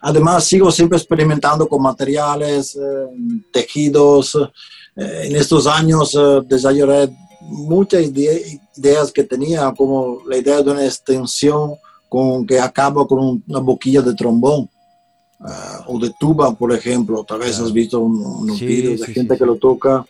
Además, 0.00 0.44
sigo 0.44 0.70
siempre 0.70 0.96
experimentando 0.96 1.68
con 1.68 1.82
materiales, 1.82 2.76
eh, 2.76 3.06
tejidos. 3.52 4.36
Eh, 4.96 5.22
en 5.24 5.36
estos 5.36 5.66
años 5.66 6.16
desarrollé 6.46 7.10
muchas 7.42 8.02
ide- 8.02 8.60
ideas 8.76 9.10
que 9.12 9.24
tenía, 9.24 9.72
como 9.76 10.18
la 10.28 10.36
idea 10.36 10.62
de 10.62 10.70
una 10.70 10.84
extensión 10.84 11.74
con 12.08 12.46
que 12.46 12.58
acaba 12.60 13.06
con 13.06 13.18
un- 13.18 13.44
una 13.48 13.60
boquilla 13.60 14.02
de 14.02 14.14
trombón 14.14 14.68
eh, 15.42 15.82
o 15.86 15.98
de 15.98 16.12
tuba, 16.20 16.54
por 16.54 16.70
ejemplo. 16.72 17.24
Tal 17.24 17.38
vez 17.38 17.52
Claro. 17.52 17.66
has 17.66 17.72
visto 17.72 17.98
un- 18.00 18.22
unos 18.42 18.58
Sí, 18.58 18.66
videos 18.66 19.00
de 19.00 19.06
sí, 19.06 19.14
gente 19.14 19.34
sí, 19.34 19.38
que 19.38 19.46
lo 19.46 19.56
toca. 19.56 20.04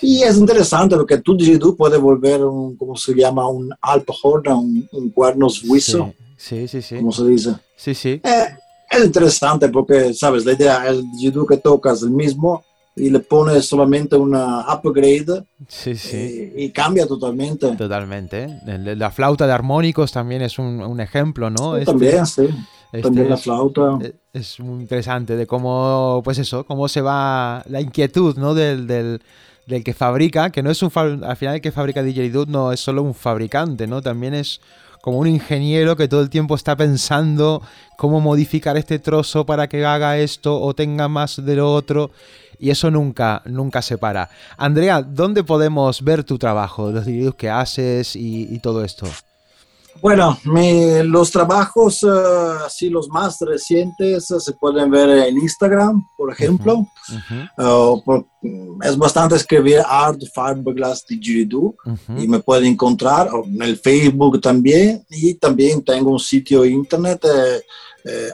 Y 0.00 0.22
es 0.22 0.36
interesante 0.36 0.96
porque 0.96 1.18
tu 1.18 1.36
didgeridoo 1.36 1.74
puede 1.76 1.98
volver 1.98 2.44
un, 2.44 2.76
¿cómo 2.76 2.96
se 2.96 3.14
llama? 3.14 3.48
Un 3.48 3.70
alphorn, 3.80 4.52
un, 4.52 4.88
un 4.92 5.10
cuerno 5.10 5.48
suizo, 5.48 6.12
Sí, 6.36 6.66
sí, 6.68 6.82
sí. 6.82 6.96
como 6.96 7.12
se 7.12 7.24
dice. 7.26 7.54
Sí, 7.76 7.94
sí. 7.94 8.20
Eh, 8.24 8.46
es 8.90 9.04
interesante 9.04 9.68
porque, 9.68 10.12
sabes, 10.14 10.44
la 10.44 10.52
idea 10.52 10.84
es 10.86 10.90
el 10.98 11.02
didgeridoo 11.12 11.46
que 11.46 11.56
tocas 11.58 12.02
el 12.02 12.10
mismo 12.10 12.64
y 12.94 13.10
le 13.10 13.20
pones 13.20 13.64
solamente 13.66 14.16
una 14.16 14.66
upgrade 14.74 15.44
Sí, 15.68 15.94
sí. 15.96 16.16
eh, 16.16 16.54
y 16.58 16.70
cambia 16.70 17.06
totalmente. 17.06 17.74
Totalmente. 17.76 18.58
La 18.96 19.10
flauta 19.10 19.46
de 19.46 19.52
armónicos 19.52 20.12
también 20.12 20.42
es 20.42 20.58
un, 20.58 20.80
un 20.82 21.00
ejemplo, 21.00 21.48
¿no? 21.50 21.76
Este- 21.76 21.86
también, 21.92 22.26
sí. 22.26 22.48
este 22.92 23.02
también 23.02 23.30
la 23.30 23.36
flauta. 23.38 23.98
Eh, 24.02 24.12
Es 24.34 24.60
muy 24.60 24.82
interesante 24.82 25.36
de 25.36 25.46
cómo, 25.46 26.20
pues 26.24 26.38
eso, 26.38 26.64
cómo 26.64 26.88
se 26.88 27.00
va 27.00 27.62
la 27.68 27.80
inquietud, 27.80 28.36
¿no? 28.36 28.52
Del, 28.54 28.86
del, 28.86 29.22
del 29.66 29.84
que 29.84 29.94
fabrica, 29.94 30.50
que 30.50 30.62
no 30.62 30.70
es 30.70 30.82
un 30.82 30.90
al 31.24 31.36
final 31.36 31.54
el 31.56 31.60
que 31.62 31.72
fabrica 31.72 32.02
didgeridoo 32.02 32.44
no 32.46 32.72
es 32.72 32.80
solo 32.80 33.02
un 33.02 33.14
fabricante, 33.14 33.86
¿no? 33.86 34.02
También 34.02 34.34
es 34.34 34.60
como 35.00 35.18
un 35.18 35.26
ingeniero 35.26 35.96
que 35.96 36.06
todo 36.08 36.20
el 36.20 36.30
tiempo 36.30 36.54
está 36.54 36.76
pensando 36.76 37.60
cómo 37.96 38.20
modificar 38.20 38.76
este 38.76 38.98
trozo 39.00 39.44
para 39.46 39.66
que 39.68 39.84
haga 39.84 40.18
esto 40.18 40.60
o 40.60 40.74
tenga 40.74 41.08
más 41.08 41.44
de 41.44 41.56
lo 41.56 41.72
otro 41.74 42.10
y 42.62 42.70
eso 42.70 42.90
nunca 42.90 43.42
nunca 43.44 43.82
se 43.82 43.98
para. 43.98 44.30
Andrea, 44.56 45.02
¿dónde 45.02 45.42
podemos 45.42 46.00
ver 46.02 46.22
tu 46.22 46.38
trabajo, 46.38 46.90
los 46.92 47.04
didgeridoos 47.04 47.34
que 47.34 47.50
haces 47.50 48.14
y, 48.16 48.54
y 48.54 48.58
todo 48.60 48.84
esto? 48.84 49.06
Bueno, 50.00 50.38
mi- 50.44 51.02
los 51.02 51.30
trabajos, 51.30 52.02
eh, 52.02 52.06
así 52.66 52.88
los 52.88 53.08
más 53.08 53.38
recientes, 53.40 54.30
eh, 54.30 54.40
se 54.40 54.52
pueden 54.54 54.90
ver 54.90 55.08
en 55.28 55.38
Instagram, 55.38 56.02
por 56.16 56.32
ejemplo. 56.32 56.86
Uh, 57.58 58.02
por- 58.04 58.26
es 58.82 58.96
bastante 58.96 59.36
escribir 59.36 59.80
Art 59.86 60.20
Fiberglass 60.34 61.04
Didgeridoo 61.06 61.74
ujú. 61.84 62.16
y 62.18 62.26
me 62.26 62.40
pueden 62.40 62.66
encontrar 62.66 63.28
en 63.44 63.60
el 63.62 63.76
Facebook 63.76 64.40
también 64.40 65.04
y 65.10 65.34
también 65.34 65.84
tengo 65.84 66.10
un 66.12 66.18
sitio 66.20 66.64
internet 66.64 67.24
eh, 67.24 67.60
eh, 68.04 68.30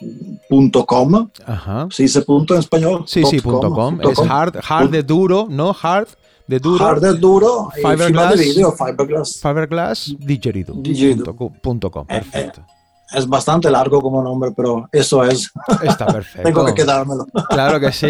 artfiberglassdidgeridoo.com 0.00 1.28
Ajá. 1.46 1.88
¿Se 1.90 2.02
dice 2.04 2.22
punto 2.22 2.54
en 2.54 2.60
español? 2.60 3.04
Sí, 3.06 3.24
sí, 3.24 3.40
punto 3.40 3.70
com. 3.70 3.98
punto 3.98 4.10
Es 4.10 4.18
hard, 4.30 4.56
hard 4.68 4.90
de 4.90 5.02
duro, 5.02 5.46
¿no? 5.50 5.74
Hard 5.80 6.08
de 6.46 6.58
duro. 6.58 6.84
Hard 6.86 7.00
de 7.02 7.14
duro 7.14 7.68
y 7.76 7.80
Fiberglass. 7.80 8.36
de 8.38 8.44
vidrio, 8.44 8.72
fiberglass. 8.72 9.38
Fiberglass 9.40 10.14
Didgeridoo. 10.18 10.76
Didgeridoo. 10.80 11.24
Punto 11.24 11.36
co- 11.36 11.52
punto 11.62 11.90
com. 11.90 12.06
Eh, 12.08 12.16
eh. 12.16 12.20
Perfecto. 12.30 12.64
Es 13.10 13.26
bastante 13.26 13.70
largo 13.70 14.02
como 14.02 14.22
nombre, 14.22 14.50
pero 14.54 14.86
eso 14.92 15.24
es. 15.24 15.50
Está 15.82 16.06
perfecto. 16.06 16.42
Tengo 16.48 16.64
que 16.66 16.74
quedármelo. 16.74 17.26
Claro 17.48 17.80
que 17.80 17.90
sí, 17.90 18.06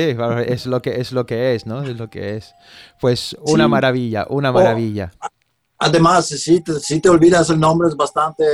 es 0.46 0.66
lo 0.66 0.82
que 0.82 1.00
es 1.00 1.12
lo 1.12 1.24
que 1.24 1.54
es, 1.54 1.66
¿no? 1.66 1.82
Es 1.84 1.96
lo 1.96 2.10
que 2.10 2.36
es. 2.36 2.52
Pues 3.00 3.36
una 3.42 3.64
Sí. 3.64 3.70
maravilla, 3.70 4.26
una 4.28 4.50
Oh. 4.50 4.54
maravilla. 4.54 5.12
Además, 5.80 6.26
si 6.26 6.60
te, 6.60 6.80
si 6.80 7.00
te 7.00 7.08
olvidas 7.08 7.50
el 7.50 7.60
nombre, 7.60 7.88
es 7.88 7.96
bastante 7.96 8.44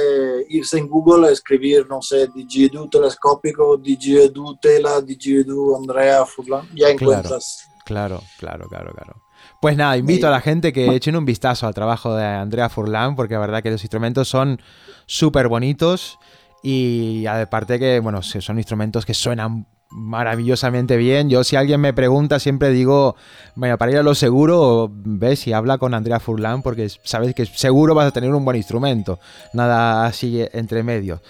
irse 0.50 0.78
en 0.78 0.88
Google 0.88 1.28
a 1.28 1.30
escribir, 1.30 1.86
no 1.88 2.02
sé, 2.02 2.28
didgeridoo 2.28 2.88
telescópico, 2.88 3.78
didgeridoo 3.78 4.58
tela, 4.60 5.00
didgeridoo 5.00 5.76
Andrea 5.76 6.26
Furlan, 6.26 6.68
ya 6.74 6.90
encuentras. 6.90 7.70
Claro, 7.84 8.22
claro, 8.38 8.68
claro, 8.68 8.92
claro. 8.92 9.22
Pues 9.60 9.76
nada, 9.76 9.96
invito 9.96 10.26
a 10.26 10.30
la 10.30 10.40
gente 10.40 10.72
que 10.72 10.94
echen 10.94 11.16
un 11.16 11.24
vistazo 11.24 11.66
al 11.66 11.74
trabajo 11.74 12.14
de 12.14 12.24
Andrea 12.24 12.68
Furlan, 12.68 13.16
porque 13.16 13.34
la 13.34 13.40
verdad 13.40 13.62
que 13.62 13.70
los 13.70 13.82
instrumentos 13.82 14.28
son 14.28 14.60
súper 15.06 15.48
bonitos 15.48 16.18
y 16.62 17.24
aparte 17.26 17.78
que, 17.78 18.00
bueno, 18.00 18.22
son 18.22 18.58
instrumentos 18.58 19.06
que 19.06 19.14
suenan 19.14 19.66
maravillosamente 19.94 20.96
bien. 20.96 21.30
Yo 21.30 21.44
si 21.44 21.54
alguien 21.54 21.80
me 21.80 21.92
pregunta 21.94 22.40
siempre 22.40 22.70
digo, 22.70 23.14
bueno, 23.54 23.78
para 23.78 23.92
ir 23.92 23.98
a 23.98 24.02
lo 24.02 24.14
seguro, 24.14 24.90
ves 24.92 25.46
y 25.46 25.52
habla 25.52 25.78
con 25.78 25.94
Andrea 25.94 26.18
Furlan 26.18 26.62
porque 26.62 26.88
sabes 27.04 27.34
que 27.34 27.46
seguro 27.46 27.94
vas 27.94 28.08
a 28.08 28.10
tener 28.10 28.34
un 28.34 28.44
buen 28.44 28.56
instrumento, 28.56 29.20
nada 29.52 30.04
así 30.04 30.44
entre 30.52 30.82
medios. 30.82 31.20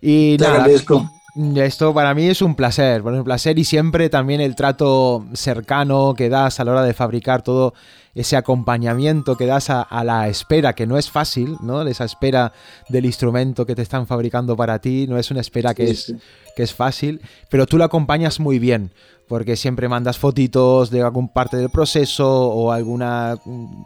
Y 0.00 0.36
Te 0.36 0.44
nada, 0.44 0.56
agradezco. 0.56 1.08
esto 1.56 1.94
para 1.94 2.12
mí 2.14 2.26
es 2.26 2.42
un 2.42 2.56
placer, 2.56 3.02
bueno, 3.02 3.18
un 3.18 3.24
placer 3.24 3.56
y 3.58 3.64
siempre 3.64 4.08
también 4.10 4.40
el 4.40 4.56
trato 4.56 5.24
cercano 5.34 6.14
que 6.16 6.28
das 6.28 6.58
a 6.58 6.64
la 6.64 6.72
hora 6.72 6.82
de 6.82 6.94
fabricar 6.94 7.42
todo 7.42 7.72
ese 8.18 8.36
acompañamiento 8.36 9.36
que 9.36 9.46
das 9.46 9.70
a, 9.70 9.80
a 9.80 10.02
la 10.02 10.26
espera, 10.28 10.72
que 10.72 10.88
no 10.88 10.98
es 10.98 11.08
fácil, 11.08 11.56
¿no? 11.62 11.82
Esa 11.82 12.04
espera 12.04 12.52
del 12.88 13.06
instrumento 13.06 13.64
que 13.64 13.76
te 13.76 13.82
están 13.82 14.08
fabricando 14.08 14.56
para 14.56 14.80
ti, 14.80 15.06
no 15.08 15.18
es 15.18 15.30
una 15.30 15.40
espera 15.40 15.72
que, 15.72 15.86
Sí, 15.86 15.92
es, 15.92 16.02
sí. 16.02 16.16
que 16.56 16.64
es 16.64 16.74
fácil, 16.74 17.20
pero 17.48 17.64
tú 17.66 17.78
la 17.78 17.84
acompañas 17.84 18.40
muy 18.40 18.58
bien, 18.58 18.92
porque 19.28 19.54
siempre 19.54 19.88
mandas 19.88 20.18
fotitos 20.18 20.90
de 20.90 21.02
algún 21.02 21.28
parte 21.28 21.58
del 21.58 21.70
proceso 21.70 22.28
o 22.28 22.72
alguna, 22.72 23.36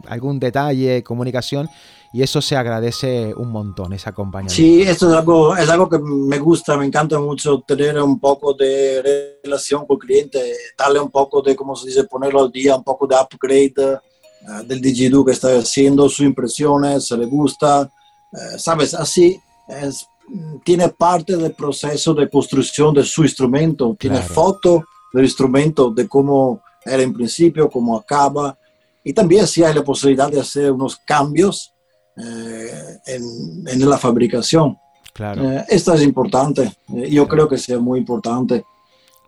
algún 0.07 0.39
detalle, 0.39 1.03
comunicación, 1.03 1.69
y 2.11 2.23
eso 2.23 2.41
se 2.41 2.55
agradece 2.55 3.33
un 3.35 3.51
montón, 3.51 3.93
ese 3.93 4.09
acompañamiento. 4.09 4.55
Sí, 4.55 4.81
esto 4.81 5.11
es 5.11 5.15
algo, 5.15 5.55
es 5.55 5.69
algo 5.69 5.87
que 5.87 5.99
me 5.99 6.39
gusta, 6.39 6.75
me 6.75 6.85
encanta 6.85 7.19
mucho 7.19 7.61
tener 7.67 8.01
un 8.01 8.19
poco 8.19 8.55
de 8.55 9.37
relación 9.43 9.85
con 9.85 9.97
el 9.97 10.07
cliente, 10.07 10.53
darle 10.75 10.99
un 10.99 11.11
poco 11.11 11.43
de, 11.43 11.55
como 11.55 11.75
se 11.75 11.87
dice, 11.87 12.05
ponerlo 12.05 12.41
al 12.41 12.51
día, 12.51 12.75
un 12.75 12.83
poco 12.83 13.05
de 13.05 13.15
upgrade 13.15 13.99
eh, 14.47 14.63
del 14.65 14.81
didgeridoo 14.81 15.25
que 15.25 15.31
está 15.31 15.49
haciendo, 15.57 16.07
sus 16.09 16.25
impresiones, 16.25 17.07
se 17.07 17.17
le 17.17 17.25
gusta, 17.25 17.89
eh, 18.31 18.57
sabes, 18.57 18.93
así 18.93 19.39
es, 19.67 20.05
mm, 20.27 20.57
tiene 20.63 20.89
parte 20.89 21.35
del 21.37 21.53
proceso 21.53 22.13
de 22.13 22.29
construcción 22.29 22.93
de 22.93 23.03
su 23.03 23.23
instrumento, 23.23 23.95
tiene 23.99 24.17
Claro. 24.19 24.33
foto 24.33 24.83
del 25.13 25.25
instrumento, 25.25 25.91
de 25.91 26.07
cómo 26.07 26.61
era 26.85 27.01
en 27.03 27.13
principio, 27.13 27.69
cómo 27.69 27.95
acaba, 27.97 28.57
y 29.03 29.13
también 29.13 29.45
si 29.47 29.63
hay 29.63 29.73
la 29.73 29.83
posibilidad 29.83 30.29
de 30.31 30.39
hacer 30.39 30.71
unos 30.71 30.97
cambios 31.05 31.69
eh, 32.17 32.99
en, 33.07 33.67
en 33.67 33.89
la 33.89 33.97
fabricación. 33.97 34.77
Claro. 35.13 35.49
Eh, 35.51 35.65
esto 35.69 35.93
es 35.93 36.01
importante. 36.03 36.71
Eh, 36.95 37.09
yo 37.09 37.27
creo 37.27 37.47
que 37.49 37.57
sea 37.57 37.79
muy 37.79 37.99
importante. 37.99 38.63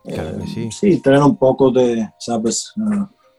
Claro 0.04 0.38
que 0.38 0.62
Eh, 0.62 0.70
sí. 0.70 0.98
tener 1.00 1.20
un 1.22 1.36
poco 1.36 1.70
de, 1.72 2.08
¿sabes? 2.18 2.72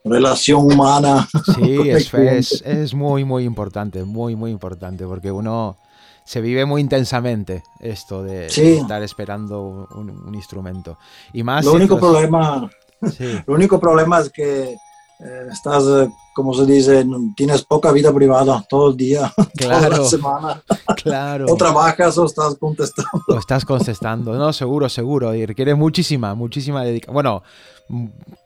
Relación 0.10 0.66
humana. 0.72 1.28
Sí, 1.56 1.90
es, 1.90 2.14
es, 2.14 2.62
es 2.66 2.94
muy, 2.94 3.24
muy 3.26 3.44
importante, 3.44 4.04
muy, 4.04 4.36
muy 4.36 4.52
importante, 4.52 5.06
porque 5.06 5.32
uno 5.32 5.78
se 6.26 6.42
vive 6.42 6.66
muy 6.66 6.82
intensamente 6.82 7.64
esto 7.80 8.22
de 8.24 8.50
Sí. 8.50 8.74
estar 8.82 9.02
esperando 9.02 9.88
un, 9.96 10.10
un 10.10 10.36
instrumento. 10.36 10.98
Y 11.34 11.44
más... 11.44 11.64
Lo 11.66 11.72
si 11.72 11.78
único 11.78 11.98
problema, 12.00 12.70
Sí, 13.16 13.26
lo 13.48 13.54
único 13.54 13.80
problema 13.80 14.20
es 14.20 14.30
que 14.32 14.76
eh, 15.20 15.48
estás, 15.52 15.84
eh, 15.88 16.10
como 16.36 16.54
se 16.54 16.66
dice, 16.66 17.06
tienes 17.36 17.64
poca 17.64 17.92
vida 17.92 18.14
privada 18.14 18.64
todo 18.70 18.90
el 18.90 18.98
día, 18.98 19.32
toda 19.58 19.80
Claro. 19.80 20.04
la 20.04 20.10
semana. 20.10 20.64
claro. 21.02 21.46
O 21.50 21.56
trabajas 21.56 22.18
o 22.18 22.26
estás 22.26 22.56
contestando. 22.56 23.24
Lo 23.28 23.40
estás 23.40 23.66
contestando. 23.66 24.34
No, 24.36 24.52
seguro, 24.54 24.90
seguro. 24.90 25.34
Y 25.34 25.46
requiere 25.46 25.74
muchísima, 25.76 26.36
muchísima 26.36 26.84
dedicación. 26.84 27.14
Bueno, 27.14 27.42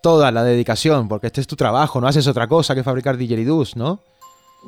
toda 0.01 0.31
la 0.31 0.43
dedicación, 0.43 1.07
porque 1.07 1.27
este 1.27 1.41
es 1.41 1.47
tu 1.47 1.55
trabajo, 1.55 1.99
no 2.01 2.07
haces 2.07 2.27
otra 2.27 2.47
cosa 2.47 2.75
que 2.75 2.83
fabricar 2.83 3.17
didgeridoos, 3.17 3.75
¿no? 3.75 3.99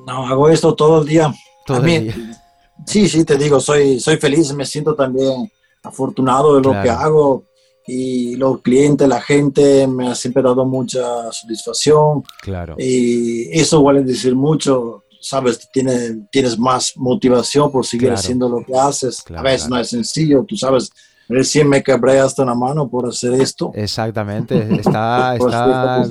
No, 0.07 0.25
hago 0.27 0.49
esto 0.49 0.73
todo 0.75 1.01
el 1.01 1.07
día. 1.07 1.33
Todo 1.65 1.77
el 1.77 1.83
mí- 1.83 1.99
día. 1.99 2.41
Sí, 2.87 3.07
sí, 3.07 3.23
te 3.23 3.37
digo, 3.37 3.59
soy, 3.59 3.99
soy 3.99 4.17
feliz, 4.17 4.51
me 4.53 4.65
siento 4.65 4.95
también 4.95 5.51
afortunado 5.83 6.55
de 6.55 6.61
lo 6.61 6.69
Claro. 6.71 6.83
que 6.83 6.89
hago. 6.89 7.43
y 7.85 8.37
los 8.37 8.61
clientes, 8.61 9.05
la 9.09 9.19
gente 9.19 9.85
me 9.87 10.07
ha 10.07 10.15
siempre 10.15 10.41
dado 10.41 10.63
mucha 10.63 11.29
satisfacción 11.33 12.23
Claro. 12.41 12.77
y 12.79 13.49
eso 13.59 13.83
vale 13.83 14.03
decir 14.05 14.33
mucho, 14.37 15.03
sabes, 15.19 15.67
tienes, 15.69 16.13
tienes 16.31 16.57
más 16.57 16.93
motivación 16.95 17.69
por 17.73 17.85
seguir 17.85 18.07
Claro. 18.07 18.19
haciendo 18.21 18.47
lo 18.47 18.63
que 18.65 18.73
haces. 18.73 19.21
Claro, 19.21 19.41
a 19.41 19.51
veces 19.51 19.67
no 19.67 19.77
es 19.77 19.89
sencillo, 19.89 20.45
tú 20.47 20.55
sabes, 20.55 20.91
recién 21.33 21.67
me 21.67 21.81
quebré 21.83 22.19
hasta 22.19 22.43
una 22.43 22.55
mano 22.55 22.87
por 22.89 23.07
hacer 23.07 23.33
esto. 23.33 23.71
Exactamente. 23.75 24.55
Está, 24.79 25.35
está, 25.35 26.05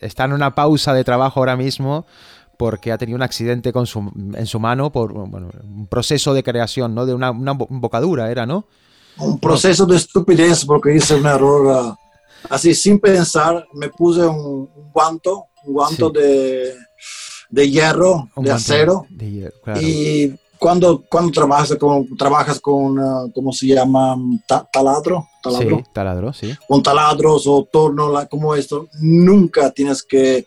está 0.00 0.24
en 0.24 0.32
una 0.32 0.54
pausa 0.54 0.92
de 0.94 1.04
trabajo 1.04 1.40
ahora 1.40 1.56
mismo 1.56 2.06
porque 2.58 2.90
ha 2.92 2.98
tenido 2.98 3.16
un 3.16 3.22
accidente 3.22 3.72
con 3.72 3.86
su, 3.86 3.98
en 4.34 4.46
su 4.46 4.58
mano 4.60 4.90
por 4.90 5.12
bueno, 5.12 5.50
un 5.62 5.86
proceso 5.86 6.32
de 6.34 6.42
creación, 6.42 6.94
¿no? 6.94 7.04
De 7.06 7.12
una, 7.14 7.30
una 7.30 7.52
bo- 7.52 7.66
bocadura, 7.70 8.30
era, 8.30 8.46
¿no? 8.46 8.66
un 9.18 9.38
proceso 9.38 9.86
de 9.86 9.96
estupidez 9.96 10.64
porque 10.66 10.94
hice 10.94 11.14
un 11.14 11.24
error 11.24 11.74
ah, 11.74 11.96
así 12.50 12.74
sin 12.74 12.98
pensar 13.00 13.66
me 13.72 13.88
puse 13.88 14.20
un, 14.26 14.68
guanto 14.92 15.46
un 15.64 15.72
guanto 15.72 16.12
Sí. 16.14 16.20
de, 16.20 16.74
de 17.48 17.70
hierro 17.70 18.28
Un 18.34 18.44
de 18.44 18.50
acero 18.52 19.06
de 19.08 19.30
hierro, 19.30 19.54
claro. 19.64 19.80
y 19.80 20.38
cuando 20.58 21.02
cuando 21.08 21.30
trabajas 21.32 21.76
con 21.76 22.16
trabajas 22.16 22.60
con 22.60 22.98
ah, 22.98 23.24
cómo 23.34 23.52
se 23.52 23.66
llama 23.66 24.16
Ta- 24.46 24.68
taladro 24.72 25.26
taladro 25.42 25.76
Sí, 25.78 25.84
taladro, 25.92 26.32
sí. 26.32 26.54
con 26.68 26.82
taladros 26.82 27.46
o 27.46 27.68
torno 27.70 28.10
la- 28.12 28.26
como 28.26 28.54
esto 28.54 28.88
nunca 29.00 29.70
tienes 29.70 30.02
que 30.02 30.38
eh, 30.38 30.46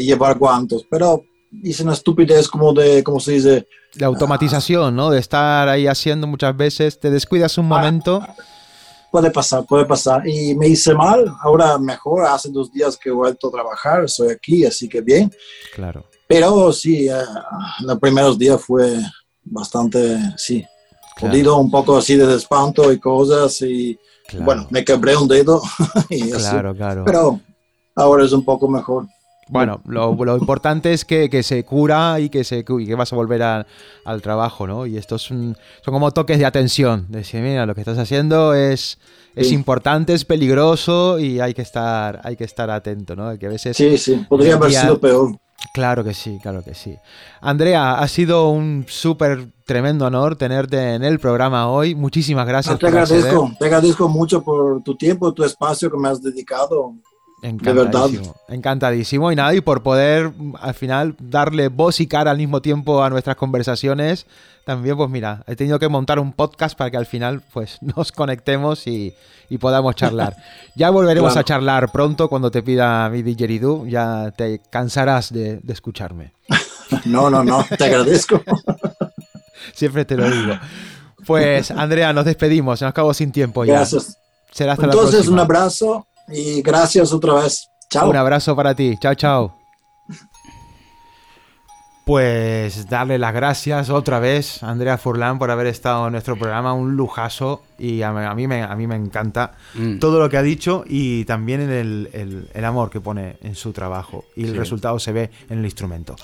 llevar 0.00 0.38
guantes 0.38 0.82
pero 0.90 1.22
hice 1.62 1.82
una 1.82 1.92
estupidez 1.94 2.48
como 2.48 2.72
de 2.72 3.02
cómo 3.02 3.18
se 3.20 3.32
dice 3.32 3.66
De 3.94 4.04
automatización, 4.04 4.94
¿no? 4.94 5.10
De 5.10 5.18
estar 5.20 5.68
ahí 5.68 5.86
haciendo 5.86 6.26
muchas 6.26 6.54
veces, 6.56 7.00
te 7.00 7.10
descuidas 7.10 7.56
un 7.56 7.66
momento. 7.66 8.22
Puede 9.10 9.30
pasar, 9.30 9.64
puede 9.64 9.86
pasar. 9.86 10.28
Y 10.28 10.54
me 10.54 10.68
hice 10.68 10.92
mal, 10.92 11.24
ahora 11.40 11.78
mejor, 11.78 12.26
hace 12.26 12.50
dos 12.50 12.70
días 12.70 12.98
que 12.98 13.08
he 13.08 13.12
vuelto 13.12 13.48
a 13.48 13.52
trabajar, 13.52 14.04
estoy 14.04 14.28
aquí, 14.30 14.66
así 14.66 14.86
que 14.88 15.00
bien. 15.00 15.32
Claro. 15.74 16.04
Pero 16.28 16.72
sí, 16.72 17.08
eh, 17.08 17.14
los 17.80 17.98
primeros 17.98 18.36
días 18.36 18.60
fue 18.60 18.98
bastante, 19.46 20.18
sí, 20.36 20.64
Claro. 21.16 21.32
jodido, 21.32 21.56
un 21.58 21.70
poco 21.70 21.96
así 21.96 22.14
de 22.16 22.34
espanto 22.34 22.92
y 22.92 22.98
cosas. 22.98 23.60
Y 23.62 23.98
Claro. 24.28 24.44
bueno, 24.44 24.66
me 24.70 24.84
quebré 24.84 25.16
un 25.16 25.26
dedo. 25.28 25.62
y 26.10 26.22
así. 26.32 26.50
Claro, 26.50 26.74
claro. 26.74 27.04
Pero 27.06 27.40
ahora 27.94 28.24
es 28.24 28.32
un 28.32 28.44
poco 28.44 28.68
mejor. 28.68 29.06
Bueno, 29.48 29.80
lo, 29.86 30.12
lo 30.24 30.36
importante 30.36 30.92
es 30.92 31.04
que, 31.04 31.30
que 31.30 31.44
se 31.44 31.64
cura 31.64 32.18
y 32.18 32.28
que, 32.30 32.42
se, 32.42 32.64
y 32.68 32.86
que 32.86 32.94
vas 32.96 33.12
a 33.12 33.16
volver 33.16 33.42
a- 33.44 33.64
al 34.04 34.20
trabajo, 34.20 34.66
¿no? 34.66 34.86
Y 34.86 34.96
estos 34.98 35.22
son, 35.22 35.56
son 35.84 35.94
como 35.94 36.10
toques 36.10 36.38
de 36.40 36.44
atención. 36.44 37.06
Decir, 37.08 37.40
mira, 37.42 37.64
lo 37.64 37.74
que 37.76 37.80
estás 37.82 37.96
haciendo 37.96 38.54
es, 38.54 38.98
es 39.36 39.48
Sí. 39.50 39.54
importante, 39.54 40.14
es 40.14 40.24
peligroso 40.24 41.20
y 41.20 41.38
hay 41.38 41.54
que 41.54 41.62
estar, 41.62 42.20
hay 42.24 42.34
que 42.36 42.42
estar 42.42 42.68
atento, 42.70 43.14
¿no? 43.14 43.38
Que 43.38 43.46
a 43.46 43.50
veces... 43.50 43.76
Sí, 43.76 43.96
sí, 43.96 44.16
podría 44.28 44.56
haber 44.56 44.72
sido 44.72 44.98
peor. 44.98 45.38
Claro 45.72 46.04
que 46.04 46.14
sí, 46.14 46.38
claro 46.40 46.62
que 46.62 46.74
sí. 46.74 46.96
Andrea, 47.40 47.98
ha 47.98 48.08
sido 48.08 48.48
un 48.50 48.84
súper 48.88 49.48
tremendo 49.64 50.06
honor 50.06 50.36
tenerte 50.36 50.94
en 50.94 51.02
el 51.02 51.18
programa 51.18 51.68
hoy. 51.68 51.94
Muchísimas 51.94 52.46
gracias 52.46 52.78
te 52.78 52.86
por 52.86 52.96
acceder. 52.96 53.24
agradezco, 53.24 53.56
te 53.58 53.64
agradezco 53.66 54.08
mucho 54.08 54.42
por 54.42 54.82
tu 54.82 54.96
tiempo, 54.96 55.32
tu 55.32 55.44
espacio 55.44 55.90
que 55.90 55.98
me 55.98 56.08
has 56.08 56.22
dedicado. 56.22 56.94
Encantadísimo, 57.48 58.34
encantadísimo. 58.48 59.32
Y 59.32 59.36
nada, 59.36 59.54
y 59.54 59.60
por 59.60 59.82
poder 59.82 60.30
mm, 60.36 60.54
al 60.60 60.74
final 60.74 61.14
darle 61.20 61.68
voz 61.68 62.00
y 62.00 62.06
cara 62.06 62.30
al 62.32 62.38
mismo 62.38 62.60
tiempo 62.60 63.02
a 63.02 63.10
nuestras 63.10 63.36
conversaciones, 63.36 64.26
también 64.64 64.96
pues 64.96 65.08
mira, 65.10 65.44
he 65.46 65.54
tenido 65.54 65.78
que 65.78 65.88
montar 65.88 66.18
un 66.18 66.32
podcast 66.32 66.76
para 66.76 66.90
que 66.90 66.96
al 66.96 67.06
final 67.06 67.42
pues 67.52 67.78
nos 67.80 68.10
conectemos 68.12 68.86
y, 68.86 69.14
y 69.48 69.58
podamos 69.58 69.94
charlar. 69.94 70.36
Ya 70.74 70.90
volveremos 70.90 71.32
Claro. 71.32 71.40
a 71.40 71.44
charlar 71.44 71.92
pronto 71.92 72.28
cuando 72.28 72.50
te 72.50 72.62
pida 72.62 73.08
mi 73.08 73.22
didgeridoo, 73.22 73.86
ya 73.86 74.30
te 74.36 74.60
cansarás 74.70 75.32
de, 75.32 75.58
de 75.62 75.72
escucharme. 75.72 76.32
No, 77.04 77.28
no, 77.30 77.42
no, 77.42 77.64
te 77.76 77.84
agradezco. 77.84 78.40
Siempre 79.74 80.04
te 80.04 80.16
lo 80.16 80.30
digo. 80.30 80.54
Pues 81.26 81.72
Andrea, 81.72 82.12
nos 82.12 82.24
despedimos, 82.24 82.78
se 82.78 82.84
nos 82.84 82.90
acabó 82.90 83.12
sin 83.12 83.32
tiempo 83.32 83.64
ya. 83.64 83.74
Gracias. 83.74 84.16
Será 84.52 84.72
hasta 84.74 84.86
la 84.86 84.92
Entonces, 84.92 85.14
próxima. 85.16 85.34
un 85.34 85.40
abrazo 85.40 86.06
y 86.28 86.62
gracias 86.62 87.12
otra 87.12 87.34
vez. 87.34 87.68
Chao. 87.90 88.10
Un 88.10 88.16
abrazo 88.16 88.54
para 88.56 88.74
ti. 88.74 88.96
Chao, 89.00 89.14
chao. 89.14 89.56
Pues 92.04 92.88
darle 92.88 93.18
las 93.18 93.34
gracias 93.34 93.90
otra 93.90 94.20
vez 94.20 94.62
a 94.62 94.70
Andrea 94.70 94.96
Furlan 94.96 95.40
por 95.40 95.50
haber 95.50 95.66
estado 95.66 96.06
en 96.06 96.12
nuestro 96.12 96.36
programa, 96.38 96.72
un 96.72 96.94
lujazo 96.94 97.62
y 97.80 98.02
a, 98.02 98.10
a 98.30 98.34
mí, 98.36 98.46
me, 98.46 98.62
a 98.62 98.76
mí 98.76 98.86
me 98.86 98.94
encanta 98.94 99.54
Mm. 99.74 99.98
todo 99.98 100.20
lo 100.20 100.28
que 100.30 100.36
ha 100.36 100.42
dicho 100.42 100.84
y 100.86 101.24
también 101.24 101.62
en 101.62 101.70
el, 101.70 102.10
el- 102.12 102.48
el 102.54 102.64
amor 102.64 102.90
que 102.90 103.00
pone 103.00 103.38
en 103.42 103.56
su 103.56 103.72
trabajo 103.72 104.24
y 104.36 104.44
el 104.44 104.52
Sí. 104.52 104.56
resultado 104.56 105.00
se 105.00 105.10
ve 105.10 105.30
en 105.50 105.58
el 105.58 105.64
instrumento. 105.64 106.14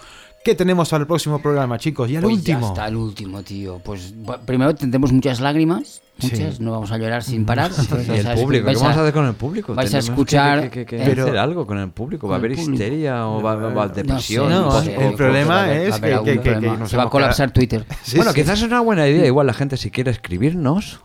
¿Qué 0.44 0.56
tenemos 0.56 0.88
para 0.88 1.02
el 1.02 1.06
próximo 1.06 1.40
programa, 1.40 1.78
chicos? 1.78 2.10
Y 2.10 2.16
el 2.16 2.22
Pues 2.22 2.34
último. 2.34 2.60
Ya 2.60 2.66
está 2.68 2.88
el 2.88 2.96
último, 2.96 3.42
tío. 3.44 3.78
Pues 3.84 4.12
primero 4.44 4.74
tendremos 4.74 5.12
muchas 5.12 5.38
lágrimas, 5.40 6.02
Sí. 6.18 6.30
muchas, 6.32 6.58
no 6.60 6.72
vamos 6.72 6.90
a 6.90 6.98
llorar 6.98 7.22
sin 7.22 7.44
parar. 7.46 7.70
entonces 7.78 8.08
Y 8.24 8.26
el 8.28 8.34
público, 8.40 8.66
¿qué 8.66 8.74
vamos 8.74 8.96
a 8.96 9.00
hacer 9.02 9.12
con 9.12 9.26
el 9.26 9.34
público? 9.34 9.72
vais 9.74 9.94
a 9.94 9.98
escuchar, 9.98 10.68
que, 10.68 10.84
que- 10.84 10.96
que 10.96 11.02
eh, 11.10 11.12
hacer 11.12 11.38
algo 11.38 11.64
con 11.64 11.78
el 11.78 11.90
público. 11.90 12.26
¿Va 12.26 12.36
a 12.36 12.38
haber 12.38 12.52
histeria 12.52 13.28
o 13.28 13.40
va, 13.40 13.86
depresión? 13.88 14.50
No, 14.50 14.82
sé, 14.82 14.94
No, 14.94 15.00
no 15.00 15.08
el 15.10 15.14
problema 15.14 15.54
va 15.54 15.72
es 15.74 15.94
que- 16.00 16.38
problema. 16.40 16.86
Se 16.88 16.96
va 16.96 17.04
a 17.04 17.08
colapsar 17.10 17.52
Twitter. 17.52 17.86
Sí, 18.02 18.16
bueno, 18.16 18.32
sí. 18.32 18.40
quizás 18.40 18.58
es 18.58 18.64
una 18.64 18.80
buena 18.80 19.06
idea. 19.06 19.24
Igual 19.26 19.46
la 19.46 19.54
gente 19.54 19.76
si 19.76 19.92
quiere 19.92 20.10
escribirnos, 20.10 21.00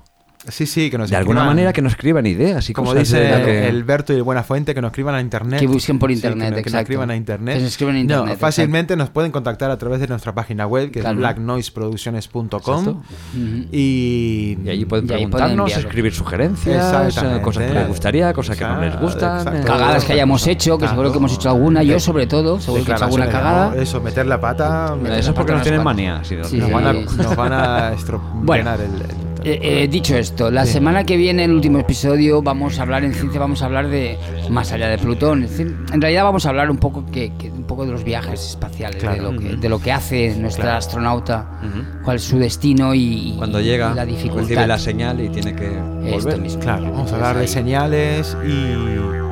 Sí, 0.49 0.65
sí, 0.65 0.89
que 0.89 0.97
nos 0.97 1.09
de 1.09 1.15
alguna 1.15 1.43
manera 1.43 1.73
que 1.73 1.81
nos 1.81 1.93
escriban 1.93 2.25
ideas 2.25 2.69
y 2.69 2.73
Como 2.73 2.91
cosas 2.91 3.03
dice 3.09 3.19
de 3.19 3.31
la 3.31 3.43
que- 3.45 3.67
el 3.67 3.83
Berto 3.83 4.13
y 4.13 4.21
Buena 4.21 4.43
Fuente, 4.43 4.73
que 4.73 4.81
nos 4.81 4.89
escriban 4.89 5.15
a 5.15 5.21
internet. 5.21 5.59
Que 5.59 5.67
busquen 5.67 5.99
por 5.99 6.09
Sí, 6.09 6.15
internet, 6.15 6.49
que, 6.49 6.51
nos- 6.51 6.55
que 6.55 6.61
nos 6.61 6.67
exacto. 6.67 6.81
escriban 6.83 7.09
a 7.11 7.15
internet. 7.15 7.55
Que 7.55 7.61
nos 7.63 7.71
escriban 7.71 7.95
a 7.97 8.03
No, 8.03 8.35
fácilmente 8.37 8.95
nos 8.95 9.09
pueden 9.09 9.31
contactar 9.31 9.71
a 9.71 9.77
través 9.77 9.99
de 9.99 10.07
nuestra 10.07 10.33
página 10.33 10.65
web, 10.67 10.91
que 10.91 10.99
Claro. 11.01 11.15
es 11.15 11.19
blacknoiseproducciones.com. 11.19 12.79
Exacto. 12.79 12.91
Ujú. 12.91 13.65
Y, 13.71 14.57
Y 14.63 14.69
allí 14.69 14.69
pueden 14.69 14.69
Y 14.69 14.69
ahí 14.69 14.85
pueden 14.85 15.07
preguntarnos, 15.07 15.59
enviarlo. 15.71 15.87
escribir 15.87 16.13
sugerencias, 16.13 17.07
Exactamente. 17.07 17.41
cosas 17.43 17.63
que 17.67 17.73
les 17.73 17.87
gustaría, 17.87 18.33
cosas 18.33 18.57
que 18.57 18.63
no 18.63 18.81
les 18.81 18.99
gustan. 18.99 19.37
Exacto. 19.39 19.59
eh, 19.59 19.63
Cagadas 19.65 20.05
que 20.05 20.13
hayamos 20.13 20.47
hecho, 20.47 20.77
que 20.77 20.87
seguro 20.87 21.11
que 21.11 21.17
hemos 21.17 21.33
hecho 21.33 21.49
alguna, 21.49 21.83
yo 21.83 21.99
sobre 21.99 22.27
todo, 22.27 22.59
seguro 22.59 22.83
que 22.85 22.91
he 22.91 22.95
hecho 22.95 23.03
alguna 23.05 23.25
declaraciones 23.25 23.27
de 23.27 23.71
cagada. 23.73 23.83
Eso, 23.83 24.01
meter 24.01 24.25
la 24.25 24.39
pata. 24.39 24.95
meter 24.95 25.19
Eso 25.19 25.27
la 25.27 25.31
es 25.31 25.35
porque 25.35 25.41
pata. 25.51 25.53
nos 25.55 25.63
tienen 25.63 25.83
manía. 25.83 26.21
Sí, 26.23 26.35
Nos 26.35 26.47
sí. 26.49 26.59
van 26.59 26.87
a, 26.87 26.93
nos 26.93 27.35
van 27.35 27.53
a 27.53 27.93
estro- 27.97 28.21
Bueno. 28.35 28.63
llenar 28.71 28.81
el, 28.81 29.01
el- 29.01 29.26
Eh, 29.43 29.59
eh, 29.83 29.87
dicho 29.87 30.15
esto, 30.17 30.49
la 30.51 30.65
semana 30.65 31.03
que 31.05 31.15
viene, 31.15 31.45
el 31.45 31.51
último 31.51 31.79
episodio, 31.79 32.41
vamos 32.41 32.79
a 32.79 32.81
hablar 32.81 33.03
en 33.03 33.13
ciencia, 33.13 33.39
vamos 33.39 33.61
a 33.61 33.65
hablar 33.65 33.87
de 33.87 34.17
más 34.49 34.71
allá 34.71 34.87
de 34.89 34.97
Plutón. 34.97 35.43
Es 35.43 35.51
decir, 35.51 35.75
en 35.93 36.01
realidad 36.01 36.23
vamos 36.23 36.45
a 36.45 36.49
hablar 36.49 36.69
un 36.71 36.77
poco 36.77 37.05
que, 37.05 37.31
que- 37.37 37.49
un 37.51 37.63
poco 37.63 37.85
de 37.85 37.91
los 37.91 38.03
viajes 38.03 38.45
espaciales, 38.49 39.01
de, 39.01 39.07
Claro. 39.07 39.31
lo 39.31 39.39
que, 39.39 39.55
de 39.55 39.69
lo 39.69 39.79
que 39.79 39.91
hace 39.91 40.35
nuestra 40.37 40.63
Claro. 40.63 40.77
astronauta, 40.79 41.59
Ujú. 41.63 42.03
cuál 42.03 42.15
es 42.17 42.23
su 42.23 42.39
destino 42.39 42.93
y, 42.93 43.31
y- 43.31 43.35
Cuando 43.37 43.61
llega, 43.61 43.91
y 43.91 43.95
la 43.95 44.05
dificultad. 44.05 44.41
recibe 44.47 44.67
la 44.67 44.79
señal 44.79 45.21
y 45.21 45.29
tiene 45.29 45.55
que 45.55 45.65
Esto 45.67 46.23
volver. 46.23 46.41
mismo. 46.41 46.59
Claro, 46.61 46.91
vamos 46.91 47.11
a 47.11 47.15
hablar 47.15 47.37
de 47.37 47.47
señales 47.47 48.35
y, 48.45 48.49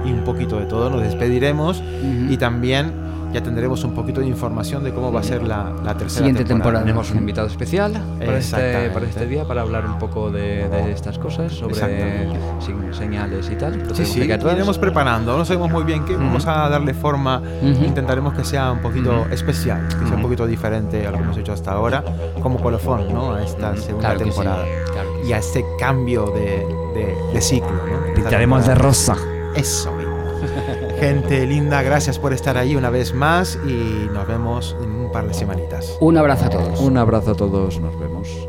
y 0.10 0.12
un 0.14 0.22
poquito 0.24 0.60
de 0.60 0.66
todo. 0.66 0.90
Nos 0.90 1.02
despediremos 1.02 1.80
Ujú. 1.80 2.32
y 2.32 2.38
también 2.38 3.05
ya 3.34 3.42
tendremos 3.44 3.84
un 3.84 3.94
poquito 3.94 4.22
de 4.22 4.28
información 4.28 4.84
de 4.84 4.94
cómo 4.94 5.12
va 5.12 5.20
a 5.20 5.24
ser 5.24 5.44
la, 5.44 5.72
la 5.84 5.98
tercera 5.98 6.26
Siguiente 6.26 6.46
temporada. 6.46 6.84
Tenemos 6.84 7.12
un 7.12 7.18
invitado 7.18 7.48
especial 7.48 7.94
para 8.20 8.38
este, 8.38 8.90
para 8.92 9.06
este 9.06 9.26
día 9.28 9.46
para 9.46 9.62
hablar 9.62 9.86
un 9.86 9.98
poco 10.00 10.32
de, 10.32 10.70
de 10.70 10.92
estas 10.92 11.20
cosas, 11.20 11.52
sobre 11.54 11.76
señales 12.92 13.50
y 13.52 13.56
tal. 13.56 13.84
Sí, 13.94 14.06
sí, 14.06 14.22
iremos 14.22 14.78
preparando. 14.78 15.38
No 15.38 15.46
sabemos 15.46 15.72
muy 15.72 15.84
bien 15.84 16.06
qué. 16.06 16.16
Vamos 16.16 16.46
a 16.48 16.70
darle 16.70 16.94
forma. 16.94 17.40
Ujú. 17.40 17.84
Intentaremos 17.86 18.34
que 18.34 18.44
sea 18.44 18.72
un 18.72 18.80
poquito 18.80 19.26
especial, 19.32 19.88
que 19.88 20.06
sea 20.08 20.16
un 20.16 20.22
poquito 20.22 20.46
diferente 20.48 21.06
a 21.06 21.12
lo 21.12 21.18
que 21.18 21.24
hemos 21.24 21.38
hecho 21.38 21.54
hasta 21.54 21.72
ahora, 21.72 22.04
como 22.42 22.60
colofón, 22.60 23.14
¿no? 23.14 23.34
A 23.34 23.44
esta 23.44 23.76
segunda 23.76 24.10
Claro 24.10 24.20
que 24.20 24.26
sí, 24.26 24.30
temporada. 24.32 24.66
claro 24.94 25.10
Y 25.28 25.34
a 25.34 25.38
este 25.40 25.66
cambio 25.80 26.28
de, 26.28 26.66
de- 26.94 27.16
de 27.34 27.42
ciclo, 27.42 27.72
¿no? 27.72 28.14
Pintaremos 28.16 28.66
de 28.66 28.76
rosa. 28.76 29.16
Eso. 29.56 29.95
Gente 31.00 31.46
linda, 31.46 31.82
gracias 31.82 32.20
por 32.20 32.34
estar 32.34 32.58
ahí 32.58 32.76
una 32.76 32.90
vez 32.90 33.14
más 33.14 33.58
y 33.66 34.10
nos 34.14 34.28
vemos 34.28 34.76
en 34.82 34.92
un 34.92 35.12
par 35.12 35.28
de 35.28 35.34
semanitas. 35.34 35.98
Un 36.00 36.18
abrazo 36.18 36.46
a 36.46 36.50
todos. 36.50 36.80
Un 36.80 36.98
abrazo 36.98 37.32
a 37.32 37.36
todos, 37.36 37.80
nos 37.80 37.98
vemos. 38.00 38.45